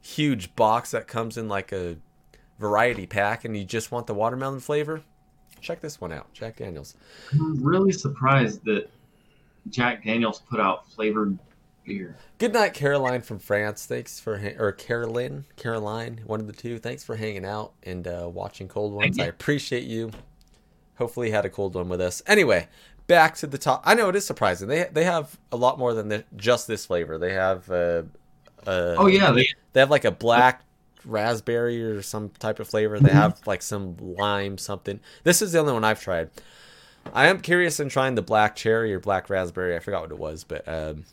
huge 0.02 0.56
box 0.56 0.92
that 0.92 1.08
comes 1.08 1.38
in 1.38 1.48
like 1.48 1.72
a 1.72 1.98
variety 2.60 3.06
pack 3.06 3.46
and 3.46 3.56
you 3.56 3.64
just 3.64 3.92
want 3.92 4.08
the 4.08 4.14
watermelon 4.14 4.60
flavor. 4.60 5.02
Check 5.60 5.82
this 5.82 6.02
one 6.02 6.12
out, 6.12 6.34
Jack 6.34 6.58
Daniels. 6.58 6.96
I'm 7.32 7.64
really 7.64 7.92
surprised 7.92 8.66
that 8.66 8.90
Jack 9.70 10.04
Daniels 10.04 10.42
put 10.50 10.60
out 10.60 10.90
flavored 10.90 11.38
Good 12.38 12.54
night, 12.54 12.74
Caroline 12.74 13.22
from 13.22 13.40
France. 13.40 13.86
Thanks 13.86 14.20
for 14.20 14.38
ha- 14.38 14.56
or 14.58 14.72
Caroline, 14.72 15.46
Caroline, 15.58 16.22
one 16.26 16.40
of 16.40 16.48
the 16.48 16.54
two. 16.54 16.80
Thanks 16.80 17.04
for 17.04 17.16
hanging 17.16 17.46
out 17.46 17.74
and 17.84 18.08
uh, 18.08 18.30
watching 18.32 18.68
Cold 18.68 18.94
Ones. 18.94 19.20
I 19.20 19.26
appreciate 19.26 19.84
you. 19.84 20.12
Hopefully, 20.96 21.28
you 21.28 21.34
had 21.34 21.46
a 21.46 21.50
cold 21.50 21.76
one 21.76 21.90
with 21.90 22.02
us. 22.02 22.22
Anyway, 22.28 22.68
back 23.08 23.36
to 23.36 23.48
the 23.48 23.58
top. 23.58 23.82
I 23.86 23.94
know 23.96 24.10
it 24.10 24.16
is 24.16 24.26
surprising. 24.26 24.68
They 24.68 24.88
they 24.92 25.04
have 25.04 25.38
a 25.52 25.58
lot 25.58 25.78
more 25.80 25.94
than 25.94 26.10
the, 26.10 26.24
just 26.36 26.68
this 26.68 26.86
flavor. 26.86 27.18
They 27.18 27.34
have 27.34 27.70
uh, 27.70 28.04
uh, 28.66 28.96
Oh 28.98 29.08
yeah, 29.08 29.32
they 29.32 29.48
they 29.74 29.80
have 29.80 29.90
like 29.90 30.06
a 30.06 30.12
black 30.12 30.64
raspberry 31.06 31.84
or 31.84 32.02
some 32.02 32.30
type 32.30 32.60
of 32.60 32.68
flavor. 32.68 33.00
They 33.00 33.12
have 33.12 33.42
like 33.46 33.62
some 33.62 33.98
lime 33.98 34.58
something. 34.58 35.00
This 35.24 35.42
is 35.42 35.52
the 35.52 35.60
only 35.60 35.74
one 35.74 35.84
I've 35.84 36.02
tried. 36.02 36.30
I 37.14 37.28
am 37.28 37.42
curious 37.42 37.80
in 37.80 37.90
trying 37.90 38.16
the 38.16 38.22
black 38.22 38.56
cherry 38.56 38.94
or 38.94 39.00
black 39.00 39.30
raspberry. 39.30 39.76
I 39.76 39.80
forgot 39.80 40.04
what 40.04 40.12
it 40.12 40.20
was, 40.20 40.44
but 40.44 40.68
um, 40.68 41.06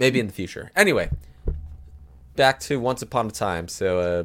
maybe 0.00 0.18
in 0.18 0.26
the 0.26 0.32
future. 0.32 0.72
Anyway, 0.74 1.10
back 2.34 2.58
to 2.60 2.80
Once 2.80 3.02
Upon 3.02 3.28
a 3.28 3.30
Time. 3.30 3.68
So, 3.68 4.00
uh, 4.00 4.24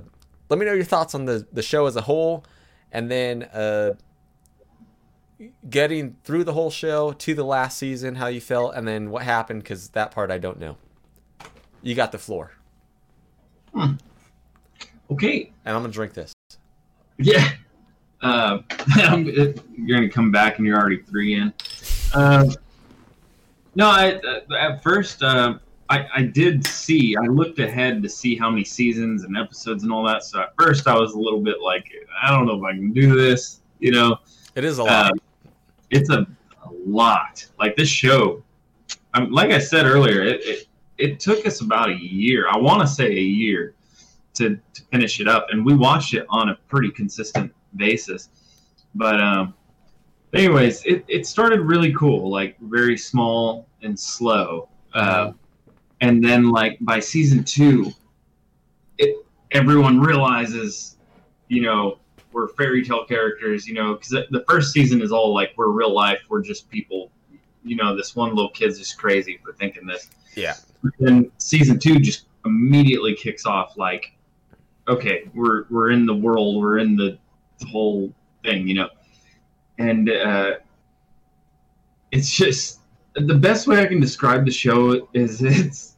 let 0.49 0.57
me 0.57 0.65
know 0.65 0.73
your 0.73 0.85
thoughts 0.85 1.13
on 1.13 1.25
the 1.25 1.45
the 1.53 1.61
show 1.61 1.85
as 1.85 1.95
a 1.95 2.01
whole, 2.01 2.43
and 2.91 3.11
then 3.11 3.43
uh, 3.43 3.93
getting 5.69 6.15
through 6.23 6.45
the 6.45 6.53
whole 6.53 6.71
show 6.71 7.11
to 7.11 7.35
the 7.35 7.43
last 7.43 7.77
season, 7.77 8.15
how 8.15 8.27
you 8.27 8.41
felt, 8.41 8.73
and 8.75 8.87
then 8.87 9.11
what 9.11 9.23
happened 9.23 9.61
because 9.63 9.89
that 9.89 10.11
part 10.11 10.31
I 10.31 10.37
don't 10.39 10.59
know. 10.59 10.77
You 11.83 11.93
got 11.93 12.11
the 12.11 12.17
floor, 12.17 12.51
Okay. 15.11 15.51
and 15.65 15.75
I'm 15.75 15.83
gonna 15.83 15.93
drink 15.93 16.13
this. 16.13 16.33
Yeah. 17.17 17.51
Uh, 18.21 18.59
I'm- 18.97 19.25
you're 19.25 19.97
gonna 19.97 20.09
come 20.09 20.31
back 20.31 20.57
and 20.57 20.65
you're 20.65 20.77
already 20.79 21.01
three 21.03 21.35
in. 21.35 21.53
Um, 22.13 22.49
no, 23.75 23.87
I, 23.89 24.13
uh, 24.15 24.55
at 24.57 24.81
first 24.81 25.21
uh, 25.21 25.57
I, 25.89 26.07
I 26.15 26.21
did 26.23 26.65
see. 26.65 27.15
I 27.15 27.27
looked 27.27 27.59
ahead 27.59 28.01
to 28.03 28.09
see 28.09 28.35
how 28.35 28.49
many 28.49 28.63
seasons 28.63 29.23
and 29.23 29.37
episodes 29.37 29.83
and 29.83 29.91
all 29.91 30.03
that. 30.05 30.23
So 30.23 30.41
at 30.41 30.53
first 30.57 30.87
I 30.87 30.97
was 30.97 31.13
a 31.13 31.19
little 31.19 31.41
bit 31.41 31.61
like, 31.61 31.91
I 32.23 32.31
don't 32.31 32.47
know 32.47 32.57
if 32.57 32.63
I 32.63 32.71
can 32.71 32.91
do 32.91 33.15
this. 33.15 33.61
You 33.79 33.91
know, 33.91 34.17
It 34.55 34.63
is 34.63 34.79
a 34.79 34.83
lot. 34.83 35.11
Um, 35.11 35.19
it's 35.91 36.09
a, 36.09 36.25
a 36.63 36.69
lot. 36.85 37.45
Like 37.59 37.75
this 37.75 37.89
show, 37.89 38.43
um, 39.13 39.31
like 39.31 39.51
I 39.51 39.59
said 39.59 39.85
earlier, 39.85 40.23
it, 40.23 40.41
it 40.43 40.67
it 40.97 41.19
took 41.19 41.45
us 41.45 41.61
about 41.61 41.89
a 41.89 41.95
year. 41.95 42.47
I 42.49 42.57
want 42.57 42.81
to 42.81 42.87
say 42.87 43.07
a 43.07 43.21
year 43.21 43.75
to, 44.35 44.57
to 44.73 44.81
finish 44.91 45.19
it 45.19 45.27
up, 45.27 45.47
and 45.49 45.65
we 45.65 45.75
watched 45.75 46.13
it 46.13 46.25
on 46.29 46.49
a 46.49 46.55
pretty 46.67 46.89
consistent 46.89 47.53
basis. 47.75 48.29
But 48.93 49.19
um, 49.19 49.53
anyways, 50.33 50.85
it, 50.85 51.03
it 51.07 51.27
started 51.27 51.59
really 51.61 51.93
cool, 51.93 52.31
like 52.31 52.57
very 52.61 52.97
small 52.97 53.67
and 53.81 53.99
slow, 53.99 54.69
uh, 54.93 55.33
and 56.01 56.23
then 56.23 56.51
like 56.51 56.77
by 56.81 56.99
season 56.99 57.43
two, 57.43 57.91
it 58.97 59.25
everyone 59.51 59.99
realizes, 59.99 60.97
you 61.47 61.61
know, 61.61 61.99
we're 62.31 62.49
fairy 62.49 62.83
tale 62.83 63.05
characters, 63.05 63.65
you 63.65 63.73
know, 63.73 63.93
because 63.95 64.09
the 64.09 64.43
first 64.47 64.73
season 64.73 65.01
is 65.01 65.11
all 65.11 65.33
like 65.33 65.53
we're 65.55 65.69
real 65.69 65.93
life, 65.93 66.21
we're 66.29 66.41
just 66.41 66.69
people. 66.69 67.11
You 67.63 67.77
know, 67.77 67.95
this 67.95 68.15
one 68.15 68.35
little 68.35 68.51
kid's 68.51 68.77
just 68.77 68.97
crazy 68.97 69.39
for 69.43 69.53
thinking 69.53 69.87
this. 69.87 70.09
yeah, 70.35 70.55
Then 70.99 71.31
season 71.39 71.79
two 71.79 71.99
just 71.99 72.27
immediately 72.45 73.15
kicks 73.15 73.45
off 73.45 73.77
like, 73.77 74.11
okay, 74.87 75.29
we're 75.33 75.65
we're 75.69 75.91
in 75.91 76.05
the 76.05 76.13
world, 76.13 76.61
we're 76.61 76.77
in 76.77 76.95
the, 76.95 77.17
the 77.59 77.65
whole 77.67 78.13
thing, 78.43 78.67
you 78.67 78.75
know, 78.75 78.89
and 79.79 80.09
uh, 80.09 80.55
it's 82.11 82.29
just 82.29 82.81
the 83.15 83.35
best 83.35 83.67
way 83.67 83.81
I 83.81 83.85
can 83.85 83.99
describe 83.99 84.45
the 84.45 84.51
show 84.51 85.07
is 85.13 85.41
it's. 85.43 85.95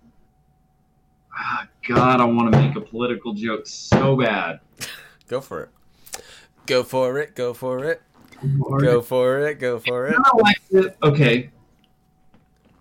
Ah, 1.40 1.68
God, 1.88 2.20
I 2.20 2.26
want 2.26 2.52
to 2.52 2.60
make 2.60 2.76
a 2.76 2.82
political 2.82 3.34
joke 3.34 3.68
so 3.68 4.16
bad. 4.16 4.60
go 5.28 5.40
for 5.40 5.64
it. 5.64 5.70
Go 6.66 6.84
for 6.84 7.20
it. 7.20 7.36
Go 7.36 7.54
for 7.54 7.84
it. 7.86 8.02
Go 8.42 9.02
for 9.02 9.40
it. 9.48 9.60
Go 9.60 9.80
for 9.80 10.08
it. 10.08 10.18
like 10.42 10.58
it. 10.72 10.98
Okay, 11.04 11.50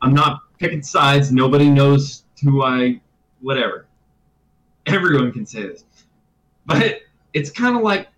I'm 0.02 0.14
not 0.14 0.40
picking 0.58 0.82
sides. 0.82 1.32
Nobody 1.32 1.70
knows 1.70 2.24
who 2.42 2.62
I, 2.62 3.00
whatever. 3.40 3.86
Everyone 4.86 5.32
can 5.32 5.46
say 5.46 5.62
this, 5.66 5.84
but 6.66 7.00
it's 7.32 7.50
kind 7.50 7.76
of 7.76 7.82
like, 7.82 8.08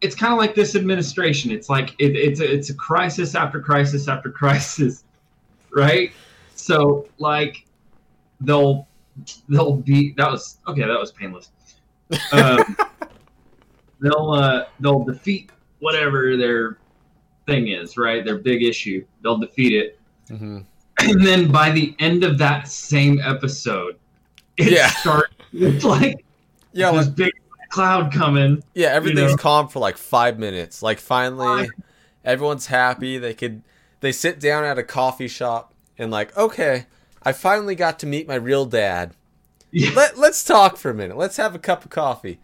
it's 0.00 0.14
kind 0.14 0.32
of 0.32 0.38
like 0.38 0.54
this 0.54 0.74
administration. 0.76 1.50
It's 1.50 1.68
like 1.68 1.90
it, 1.98 2.16
it's 2.16 2.40
a, 2.40 2.52
it's 2.52 2.70
a 2.70 2.74
crisis 2.74 3.34
after 3.34 3.60
crisis 3.60 4.08
after 4.08 4.30
crisis, 4.40 5.04
right? 5.74 6.12
So 6.54 7.06
like, 7.18 7.66
they'll 8.40 8.86
they'll 9.48 9.76
be 9.76 10.12
that 10.16 10.30
was 10.30 10.58
okay. 10.66 10.82
That 10.82 10.98
was 10.98 11.12
painless. 11.12 11.50
Um, 12.32 12.76
they'll 14.00 14.30
uh, 14.30 14.64
they'll 14.80 15.04
defeat 15.04 15.50
whatever 15.80 16.36
their 16.36 16.78
thing 17.46 17.68
is, 17.68 17.96
right? 17.96 18.24
Their 18.24 18.38
big 18.38 18.62
issue. 18.62 19.04
They'll 19.22 19.38
defeat 19.38 19.72
it. 19.72 19.98
hmm 20.28 20.60
And 21.00 21.26
then 21.26 21.50
by 21.50 21.70
the 21.70 21.94
end 21.98 22.24
of 22.24 22.38
that 22.38 22.68
same 22.68 23.20
episode, 23.20 23.98
it 24.56 24.72
Yeah. 24.72 24.88
starts 24.88 25.34
with 25.52 25.82
like 25.84 26.24
Yeah, 26.72 26.92
this 26.92 27.06
like, 27.06 27.16
big 27.16 27.32
cloud 27.70 28.12
coming. 28.12 28.62
yeah. 28.74 28.88
Everything's 28.88 29.32
know? 29.32 29.36
calm 29.36 29.68
for 29.68 29.78
like 29.78 29.96
five 29.96 30.38
minutes. 30.38 30.82
Like 30.82 30.98
finally, 30.98 31.70
everyone's 32.24 32.66
happy. 32.66 33.18
They 33.18 33.34
could. 33.34 33.62
They 34.00 34.12
sit 34.12 34.40
down 34.40 34.64
at 34.64 34.78
a 34.78 34.82
coffee 34.82 35.28
shop 35.28 35.74
and 35.98 36.10
like, 36.10 36.36
okay, 36.36 36.86
I 37.22 37.32
finally 37.32 37.74
got 37.74 37.98
to 38.00 38.06
meet 38.06 38.26
my 38.26 38.34
real 38.36 38.64
dad. 38.66 39.14
Yeah. 39.70 39.90
Let 39.94 40.18
Let's 40.18 40.42
talk 40.42 40.76
for 40.76 40.90
a 40.90 40.94
minute. 40.94 41.16
Let's 41.16 41.36
have 41.36 41.54
a 41.54 41.58
cup 41.58 41.84
of 41.84 41.90
coffee. 41.90 42.40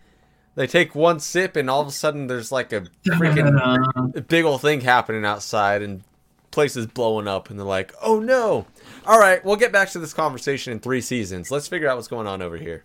They 0.55 0.67
take 0.67 0.95
one 0.95 1.21
sip 1.21 1.55
and 1.57 1.69
all 1.69 1.83
of 1.83 1.89
a 1.89 1.93
sudden 1.93 2.29
there's 2.29 2.51
like 2.53 2.73
a 2.73 2.83
freaking 3.07 4.27
big 4.29 4.45
old 4.45 4.63
thing 4.63 4.81
happening 4.81 5.25
outside 5.25 5.83
and 5.83 6.03
places 6.51 6.87
blowing 6.87 7.29
up 7.29 7.51
and 7.51 7.59
they're 7.59 7.67
like, 7.67 7.93
"Oh 8.03 8.21
no." 8.21 8.67
All 9.07 9.19
right, 9.19 9.45
we'll 9.45 9.57
get 9.57 9.73
back 9.73 9.91
to 9.91 9.99
this 9.99 10.15
conversation 10.15 10.73
in 10.73 10.79
3 10.81 11.01
seasons. 11.03 11.51
Let's 11.51 11.69
figure 11.69 11.89
out 11.89 11.97
what's 11.97 12.09
going 12.09 12.27
on 12.27 12.41
over 12.43 12.57
here. 12.57 12.85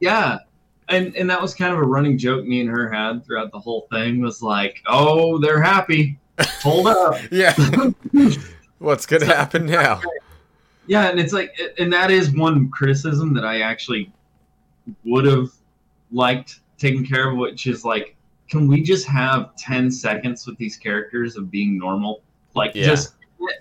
yeah. 0.00 0.38
And 0.88 1.14
and 1.16 1.28
that 1.28 1.40
was 1.40 1.54
kind 1.54 1.72
of 1.72 1.78
a 1.78 1.82
running 1.82 2.16
joke 2.16 2.44
me 2.46 2.60
and 2.60 2.68
her 2.70 2.90
had 2.90 3.24
throughout 3.24 3.52
the 3.52 3.58
whole 3.58 3.86
thing 3.92 4.20
was 4.20 4.42
like, 4.42 4.82
oh, 4.86 5.38
they're 5.38 5.60
happy. 5.62 6.18
Hold 6.62 6.86
up. 6.86 7.16
Yeah. 7.30 7.54
what's 8.78 9.06
going 9.06 9.20
to 9.20 9.26
happen 9.26 9.66
now? 9.66 10.00
Yeah, 10.86 11.08
and 11.10 11.18
it's 11.20 11.32
like, 11.32 11.54
and 11.78 11.92
that 11.92 12.10
is 12.10 12.30
one 12.34 12.70
criticism 12.70 13.34
that 13.34 13.44
I 13.44 13.60
actually 13.60 14.10
would 15.04 15.26
have 15.26 15.50
liked 16.12 16.60
taken 16.78 17.04
care 17.04 17.30
of, 17.30 17.36
which 17.36 17.66
is 17.66 17.84
like, 17.84 18.16
can 18.48 18.66
we 18.68 18.82
just 18.82 19.06
have 19.06 19.54
10 19.56 19.90
seconds 19.90 20.46
with 20.46 20.56
these 20.56 20.76
characters 20.78 21.36
of 21.36 21.50
being 21.50 21.76
normal? 21.76 22.22
Like, 22.54 22.74
Yeah. 22.74 22.86
just 22.86 23.14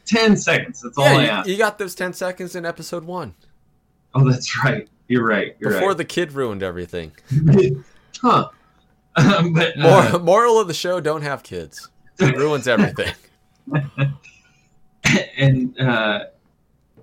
10 0.05 0.37
seconds. 0.37 0.81
That's 0.81 0.97
all 0.97 1.03
I 1.03 1.23
Yeah, 1.25 1.39
ask. 1.39 1.47
you, 1.47 1.53
you 1.53 1.57
got 1.57 1.77
those 1.79 1.95
10 1.95 2.13
seconds 2.13 2.55
in 2.55 2.65
episode 2.65 3.03
1 3.03 3.33
Oh, 4.15 4.29
that's 4.29 4.63
right. 4.63 4.87
You're 5.07 5.25
right. 5.25 5.55
You're 5.59 5.71
before 5.71 5.89
right. 5.89 5.97
the 5.97 6.05
kid 6.05 6.33
ruined 6.33 6.63
everything. 6.63 7.11
huh. 8.21 8.49
Um, 9.15 9.53
but, 9.53 9.77
Mor- 9.77 9.99
uh, 9.99 10.19
moral 10.19 10.59
of 10.59 10.67
the 10.67 10.73
show, 10.73 10.99
don't 10.99 11.23
have 11.23 11.43
kids. 11.43 11.89
It 12.19 12.35
ruins 12.35 12.67
everything. 12.67 13.13
and 15.37 15.79
uh, 15.79 16.25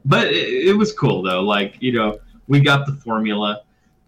but 0.05 0.29
it, 0.29 0.69
it 0.69 0.77
was 0.77 0.93
cool 0.93 1.23
though. 1.23 1.43
Like 1.43 1.77
you 1.81 1.93
know, 1.93 2.19
we 2.49 2.61
got 2.61 2.87
the 2.87 2.93
formula, 2.93 3.63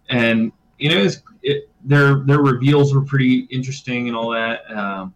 and 0.09 0.51
you 0.77 0.89
know, 0.89 0.97
it 0.97 1.03
was, 1.03 1.23
it, 1.43 1.69
their 1.83 2.19
their 2.19 2.39
reveals 2.39 2.93
were 2.93 3.01
pretty 3.01 3.47
interesting 3.49 4.07
and 4.07 4.15
all 4.15 4.29
that. 4.31 4.69
Um, 4.71 5.13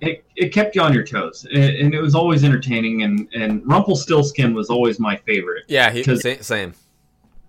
it, 0.00 0.24
it 0.36 0.52
kept 0.52 0.76
you 0.76 0.82
on 0.82 0.92
your 0.92 1.04
toes, 1.04 1.46
and, 1.50 1.64
and 1.64 1.94
it 1.94 2.00
was 2.00 2.14
always 2.14 2.44
entertaining. 2.44 3.02
And 3.02 3.28
and 3.34 3.66
Rumpelstiltskin 3.66 4.54
was 4.54 4.70
always 4.70 4.98
my 4.98 5.16
favorite. 5.16 5.64
Yeah, 5.68 5.90
he, 5.90 6.00
Because- 6.00 6.46
same. 6.46 6.74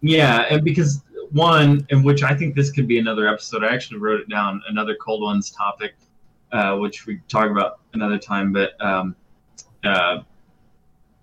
Yeah, 0.01 0.45
and 0.49 0.63
because 0.63 1.01
one, 1.31 1.85
in 1.89 2.03
which 2.03 2.23
I 2.23 2.35
think 2.35 2.55
this 2.55 2.71
could 2.71 2.87
be 2.87 2.99
another 2.99 3.27
episode. 3.27 3.63
I 3.63 3.73
actually 3.73 3.99
wrote 3.99 4.19
it 4.21 4.29
down. 4.29 4.61
Another 4.67 4.95
cold 4.95 5.21
ones 5.21 5.51
topic, 5.51 5.95
uh, 6.51 6.77
which 6.77 7.05
we 7.05 7.19
talk 7.27 7.49
about 7.49 7.79
another 7.93 8.17
time. 8.17 8.51
But 8.51 8.79
um, 8.83 9.15
uh, 9.83 10.19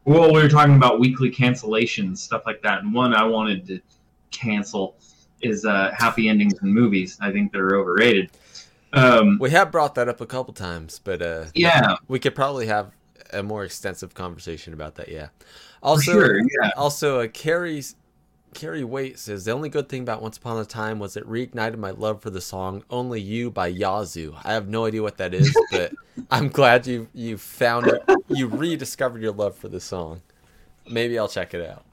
well, 0.05 0.33
we 0.33 0.41
were 0.41 0.49
talking 0.49 0.77
about 0.77 1.01
weekly 1.01 1.31
cancellations, 1.31 2.19
stuff 2.19 2.43
like 2.47 2.63
that. 2.63 2.81
And 2.81 2.95
one 2.95 3.15
I 3.15 3.25
wanted 3.25 3.67
to 3.67 3.81
cancel 4.31 4.97
is 5.43 5.65
uh, 5.65 5.91
happy 5.97 6.29
endings 6.29 6.55
in 6.63 6.73
movies. 6.73 7.19
I 7.21 7.33
think 7.33 7.53
they're 7.53 7.77
overrated. 7.77 8.31
Um, 8.93 9.39
We 9.41 9.51
have 9.51 9.73
brought 9.73 9.95
that 9.97 10.09
up 10.09 10.21
a 10.21 10.27
couple 10.27 10.55
times, 10.55 11.01
but 11.03 11.21
uh 11.21 11.47
yeah, 11.55 11.97
we 12.09 12.19
could 12.19 12.35
probably 12.35 12.67
have 12.67 12.93
a 13.33 13.43
more 13.43 13.65
extensive 13.65 14.15
conversation 14.15 14.73
about 14.73 14.95
that, 14.95 15.09
yeah. 15.09 15.29
Also, 15.83 16.13
sure. 16.13 16.39
Yeah, 16.39 16.71
Also, 16.77 17.21
uh, 17.21 17.29
Carrie's 17.29 17.97
Carrie 18.55 18.85
Waite 18.85 19.19
says 19.19 19.45
the 19.45 19.53
only 19.53 19.69
good 19.69 19.89
thing 19.89 20.03
about 20.03 20.23
Once 20.23 20.39
Upon 20.39 20.59
a 20.59 20.65
Time 20.65 20.99
was 20.99 21.17
it 21.17 21.29
reignited 21.29 21.77
my 21.77 21.91
love 21.91 22.23
for 22.23 22.31
the 22.31 22.41
song 22.41 22.83
"Only 22.89 23.21
You" 23.21 23.51
by 23.51 23.67
Yazoo. 23.67 24.35
I 24.45 24.53
have 24.53 24.69
no 24.69 24.87
idea 24.87 25.03
what 25.03 25.19
that 25.19 25.35
is, 25.35 25.55
but 25.71 25.93
I'm 26.31 26.49
glad 26.49 26.87
you 26.87 27.09
you 27.13 27.37
found 27.37 27.87
it. 27.89 28.03
You 28.29 28.49
rediscovered 28.49 29.21
your 29.23 29.33
love 29.33 29.57
for 29.57 29.69
the 29.69 29.81
song. 29.81 30.23
Maybe 30.89 31.19
I'll 31.19 31.29
check 31.29 31.53
it 31.55 31.69
out. 31.69 31.85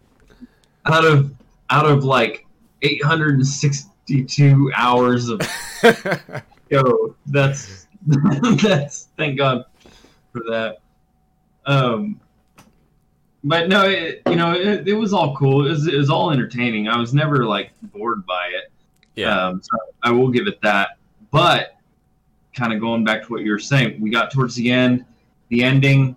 out 0.85 1.03
of 1.05 1.33
out 1.69 1.85
of 1.85 2.03
like 2.03 2.45
862 2.81 4.71
hours 4.75 5.29
of 5.29 5.41
Yo, 6.69 7.15
that's 7.27 7.87
that's 8.61 9.09
thank 9.17 9.37
God 9.37 9.65
for 10.31 10.41
that. 10.49 10.79
Um, 11.65 12.19
but 13.43 13.67
no, 13.67 13.87
it, 13.87 14.21
you 14.29 14.35
know, 14.35 14.53
it, 14.53 14.87
it 14.87 14.93
was 14.93 15.13
all 15.13 15.35
cool. 15.35 15.65
It 15.65 15.69
was, 15.69 15.87
it 15.87 15.95
was 15.97 16.09
all 16.09 16.31
entertaining. 16.31 16.87
I 16.87 16.97
was 16.97 17.13
never 17.13 17.45
like 17.45 17.71
bored 17.81 18.25
by 18.25 18.47
it. 18.53 18.71
yeah, 19.15 19.47
Um, 19.47 19.61
so 19.61 19.77
I 20.01 20.11
will 20.11 20.29
give 20.29 20.47
it 20.47 20.61
that. 20.61 20.97
But 21.31 21.77
kind 22.55 22.71
of 22.73 22.79
going 22.79 23.03
back 23.03 23.23
to 23.25 23.31
what 23.31 23.41
you 23.41 23.51
were 23.51 23.59
saying, 23.59 23.99
we 23.99 24.09
got 24.09 24.31
towards 24.31 24.55
the 24.55 24.71
end, 24.71 25.05
the 25.49 25.63
ending, 25.63 26.15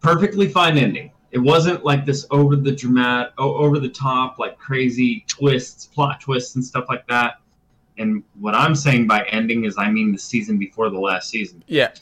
perfectly 0.00 0.48
fine 0.48 0.78
ending. 0.78 1.12
It 1.30 1.38
wasn't 1.38 1.84
like 1.84 2.04
this 2.04 2.26
over 2.30 2.56
the 2.56 2.72
dramatic, 2.72 3.32
over 3.38 3.78
the 3.78 3.88
top, 3.88 4.38
like 4.38 4.58
crazy 4.58 5.24
twists, 5.28 5.86
plot 5.86 6.20
twists, 6.20 6.56
and 6.56 6.64
stuff 6.64 6.86
like 6.88 7.06
that. 7.06 7.34
And 7.98 8.24
what 8.40 8.54
I'm 8.54 8.74
saying 8.74 9.06
by 9.06 9.24
ending 9.30 9.64
is, 9.64 9.76
I 9.78 9.90
mean 9.90 10.10
the 10.10 10.18
season 10.18 10.58
before 10.58 10.90
the 10.90 10.98
last 10.98 11.28
season. 11.28 11.62
Yeah. 11.66 11.92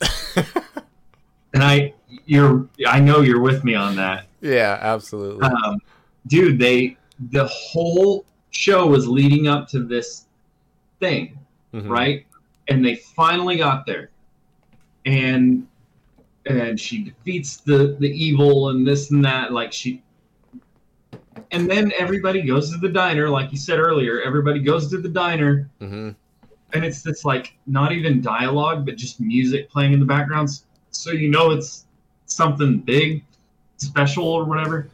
And 1.55 1.63
I, 1.65 1.95
you're, 2.29 2.69
I 2.87 3.01
know 3.01 3.21
you're 3.23 3.41
with 3.41 3.65
me 3.65 3.75
on 3.75 3.97
that. 3.97 4.27
yeah, 4.43 4.79
absolutely. 4.81 5.47
um, 5.49 5.81
dude 6.27 6.59
they 6.61 6.97
the 7.31 7.47
whole 7.47 8.25
show 8.51 8.87
was 8.87 9.09
leading 9.09 9.49
up 9.49 9.67
to 9.69 9.81
this 9.83 10.27
thing 11.01 11.39
Mhm. 11.75 11.89
right 11.89 12.27
and 12.69 12.85
they 12.85 12.95
finally 12.95 13.57
got 13.57 13.85
there 13.87 14.11
and 15.07 15.67
and 16.47 16.79
she 16.79 17.03
defeats 17.03 17.57
the 17.59 17.97
the 18.01 18.09
evil 18.11 18.69
and 18.71 18.87
this 18.87 19.11
and 19.11 19.25
that 19.25 19.53
like 19.53 19.73
she 19.73 20.03
and 21.51 21.69
then 21.71 21.93
everybody 21.99 22.43
goes 22.43 22.71
to 22.73 22.79
the 22.79 22.89
diner 22.89 23.29
like 23.29 23.51
you 23.53 23.59
said 23.59 23.79
earlier 23.79 24.21
everybody 24.23 24.61
goes 24.61 24.89
to 24.91 24.99
the 24.99 25.09
diner 25.09 25.69
Mhm. 25.81 26.15
and 26.75 26.85
it's 26.85 27.03
this 27.03 27.25
like 27.25 27.57
not 27.67 27.91
even 27.93 28.21
dialogue 28.21 28.85
but 28.87 28.97
just 28.97 29.19
music 29.21 29.69
playing 29.71 29.93
in 29.93 30.01
the 30.01 30.07
background 30.07 30.49
so 30.91 31.11
you 31.11 31.29
know 31.31 31.51
it's 31.51 31.87
something 32.29 32.79
big 32.79 33.25
special 33.79 34.25
or 34.27 34.45
whatever. 34.45 34.89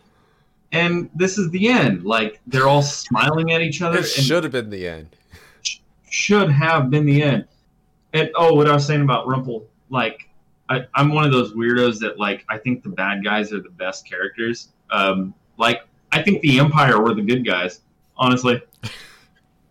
And 0.73 1.09
this 1.15 1.39
is 1.39 1.51
the 1.51 1.69
end. 1.69 2.05
Like 2.05 2.40
they're 2.47 2.66
all 2.66 2.82
smiling 2.82 3.52
at 3.52 3.61
each 3.61 3.81
other 3.82 3.98
It 3.98 4.05
should 4.06 4.43
have 4.43 4.52
been 4.52 4.70
the 4.70 4.89
end. 4.89 5.09
should 6.11 6.51
have 6.51 6.90
been 6.90 7.06
the 7.06 7.23
end. 7.23 7.44
And 8.12 8.31
oh 8.36 8.55
what 8.55 8.69
i 8.69 8.73
was 8.73 8.86
saying 8.86 9.02
about 9.02 9.27
rumple 9.27 9.66
like 9.90 10.28
I, 10.69 10.86
i'm 10.94 11.12
one 11.12 11.24
of 11.24 11.32
those 11.32 11.52
weirdos 11.52 11.98
that 12.01 12.19
like 12.19 12.44
i 12.48 12.56
think 12.56 12.82
the 12.82 12.89
bad 12.89 13.23
guys 13.24 13.52
are 13.52 13.61
the 13.61 13.70
best 13.70 14.09
characters. 14.09 14.69
Um 14.90 15.35
like 15.59 15.82
i 16.12 16.23
think 16.23 16.40
the 16.43 16.59
empire 16.61 17.01
were 17.02 17.15
the 17.15 17.23
good 17.23 17.44
guys 17.44 17.81
honestly. 18.16 18.61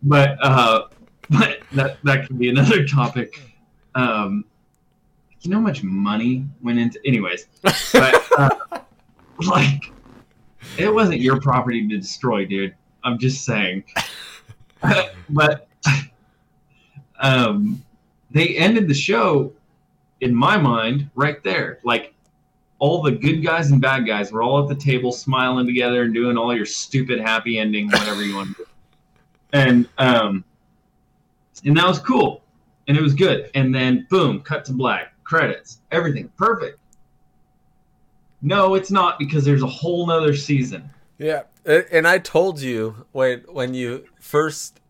But 0.06 0.36
uh 0.42 0.88
but 1.30 1.60
that 1.72 1.96
that 2.04 2.26
could 2.26 2.38
be 2.38 2.50
another 2.50 2.86
topic. 2.86 3.40
Um 3.94 4.44
you 5.44 5.50
know 5.50 5.58
how 5.58 5.62
much 5.62 5.82
money 5.82 6.46
went 6.62 6.78
into 6.78 6.98
anyways 7.04 7.46
but 7.92 8.22
uh, 8.38 8.50
like 9.46 9.92
it 10.78 10.92
wasn't 10.92 11.20
your 11.20 11.40
property 11.40 11.86
to 11.86 11.96
destroy 11.96 12.44
dude. 12.44 12.74
I'm 13.02 13.18
just 13.18 13.44
saying. 13.44 13.84
But 15.30 15.68
um 17.18 17.82
they 18.30 18.48
ended 18.48 18.86
the 18.86 18.94
show 18.94 19.54
in 20.20 20.34
my 20.34 20.58
mind 20.58 21.08
right 21.14 21.42
there. 21.42 21.78
Like 21.84 22.12
all 22.78 23.00
the 23.00 23.12
good 23.12 23.42
guys 23.42 23.70
and 23.70 23.80
bad 23.80 24.06
guys 24.06 24.30
were 24.30 24.42
all 24.42 24.62
at 24.62 24.68
the 24.68 24.74
table 24.74 25.10
smiling 25.10 25.64
together 25.64 26.02
and 26.02 26.12
doing 26.12 26.36
all 26.36 26.54
your 26.54 26.66
stupid 26.66 27.18
happy 27.18 27.58
ending 27.58 27.86
whatever 27.86 28.22
you 28.22 28.36
want 28.36 28.54
to 28.54 28.64
do. 28.64 28.66
And 29.54 29.88
um 29.96 30.44
and 31.64 31.74
that 31.78 31.86
was 31.86 31.98
cool. 31.98 32.42
And 32.86 32.94
it 32.94 33.02
was 33.02 33.14
good. 33.14 33.50
And 33.54 33.74
then 33.74 34.06
boom 34.10 34.42
cut 34.42 34.66
to 34.66 34.74
black 34.74 35.13
credits 35.24 35.80
everything 35.90 36.28
perfect 36.36 36.78
no 38.42 38.74
it's 38.74 38.90
not 38.90 39.18
because 39.18 39.44
there's 39.44 39.62
a 39.62 39.66
whole 39.66 40.06
nother 40.06 40.34
season 40.34 40.88
Yeah, 41.18 41.42
and 41.64 42.06
I 42.06 42.18
told 42.18 42.60
you 42.60 43.06
when 43.12 43.40
when 43.48 43.72
you 43.74 44.04
first 44.20 44.80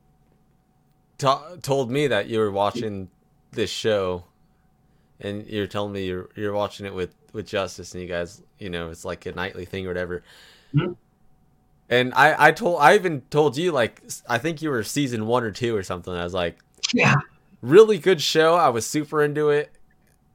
to- 1.19 1.59
told 1.62 1.90
me 1.90 2.06
that 2.09 2.27
you 2.28 2.39
were 2.39 2.51
watching 2.51 3.09
this 3.52 3.70
show, 3.70 4.24
and 5.20 5.47
you're 5.47 5.66
telling 5.66 5.93
me 5.93 6.06
you're 6.06 6.28
you're 6.35 6.52
watching 6.52 6.86
it 6.86 6.94
with 6.94 7.15
with 7.32 7.47
Justice, 7.47 7.93
and 7.94 8.02
you 8.02 8.09
guys, 8.09 8.43
you 8.59 8.70
know, 8.70 8.90
it's 8.90 9.05
like 9.05 9.27
a 9.27 9.32
nightly 9.32 9.65
thing 9.65 9.85
or 9.86 9.90
whatever. 9.90 10.23
Mhm. 10.74 10.97
And 11.90 12.15
I 12.15 12.48
I 12.48 12.52
told 12.52 12.81
I 12.81 12.94
even 12.94 13.20
told 13.31 13.56
you 13.56 13.70
like 13.70 14.02
I 14.28 14.39
think 14.39 14.62
you 14.62 14.70
were 14.70 14.82
season 14.82 15.27
one 15.27 15.44
or 15.44 15.51
two 15.52 15.77
or 15.77 15.82
something. 15.82 16.12
I 16.12 16.24
was 16.24 16.35
like, 16.35 16.59
yeah 16.93 17.15
really 17.62 17.98
good 17.98 18.20
show. 18.20 18.55
I 18.56 18.69
was 18.70 18.86
super 18.86 19.23
into 19.23 19.51
it, 19.51 19.70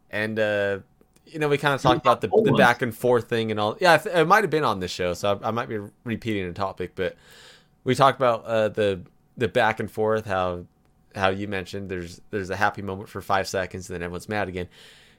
and 0.09 0.39
uh, 0.39 0.79
you 1.25 1.39
know, 1.39 1.47
we 1.47 1.57
kind 1.57 1.73
of 1.73 1.81
talked 1.81 2.01
about 2.01 2.21
the, 2.21 2.27
the 2.27 2.53
back 2.53 2.81
and 2.81 2.95
forth 2.95 3.29
thing 3.29 3.51
and 3.51 3.59
all. 3.59 3.77
Yeah, 3.79 4.01
it 4.03 4.27
might 4.27 4.43
have 4.43 4.49
been 4.49 4.63
on 4.63 4.79
this 4.79 4.91
show, 4.91 5.13
so 5.13 5.39
I, 5.43 5.49
I 5.49 5.51
might 5.51 5.69
be 5.69 5.79
repeating 6.03 6.45
a 6.45 6.53
topic, 6.53 6.91
but 6.95 7.15
we 7.83 7.95
talked 7.95 8.19
about 8.19 8.45
uh, 8.45 8.69
the 8.69 9.01
the 9.37 9.47
back 9.47 9.79
and 9.79 9.89
forth. 9.89 10.25
How 10.25 10.65
how 11.15 11.29
you 11.29 11.47
mentioned 11.47 11.89
there's 11.89 12.21
there's 12.31 12.49
a 12.49 12.55
happy 12.55 12.81
moment 12.81 13.09
for 13.09 13.21
five 13.21 13.47
seconds, 13.47 13.89
and 13.89 13.95
then 13.95 14.03
everyone's 14.03 14.29
mad 14.29 14.47
again. 14.47 14.67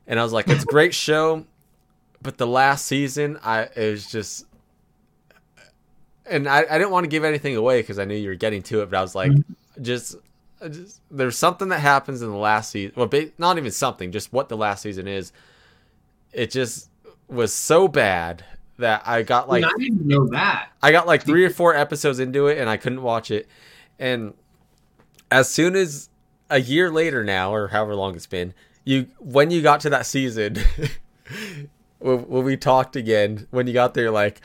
And 0.07 0.19
I 0.19 0.23
was 0.23 0.33
like, 0.33 0.49
it's 0.49 0.65
a 0.65 0.67
great 0.67 0.95
show, 0.95 1.45
but 2.23 2.39
the 2.39 2.47
last 2.47 2.87
season, 2.87 3.39
I 3.43 3.69
it 3.77 3.91
was 3.91 4.11
just. 4.11 4.47
And 6.27 6.49
I, 6.49 6.59
I 6.59 6.79
didn't 6.79 6.91
want 6.91 7.05
to 7.05 7.09
give 7.09 7.25
anything 7.25 7.57
away 7.57 7.81
because 7.81 7.99
I 7.99 8.05
knew 8.05 8.15
you 8.15 8.29
were 8.29 8.37
getting 8.37 8.63
to 8.65 8.83
it, 8.83 8.91
but 8.91 8.99
I 8.99 9.03
was 9.03 9.17
like, 9.17 9.33
just 9.83 10.15
I 10.15 10.19
just, 10.69 11.01
there's 11.11 11.39
something 11.39 11.69
that 11.69 11.81
happens 11.81 12.23
in 12.23 12.31
the 12.31 12.37
last 12.37 12.71
season. 12.71 12.93
Well, 12.97 13.09
not 13.39 13.59
even 13.59 13.71
something, 13.71 14.13
just 14.13 14.33
what 14.33 14.49
the 14.49 14.57
last 14.57 14.83
season 14.83 15.09
is. 15.09 15.33
It 16.33 16.51
just 16.51 16.91
was 17.29 17.53
so 17.53 17.89
bad 17.89 18.45
that 18.79 19.03
I 19.07 19.23
got 19.23 19.49
like 19.49 19.65
I 19.65 19.71
didn't 19.79 20.07
know 20.07 20.27
that. 20.29 20.71
I 20.83 20.93
got 20.93 21.07
like 21.07 21.25
three 21.25 21.45
or 21.45 21.51
four 21.51 21.75
episodes 21.75 22.19
into 22.19 22.49
it 22.49 22.59
and 22.59 22.69
I 22.69 22.77
couldn't 22.77 23.03
watch 23.03 23.31
it. 23.31 23.49
And 23.99 24.35
as 25.31 25.49
soon 25.49 25.77
as 25.77 26.09
a 26.49 26.61
year 26.61 26.91
later 26.91 27.23
now, 27.23 27.55
or 27.55 27.69
however 27.69 27.95
long 27.95 28.17
it's 28.17 28.27
been, 28.27 28.55
you 28.85 29.09
when 29.19 29.51
you 29.51 29.63
got 29.63 29.81
to 29.81 29.91
that 29.91 30.07
season, 30.07 30.57
when, 31.99 32.19
when 32.29 32.45
we 32.45 32.57
talked 32.57 32.97
again, 32.97 33.47
when 33.51 33.67
you 33.67 33.73
got 33.73 33.95
there, 33.95 34.11
like 34.11 34.41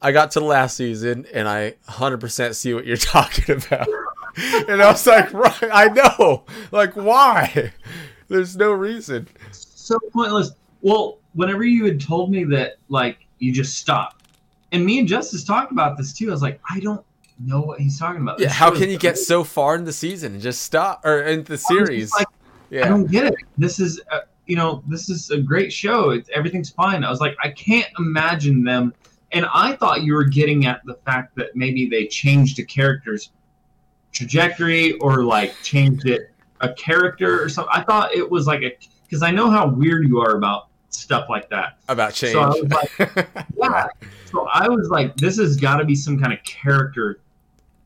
I 0.00 0.12
got 0.12 0.30
to 0.32 0.40
the 0.40 0.46
last 0.46 0.76
season 0.76 1.26
and 1.32 1.48
I 1.48 1.74
100% 1.88 2.54
see 2.54 2.74
what 2.74 2.86
you're 2.86 2.96
talking 2.96 3.56
about. 3.56 3.88
and 4.68 4.82
I 4.82 4.90
was 4.90 5.06
like, 5.06 5.32
right, 5.32 5.70
I 5.72 5.88
know. 5.88 6.44
Like, 6.70 6.94
why? 6.94 7.72
There's 8.28 8.56
no 8.56 8.72
reason. 8.72 9.28
So 9.52 9.98
pointless. 10.12 10.50
Well, 10.82 11.18
whenever 11.34 11.64
you 11.64 11.84
had 11.84 12.00
told 12.00 12.30
me 12.30 12.44
that, 12.44 12.76
like, 12.88 13.26
you 13.38 13.52
just 13.52 13.78
stopped, 13.78 14.26
and 14.72 14.84
me 14.84 14.98
and 14.98 15.08
Justice 15.08 15.44
talked 15.44 15.72
about 15.72 15.96
this 15.96 16.12
too. 16.12 16.28
I 16.28 16.32
was 16.32 16.42
like, 16.42 16.60
I 16.68 16.80
don't 16.80 17.04
know 17.38 17.60
what 17.60 17.80
he's 17.80 17.98
talking 17.98 18.22
about. 18.22 18.40
Yeah, 18.40 18.48
how 18.48 18.70
can 18.70 18.90
you 18.90 18.98
get 18.98 19.18
so 19.18 19.44
far 19.44 19.74
in 19.76 19.84
the 19.84 19.92
season 19.92 20.34
and 20.34 20.42
just 20.42 20.62
stop 20.62 21.04
or 21.04 21.22
in 21.22 21.44
the 21.44 21.56
series? 21.56 22.12
like, 22.12 22.26
I 22.72 22.88
don't 22.88 23.10
get 23.10 23.26
it. 23.26 23.34
This 23.56 23.78
is, 23.78 24.00
uh, 24.10 24.20
you 24.46 24.56
know, 24.56 24.82
this 24.86 25.08
is 25.08 25.30
a 25.30 25.38
great 25.38 25.72
show. 25.72 26.10
It's 26.10 26.28
everything's 26.34 26.70
fine. 26.70 27.04
I 27.04 27.10
was 27.10 27.20
like, 27.20 27.36
I 27.42 27.50
can't 27.50 27.88
imagine 27.98 28.64
them. 28.64 28.92
And 29.32 29.46
I 29.52 29.76
thought 29.76 30.02
you 30.02 30.14
were 30.14 30.24
getting 30.24 30.66
at 30.66 30.84
the 30.84 30.94
fact 30.94 31.36
that 31.36 31.54
maybe 31.54 31.88
they 31.88 32.06
changed 32.06 32.56
the 32.56 32.64
character's 32.64 33.30
trajectory 34.16 34.92
or 34.94 35.22
like 35.22 35.54
changed 35.62 36.06
it 36.06 36.30
a 36.60 36.72
character 36.72 37.42
or 37.42 37.48
something. 37.48 37.72
I 37.74 37.82
thought 37.82 38.14
it 38.14 38.28
was 38.28 38.46
like 38.46 38.62
a 38.62 38.76
because 39.04 39.22
I 39.22 39.30
know 39.30 39.50
how 39.50 39.68
weird 39.68 40.08
you 40.08 40.20
are 40.20 40.36
about 40.36 40.68
stuff 40.88 41.28
like 41.28 41.48
that. 41.50 41.78
About 41.88 42.14
change. 42.14 42.32
So 42.32 42.40
I 42.40 42.48
was 42.48 42.62
like, 42.70 43.28
Yeah. 43.56 43.86
So 44.24 44.48
I 44.52 44.68
was 44.68 44.88
like, 44.88 45.16
this 45.16 45.38
has 45.38 45.56
got 45.56 45.76
to 45.76 45.84
be 45.84 45.94
some 45.94 46.18
kind 46.18 46.32
of 46.32 46.42
character 46.42 47.20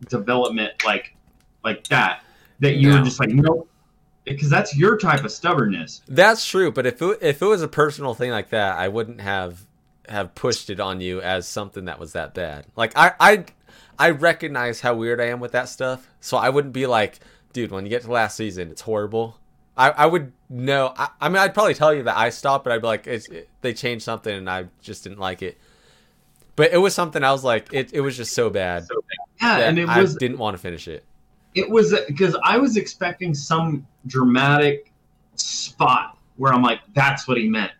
development, 0.08 0.72
like, 0.84 1.14
like 1.64 1.86
that. 1.88 2.22
That 2.60 2.76
you 2.76 2.88
No. 2.90 2.98
were 2.98 3.04
just 3.04 3.20
like, 3.20 3.30
nope, 3.30 3.68
because 4.24 4.48
that's 4.50 4.76
your 4.76 4.96
type 4.98 5.24
of 5.24 5.32
stubbornness. 5.32 6.02
That's 6.08 6.44
true, 6.44 6.70
but 6.70 6.86
if 6.86 7.00
it, 7.02 7.18
if 7.22 7.42
it 7.42 7.46
was 7.46 7.62
a 7.62 7.68
personal 7.68 8.14
thing 8.14 8.30
like 8.30 8.50
that, 8.50 8.78
I 8.78 8.88
wouldn't 8.88 9.20
have 9.20 9.66
have 10.08 10.34
pushed 10.34 10.70
it 10.70 10.80
on 10.80 11.00
you 11.00 11.20
as 11.20 11.46
something 11.46 11.84
that 11.84 11.98
was 12.00 12.12
that 12.12 12.34
bad. 12.34 12.66
Like 12.76 12.92
I 12.96 13.12
I 13.20 13.44
I 14.00 14.10
recognize 14.10 14.80
how 14.80 14.94
weird 14.94 15.20
I 15.20 15.26
am 15.26 15.40
with 15.40 15.52
that 15.52 15.68
stuff, 15.68 16.08
so 16.20 16.36
I 16.38 16.48
wouldn't 16.48 16.74
be 16.74 16.86
like, 16.86 17.20
dude, 17.52 17.70
when 17.70 17.84
you 17.84 17.90
get 17.90 18.02
to 18.02 18.10
last 18.10 18.36
season, 18.36 18.70
it's 18.70 18.80
horrible. 18.82 19.38
I, 19.76 19.90
I 19.90 20.06
would 20.06 20.32
know. 20.48 20.92
I, 20.96 21.08
I 21.20 21.28
mean, 21.28 21.38
I'd 21.38 21.54
probably 21.54 21.74
tell 21.74 21.94
you 21.94 22.02
that 22.04 22.16
I 22.16 22.30
stopped, 22.30 22.64
but 22.64 22.72
I'd 22.72 22.80
be 22.80 22.86
like, 22.88 23.06
it's, 23.06 23.28
it, 23.28 23.48
they 23.60 23.74
changed 23.74 24.04
something, 24.04 24.34
and 24.34 24.48
I 24.50 24.66
just 24.80 25.04
didn't 25.04 25.18
like 25.18 25.42
it. 25.42 25.58
But 26.56 26.72
it 26.72 26.78
was 26.78 26.94
something 26.94 27.22
I 27.22 27.32
was 27.32 27.44
like, 27.44 27.68
it, 27.72 27.92
it 27.92 28.00
was 28.00 28.16
just 28.16 28.34
so 28.34 28.50
bad 28.50 28.86
yeah, 29.40 29.58
and 29.58 29.78
it 29.78 29.88
I 29.88 30.00
was 30.00 30.16
didn't 30.16 30.38
want 30.38 30.54
to 30.54 30.58
finish 30.58 30.88
it. 30.88 31.04
it 31.54 31.68
was 31.68 31.94
because 32.08 32.36
I 32.44 32.58
was 32.58 32.76
expecting 32.76 33.34
some 33.34 33.86
dramatic 34.06 34.92
spot 35.36 36.18
where 36.36 36.52
I'm 36.52 36.62
like, 36.62 36.80
that's 36.94 37.26
what 37.28 37.36
he 37.38 37.48
meant. 37.48 37.72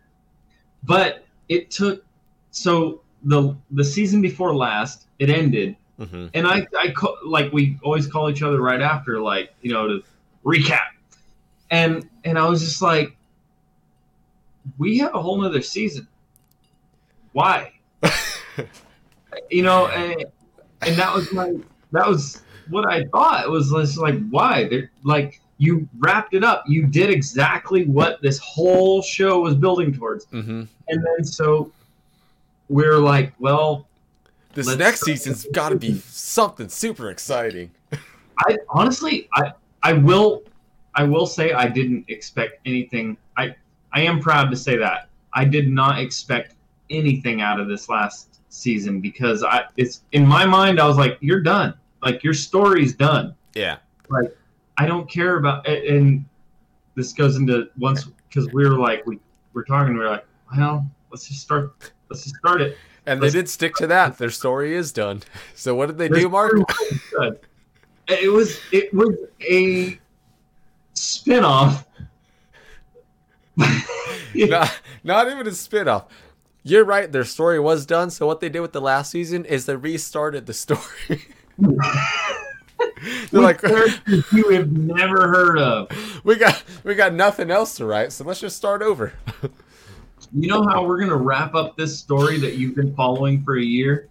But 0.83 1.27
it 1.49 1.71
took 1.71 2.05
so 2.51 3.03
the 3.25 3.57
the 3.71 3.85
season 3.85 4.23
before 4.23 4.55
last, 4.55 5.09
it 5.19 5.31
ended, 5.31 5.77
hmm 6.01 6.27
and 6.33 6.47
I 6.47 6.67
I 6.77 6.95
like 7.25 7.53
we 7.53 7.79
always 7.83 8.07
call 8.07 8.31
each 8.31 8.43
other 8.43 8.61
right 8.61 8.81
after, 8.81 9.21
like 9.21 9.55
you 9.61 9.73
know, 9.73 9.87
to 9.87 10.03
recap, 10.45 10.89
and 11.71 12.09
and 12.25 12.39
I 12.39 12.49
was 12.49 12.61
just 12.61 12.81
like, 12.81 13.17
we 14.79 14.99
have 14.99 15.15
a 15.15 15.21
whole 15.21 15.41
nother 15.41 15.61
season. 15.61 16.09
Why? 17.33 17.73
you 19.51 19.63
know, 19.63 19.87
and, 19.89 20.25
and 20.83 20.97
that 20.97 21.15
was 21.15 21.31
my 21.33 21.53
that 21.93 22.07
was 22.07 22.43
what 22.69 22.91
I 22.91 23.05
thought. 23.05 23.45
It 23.45 23.51
was 23.51 23.71
just 23.71 23.99
like, 23.99 24.19
why? 24.31 24.69
They're 24.69 24.91
like 25.05 25.41
you 25.59 25.87
wrapped 25.99 26.33
it 26.33 26.43
up. 26.43 26.65
You 26.67 26.87
did 26.87 27.11
exactly 27.11 27.85
what 27.85 28.23
this 28.23 28.39
whole 28.39 29.03
show 29.03 29.41
was 29.41 29.55
building 29.55 29.93
towards 29.93 30.25
hmm 30.27 30.65
and 30.89 31.05
then 31.07 31.25
so 31.25 31.71
we're 32.71 32.99
like, 32.99 33.35
well, 33.39 33.87
This 34.61 34.67
Let's 34.67 34.79
next 34.79 35.01
season's 35.07 35.47
got 35.55 35.71
to 35.71 35.77
be 35.77 36.01
something 36.01 36.69
super 36.69 37.09
exciting. 37.09 37.71
I 38.37 38.59
honestly, 38.69 39.27
I 39.33 39.53
I 39.83 39.95
will, 39.95 40.43
I 40.95 41.05
will 41.05 41.25
say 41.25 41.55
I 41.55 41.67
didn't 41.67 42.05
expect 42.09 42.61
anything. 42.67 43.17
I 43.39 43.55
I 43.95 44.03
am 44.03 44.21
proud 44.21 44.51
to 44.51 44.57
say 44.59 44.77
that 44.77 45.09
I 45.33 45.47
did 45.47 45.71
not 45.71 45.99
expect 45.99 46.57
anything 46.91 47.41
out 47.41 47.59
of 47.59 47.69
this 47.69 47.89
last 47.89 48.41
season 48.51 49.01
because 49.01 49.43
I 49.43 49.63
it's 49.79 50.03
in 50.13 50.27
my 50.27 50.45
mind 50.45 50.79
I 50.79 50.87
was 50.87 50.99
like, 50.99 51.17
you're 51.23 51.41
done. 51.41 51.73
Like 52.03 52.23
your 52.23 52.35
story's 52.35 52.93
done. 52.93 53.35
Yeah. 53.55 53.79
Like 54.11 54.37
I 54.77 54.85
don't 54.85 55.09
care 55.09 55.39
about 55.39 55.67
and 55.67 56.27
this 56.97 57.15
goes 57.15 57.37
into 57.37 57.71
once 57.79 58.05
because 58.29 58.53
we 58.53 58.69
were 58.69 58.79
like 58.79 59.07
we 59.07 59.21
we're 59.55 59.65
talking 59.65 59.95
we 59.95 60.01
were 60.01 60.11
like 60.11 60.27
well 60.55 60.87
let's 61.11 61.29
just 61.29 61.41
start 61.41 61.73
let's 62.11 62.25
just 62.25 62.37
start 62.37 62.61
it 62.61 62.77
And 63.11 63.21
they 63.21 63.31
did 63.31 63.49
stick 63.49 63.75
to 63.77 63.87
that. 63.89 64.19
Their 64.19 64.31
story 64.31 64.75
is 64.75 64.93
done. 64.93 65.23
So 65.55 65.75
what 65.75 65.87
did 65.87 65.99
they 65.99 66.09
do, 66.09 66.29
Mark? 66.29 66.51
story 66.51 66.61
was 66.63 67.01
good. 67.11 67.41
it 68.09 68.33
was 68.33 68.59
it 68.73 68.95
was 68.95 69.15
a 69.43 70.01
spin-off 70.95 71.85
not, 74.35 74.81
not 75.05 75.31
even 75.31 75.47
a 75.47 75.53
spin-off. 75.53 76.07
You're 76.63 76.85
right, 76.85 77.11
their 77.11 77.25
story 77.25 77.59
was 77.59 77.85
done, 77.85 78.11
so 78.11 78.27
what 78.27 78.41
they 78.41 78.49
did 78.49 78.61
with 78.61 78.73
the 78.73 78.81
last 78.81 79.11
season 79.11 79.45
is 79.45 79.67
they 79.67 79.77
restarted 79.77 80.47
the 80.47 80.55
story. 80.55 81.27
They're 83.31 83.43
like 83.43 83.61
you 83.63 84.51
have 84.51 84.73
never 84.73 85.29
heard 85.29 85.59
of 85.59 85.91
we 86.25 86.37
got 86.37 86.63
we 86.85 86.95
got 86.95 87.13
nothing 87.13 87.51
else 87.51 87.77
to 87.77 87.85
write, 87.85 88.13
so 88.13 88.25
let's 88.25 88.41
just 88.41 88.57
start 88.57 88.83
over. 88.83 89.13
You 90.33 90.49
know 90.49 90.63
how 90.67 90.85
we're 90.85 90.99
going 90.99 91.11
to 91.11 91.17
wrap 91.17 91.55
up 91.55 91.77
this 91.77 91.99
story 91.99 92.39
that 92.39 92.57
you've 92.57 92.75
been 92.75 92.95
following 92.95 93.43
for 93.43 93.59
a 93.59 93.63
year? 93.63 94.09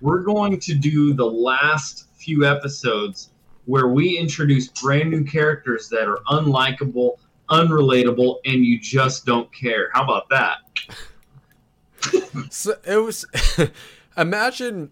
We're 0.00 0.22
going 0.22 0.60
to 0.60 0.74
do 0.74 1.14
the 1.14 1.24
last 1.24 2.08
few 2.14 2.44
episodes 2.44 3.30
where 3.64 3.88
we 3.88 4.18
introduce 4.18 4.68
brand 4.68 5.10
new 5.10 5.24
characters 5.24 5.88
that 5.88 6.06
are 6.08 6.20
unlikable 6.28 7.18
unrelatable 7.50 8.36
and 8.44 8.64
you 8.64 8.78
just 8.78 9.26
don't 9.26 9.52
care. 9.52 9.90
How 9.92 10.04
about 10.04 10.28
that? 10.30 10.58
So 12.50 12.74
it 12.84 12.96
was 12.96 13.24
imagine 14.16 14.90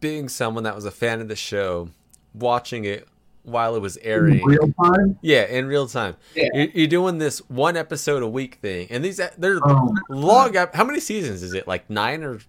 being 0.00 0.28
someone 0.28 0.64
that 0.64 0.74
was 0.74 0.84
a 0.84 0.90
fan 0.90 1.20
of 1.20 1.28
the 1.28 1.36
show, 1.36 1.90
watching 2.34 2.84
it 2.84 3.06
while 3.42 3.74
it 3.74 3.80
was 3.80 3.96
airing. 3.98 4.44
real 4.44 4.72
time 4.82 5.18
Yeah, 5.22 5.44
in 5.46 5.66
real 5.66 5.86
time. 5.88 6.16
Yeah. 6.34 6.48
You're, 6.52 6.66
you're 6.74 6.86
doing 6.86 7.18
this 7.18 7.38
one 7.48 7.76
episode 7.76 8.22
a 8.22 8.28
week 8.28 8.56
thing, 8.56 8.86
and 8.90 9.04
these 9.04 9.20
they're 9.38 9.58
oh, 9.64 9.94
long. 10.08 10.54
How 10.74 10.84
many 10.84 11.00
seasons 11.00 11.42
is 11.42 11.54
it? 11.54 11.66
Like 11.66 11.88
nine 11.90 12.22
or 12.22 12.40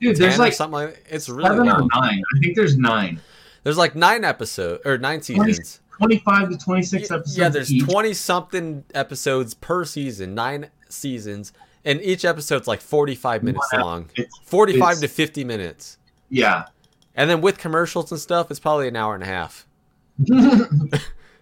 dude 0.00 0.16
there's 0.16 0.36
or 0.36 0.38
like 0.38 0.52
something 0.52 0.72
like 0.74 0.94
that? 1.04 1.14
It's 1.14 1.28
really 1.28 1.68
long. 1.68 1.88
nine 1.92 2.22
i 2.34 2.38
think 2.40 2.54
there's 2.56 2.76
nine 2.78 3.20
There's 3.64 3.76
like 3.76 3.94
nine 3.96 4.24
episodes 4.24 4.80
or 4.86 4.96
nine 4.98 5.22
seasons. 5.22 5.80
25 5.98 6.50
to 6.50 6.56
26 6.58 7.10
episodes 7.10 7.36
Yeah, 7.36 7.48
there's 7.48 7.72
each. 7.72 7.84
twenty 7.84 8.14
something 8.14 8.84
episodes 8.94 9.54
per 9.54 9.84
season, 9.84 10.34
nine 10.36 10.70
seasons, 10.88 11.52
and 11.84 12.00
each 12.00 12.24
episode's 12.24 12.68
like 12.68 12.80
forty 12.80 13.16
five 13.16 13.42
minutes 13.42 13.66
Wow. 13.72 13.84
long, 13.84 14.02
It's- 14.16 14.30
forty 14.44 14.78
five 14.78 14.98
it's- 14.98 15.00
to 15.00 15.08
fifty 15.08 15.42
minutes, 15.44 15.98
yeah 16.30 16.66
and 17.16 17.28
then 17.28 17.40
with 17.40 17.58
commercials 17.58 18.12
and 18.12 18.20
stuff, 18.20 18.48
it's 18.48 18.60
probably 18.60 18.86
an 18.86 18.94
hour 18.94 19.12
and 19.14 19.24
a 19.24 19.26
half. 19.26 19.66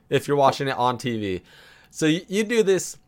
if 0.09 0.29
you're 0.29 0.37
watching 0.37 0.69
it 0.69 0.77
on 0.77 0.99
TV. 0.99 1.43
So 1.91 2.07
you, 2.07 2.23
you 2.29 2.45
do 2.45 2.63
this 2.63 2.99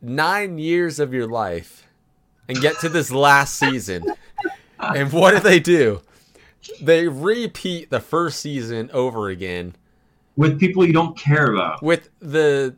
nine 0.00 0.58
years 0.58 0.98
of 0.98 1.14
your 1.14 1.26
life 1.28 1.86
and 2.48 2.60
get 2.60 2.78
to 2.80 2.88
this 2.88 3.10
last 3.10 3.54
season. 3.58 4.04
And 4.80 5.12
what 5.12 5.32
do 5.34 5.40
they 5.40 5.60
do? 5.60 6.02
They 6.80 7.06
repeat 7.08 7.90
the 7.90 8.00
first 8.00 8.40
season 8.40 8.90
over 8.92 9.28
again 9.28 9.74
with 10.36 10.58
people 10.58 10.84
you 10.86 10.92
don't 10.92 11.16
care 11.16 11.52
about 11.52 11.82
with 11.82 12.08
the 12.20 12.74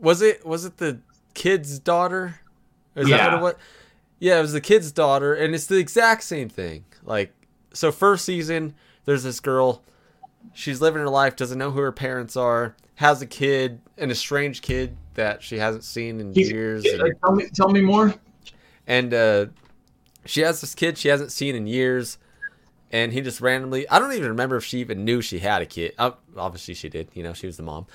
was 0.00 0.20
it 0.22 0.44
was 0.44 0.64
it 0.64 0.76
the 0.76 1.00
kid's 1.34 1.78
daughter? 1.78 2.40
Is 2.94 3.08
that 3.08 3.16
Yeah. 3.16 3.24
what 3.26 3.34
it 3.34 3.42
was? 3.42 3.54
Yeah, 4.18 4.38
it 4.38 4.42
was 4.42 4.52
the 4.52 4.60
kid's 4.60 4.92
daughter, 4.92 5.34
and 5.34 5.54
it's 5.54 5.66
the 5.66 5.76
exact 5.76 6.22
same 6.22 6.48
thing. 6.48 6.84
Like, 7.04 7.32
so 7.74 7.92
first 7.92 8.24
season, 8.24 8.74
there's 9.04 9.22
this 9.24 9.40
girl. 9.40 9.82
She's 10.54 10.80
living 10.80 11.00
her 11.00 11.08
life, 11.08 11.36
doesn't 11.36 11.58
know 11.58 11.70
who 11.70 11.80
her 11.80 11.92
parents 11.92 12.36
are, 12.36 12.74
has 12.96 13.20
a 13.22 13.26
kid, 13.26 13.80
an 13.98 14.10
estranged 14.10 14.62
kid 14.62 14.96
that 15.14 15.42
she 15.42 15.58
hasn't 15.58 15.84
seen 15.84 16.20
in 16.20 16.32
He's- 16.34 16.50
years, 16.50 16.84
and, 16.84 17.14
tell 17.22 17.32
me 17.34 17.46
tell 17.54 17.68
me 17.68 17.80
more 17.80 18.14
and 18.86 19.12
uh, 19.12 19.46
she 20.24 20.40
has 20.42 20.60
this 20.60 20.74
kid 20.74 20.96
she 20.98 21.08
hasn't 21.08 21.32
seen 21.32 21.54
in 21.54 21.66
years, 21.66 22.18
and 22.92 23.12
he 23.12 23.20
just 23.20 23.40
randomly. 23.40 23.88
I 23.88 23.98
don't 23.98 24.12
even 24.12 24.28
remember 24.28 24.56
if 24.56 24.64
she 24.64 24.78
even 24.78 25.04
knew 25.04 25.20
she 25.20 25.40
had 25.40 25.62
a 25.62 25.66
kid. 25.66 25.94
Uh, 25.98 26.12
obviously, 26.36 26.74
she 26.74 26.88
did. 26.88 27.08
You 27.14 27.22
know, 27.22 27.32
she 27.32 27.46
was 27.46 27.56
the 27.56 27.62
mom. 27.62 27.86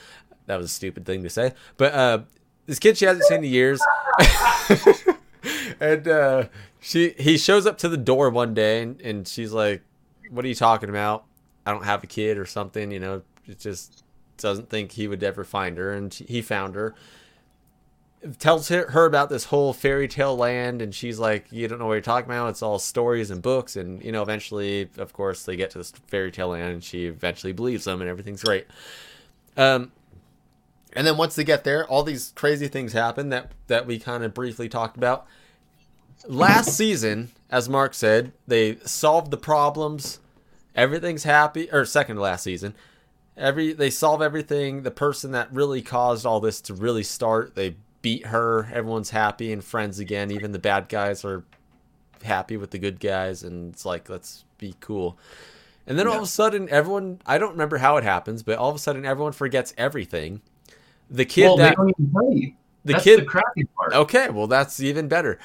That 0.47 0.57
was 0.57 0.65
a 0.65 0.69
stupid 0.69 1.05
thing 1.05 1.23
to 1.23 1.29
say, 1.29 1.53
but 1.77 1.93
uh, 1.93 2.19
this 2.65 2.79
kid 2.79 2.97
she 2.97 3.05
hasn't 3.05 3.25
seen 3.25 3.43
in 3.43 3.51
years, 3.51 3.81
and 5.79 6.07
uh, 6.07 6.45
she 6.79 7.09
he 7.17 7.37
shows 7.37 7.65
up 7.65 7.77
to 7.79 7.89
the 7.89 7.97
door 7.97 8.29
one 8.29 8.53
day, 8.53 8.81
and, 8.81 8.99
and 9.01 9.27
she's 9.27 9.53
like, 9.53 9.81
"What 10.29 10.43
are 10.45 10.47
you 10.47 10.55
talking 10.55 10.89
about? 10.89 11.25
I 11.65 11.71
don't 11.71 11.85
have 11.85 12.03
a 12.03 12.07
kid 12.07 12.37
or 12.37 12.45
something." 12.45 12.91
You 12.91 12.99
know, 12.99 13.21
it 13.47 13.59
just 13.59 14.03
doesn't 14.37 14.69
think 14.69 14.93
he 14.93 15.07
would 15.07 15.23
ever 15.23 15.43
find 15.43 15.77
her, 15.77 15.91
and 15.91 16.13
she, 16.13 16.25
he 16.25 16.41
found 16.41 16.75
her. 16.75 16.95
Tells 18.37 18.69
her, 18.69 18.91
her 18.91 19.05
about 19.05 19.29
this 19.29 19.45
whole 19.45 19.73
fairy 19.73 20.07
tale 20.07 20.35
land, 20.35 20.81
and 20.81 20.93
she's 20.93 21.17
like, 21.17 21.51
"You 21.51 21.67
don't 21.67 21.79
know 21.79 21.87
what 21.87 21.93
you're 21.93 22.01
talking 22.01 22.29
about. 22.29 22.49
It's 22.49 22.61
all 22.61 22.77
stories 22.77 23.31
and 23.31 23.41
books." 23.41 23.75
And 23.75 24.03
you 24.03 24.11
know, 24.11 24.21
eventually, 24.21 24.89
of 24.97 25.13
course, 25.13 25.43
they 25.43 25.55
get 25.55 25.71
to 25.71 25.79
this 25.79 25.91
fairy 26.07 26.31
tale 26.31 26.49
land, 26.49 26.71
and 26.73 26.83
she 26.83 27.05
eventually 27.05 27.53
believes 27.53 27.85
them, 27.85 27.99
and 27.99 28.09
everything's 28.09 28.43
great. 28.43 28.67
Um, 29.57 29.91
and 30.93 31.07
then 31.07 31.17
once 31.17 31.35
they 31.35 31.43
get 31.43 31.63
there, 31.63 31.87
all 31.87 32.03
these 32.03 32.33
crazy 32.35 32.67
things 32.67 32.93
happen 32.93 33.29
that 33.29 33.51
that 33.67 33.85
we 33.85 33.99
kind 33.99 34.23
of 34.23 34.33
briefly 34.33 34.67
talked 34.69 34.97
about. 34.97 35.25
Last 36.27 36.69
season, 36.77 37.31
as 37.49 37.69
Mark 37.69 37.93
said, 37.93 38.33
they 38.47 38.77
solved 38.85 39.31
the 39.31 39.37
problems. 39.37 40.19
Everything's 40.75 41.23
happy, 41.23 41.69
or 41.71 41.85
second 41.85 42.15
to 42.15 42.21
last 42.21 42.43
season. 42.43 42.73
Every 43.37 43.73
they 43.73 43.89
solve 43.89 44.21
everything. 44.21 44.83
The 44.83 44.91
person 44.91 45.31
that 45.31 45.51
really 45.51 45.81
caused 45.81 46.25
all 46.25 46.39
this 46.39 46.61
to 46.61 46.73
really 46.73 47.03
start, 47.03 47.55
they 47.55 47.75
beat 48.01 48.27
her. 48.27 48.69
Everyone's 48.73 49.09
happy 49.11 49.51
and 49.51 49.63
friends 49.63 49.99
again. 49.99 50.31
Even 50.31 50.51
the 50.51 50.59
bad 50.59 50.89
guys 50.89 51.23
are 51.25 51.43
happy 52.23 52.57
with 52.57 52.71
the 52.71 52.79
good 52.79 52.99
guys, 52.99 53.43
and 53.43 53.73
it's 53.73 53.85
like 53.85 54.09
let's 54.09 54.45
be 54.57 54.75
cool. 54.79 55.17
And 55.87 55.97
then 55.97 56.07
all 56.07 56.17
of 56.17 56.23
a 56.23 56.27
sudden, 56.27 56.69
everyone 56.69 57.19
I 57.25 57.37
don't 57.37 57.51
remember 57.51 57.77
how 57.77 57.97
it 57.97 58.03
happens, 58.03 58.43
but 58.43 58.57
all 58.57 58.69
of 58.69 58.75
a 58.75 58.79
sudden, 58.79 59.05
everyone 59.05 59.33
forgets 59.33 59.73
everything. 59.77 60.41
The 61.09 61.25
kid 61.25 61.43
well, 61.43 61.57
that 61.57 61.69
they 61.69 61.75
don't 61.75 61.89
even 61.99 62.11
tell 62.13 62.33
you. 62.33 62.53
the 62.85 62.93
That's 62.93 63.03
kid 63.03 63.19
the 63.21 63.25
crappy 63.25 63.63
part. 63.75 63.93
Okay, 63.93 64.29
well 64.29 64.47
that's 64.47 64.79
even 64.79 65.07
better. 65.07 65.39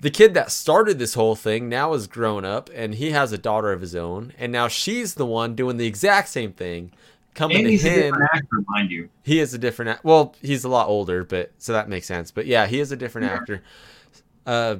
The 0.00 0.10
kid 0.10 0.34
that 0.34 0.52
started 0.52 0.98
this 0.98 1.14
whole 1.14 1.34
thing 1.34 1.68
now 1.68 1.92
is 1.92 2.06
grown 2.06 2.44
up 2.44 2.70
and 2.74 2.94
he 2.94 3.10
has 3.10 3.32
a 3.32 3.38
daughter 3.38 3.72
of 3.72 3.80
his 3.80 3.96
own 3.96 4.32
and 4.38 4.52
now 4.52 4.68
she's 4.68 5.14
the 5.14 5.26
one 5.26 5.54
doing 5.56 5.76
the 5.76 5.86
exact 5.86 6.28
same 6.28 6.52
thing. 6.52 6.92
Coming 7.34 7.58
and 7.58 7.66
to 7.66 7.70
he's 7.72 7.84
a 7.84 7.88
him, 7.90 8.00
different 8.12 8.30
actor, 8.34 8.64
mind 8.68 8.90
you. 8.90 9.08
he 9.24 9.38
is 9.40 9.54
a 9.54 9.58
different 9.58 10.02
well, 10.04 10.34
he's 10.42 10.64
a 10.64 10.68
lot 10.68 10.88
older, 10.88 11.24
but 11.24 11.50
so 11.58 11.72
that 11.72 11.88
makes 11.88 12.06
sense. 12.06 12.30
But 12.30 12.46
yeah, 12.46 12.66
he 12.66 12.78
is 12.80 12.92
a 12.92 12.96
different 12.96 13.26
Yeah. 13.28 13.34
actor. 13.34 13.62
Uh 14.46 14.76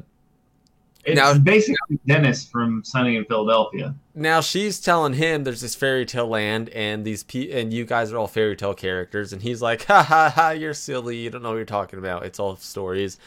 It's 1.04 1.16
Now- 1.16 1.38
basically 1.38 1.98
Dennis 2.06 2.44
from 2.48 2.82
Sunny 2.84 3.16
in 3.16 3.24
Philadelphia. 3.24 3.94
now 4.14 4.40
she's 4.40 4.78
telling 4.80 5.14
him 5.14 5.42
there's 5.44 5.60
this 5.62 5.74
fairy 5.74 6.04
tale 6.06 6.26
land 6.28 6.68
and 6.70 7.04
these 7.04 7.22
pe- 7.24 7.50
and 7.60 7.72
you 7.72 7.84
guys 7.84 8.12
are 8.12 8.18
all 8.18 8.26
fairy 8.28 8.54
tale 8.56 8.74
characters 8.74 9.32
and 9.32 9.42
he's 9.42 9.62
like 9.62 9.84
ha 9.86 10.02
ha 10.02 10.30
ha 10.34 10.50
you're 10.50 10.74
silly 10.74 11.16
you 11.16 11.30
don't 11.30 11.42
know 11.42 11.50
what 11.50 11.56
you're 11.56 11.64
talking 11.64 11.98
about 11.98 12.24
it's 12.24 12.38
all 12.40 12.56
stories 12.56 13.18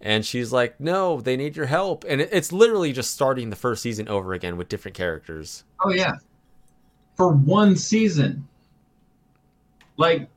and 0.00 0.24
she's 0.24 0.52
like 0.52 0.78
no 0.80 1.20
they 1.20 1.36
need 1.36 1.56
your 1.56 1.66
help. 1.66 2.04
And 2.08 2.20
it, 2.20 2.28
it's 2.32 2.52
literally 2.52 2.92
just 2.92 3.12
starting 3.12 3.50
the 3.50 3.56
first 3.56 3.82
season 3.82 4.08
over 4.08 4.32
again 4.32 4.56
with 4.56 4.68
different 4.68 4.96
characters. 4.96 5.64
Oh 5.84 5.92
yeah, 5.92 6.16
for 7.16 7.28
one 7.28 7.76
season. 7.76 8.46
Like, 9.96 10.28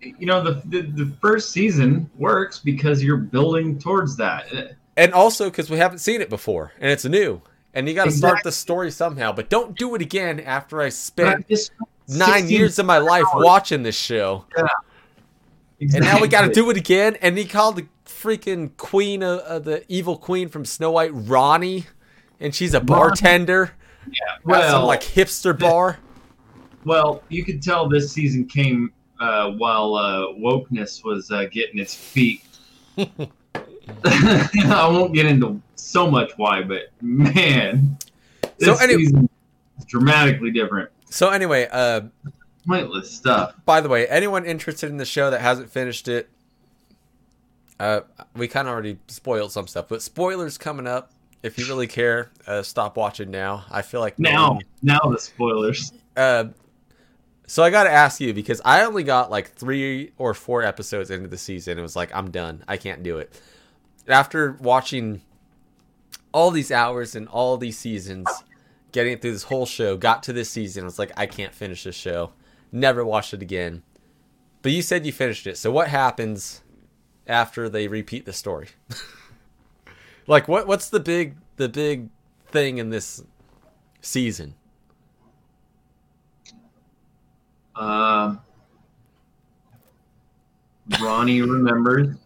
you 0.00 0.26
know, 0.26 0.42
the 0.42 0.62
the, 0.66 0.82
the 0.82 1.12
first 1.20 1.52
season 1.52 2.10
works 2.18 2.58
because 2.58 3.02
you're 3.02 3.16
building 3.16 3.78
towards 3.78 4.16
that. 4.16 4.76
And 4.96 5.12
also 5.12 5.50
because 5.50 5.70
we 5.70 5.78
haven't 5.78 5.98
seen 5.98 6.20
it 6.20 6.30
before 6.30 6.72
and 6.80 6.90
it's 6.90 7.04
new. 7.04 7.42
And 7.72 7.88
you 7.88 7.94
got 7.94 8.04
to 8.04 8.12
start 8.12 8.44
the 8.44 8.52
story 8.52 8.92
somehow 8.92 9.32
but 9.32 9.50
don't 9.50 9.76
do 9.76 9.96
it 9.96 10.00
again 10.00 10.38
after 10.38 10.80
i 10.80 10.88
spent 10.88 11.44
nine 12.06 12.48
years 12.48 12.78
of 12.78 12.86
my 12.86 12.98
life 12.98 13.24
hours. 13.34 13.44
watching 13.44 13.82
this 13.82 13.96
show 13.96 14.44
And 15.80 16.00
now 16.00 16.20
we 16.20 16.28
got 16.28 16.42
to 16.42 16.52
do 16.52 16.70
it 16.70 16.76
again. 16.76 17.16
And 17.20 17.36
he 17.36 17.44
called 17.44 17.76
the 17.76 17.86
freaking 18.06 18.76
queen 18.76 19.22
of, 19.22 19.40
of 19.40 19.64
the 19.64 19.84
evil 19.88 20.16
queen 20.16 20.48
from 20.48 20.64
Snow 20.64 20.92
White 20.92 21.12
Roni, 21.12 21.84
and 22.40 22.54
she's 22.54 22.74
a 22.74 22.80
bartender 22.80 23.72
Yeah 24.06 24.34
at 24.34 24.40
some 24.42 24.50
Well, 24.50 24.86
like 24.86 25.02
hipster 25.02 25.58
bar. 25.58 25.98
well, 26.84 27.22
you 27.28 27.44
could 27.44 27.62
tell 27.62 27.88
this 27.88 28.12
season 28.12 28.46
came 28.46 28.92
uh, 29.20 29.50
while 29.52 29.94
uh, 29.94 30.26
wokeness 30.38 31.04
was 31.04 31.30
uh, 31.30 31.44
getting 31.50 31.78
its 31.80 31.94
feet. 31.94 32.42
I 34.04 34.88
won't 34.90 35.12
get 35.14 35.26
into 35.26 35.60
so 35.76 36.10
much 36.10 36.32
why, 36.36 36.62
but 36.62 36.82
man, 37.02 37.96
this 38.58 38.66
So 38.68 38.76
anyway- 38.76 39.02
season 39.04 39.28
is 39.78 39.84
dramatically 39.86 40.50
different. 40.50 40.90
So 41.10 41.28
anyway, 41.30 41.68
uh, 41.70 42.02
Pointless 42.66 43.10
stuff. 43.10 43.54
by 43.64 43.80
the 43.80 43.88
way, 43.88 44.06
anyone 44.08 44.44
interested 44.44 44.90
in 44.90 44.96
the 44.96 45.04
show 45.04 45.30
that 45.30 45.40
hasn't 45.40 45.70
finished 45.70 46.08
it, 46.08 46.28
uh, 47.80 48.00
we 48.36 48.48
kind 48.48 48.68
of 48.68 48.72
already 48.72 48.98
spoiled 49.08 49.52
some 49.52 49.66
stuff, 49.66 49.86
but 49.88 50.00
spoilers 50.02 50.56
coming 50.58 50.86
up. 50.86 51.10
If 51.42 51.58
you 51.58 51.66
really 51.66 51.86
care, 51.88 52.30
uh, 52.46 52.62
stop 52.62 52.96
watching 52.96 53.30
now. 53.30 53.64
I 53.70 53.82
feel 53.82 54.00
like 54.00 54.18
no 54.18 54.30
Now, 54.30 54.52
one- 54.52 54.62
now 54.82 54.98
the 55.00 55.18
spoilers. 55.18 55.92
Uh, 56.16 56.46
so 57.46 57.62
I 57.62 57.68
got 57.68 57.84
to 57.84 57.90
ask 57.90 58.18
you 58.20 58.32
because 58.32 58.62
I 58.64 58.84
only 58.84 59.02
got 59.02 59.30
like 59.30 59.52
three 59.52 60.12
or 60.16 60.32
four 60.32 60.62
episodes 60.62 61.10
into 61.10 61.28
the 61.28 61.36
season. 61.36 61.78
It 61.78 61.82
was 61.82 61.96
like 61.96 62.14
I'm 62.14 62.30
done. 62.30 62.64
I 62.66 62.78
can't 62.78 63.02
do 63.02 63.18
it. 63.18 63.38
After 64.08 64.52
watching 64.60 65.20
all 66.32 66.50
these 66.50 66.70
hours 66.72 67.14
and 67.14 67.28
all 67.28 67.58
these 67.58 67.78
seasons, 67.78 68.26
getting 68.92 69.18
through 69.18 69.32
this 69.32 69.42
whole 69.42 69.66
show, 69.66 69.98
got 69.98 70.22
to 70.22 70.32
this 70.32 70.48
season, 70.48 70.84
I 70.84 70.86
was 70.86 70.98
like, 70.98 71.12
I 71.16 71.26
can't 71.26 71.52
finish 71.52 71.84
this 71.84 71.94
show. 71.94 72.32
Never 72.74 73.04
watched 73.04 73.32
it 73.32 73.40
again. 73.40 73.84
But 74.60 74.72
you 74.72 74.82
said 74.82 75.06
you 75.06 75.12
finished 75.12 75.46
it. 75.46 75.56
So 75.56 75.70
what 75.70 75.86
happens 75.86 76.62
after 77.24 77.68
they 77.68 77.86
repeat 77.86 78.26
the 78.26 78.32
story? 78.32 78.70
like 80.26 80.48
what 80.48 80.66
what's 80.66 80.88
the 80.88 80.98
big 80.98 81.36
the 81.54 81.68
big 81.68 82.08
thing 82.48 82.78
in 82.78 82.90
this 82.90 83.22
season? 84.00 84.56
Um, 87.76 88.40
Roni 90.90 91.48
remembers, 91.48 92.16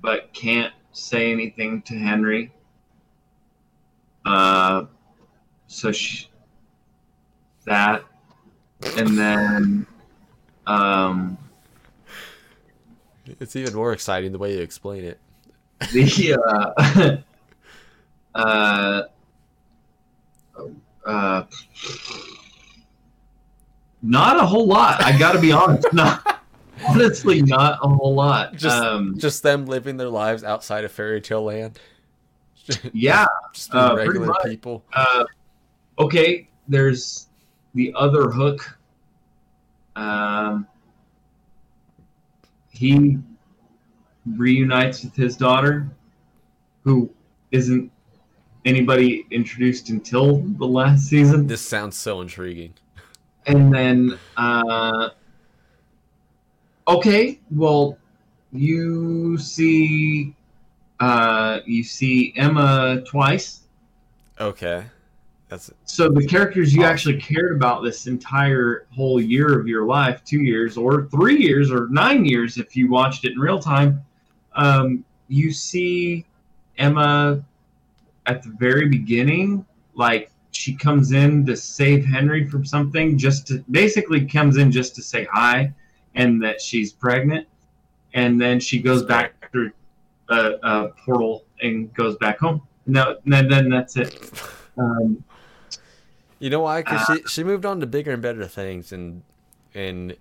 but 0.00 0.32
can't 0.32 0.72
say 0.92 1.30
anything 1.30 1.82
to 1.82 1.94
Henry. 1.94 2.54
Uh, 4.24 4.86
so 5.66 5.92
she, 5.92 6.28
that, 7.66 8.02
and 8.96 9.18
then, 9.18 9.86
um, 10.66 11.38
It's 13.40 13.56
even 13.56 13.74
more 13.74 13.92
exciting 13.92 14.32
the 14.32 14.38
way 14.38 14.54
you 14.56 14.60
explain 14.62 15.04
it. 15.04 15.18
the 15.92 17.22
uh, 18.34 18.34
uh, 18.38 19.02
uh, 21.06 21.44
not 24.02 24.36
a 24.36 24.46
whole 24.46 24.66
lot. 24.66 25.02
I 25.02 25.16
got 25.18 25.32
to 25.32 25.40
be 25.40 25.52
honest. 25.52 25.86
Not 25.92 26.42
honestly, 26.86 27.42
not 27.42 27.78
a 27.82 27.88
whole 27.88 28.14
lot. 28.14 28.54
Just- 28.54 28.76
um, 28.76 29.18
Just 29.18 29.42
them 29.42 29.66
living 29.66 29.96
their 29.96 30.08
lives 30.08 30.44
outside 30.44 30.84
of 30.84 30.92
fairy 30.92 31.20
tale 31.20 31.42
land. 31.44 31.78
yeah. 32.92 33.26
Just 33.52 33.74
Uh, 33.74 33.94
regular 33.96 34.32
people. 34.44 34.84
Uh, 34.92 35.24
okay. 35.98 36.48
There's 36.68 37.27
the 37.74 37.92
other 37.96 38.30
hook. 38.30 38.78
Um, 39.96 40.66
he 42.70 43.18
reunites 44.36 45.02
with 45.04 45.14
his 45.14 45.36
daughter, 45.36 45.88
who 46.84 47.10
isn't 47.50 47.90
anybody 48.64 49.26
introduced 49.30 49.88
until 49.90 50.38
the 50.38 50.66
last 50.66 51.08
season. 51.08 51.46
This 51.46 51.60
sounds 51.60 51.96
so 51.96 52.20
intriguing. 52.20 52.74
And 53.46 53.74
then, 53.74 54.18
uh, 54.36 55.10
okay, 56.86 57.40
well, 57.50 57.98
you 58.52 59.38
see, 59.38 60.34
uh, 61.00 61.60
you 61.66 61.82
see 61.82 62.34
Emma 62.36 63.02
twice. 63.06 63.62
Okay. 64.40 64.84
That's 65.48 65.70
So 65.84 66.10
the 66.10 66.26
characters 66.26 66.74
you 66.74 66.82
Awesome. 66.82 66.92
actually 66.92 67.20
cared 67.20 67.56
about 67.56 67.82
this 67.82 68.06
entire 68.06 68.86
whole 68.90 69.20
year 69.20 69.58
of 69.58 69.66
your 69.66 69.86
life, 69.86 70.22
two 70.24 70.40
years 70.40 70.76
or 70.76 71.06
three 71.06 71.38
years 71.38 71.70
or 71.70 71.88
nine 71.88 72.24
years 72.24 72.58
if 72.58 72.76
you 72.76 72.90
watched 72.90 73.24
it 73.24 73.32
in 73.32 73.38
real 73.38 73.58
time, 73.58 74.02
um, 74.54 75.04
you 75.28 75.50
see 75.50 76.26
Emma 76.76 77.42
at 78.26 78.42
the 78.42 78.50
very 78.58 78.88
beginning, 78.88 79.64
like 79.94 80.30
she 80.50 80.74
comes 80.74 81.12
in 81.12 81.46
to 81.46 81.56
save 81.56 82.04
Henry 82.04 82.46
from 82.46 82.64
something, 82.64 83.16
just 83.16 83.46
to 83.46 83.64
basically 83.70 84.26
comes 84.26 84.58
in 84.58 84.70
just 84.70 84.94
to 84.96 85.02
say 85.02 85.26
hi 85.32 85.72
and 86.14 86.42
that 86.42 86.60
she's 86.60 86.92
pregnant, 86.92 87.46
and 88.12 88.40
then 88.40 88.60
she 88.60 88.80
goes 88.80 89.02
back 89.02 89.50
through 89.50 89.72
a, 90.28 90.54
a 90.62 90.88
portal 91.04 91.44
and 91.62 91.92
goes 91.94 92.16
back 92.16 92.38
home. 92.38 92.60
No, 92.86 93.16
then 93.24 93.48
then 93.48 93.70
that's 93.70 93.96
it. 93.96 94.30
Um, 94.78 95.24
you 96.38 96.50
know 96.50 96.60
why? 96.60 96.80
Because 96.82 97.08
Uh, 97.08 97.16
she 97.16 97.22
she 97.26 97.44
moved 97.44 97.64
on 97.66 97.80
to 97.80 97.86
bigger 97.86 98.12
and 98.12 98.22
better 98.22 98.46
things 98.46 98.92
and 98.92 99.22
and 99.74 100.16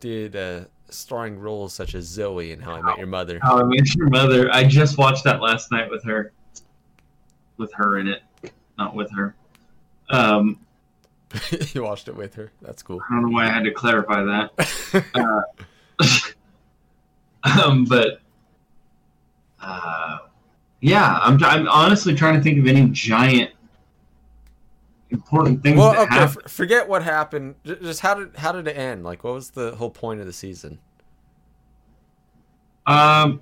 did 0.00 0.34
uh, 0.36 0.64
starring 0.90 1.38
roles 1.38 1.72
such 1.72 1.94
as 1.94 2.04
Zoe 2.06 2.52
and 2.52 2.62
How 2.62 2.74
I 2.74 2.82
Met 2.82 2.98
Your 2.98 3.06
Mother. 3.06 3.38
How 3.42 3.58
I 3.58 3.62
Met 3.64 3.94
Your 3.94 4.08
Mother. 4.08 4.50
I 4.52 4.64
just 4.64 4.98
watched 4.98 5.24
that 5.24 5.40
last 5.40 5.70
night 5.70 5.90
with 5.90 6.04
her. 6.04 6.32
With 7.56 7.72
her 7.74 7.98
in 7.98 8.08
it, 8.08 8.22
not 8.76 8.94
with 8.94 9.10
her. 9.12 9.34
Um, 10.10 10.60
you 11.72 11.82
watched 11.82 12.08
it 12.08 12.14
with 12.14 12.34
her. 12.34 12.52
That's 12.60 12.82
cool. 12.82 13.00
I 13.08 13.14
don't 13.14 13.22
know 13.22 13.30
why 13.30 13.46
I 13.46 13.48
had 13.48 13.64
to 13.64 13.70
clarify 13.70 14.22
that. 14.22 15.44
Um, 17.46 17.84
but 17.84 18.20
uh, 19.60 20.18
yeah, 20.80 21.18
I'm, 21.22 21.42
I'm 21.44 21.68
honestly 21.68 22.14
trying 22.14 22.34
to 22.34 22.42
think 22.42 22.58
of 22.58 22.66
any 22.66 22.88
giant 22.90 23.52
important 25.10 25.62
things 25.62 25.78
well, 25.78 25.92
that 25.92 26.10
okay. 26.10 26.22
f- 26.22 26.50
forget 26.50 26.88
what 26.88 27.02
happened. 27.02 27.56
Just 27.64 28.00
how 28.00 28.14
did 28.14 28.36
how 28.36 28.52
did 28.52 28.66
it 28.66 28.76
end? 28.76 29.04
Like, 29.04 29.24
what 29.24 29.34
was 29.34 29.50
the 29.50 29.76
whole 29.76 29.90
point 29.90 30.20
of 30.20 30.26
the 30.26 30.32
season? 30.32 30.78
Um, 32.86 33.40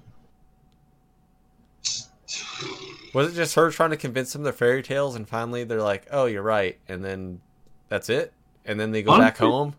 Was 3.15 3.33
it 3.33 3.37
just 3.37 3.55
her 3.55 3.71
trying 3.71 3.91
to 3.91 3.97
convince 3.97 4.33
them 4.33 4.43
they're 4.43 4.53
fairy 4.53 4.83
tales, 4.83 5.15
and 5.15 5.27
finally 5.27 5.63
they're 5.63 5.81
like, 5.81 6.07
"Oh, 6.11 6.27
you're 6.27 6.43
right," 6.43 6.79
and 6.89 7.03
then 7.05 7.41
that's 7.89 8.11
it, 8.11 8.33
and 8.65 8.79
then 8.79 8.91
they 8.91 9.05
go 9.05 9.17
back 9.17 9.39
home. 9.39 9.77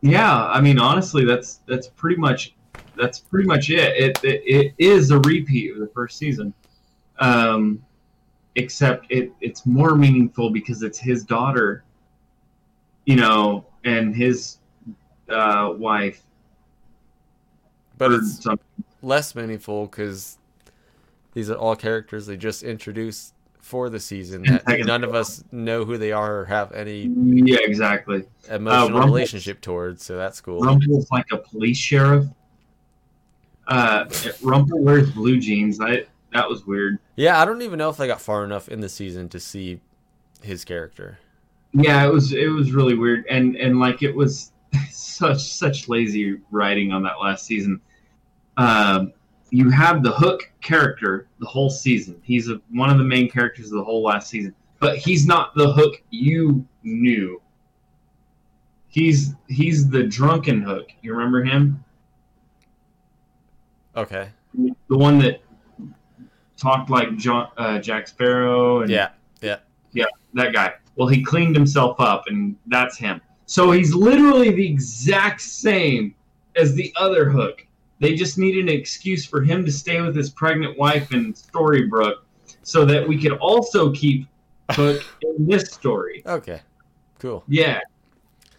Yeah, 0.00 0.44
I 0.44 0.60
mean, 0.60 0.80
honestly, 0.80 1.24
that's 1.24 1.60
that's 1.66 1.86
pretty 1.86 2.16
much 2.16 2.56
that's 2.96 3.20
pretty 3.20 3.46
much 3.46 3.70
it. 3.70 3.96
It 3.96 4.24
it, 4.24 4.42
it 4.44 4.74
is 4.76 5.12
a 5.12 5.20
repeat 5.20 5.72
of 5.72 5.78
the 5.78 5.86
first 5.94 6.18
season, 6.18 6.52
um, 7.20 7.80
except 8.58 9.06
it 9.10 9.32
it's 9.40 9.64
more 9.64 9.94
meaningful 9.94 10.50
because 10.50 10.82
it's 10.82 10.98
his 10.98 11.24
daughter, 11.24 11.84
you 13.06 13.16
know, 13.16 13.64
and 13.84 14.14
his 14.14 14.58
uh, 15.30 15.72
wife. 15.76 16.22
But 17.96 18.12
it's 18.12 18.42
something. 18.42 18.84
less 19.00 19.34
meaningful 19.34 19.86
because 19.86 20.38
these 21.34 21.50
are 21.50 21.56
all 21.56 21.76
characters 21.76 22.26
they 22.26 22.36
just 22.36 22.62
introduced 22.62 23.34
for 23.60 23.88
the 23.90 24.00
season 24.00 24.42
that 24.42 24.64
none 24.86 25.04
of 25.04 25.14
us 25.14 25.44
know 25.52 25.84
who 25.84 25.98
they 25.98 26.10
are 26.10 26.40
or 26.40 26.44
have 26.46 26.72
any 26.72 27.02
yeah, 27.02 27.58
exactly. 27.60 28.24
emotional 28.50 28.98
Rumple- 28.98 29.14
relationship 29.14 29.60
towards. 29.60 30.04
So 30.04 30.16
that's 30.16 30.40
cool. 30.40 30.60
Rumple's 30.60 31.10
like 31.10 31.26
a 31.32 31.38
police 31.38 31.78
sheriff. 31.78 32.26
Uh, 33.68 34.06
Rumple 34.42 34.82
wears 34.82 35.10
blue 35.10 35.38
jeans. 35.38 35.80
I 35.80 36.06
that 36.32 36.48
was 36.48 36.66
weird. 36.66 36.98
Yeah, 37.16 37.40
I 37.40 37.44
don't 37.44 37.62
even 37.62 37.78
know 37.78 37.88
if 37.88 37.96
they 37.96 38.06
got 38.06 38.20
far 38.20 38.44
enough 38.44 38.68
in 38.68 38.80
the 38.80 38.88
season 38.88 39.28
to 39.30 39.40
see 39.40 39.80
his 40.42 40.64
character. 40.64 41.18
Yeah, 41.72 42.06
it 42.06 42.12
was 42.12 42.32
it 42.32 42.48
was 42.48 42.72
really 42.72 42.94
weird, 42.94 43.26
and 43.28 43.56
and 43.56 43.78
like 43.78 44.02
it 44.02 44.14
was 44.14 44.52
such 44.90 45.40
such 45.52 45.88
lazy 45.88 46.40
writing 46.50 46.92
on 46.92 47.02
that 47.02 47.20
last 47.20 47.46
season. 47.46 47.80
Um, 48.56 49.12
you 49.50 49.70
have 49.70 50.02
the 50.02 50.12
Hook 50.12 50.50
character 50.60 51.28
the 51.40 51.46
whole 51.46 51.70
season. 51.70 52.20
He's 52.22 52.50
a, 52.50 52.60
one 52.70 52.90
of 52.90 52.98
the 52.98 53.04
main 53.04 53.30
characters 53.30 53.66
of 53.66 53.78
the 53.78 53.84
whole 53.84 54.02
last 54.02 54.28
season, 54.28 54.54
but 54.80 54.96
he's 54.96 55.26
not 55.26 55.54
the 55.54 55.72
Hook 55.72 56.02
you 56.10 56.66
knew. 56.82 57.40
He's 58.88 59.34
he's 59.48 59.88
the 59.88 60.04
drunken 60.04 60.62
Hook. 60.62 60.88
You 61.02 61.12
remember 61.14 61.44
him? 61.44 61.84
Okay. 63.96 64.28
The 64.54 64.96
one 64.96 65.18
that 65.18 65.40
talked 66.58 66.90
like 66.90 67.16
John, 67.16 67.48
uh, 67.56 67.78
Jack 67.78 68.08
Sparrow 68.08 68.82
and 68.82 68.90
Yeah. 68.90 69.10
Yeah, 69.40 69.58
yeah, 69.92 70.06
that 70.34 70.52
guy. 70.52 70.74
Well, 70.96 71.08
he 71.08 71.22
cleaned 71.22 71.54
himself 71.54 72.00
up, 72.00 72.24
and 72.26 72.56
that's 72.66 72.98
him. 72.98 73.20
So 73.46 73.70
he's 73.70 73.94
literally 73.94 74.50
the 74.50 74.66
exact 74.66 75.40
same 75.40 76.14
as 76.56 76.74
the 76.74 76.92
other 76.96 77.30
Hook. 77.30 77.64
They 78.00 78.14
just 78.14 78.36
needed 78.36 78.68
an 78.68 78.68
excuse 78.68 79.24
for 79.24 79.42
him 79.42 79.64
to 79.64 79.72
stay 79.72 80.00
with 80.00 80.14
his 80.14 80.30
pregnant 80.30 80.76
wife 80.76 81.12
in 81.12 81.32
Storybrooke, 81.32 82.18
so 82.62 82.84
that 82.84 83.06
we 83.06 83.20
could 83.20 83.32
also 83.38 83.92
keep 83.92 84.26
Hook 84.72 85.04
in 85.22 85.46
this 85.46 85.70
story. 85.70 86.22
Okay. 86.26 86.60
Cool. 87.18 87.42
Yeah, 87.48 87.80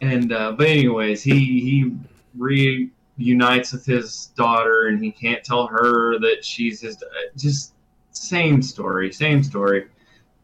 and 0.02 0.32
uh, 0.34 0.54
but 0.54 0.68
anyways, 0.68 1.22
he 1.22 1.34
he 1.34 1.96
reunites 2.38 3.74
with 3.74 3.86
his 3.86 4.28
daughter, 4.36 4.88
and 4.88 5.04
he 5.04 5.12
can't 5.12 5.44
tell 5.44 5.68
her 5.68 6.20
that 6.20 6.44
she's 6.44 6.82
his. 6.82 7.02
Just 7.38 7.74
same 8.20 8.62
story, 8.62 9.12
same 9.12 9.44
story. 9.44 9.88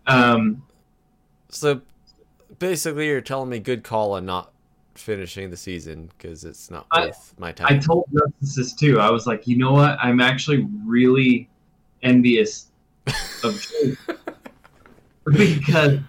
Um, 0.07 0.63
So 1.49 1.81
basically, 2.59 3.07
you're 3.07 3.21
telling 3.21 3.49
me 3.49 3.59
good 3.59 3.83
call 3.83 4.13
on 4.13 4.25
not 4.25 4.51
finishing 4.95 5.49
the 5.49 5.57
season 5.57 6.09
because 6.17 6.43
it's 6.45 6.71
not 6.71 6.87
I- 6.91 7.07
worth 7.07 7.33
my 7.37 7.51
time. 7.51 7.67
I 7.69 7.77
told 7.77 8.05
Justice 8.13 8.55
this 8.55 8.73
too. 8.73 8.99
I 8.99 9.09
was 9.11 9.27
like, 9.27 9.47
you 9.47 9.57
know 9.57 9.73
what? 9.73 9.97
I'm 10.01 10.21
actually 10.21 10.67
really 10.85 11.49
envious 12.03 12.67
of 13.43 13.61
because 15.25 15.99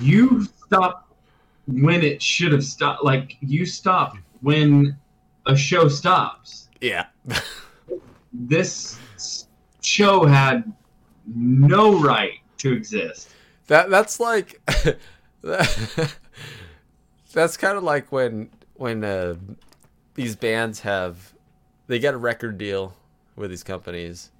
you 0.00 0.44
stopped 0.66 1.12
when 1.66 2.02
it 2.02 2.22
should 2.22 2.52
have 2.52 2.64
stopped. 2.64 3.02
Like 3.04 3.36
you 3.40 3.66
stopped 3.66 4.18
when 4.40 4.96
a 5.46 5.56
show 5.56 5.88
stops. 5.88 6.68
yeah. 6.80 7.06
This 8.32 8.98
show 9.86 10.26
had 10.26 10.72
no 11.26 12.00
right 12.00 12.38
to 12.58 12.72
exist. 12.72 13.30
That 13.68 13.90
that's 13.90 14.20
like 14.20 14.60
that's 17.32 17.56
kind 17.56 17.76
of 17.76 17.82
like 17.82 18.10
when 18.12 18.50
when 18.74 19.04
uh, 19.04 19.36
these 20.14 20.36
bands 20.36 20.80
have 20.80 21.34
they 21.86 21.98
get 21.98 22.14
a 22.14 22.18
record 22.18 22.58
deal 22.58 22.94
with 23.36 23.50
these 23.50 23.62
companies 23.62 24.30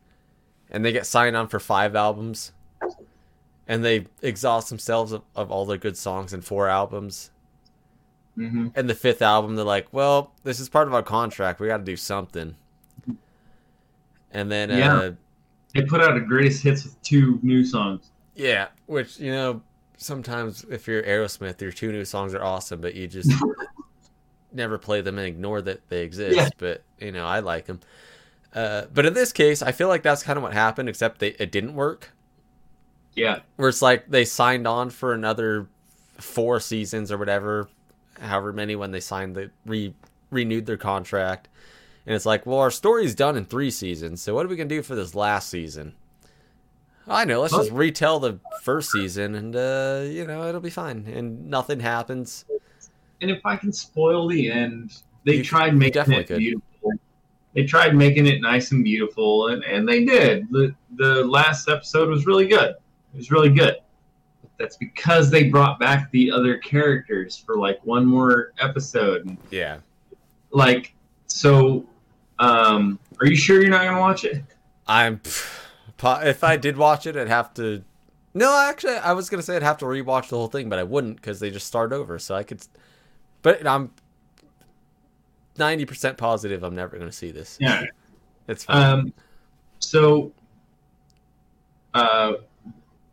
and 0.70 0.84
they 0.84 0.92
get 0.92 1.06
signed 1.06 1.36
on 1.36 1.48
for 1.48 1.60
five 1.60 1.94
albums 1.94 2.52
and 3.68 3.84
they 3.84 4.06
exhaust 4.22 4.68
themselves 4.68 5.12
of, 5.12 5.22
of 5.34 5.50
all 5.50 5.64
their 5.66 5.76
good 5.76 5.96
songs 5.96 6.32
in 6.32 6.40
four 6.40 6.68
albums 6.68 7.30
hmm 8.34 8.68
and 8.74 8.88
the 8.88 8.94
fifth 8.94 9.22
album 9.22 9.56
they're 9.56 9.64
like 9.64 9.86
well 9.92 10.32
this 10.44 10.60
is 10.60 10.68
part 10.68 10.88
of 10.88 10.94
our 10.94 11.02
contract 11.02 11.60
we 11.60 11.66
got 11.68 11.78
to 11.78 11.84
do 11.84 11.96
something 11.96 12.54
and 14.30 14.50
then 14.50 14.70
uh, 14.70 14.76
Yeah. 14.76 15.10
They 15.76 15.84
put 15.84 16.00
out 16.00 16.16
a 16.16 16.20
greatest 16.20 16.62
hits 16.62 16.84
with 16.84 17.00
two 17.02 17.38
new 17.42 17.64
songs. 17.64 18.10
Yeah, 18.34 18.68
which 18.86 19.18
you 19.18 19.32
know, 19.32 19.62
sometimes 19.96 20.64
if 20.70 20.86
you're 20.86 21.02
Aerosmith, 21.02 21.60
your 21.60 21.72
two 21.72 21.92
new 21.92 22.04
songs 22.04 22.34
are 22.34 22.44
awesome, 22.44 22.80
but 22.80 22.94
you 22.94 23.06
just 23.06 23.32
never 24.52 24.78
play 24.78 25.00
them 25.00 25.18
and 25.18 25.26
ignore 25.26 25.62
that 25.62 25.88
they 25.88 26.02
exist. 26.02 26.36
Yeah. 26.36 26.48
But 26.58 26.82
you 26.98 27.12
know, 27.12 27.26
I 27.26 27.40
like 27.40 27.66
them. 27.66 27.80
Uh, 28.54 28.86
but 28.92 29.04
in 29.04 29.12
this 29.12 29.32
case, 29.32 29.60
I 29.60 29.72
feel 29.72 29.88
like 29.88 30.02
that's 30.02 30.22
kind 30.22 30.38
of 30.38 30.42
what 30.42 30.54
happened, 30.54 30.88
except 30.88 31.18
they, 31.18 31.28
it 31.32 31.52
didn't 31.52 31.74
work. 31.74 32.12
Yeah, 33.14 33.40
Where 33.56 33.70
it's 33.70 33.80
like 33.80 34.08
they 34.08 34.26
signed 34.26 34.66
on 34.66 34.90
for 34.90 35.14
another 35.14 35.68
four 36.18 36.60
seasons 36.60 37.10
or 37.10 37.16
whatever, 37.16 37.68
however 38.20 38.52
many 38.52 38.76
when 38.76 38.90
they 38.90 39.00
signed 39.00 39.34
the 39.34 39.50
re 39.64 39.94
renewed 40.30 40.66
their 40.66 40.76
contract, 40.76 41.48
and 42.06 42.14
it's 42.14 42.26
like, 42.26 42.46
well, 42.46 42.58
our 42.58 42.70
story's 42.70 43.14
done 43.14 43.36
in 43.36 43.44
three 43.44 43.70
seasons, 43.70 44.22
so 44.22 44.34
what 44.34 44.46
are 44.46 44.48
we 44.48 44.56
gonna 44.56 44.68
do 44.68 44.82
for 44.82 44.94
this 44.94 45.14
last 45.14 45.48
season? 45.50 45.94
I 47.08 47.24
know. 47.24 47.40
Let's 47.40 47.54
just 47.54 47.70
retell 47.70 48.18
the 48.18 48.40
first 48.62 48.90
season, 48.90 49.34
and 49.36 49.54
uh, 49.54 50.02
you 50.06 50.26
know 50.26 50.48
it'll 50.48 50.60
be 50.60 50.70
fine, 50.70 51.06
and 51.06 51.48
nothing 51.50 51.78
happens. 51.80 52.44
and 53.20 53.30
if 53.30 53.40
I 53.44 53.56
can 53.56 53.72
spoil 53.72 54.28
the 54.28 54.50
end, 54.50 55.02
they 55.24 55.36
You- 55.36 55.44
tried 55.44 55.76
making 55.76 56.12
it 56.12 56.26
could. 56.26 56.38
beautiful. 56.38 56.62
They 57.54 57.64
tried 57.64 57.94
making 57.96 58.26
it 58.26 58.42
nice 58.42 58.70
and 58.72 58.84
beautiful, 58.84 59.48
and, 59.48 59.64
and 59.64 59.88
they 59.88 60.04
did. 60.04 60.50
The 60.50 60.74
the 60.96 61.24
last 61.24 61.68
episode 61.70 62.08
was 62.10 62.26
really 62.26 62.46
good. 62.48 62.70
It 63.14 63.16
was 63.16 63.30
really 63.30 63.48
good. 63.50 63.76
That's 64.58 64.76
because 64.76 65.30
they 65.30 65.44
brought 65.44 65.78
back 65.78 66.10
the 66.10 66.30
other 66.30 66.58
characters 66.58 67.36
for 67.36 67.56
like 67.56 67.78
one 67.84 68.04
more 68.04 68.52
episode. 68.60 69.36
Yeah. 69.50 69.78
Like, 70.50 70.94
so, 71.26 71.86
um, 72.38 72.98
are 73.20 73.26
you 73.26 73.36
sure 73.36 73.60
you're 73.60 73.70
not 73.70 73.84
gonna 73.84 74.00
watch 74.00 74.24
it? 74.24 74.42
I'm. 74.86 75.20
If 76.02 76.44
I 76.44 76.56
did 76.56 76.76
watch 76.76 77.06
it, 77.06 77.16
I'd 77.16 77.28
have 77.28 77.54
to. 77.54 77.82
No, 78.34 78.54
actually, 78.68 78.96
I 78.96 79.12
was 79.12 79.30
gonna 79.30 79.42
say 79.42 79.56
I'd 79.56 79.62
have 79.62 79.78
to 79.78 79.86
rewatch 79.86 80.28
the 80.28 80.36
whole 80.36 80.48
thing, 80.48 80.68
but 80.68 80.78
I 80.78 80.82
wouldn't 80.82 81.16
because 81.16 81.40
they 81.40 81.50
just 81.50 81.66
start 81.66 81.92
over. 81.92 82.18
So 82.18 82.34
I 82.34 82.42
could. 82.42 82.60
But 83.42 83.66
I'm 83.66 83.90
ninety 85.58 85.84
percent 85.86 86.18
positive 86.18 86.62
I'm 86.62 86.74
never 86.74 86.98
gonna 86.98 87.12
see 87.12 87.30
this. 87.30 87.56
Yeah. 87.60 87.84
It's 88.48 88.64
fine. 88.64 88.82
Um, 88.92 89.12
so, 89.78 90.32
uh, 91.94 92.34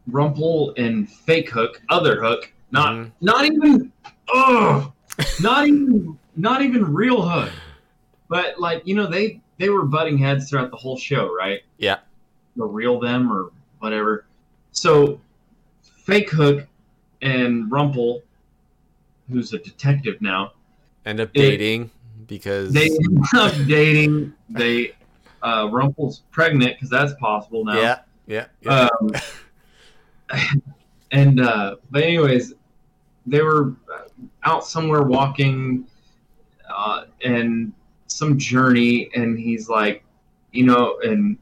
Rumple 0.08 0.74
and 0.78 1.10
Fake 1.10 1.50
Hook, 1.50 1.82
other 1.90 2.22
Hook, 2.22 2.52
not 2.72 2.94
Mhm. 2.94 3.12
not 3.22 3.46
even, 3.46 3.92
oh, 4.34 4.92
not 5.42 5.68
even, 5.68 6.20
not 6.36 6.62
even 6.62 6.94
real 6.94 7.22
Hook, 7.22 7.50
but 8.34 8.60
like 8.60 8.82
you 8.88 8.96
know 8.96 9.06
they 9.06 9.40
they 9.60 9.70
were 9.70 9.84
butting 9.86 10.18
heads 10.18 10.50
throughout 10.50 10.72
the 10.72 10.76
whole 10.76 10.98
show, 10.98 11.32
right? 11.32 11.62
Yeah. 11.78 12.00
The 12.56 12.66
real 12.66 13.00
them 13.00 13.32
or 13.32 13.52
whatever. 13.78 14.26
So, 14.72 15.22
Fake 15.84 16.32
Hook 16.32 16.68
and 17.22 17.72
Rumple, 17.72 18.24
who's 19.30 19.54
a 19.54 19.60
detective 19.60 20.20
now, 20.20 20.54
End 21.06 21.20
up 21.20 21.30
it- 21.36 21.42
dating 21.42 21.92
because 22.26 22.74
they 22.74 22.88
end 22.88 23.20
up 23.36 23.54
dating. 23.68 24.34
They 24.50 24.96
uh, 25.44 25.70
Rumple's 25.72 26.24
pregnant 26.32 26.74
because 26.74 26.90
that's 26.90 27.14
possible 27.20 27.64
now. 27.64 27.80
yeah, 27.80 28.00
yeah, 28.26 28.46
yeah. 28.62 28.88
Um, 29.00 29.12
and 31.12 31.40
uh, 31.40 31.76
but 31.92 32.02
anyways, 32.02 32.56
they 33.28 33.44
were 33.44 33.76
out 34.44 34.66
somewhere 34.66 35.04
walking, 35.04 35.86
uh, 36.68 37.04
and 37.24 37.74
some 38.14 38.38
journey, 38.38 39.10
and 39.16 39.38
he's 39.38 39.70
like, 39.70 40.04
you 40.52 40.66
know, 40.66 41.00
and 41.04 41.38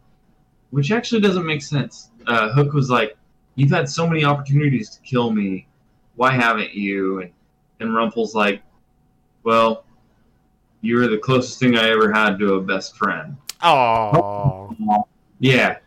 which 0.72 0.92
actually 0.92 1.22
doesn't 1.22 1.46
make 1.46 1.62
sense. 1.62 2.10
Uh, 2.28 2.50
Hook 2.54 2.74
was 2.74 2.90
like, 2.90 3.18
"You've 3.56 3.72
had 3.72 3.90
so 3.90 4.08
many 4.08 4.24
opportunities 4.24 4.90
to 4.92 5.02
kill 5.02 5.32
me. 5.32 5.68
Why 6.16 6.32
haven't 6.32 6.74
you?" 6.74 7.22
And 7.22 7.32
and 7.80 7.96
Rumple's 7.96 8.36
like, 8.36 8.62
"Well." 9.44 9.86
You 10.84 10.96
were 10.98 11.08
the 11.08 11.20
closest 11.20 11.60
thing 11.60 11.78
I 11.78 11.92
ever 11.92 12.12
had 12.12 12.40
to 12.40 12.56
a 12.56 12.62
best 12.62 12.98
friend. 12.98 13.38
Oh, 13.62 14.76
Yeah. 15.40 15.78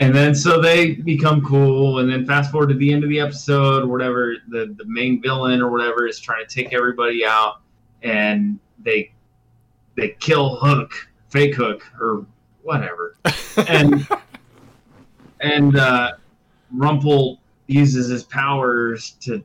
And 0.00 0.14
then 0.14 0.34
so 0.34 0.62
they 0.62 0.94
become 0.94 1.44
cool, 1.44 1.98
and 1.98 2.10
then 2.10 2.24
fast 2.24 2.50
forward 2.50 2.68
to 2.68 2.74
the 2.74 2.90
end 2.90 3.04
of 3.04 3.10
the 3.10 3.20
episode, 3.20 3.86
whatever 3.86 4.36
the 4.48 4.74
the 4.78 4.84
main 4.86 5.20
villain 5.20 5.60
or 5.60 5.70
whatever 5.70 6.06
is 6.06 6.18
trying 6.18 6.46
to 6.46 6.54
take 6.54 6.72
everybody 6.72 7.22
out, 7.22 7.60
and 8.02 8.58
they 8.82 9.12
they 9.96 10.16
kill 10.20 10.56
Hook, 10.56 10.92
fake 11.28 11.54
Hook, 11.54 11.84
or 12.00 12.26
whatever, 12.62 13.16
and 13.68 14.06
and 15.40 15.76
uh, 15.76 16.12
Rumple 16.72 17.40
uses 17.66 18.08
his 18.08 18.24
powers 18.24 19.12
to 19.20 19.42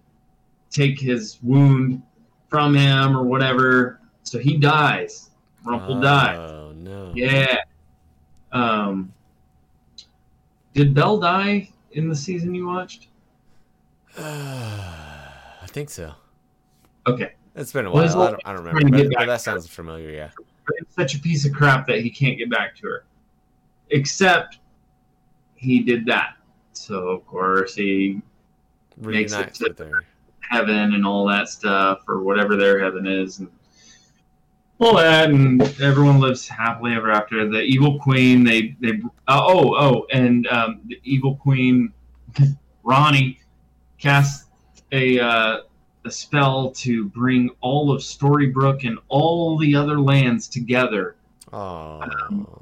take 0.69 0.99
his 0.99 1.39
wound 1.41 2.01
from 2.49 2.75
him 2.75 3.15
or 3.17 3.23
whatever, 3.23 3.99
so 4.23 4.39
he 4.39 4.57
dies. 4.57 5.29
Rumple 5.63 5.99
dies. 5.99 6.37
Oh 6.37 6.73
no. 6.75 7.11
Yeah. 7.15 7.57
Um. 8.51 9.11
Did 10.73 10.93
Belle 10.93 11.19
die 11.19 11.69
in 11.91 12.09
the 12.09 12.15
season 12.15 12.53
you 12.53 12.67
watched? 12.67 13.07
Uh, 14.17 14.21
I 15.61 15.67
think 15.67 15.89
so. 15.89 16.13
Okay. 17.07 17.33
It's 17.55 17.71
been 17.71 17.85
a 17.85 17.91
while. 17.91 18.03
it's 18.03 18.15
I 18.15 18.31
don't, 18.31 18.41
I 18.45 18.53
don't 18.53 18.65
remember, 18.65 19.03
but, 19.03 19.13
but 19.17 19.25
that 19.25 19.41
sounds 19.41 19.67
familiar. 19.67 20.09
Yeah. 20.09 20.29
It's 20.77 20.95
such 20.95 21.15
a 21.15 21.19
piece 21.19 21.45
of 21.45 21.53
crap 21.53 21.87
that 21.87 22.01
he 22.01 22.09
can't 22.09 22.37
get 22.37 22.49
back 22.49 22.75
to 22.77 22.87
her. 22.87 23.05
Except 23.91 24.57
he 25.55 25.79
did 25.79 26.05
that. 26.07 26.35
So 26.73 27.07
of 27.09 27.25
course 27.25 27.75
he 27.75 28.21
Makes 28.97 29.33
it 29.33 29.53
to- 29.55 29.91
heaven 30.41 30.93
and 30.93 31.05
all 31.05 31.25
that 31.27 31.49
stuff 31.49 32.03
or 32.07 32.21
whatever 32.21 32.55
their 32.55 32.79
heaven 32.79 33.07
is 33.07 33.39
and 33.39 33.49
all 34.79 34.95
that 34.97 35.29
and 35.29 35.61
everyone 35.81 36.19
lives 36.19 36.47
happily 36.47 36.93
ever 36.93 37.11
after. 37.11 37.49
The 37.49 37.61
evil 37.61 37.99
queen 37.99 38.43
they 38.43 38.75
they 38.79 39.01
uh, 39.27 39.41
oh 39.43 39.75
oh 39.75 40.05
and 40.11 40.47
um, 40.47 40.81
the 40.85 40.99
evil 41.03 41.35
queen 41.35 41.91
Roni 42.85 43.37
casts 43.97 44.49
a 44.91 45.19
uh, 45.19 45.57
a 46.05 46.11
spell 46.11 46.71
to 46.71 47.05
bring 47.05 47.49
all 47.61 47.91
of 47.91 48.01
Storybrooke 48.01 48.87
and 48.87 48.97
all 49.07 49.57
the 49.57 49.75
other 49.75 49.99
lands 49.99 50.47
together. 50.47 51.15
Oh. 51.51 52.03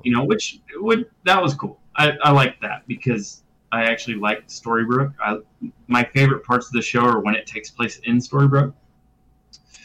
You 0.03 0.11
know, 0.11 0.23
which 0.23 0.59
would 0.75 1.09
that 1.23 1.41
was 1.41 1.53
cool. 1.53 1.79
I, 1.95 2.13
I 2.23 2.31
liked 2.31 2.61
that 2.61 2.87
because 2.87 3.43
I 3.71 3.83
actually 3.85 4.15
liked 4.15 4.49
Storybrooke. 4.49 5.13
I, 5.19 5.39
my 5.87 6.03
favorite 6.03 6.43
parts 6.43 6.67
of 6.67 6.73
the 6.73 6.81
show 6.81 7.01
are 7.01 7.19
when 7.19 7.35
it 7.35 7.47
takes 7.47 7.69
place 7.69 7.99
in 8.03 8.17
Storybrooke. 8.17 8.73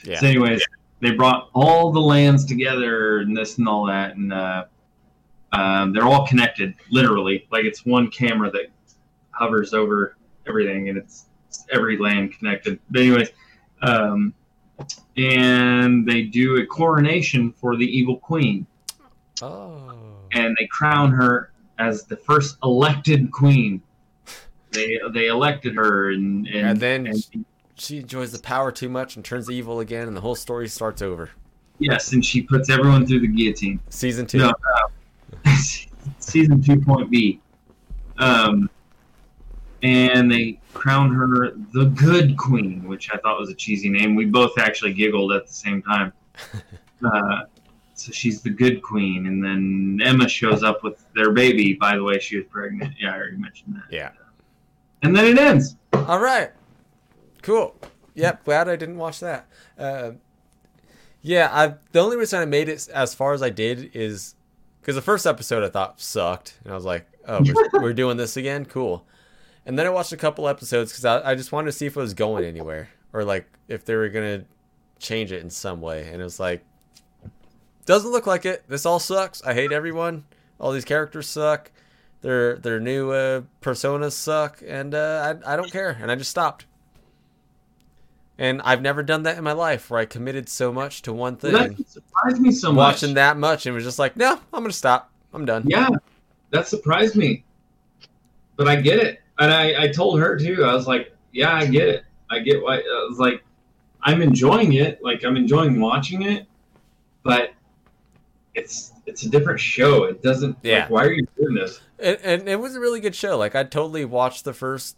yeah. 0.05 0.21
So, 0.21 0.27
anyways, 0.27 0.63
they 1.01 1.13
brought 1.13 1.51
all 1.55 1.93
the 1.93 2.01
lands 2.01 2.45
together 2.45 3.19
and 3.19 3.37
this 3.37 3.59
and 3.59 3.69
all 3.69 3.87
that, 3.87 4.17
and 4.17 4.33
uh, 4.33 4.65
um, 5.53 5.93
they're 5.93 6.05
all 6.05 6.27
connected, 6.27 6.75
literally. 6.91 7.47
Like 7.51 7.65
it's 7.65 7.87
one 7.87 8.11
camera 8.11 8.51
that 8.51 8.67
hovers 9.31 9.73
over 9.73 10.17
everything, 10.47 10.89
and 10.89 10.99
it's, 10.99 11.27
it's 11.49 11.65
every 11.71 11.97
land 11.97 12.37
connected. 12.37 12.79
But 12.91 13.01
anyways, 13.01 13.31
um, 13.83 14.33
and 15.17 16.07
they 16.07 16.23
do 16.23 16.57
a 16.57 16.67
coronation 16.67 17.53
for 17.53 17.77
the 17.77 17.85
evil 17.87 18.17
queen, 18.19 18.67
Oh. 19.43 19.93
and 20.33 20.57
they 20.59 20.67
crown 20.67 21.11
her 21.13 21.51
as 21.79 22.05
the 22.05 22.17
first 22.17 22.57
elected 22.63 23.31
queen. 23.33 23.83
They 24.71 24.99
they 25.13 25.29
elected 25.29 25.75
her, 25.77 26.11
and 26.11 26.47
and, 26.47 26.69
And 26.69 26.81
then- 26.81 27.07
and- 27.07 27.45
She 27.81 27.99
enjoys 27.99 28.33
the 28.33 28.41
power 28.41 28.73
too 28.73 28.89
much 28.89 29.15
and 29.15 29.25
turns 29.25 29.49
evil 29.49 29.79
again, 29.79 30.09
and 30.09 30.17
the 30.17 30.21
whole 30.21 30.35
story 30.35 30.67
starts 30.69 31.01
over. 31.01 31.31
yes, 31.79 32.13
and 32.13 32.25
she 32.25 32.43
puts 32.43 32.69
everyone 32.71 33.07
through 33.07 33.21
the 33.21 33.29
guillotine. 33.29 33.79
Season 33.89 34.27
two. 34.27 34.39
No, 34.39 34.49
uh, 34.49 35.55
season 36.19 36.61
two 36.61 36.81
point 36.81 37.09
B. 37.11 37.41
Um, 38.19 38.69
and 39.83 40.31
they 40.31 40.61
crown 40.75 41.15
her 41.15 41.53
the 41.73 41.87
Good 41.87 42.37
Queen, 42.37 42.87
which 42.87 43.11
I 43.13 43.17
thought 43.19 43.39
was 43.39 43.51
a 43.51 43.55
cheesy 43.55 43.89
name. 43.89 44.15
We 44.15 44.25
both 44.25 44.59
actually 44.59 44.93
giggled 44.93 45.33
at 45.33 45.47
the 45.47 45.53
same 45.53 45.83
time. 45.83 46.13
Uh, 47.01 47.45
so 47.95 48.11
she's 48.11 48.43
the 48.43 48.51
Good 48.51 48.83
Queen, 48.83 49.27
and 49.27 49.41
then 49.41 50.01
Emma 50.05 50.29
shows 50.29 50.65
up 50.65 50.83
with 50.83 51.05
their 51.15 51.31
baby. 51.31 51.75
By 51.75 51.95
the 51.95 52.03
way, 52.03 52.19
she 52.19 52.37
was 52.37 52.47
pregnant. 52.47 52.95
Yeah, 52.99 53.13
I 53.13 53.17
already 53.17 53.37
mentioned 53.37 53.77
that. 53.77 53.85
Yeah. 53.95 54.11
And 55.03 55.15
then 55.15 55.27
it 55.27 55.39
ends. 55.39 55.77
All 55.93 56.19
right. 56.19 56.51
Cool. 57.43 57.77
Yep. 58.15 58.45
Glad 58.45 58.69
I 58.69 58.77
didn't 58.77 58.99
watch 58.99 59.21
that. 59.21 59.49
Uh, 59.79 60.13
yeah. 61.23 61.51
I 61.53 61.75
the 61.93 62.01
only 62.01 62.17
reason 62.17 62.41
I 62.41 62.45
made 62.45 62.69
it 62.69 62.89
as 62.89 63.15
far 63.15 63.33
as 63.33 63.43
I 63.43 63.51
did 63.51 63.91
is 63.95 64.35
because 64.81 64.97
the 64.97 65.03
first 65.03 65.27
episode 65.27 65.63
I 65.63 65.69
thought 65.69 66.01
sucked, 66.01 66.59
and 66.65 66.73
I 66.73 66.77
was 66.77 66.85
like, 66.85 67.07
"Oh, 67.27 67.43
we're, 67.45 67.69
we're 67.83 67.93
doing 67.93 68.17
this 68.17 68.37
again. 68.37 68.65
Cool." 68.65 69.07
And 69.69 69.79
then 69.79 69.87
I 69.87 69.91
watched 69.91 70.13
a 70.13 70.17
couple 70.17 70.49
episodes 70.49 70.91
because 70.91 71.05
I, 71.05 71.33
I 71.33 71.35
just 71.35 71.53
wanted 71.53 71.67
to 71.67 71.73
see 71.73 71.85
if 71.85 71.95
it 71.95 72.01
was 72.01 72.15
going 72.15 72.43
anywhere 72.43 72.89
or 73.13 73.23
like 73.23 73.47
if 73.69 73.85
they 73.85 73.95
were 73.95 74.09
gonna 74.09 74.45
change 74.99 75.31
it 75.31 75.43
in 75.43 75.51
some 75.51 75.83
way. 75.83 76.09
And 76.11 76.23
it 76.23 76.25
was 76.25 76.41
like, 76.41 76.65
doesn't 77.85 78.11
look 78.11 78.27
like 78.27 78.47
it. 78.47 78.65
This 78.67 78.87
all 78.87 78.99
sucks. 78.99 79.43
I 79.43 79.53
hate 79.53 79.71
everyone. 79.71 80.25
All 80.59 80.73
these 80.73 80.87
characters 80.87 81.29
suck. 81.29 81.71
Their 82.23 82.57
their 82.57 82.81
new 82.81 83.13
uh, 83.13 83.43
personas 83.63 84.13
suck, 84.13 84.61
and 84.67 84.93
uh, 84.95 85.37
I 85.45 85.53
I 85.53 85.57
don't 85.57 85.71
care, 85.71 85.97
and 86.01 86.11
I 86.11 86.17
just 86.17 86.31
stopped. 86.31 86.65
And 88.39 88.63
I've 88.63 88.83
never 88.83 89.03
done 89.03 89.23
that 89.25 89.37
in 89.37 89.45
my 89.45 89.53
life 89.53 89.91
where 89.91 90.01
I 90.01 90.05
committed 90.05 90.49
so 90.49 90.73
much 90.73 91.03
to 91.03 91.13
one 91.13 91.37
thing, 91.37 91.53
That 91.53 91.89
surprised 91.89 92.41
me 92.41 92.51
so 92.53 92.73
much. 92.73 92.77
watching 92.95 93.15
that 93.15 93.37
much, 93.37 93.67
and 93.67 93.75
was 93.75 93.85
just 93.85 93.99
like, 93.99 94.17
no, 94.17 94.33
I'm 94.53 94.63
gonna 94.63 94.73
stop. 94.73 95.13
I'm 95.33 95.45
done. 95.45 95.65
Yeah, 95.67 95.89
that 96.51 96.67
surprised 96.67 97.15
me. 97.17 97.45
But 98.57 98.67
I 98.67 98.77
get 98.77 98.99
it. 98.99 99.21
And 99.39 99.53
I, 99.53 99.85
I 99.85 99.89
told 99.89 100.21
her 100.21 100.39
too. 100.39 100.65
I 100.65 100.75
was 100.75 100.87
like, 100.87 101.15
yeah, 101.33 101.55
I 101.55 101.67
get 101.67 101.89
it. 101.89 102.05
I 102.31 102.41
get 102.41 102.63
why. 102.63 102.77
I 102.77 103.07
was 103.09 103.19
like, 103.19 103.43
I'm 104.03 104.23
enjoying 104.23 104.75
it. 104.75 105.03
Like, 105.03 105.25
I'm 105.25 105.37
enjoying 105.37 105.81
watching 105.81 106.23
it. 106.23 106.47
But 107.23 107.53
it's 108.55 108.93
it's 109.07 109.23
a 109.23 109.29
different 109.31 109.61
show. 109.61 110.05
It 110.05 110.23
doesn't. 110.23 110.57
Yeah. 110.63 110.81
Like, 110.81 110.91
why 110.91 111.05
are 111.05 111.13
you 111.13 111.27
doing 111.37 111.55
this? 111.55 111.81
And, 111.99 112.19
and 112.23 112.49
it 112.49 112.61
was 112.61 112.77
a 112.77 112.81
really 112.81 113.01
good 113.01 113.15
show. 113.15 113.39
Like 113.39 113.55
I 113.55 113.65
totally 113.65 114.05
watched 114.05 114.45
the 114.45 114.53
first 114.53 114.97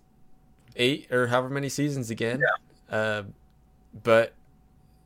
eight 0.76 1.10
or 1.12 1.28
however 1.28 1.48
many 1.48 1.68
seasons 1.68 2.10
again. 2.10 2.40
Uh, 2.90 3.22
but 4.02 4.32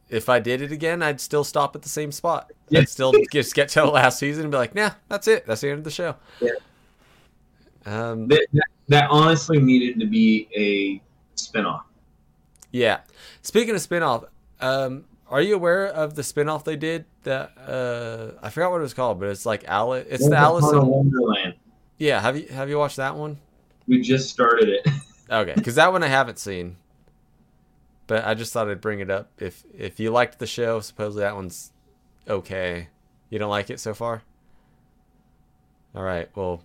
if 0.09 0.29
I 0.29 0.41
did 0.41 0.63
it 0.63 0.73
again, 0.73 1.03
I'd 1.03 1.21
still 1.21 1.45
stop 1.45 1.75
at 1.77 1.83
the 1.83 1.89
same 1.89 2.13
spot. 2.13 2.53
Yeah. 2.69 2.81
I'd 2.81 2.89
still 2.89 3.13
just 3.33 3.55
get 3.55 3.69
to 3.71 3.81
the 3.81 3.87
last 3.87 4.19
season 4.19 4.45
and 4.45 4.51
be 4.51 4.59
like, 4.59 4.75
nah, 4.75 4.91
that's 5.09 5.29
it. 5.29 5.47
That's 5.47 5.61
the 5.61 5.71
end 5.71 5.79
of 5.79 5.85
the 5.85 5.91
show. 5.91 6.17
Yeah. 6.41 6.51
Um, 7.87 8.29
That, 8.29 8.47
that, 8.53 8.67
that 8.89 9.09
honestly 9.11 9.59
needed 9.61 9.99
to 10.01 10.07
be 10.07 10.49
a 10.57 11.03
spinoff. 11.37 11.83
yeah. 12.71 13.01
Speaking 13.43 13.75
of 13.75 13.81
spinoff, 13.81 14.27
um, 14.61 15.05
are 15.29 15.41
you 15.43 15.55
aware 15.55 15.87
of 15.87 16.15
the 16.15 16.23
spinoff 16.23 16.65
they 16.65 16.77
did? 16.77 17.05
That 17.25 17.53
uh, 17.59 18.39
I 18.43 18.51
forgot 18.51 18.71
what 18.71 18.79
it 18.79 18.83
was 18.83 18.95
called, 18.95 19.21
but 19.21 19.29
it's 19.29 19.45
like 19.47 19.65
Alice. 19.67 20.07
It's 20.11 20.25
the 20.25 20.31
Once 20.31 20.65
Alice. 20.65 20.73
In- 20.73 20.87
Wonderland. 20.87 21.55
yeah. 21.99 22.21
Have 22.21 22.37
you 22.39 22.47
have 22.49 22.69
you 22.69 22.79
watched 22.79 22.97
that 22.97 23.17
one? 23.17 23.39
We 23.87 24.01
just 24.01 24.31
started 24.31 24.69
it. 24.69 24.87
Okay, 25.31 25.55
because 25.55 25.77
that 25.77 25.91
one 25.91 26.03
I 26.03 26.09
haven't 26.09 26.39
seen, 26.39 26.77
but 28.07 28.27
I 28.27 28.35
just 28.35 28.53
thought 28.53 28.69
I'd 28.69 28.83
bring 28.83 29.01
it 29.01 29.11
up. 29.11 29.31
If 29.39 29.65
if 29.77 29.99
you 29.99 30.11
liked 30.11 30.39
the 30.39 30.47
show, 30.47 30.81
supposedly 30.81 31.23
that 31.23 31.35
one's 31.35 31.73
okay. 32.29 32.89
You 33.31 33.39
don't 33.39 33.49
like 33.49 33.71
it 33.71 33.81
so 33.81 33.95
far. 33.95 34.23
All 35.95 36.03
right. 36.03 36.29
Well, 36.37 36.63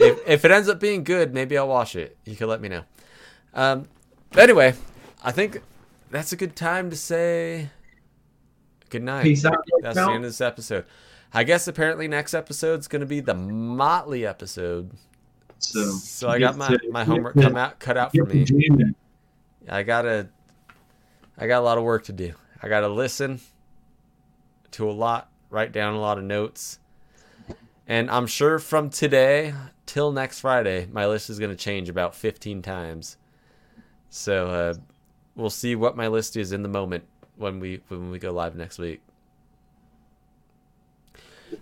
if 0.00 0.28
if 0.28 0.44
it 0.44 0.50
ends 0.50 0.68
up 0.68 0.80
being 0.80 1.04
good, 1.04 1.32
maybe 1.34 1.56
I'll 1.58 1.68
watch 1.68 1.96
it. 1.96 2.16
You 2.24 2.36
can 2.36 2.48
let 2.48 2.60
me 2.60 2.68
know. 2.68 2.82
Um, 3.52 3.88
anyway, 4.36 4.74
I 5.22 5.30
think 5.32 5.60
that's 6.10 6.32
a 6.32 6.36
good 6.36 6.56
time 6.56 6.90
to 6.90 6.96
say 6.96 7.70
good 8.90 9.02
night. 9.02 9.22
Peace 9.22 9.44
out. 9.44 9.56
That's 9.82 9.96
the 9.96 10.02
end 10.12 10.24
of 10.24 10.30
this 10.30 10.40
episode. 10.40 10.84
I 11.32 11.42
guess 11.44 11.66
apparently 11.66 12.06
next 12.08 12.34
episode's 12.34 12.86
gonna 12.88 13.06
be 13.06 13.20
the 13.20 13.34
Motley 13.34 14.24
episode. 14.26 14.90
So, 15.58 15.82
So 15.92 16.28
I 16.28 16.38
got 16.38 16.56
my, 16.56 16.68
to- 16.68 16.90
my 16.90 17.04
homework 17.04 17.34
come 17.34 17.56
out 17.56 17.78
cut 17.80 17.96
out 17.96 18.14
for 18.14 18.24
me. 18.24 18.44
I 19.68 19.82
gotta 19.82 20.28
I 21.38 21.46
got 21.46 21.60
a 21.60 21.64
lot 21.64 21.78
of 21.78 21.84
work 21.84 22.04
to 22.04 22.12
do. 22.12 22.34
I 22.62 22.68
gotta 22.68 22.88
listen 22.88 23.40
to 24.72 24.88
a 24.88 24.92
lot, 24.92 25.30
write 25.50 25.72
down 25.72 25.94
a 25.94 26.00
lot 26.00 26.18
of 26.18 26.24
notes. 26.24 26.78
And 27.86 28.10
I'm 28.10 28.26
sure 28.26 28.58
from 28.58 28.90
today 28.90 29.54
till 29.86 30.12
next 30.12 30.40
Friday, 30.40 30.86
my 30.90 31.06
list 31.06 31.28
is 31.28 31.38
gonna 31.38 31.56
change 31.56 31.88
about 31.88 32.14
15 32.14 32.62
times. 32.62 33.18
So 34.08 34.46
uh, 34.48 34.74
we'll 35.34 35.50
see 35.50 35.76
what 35.76 35.96
my 35.96 36.08
list 36.08 36.36
is 36.36 36.52
in 36.52 36.62
the 36.62 36.68
moment 36.68 37.04
when 37.36 37.60
we 37.60 37.80
when 37.88 38.10
we 38.10 38.18
go 38.18 38.32
live 38.32 38.56
next 38.56 38.78
week. 38.78 39.02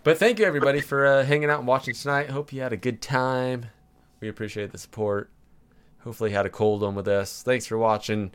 But 0.04 0.18
thank 0.18 0.38
you 0.38 0.44
everybody 0.44 0.80
for 0.80 1.06
uh, 1.06 1.24
hanging 1.24 1.50
out 1.50 1.58
and 1.58 1.68
watching 1.68 1.94
tonight. 1.94 2.30
Hope 2.30 2.52
you 2.52 2.62
had 2.62 2.72
a 2.72 2.76
good 2.76 3.02
time. 3.02 3.66
We 4.20 4.28
appreciate 4.28 4.70
the 4.70 4.78
support. 4.78 5.30
Hopefully 6.00 6.30
had 6.30 6.46
a 6.46 6.50
cold 6.50 6.82
one 6.82 6.94
with 6.94 7.08
us. 7.08 7.42
Thanks 7.42 7.66
for 7.66 7.78
watching. 7.78 8.32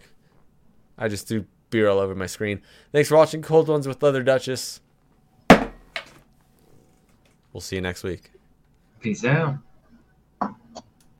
I 0.97 1.07
just 1.07 1.27
threw 1.27 1.45
beer 1.69 1.89
all 1.89 1.99
over 1.99 2.15
my 2.15 2.25
screen. 2.25 2.61
Thanks 2.91 3.09
for 3.09 3.17
watching 3.17 3.41
Cold 3.41 3.67
Ones 3.67 3.87
with 3.87 4.01
Leather 4.01 4.23
Duchess. 4.23 4.81
We'll 7.57 7.63
see 7.63 7.77
you 7.77 7.81
next 7.81 8.03
week. 8.03 8.29
Peace 8.99 9.25
out. 9.25 9.57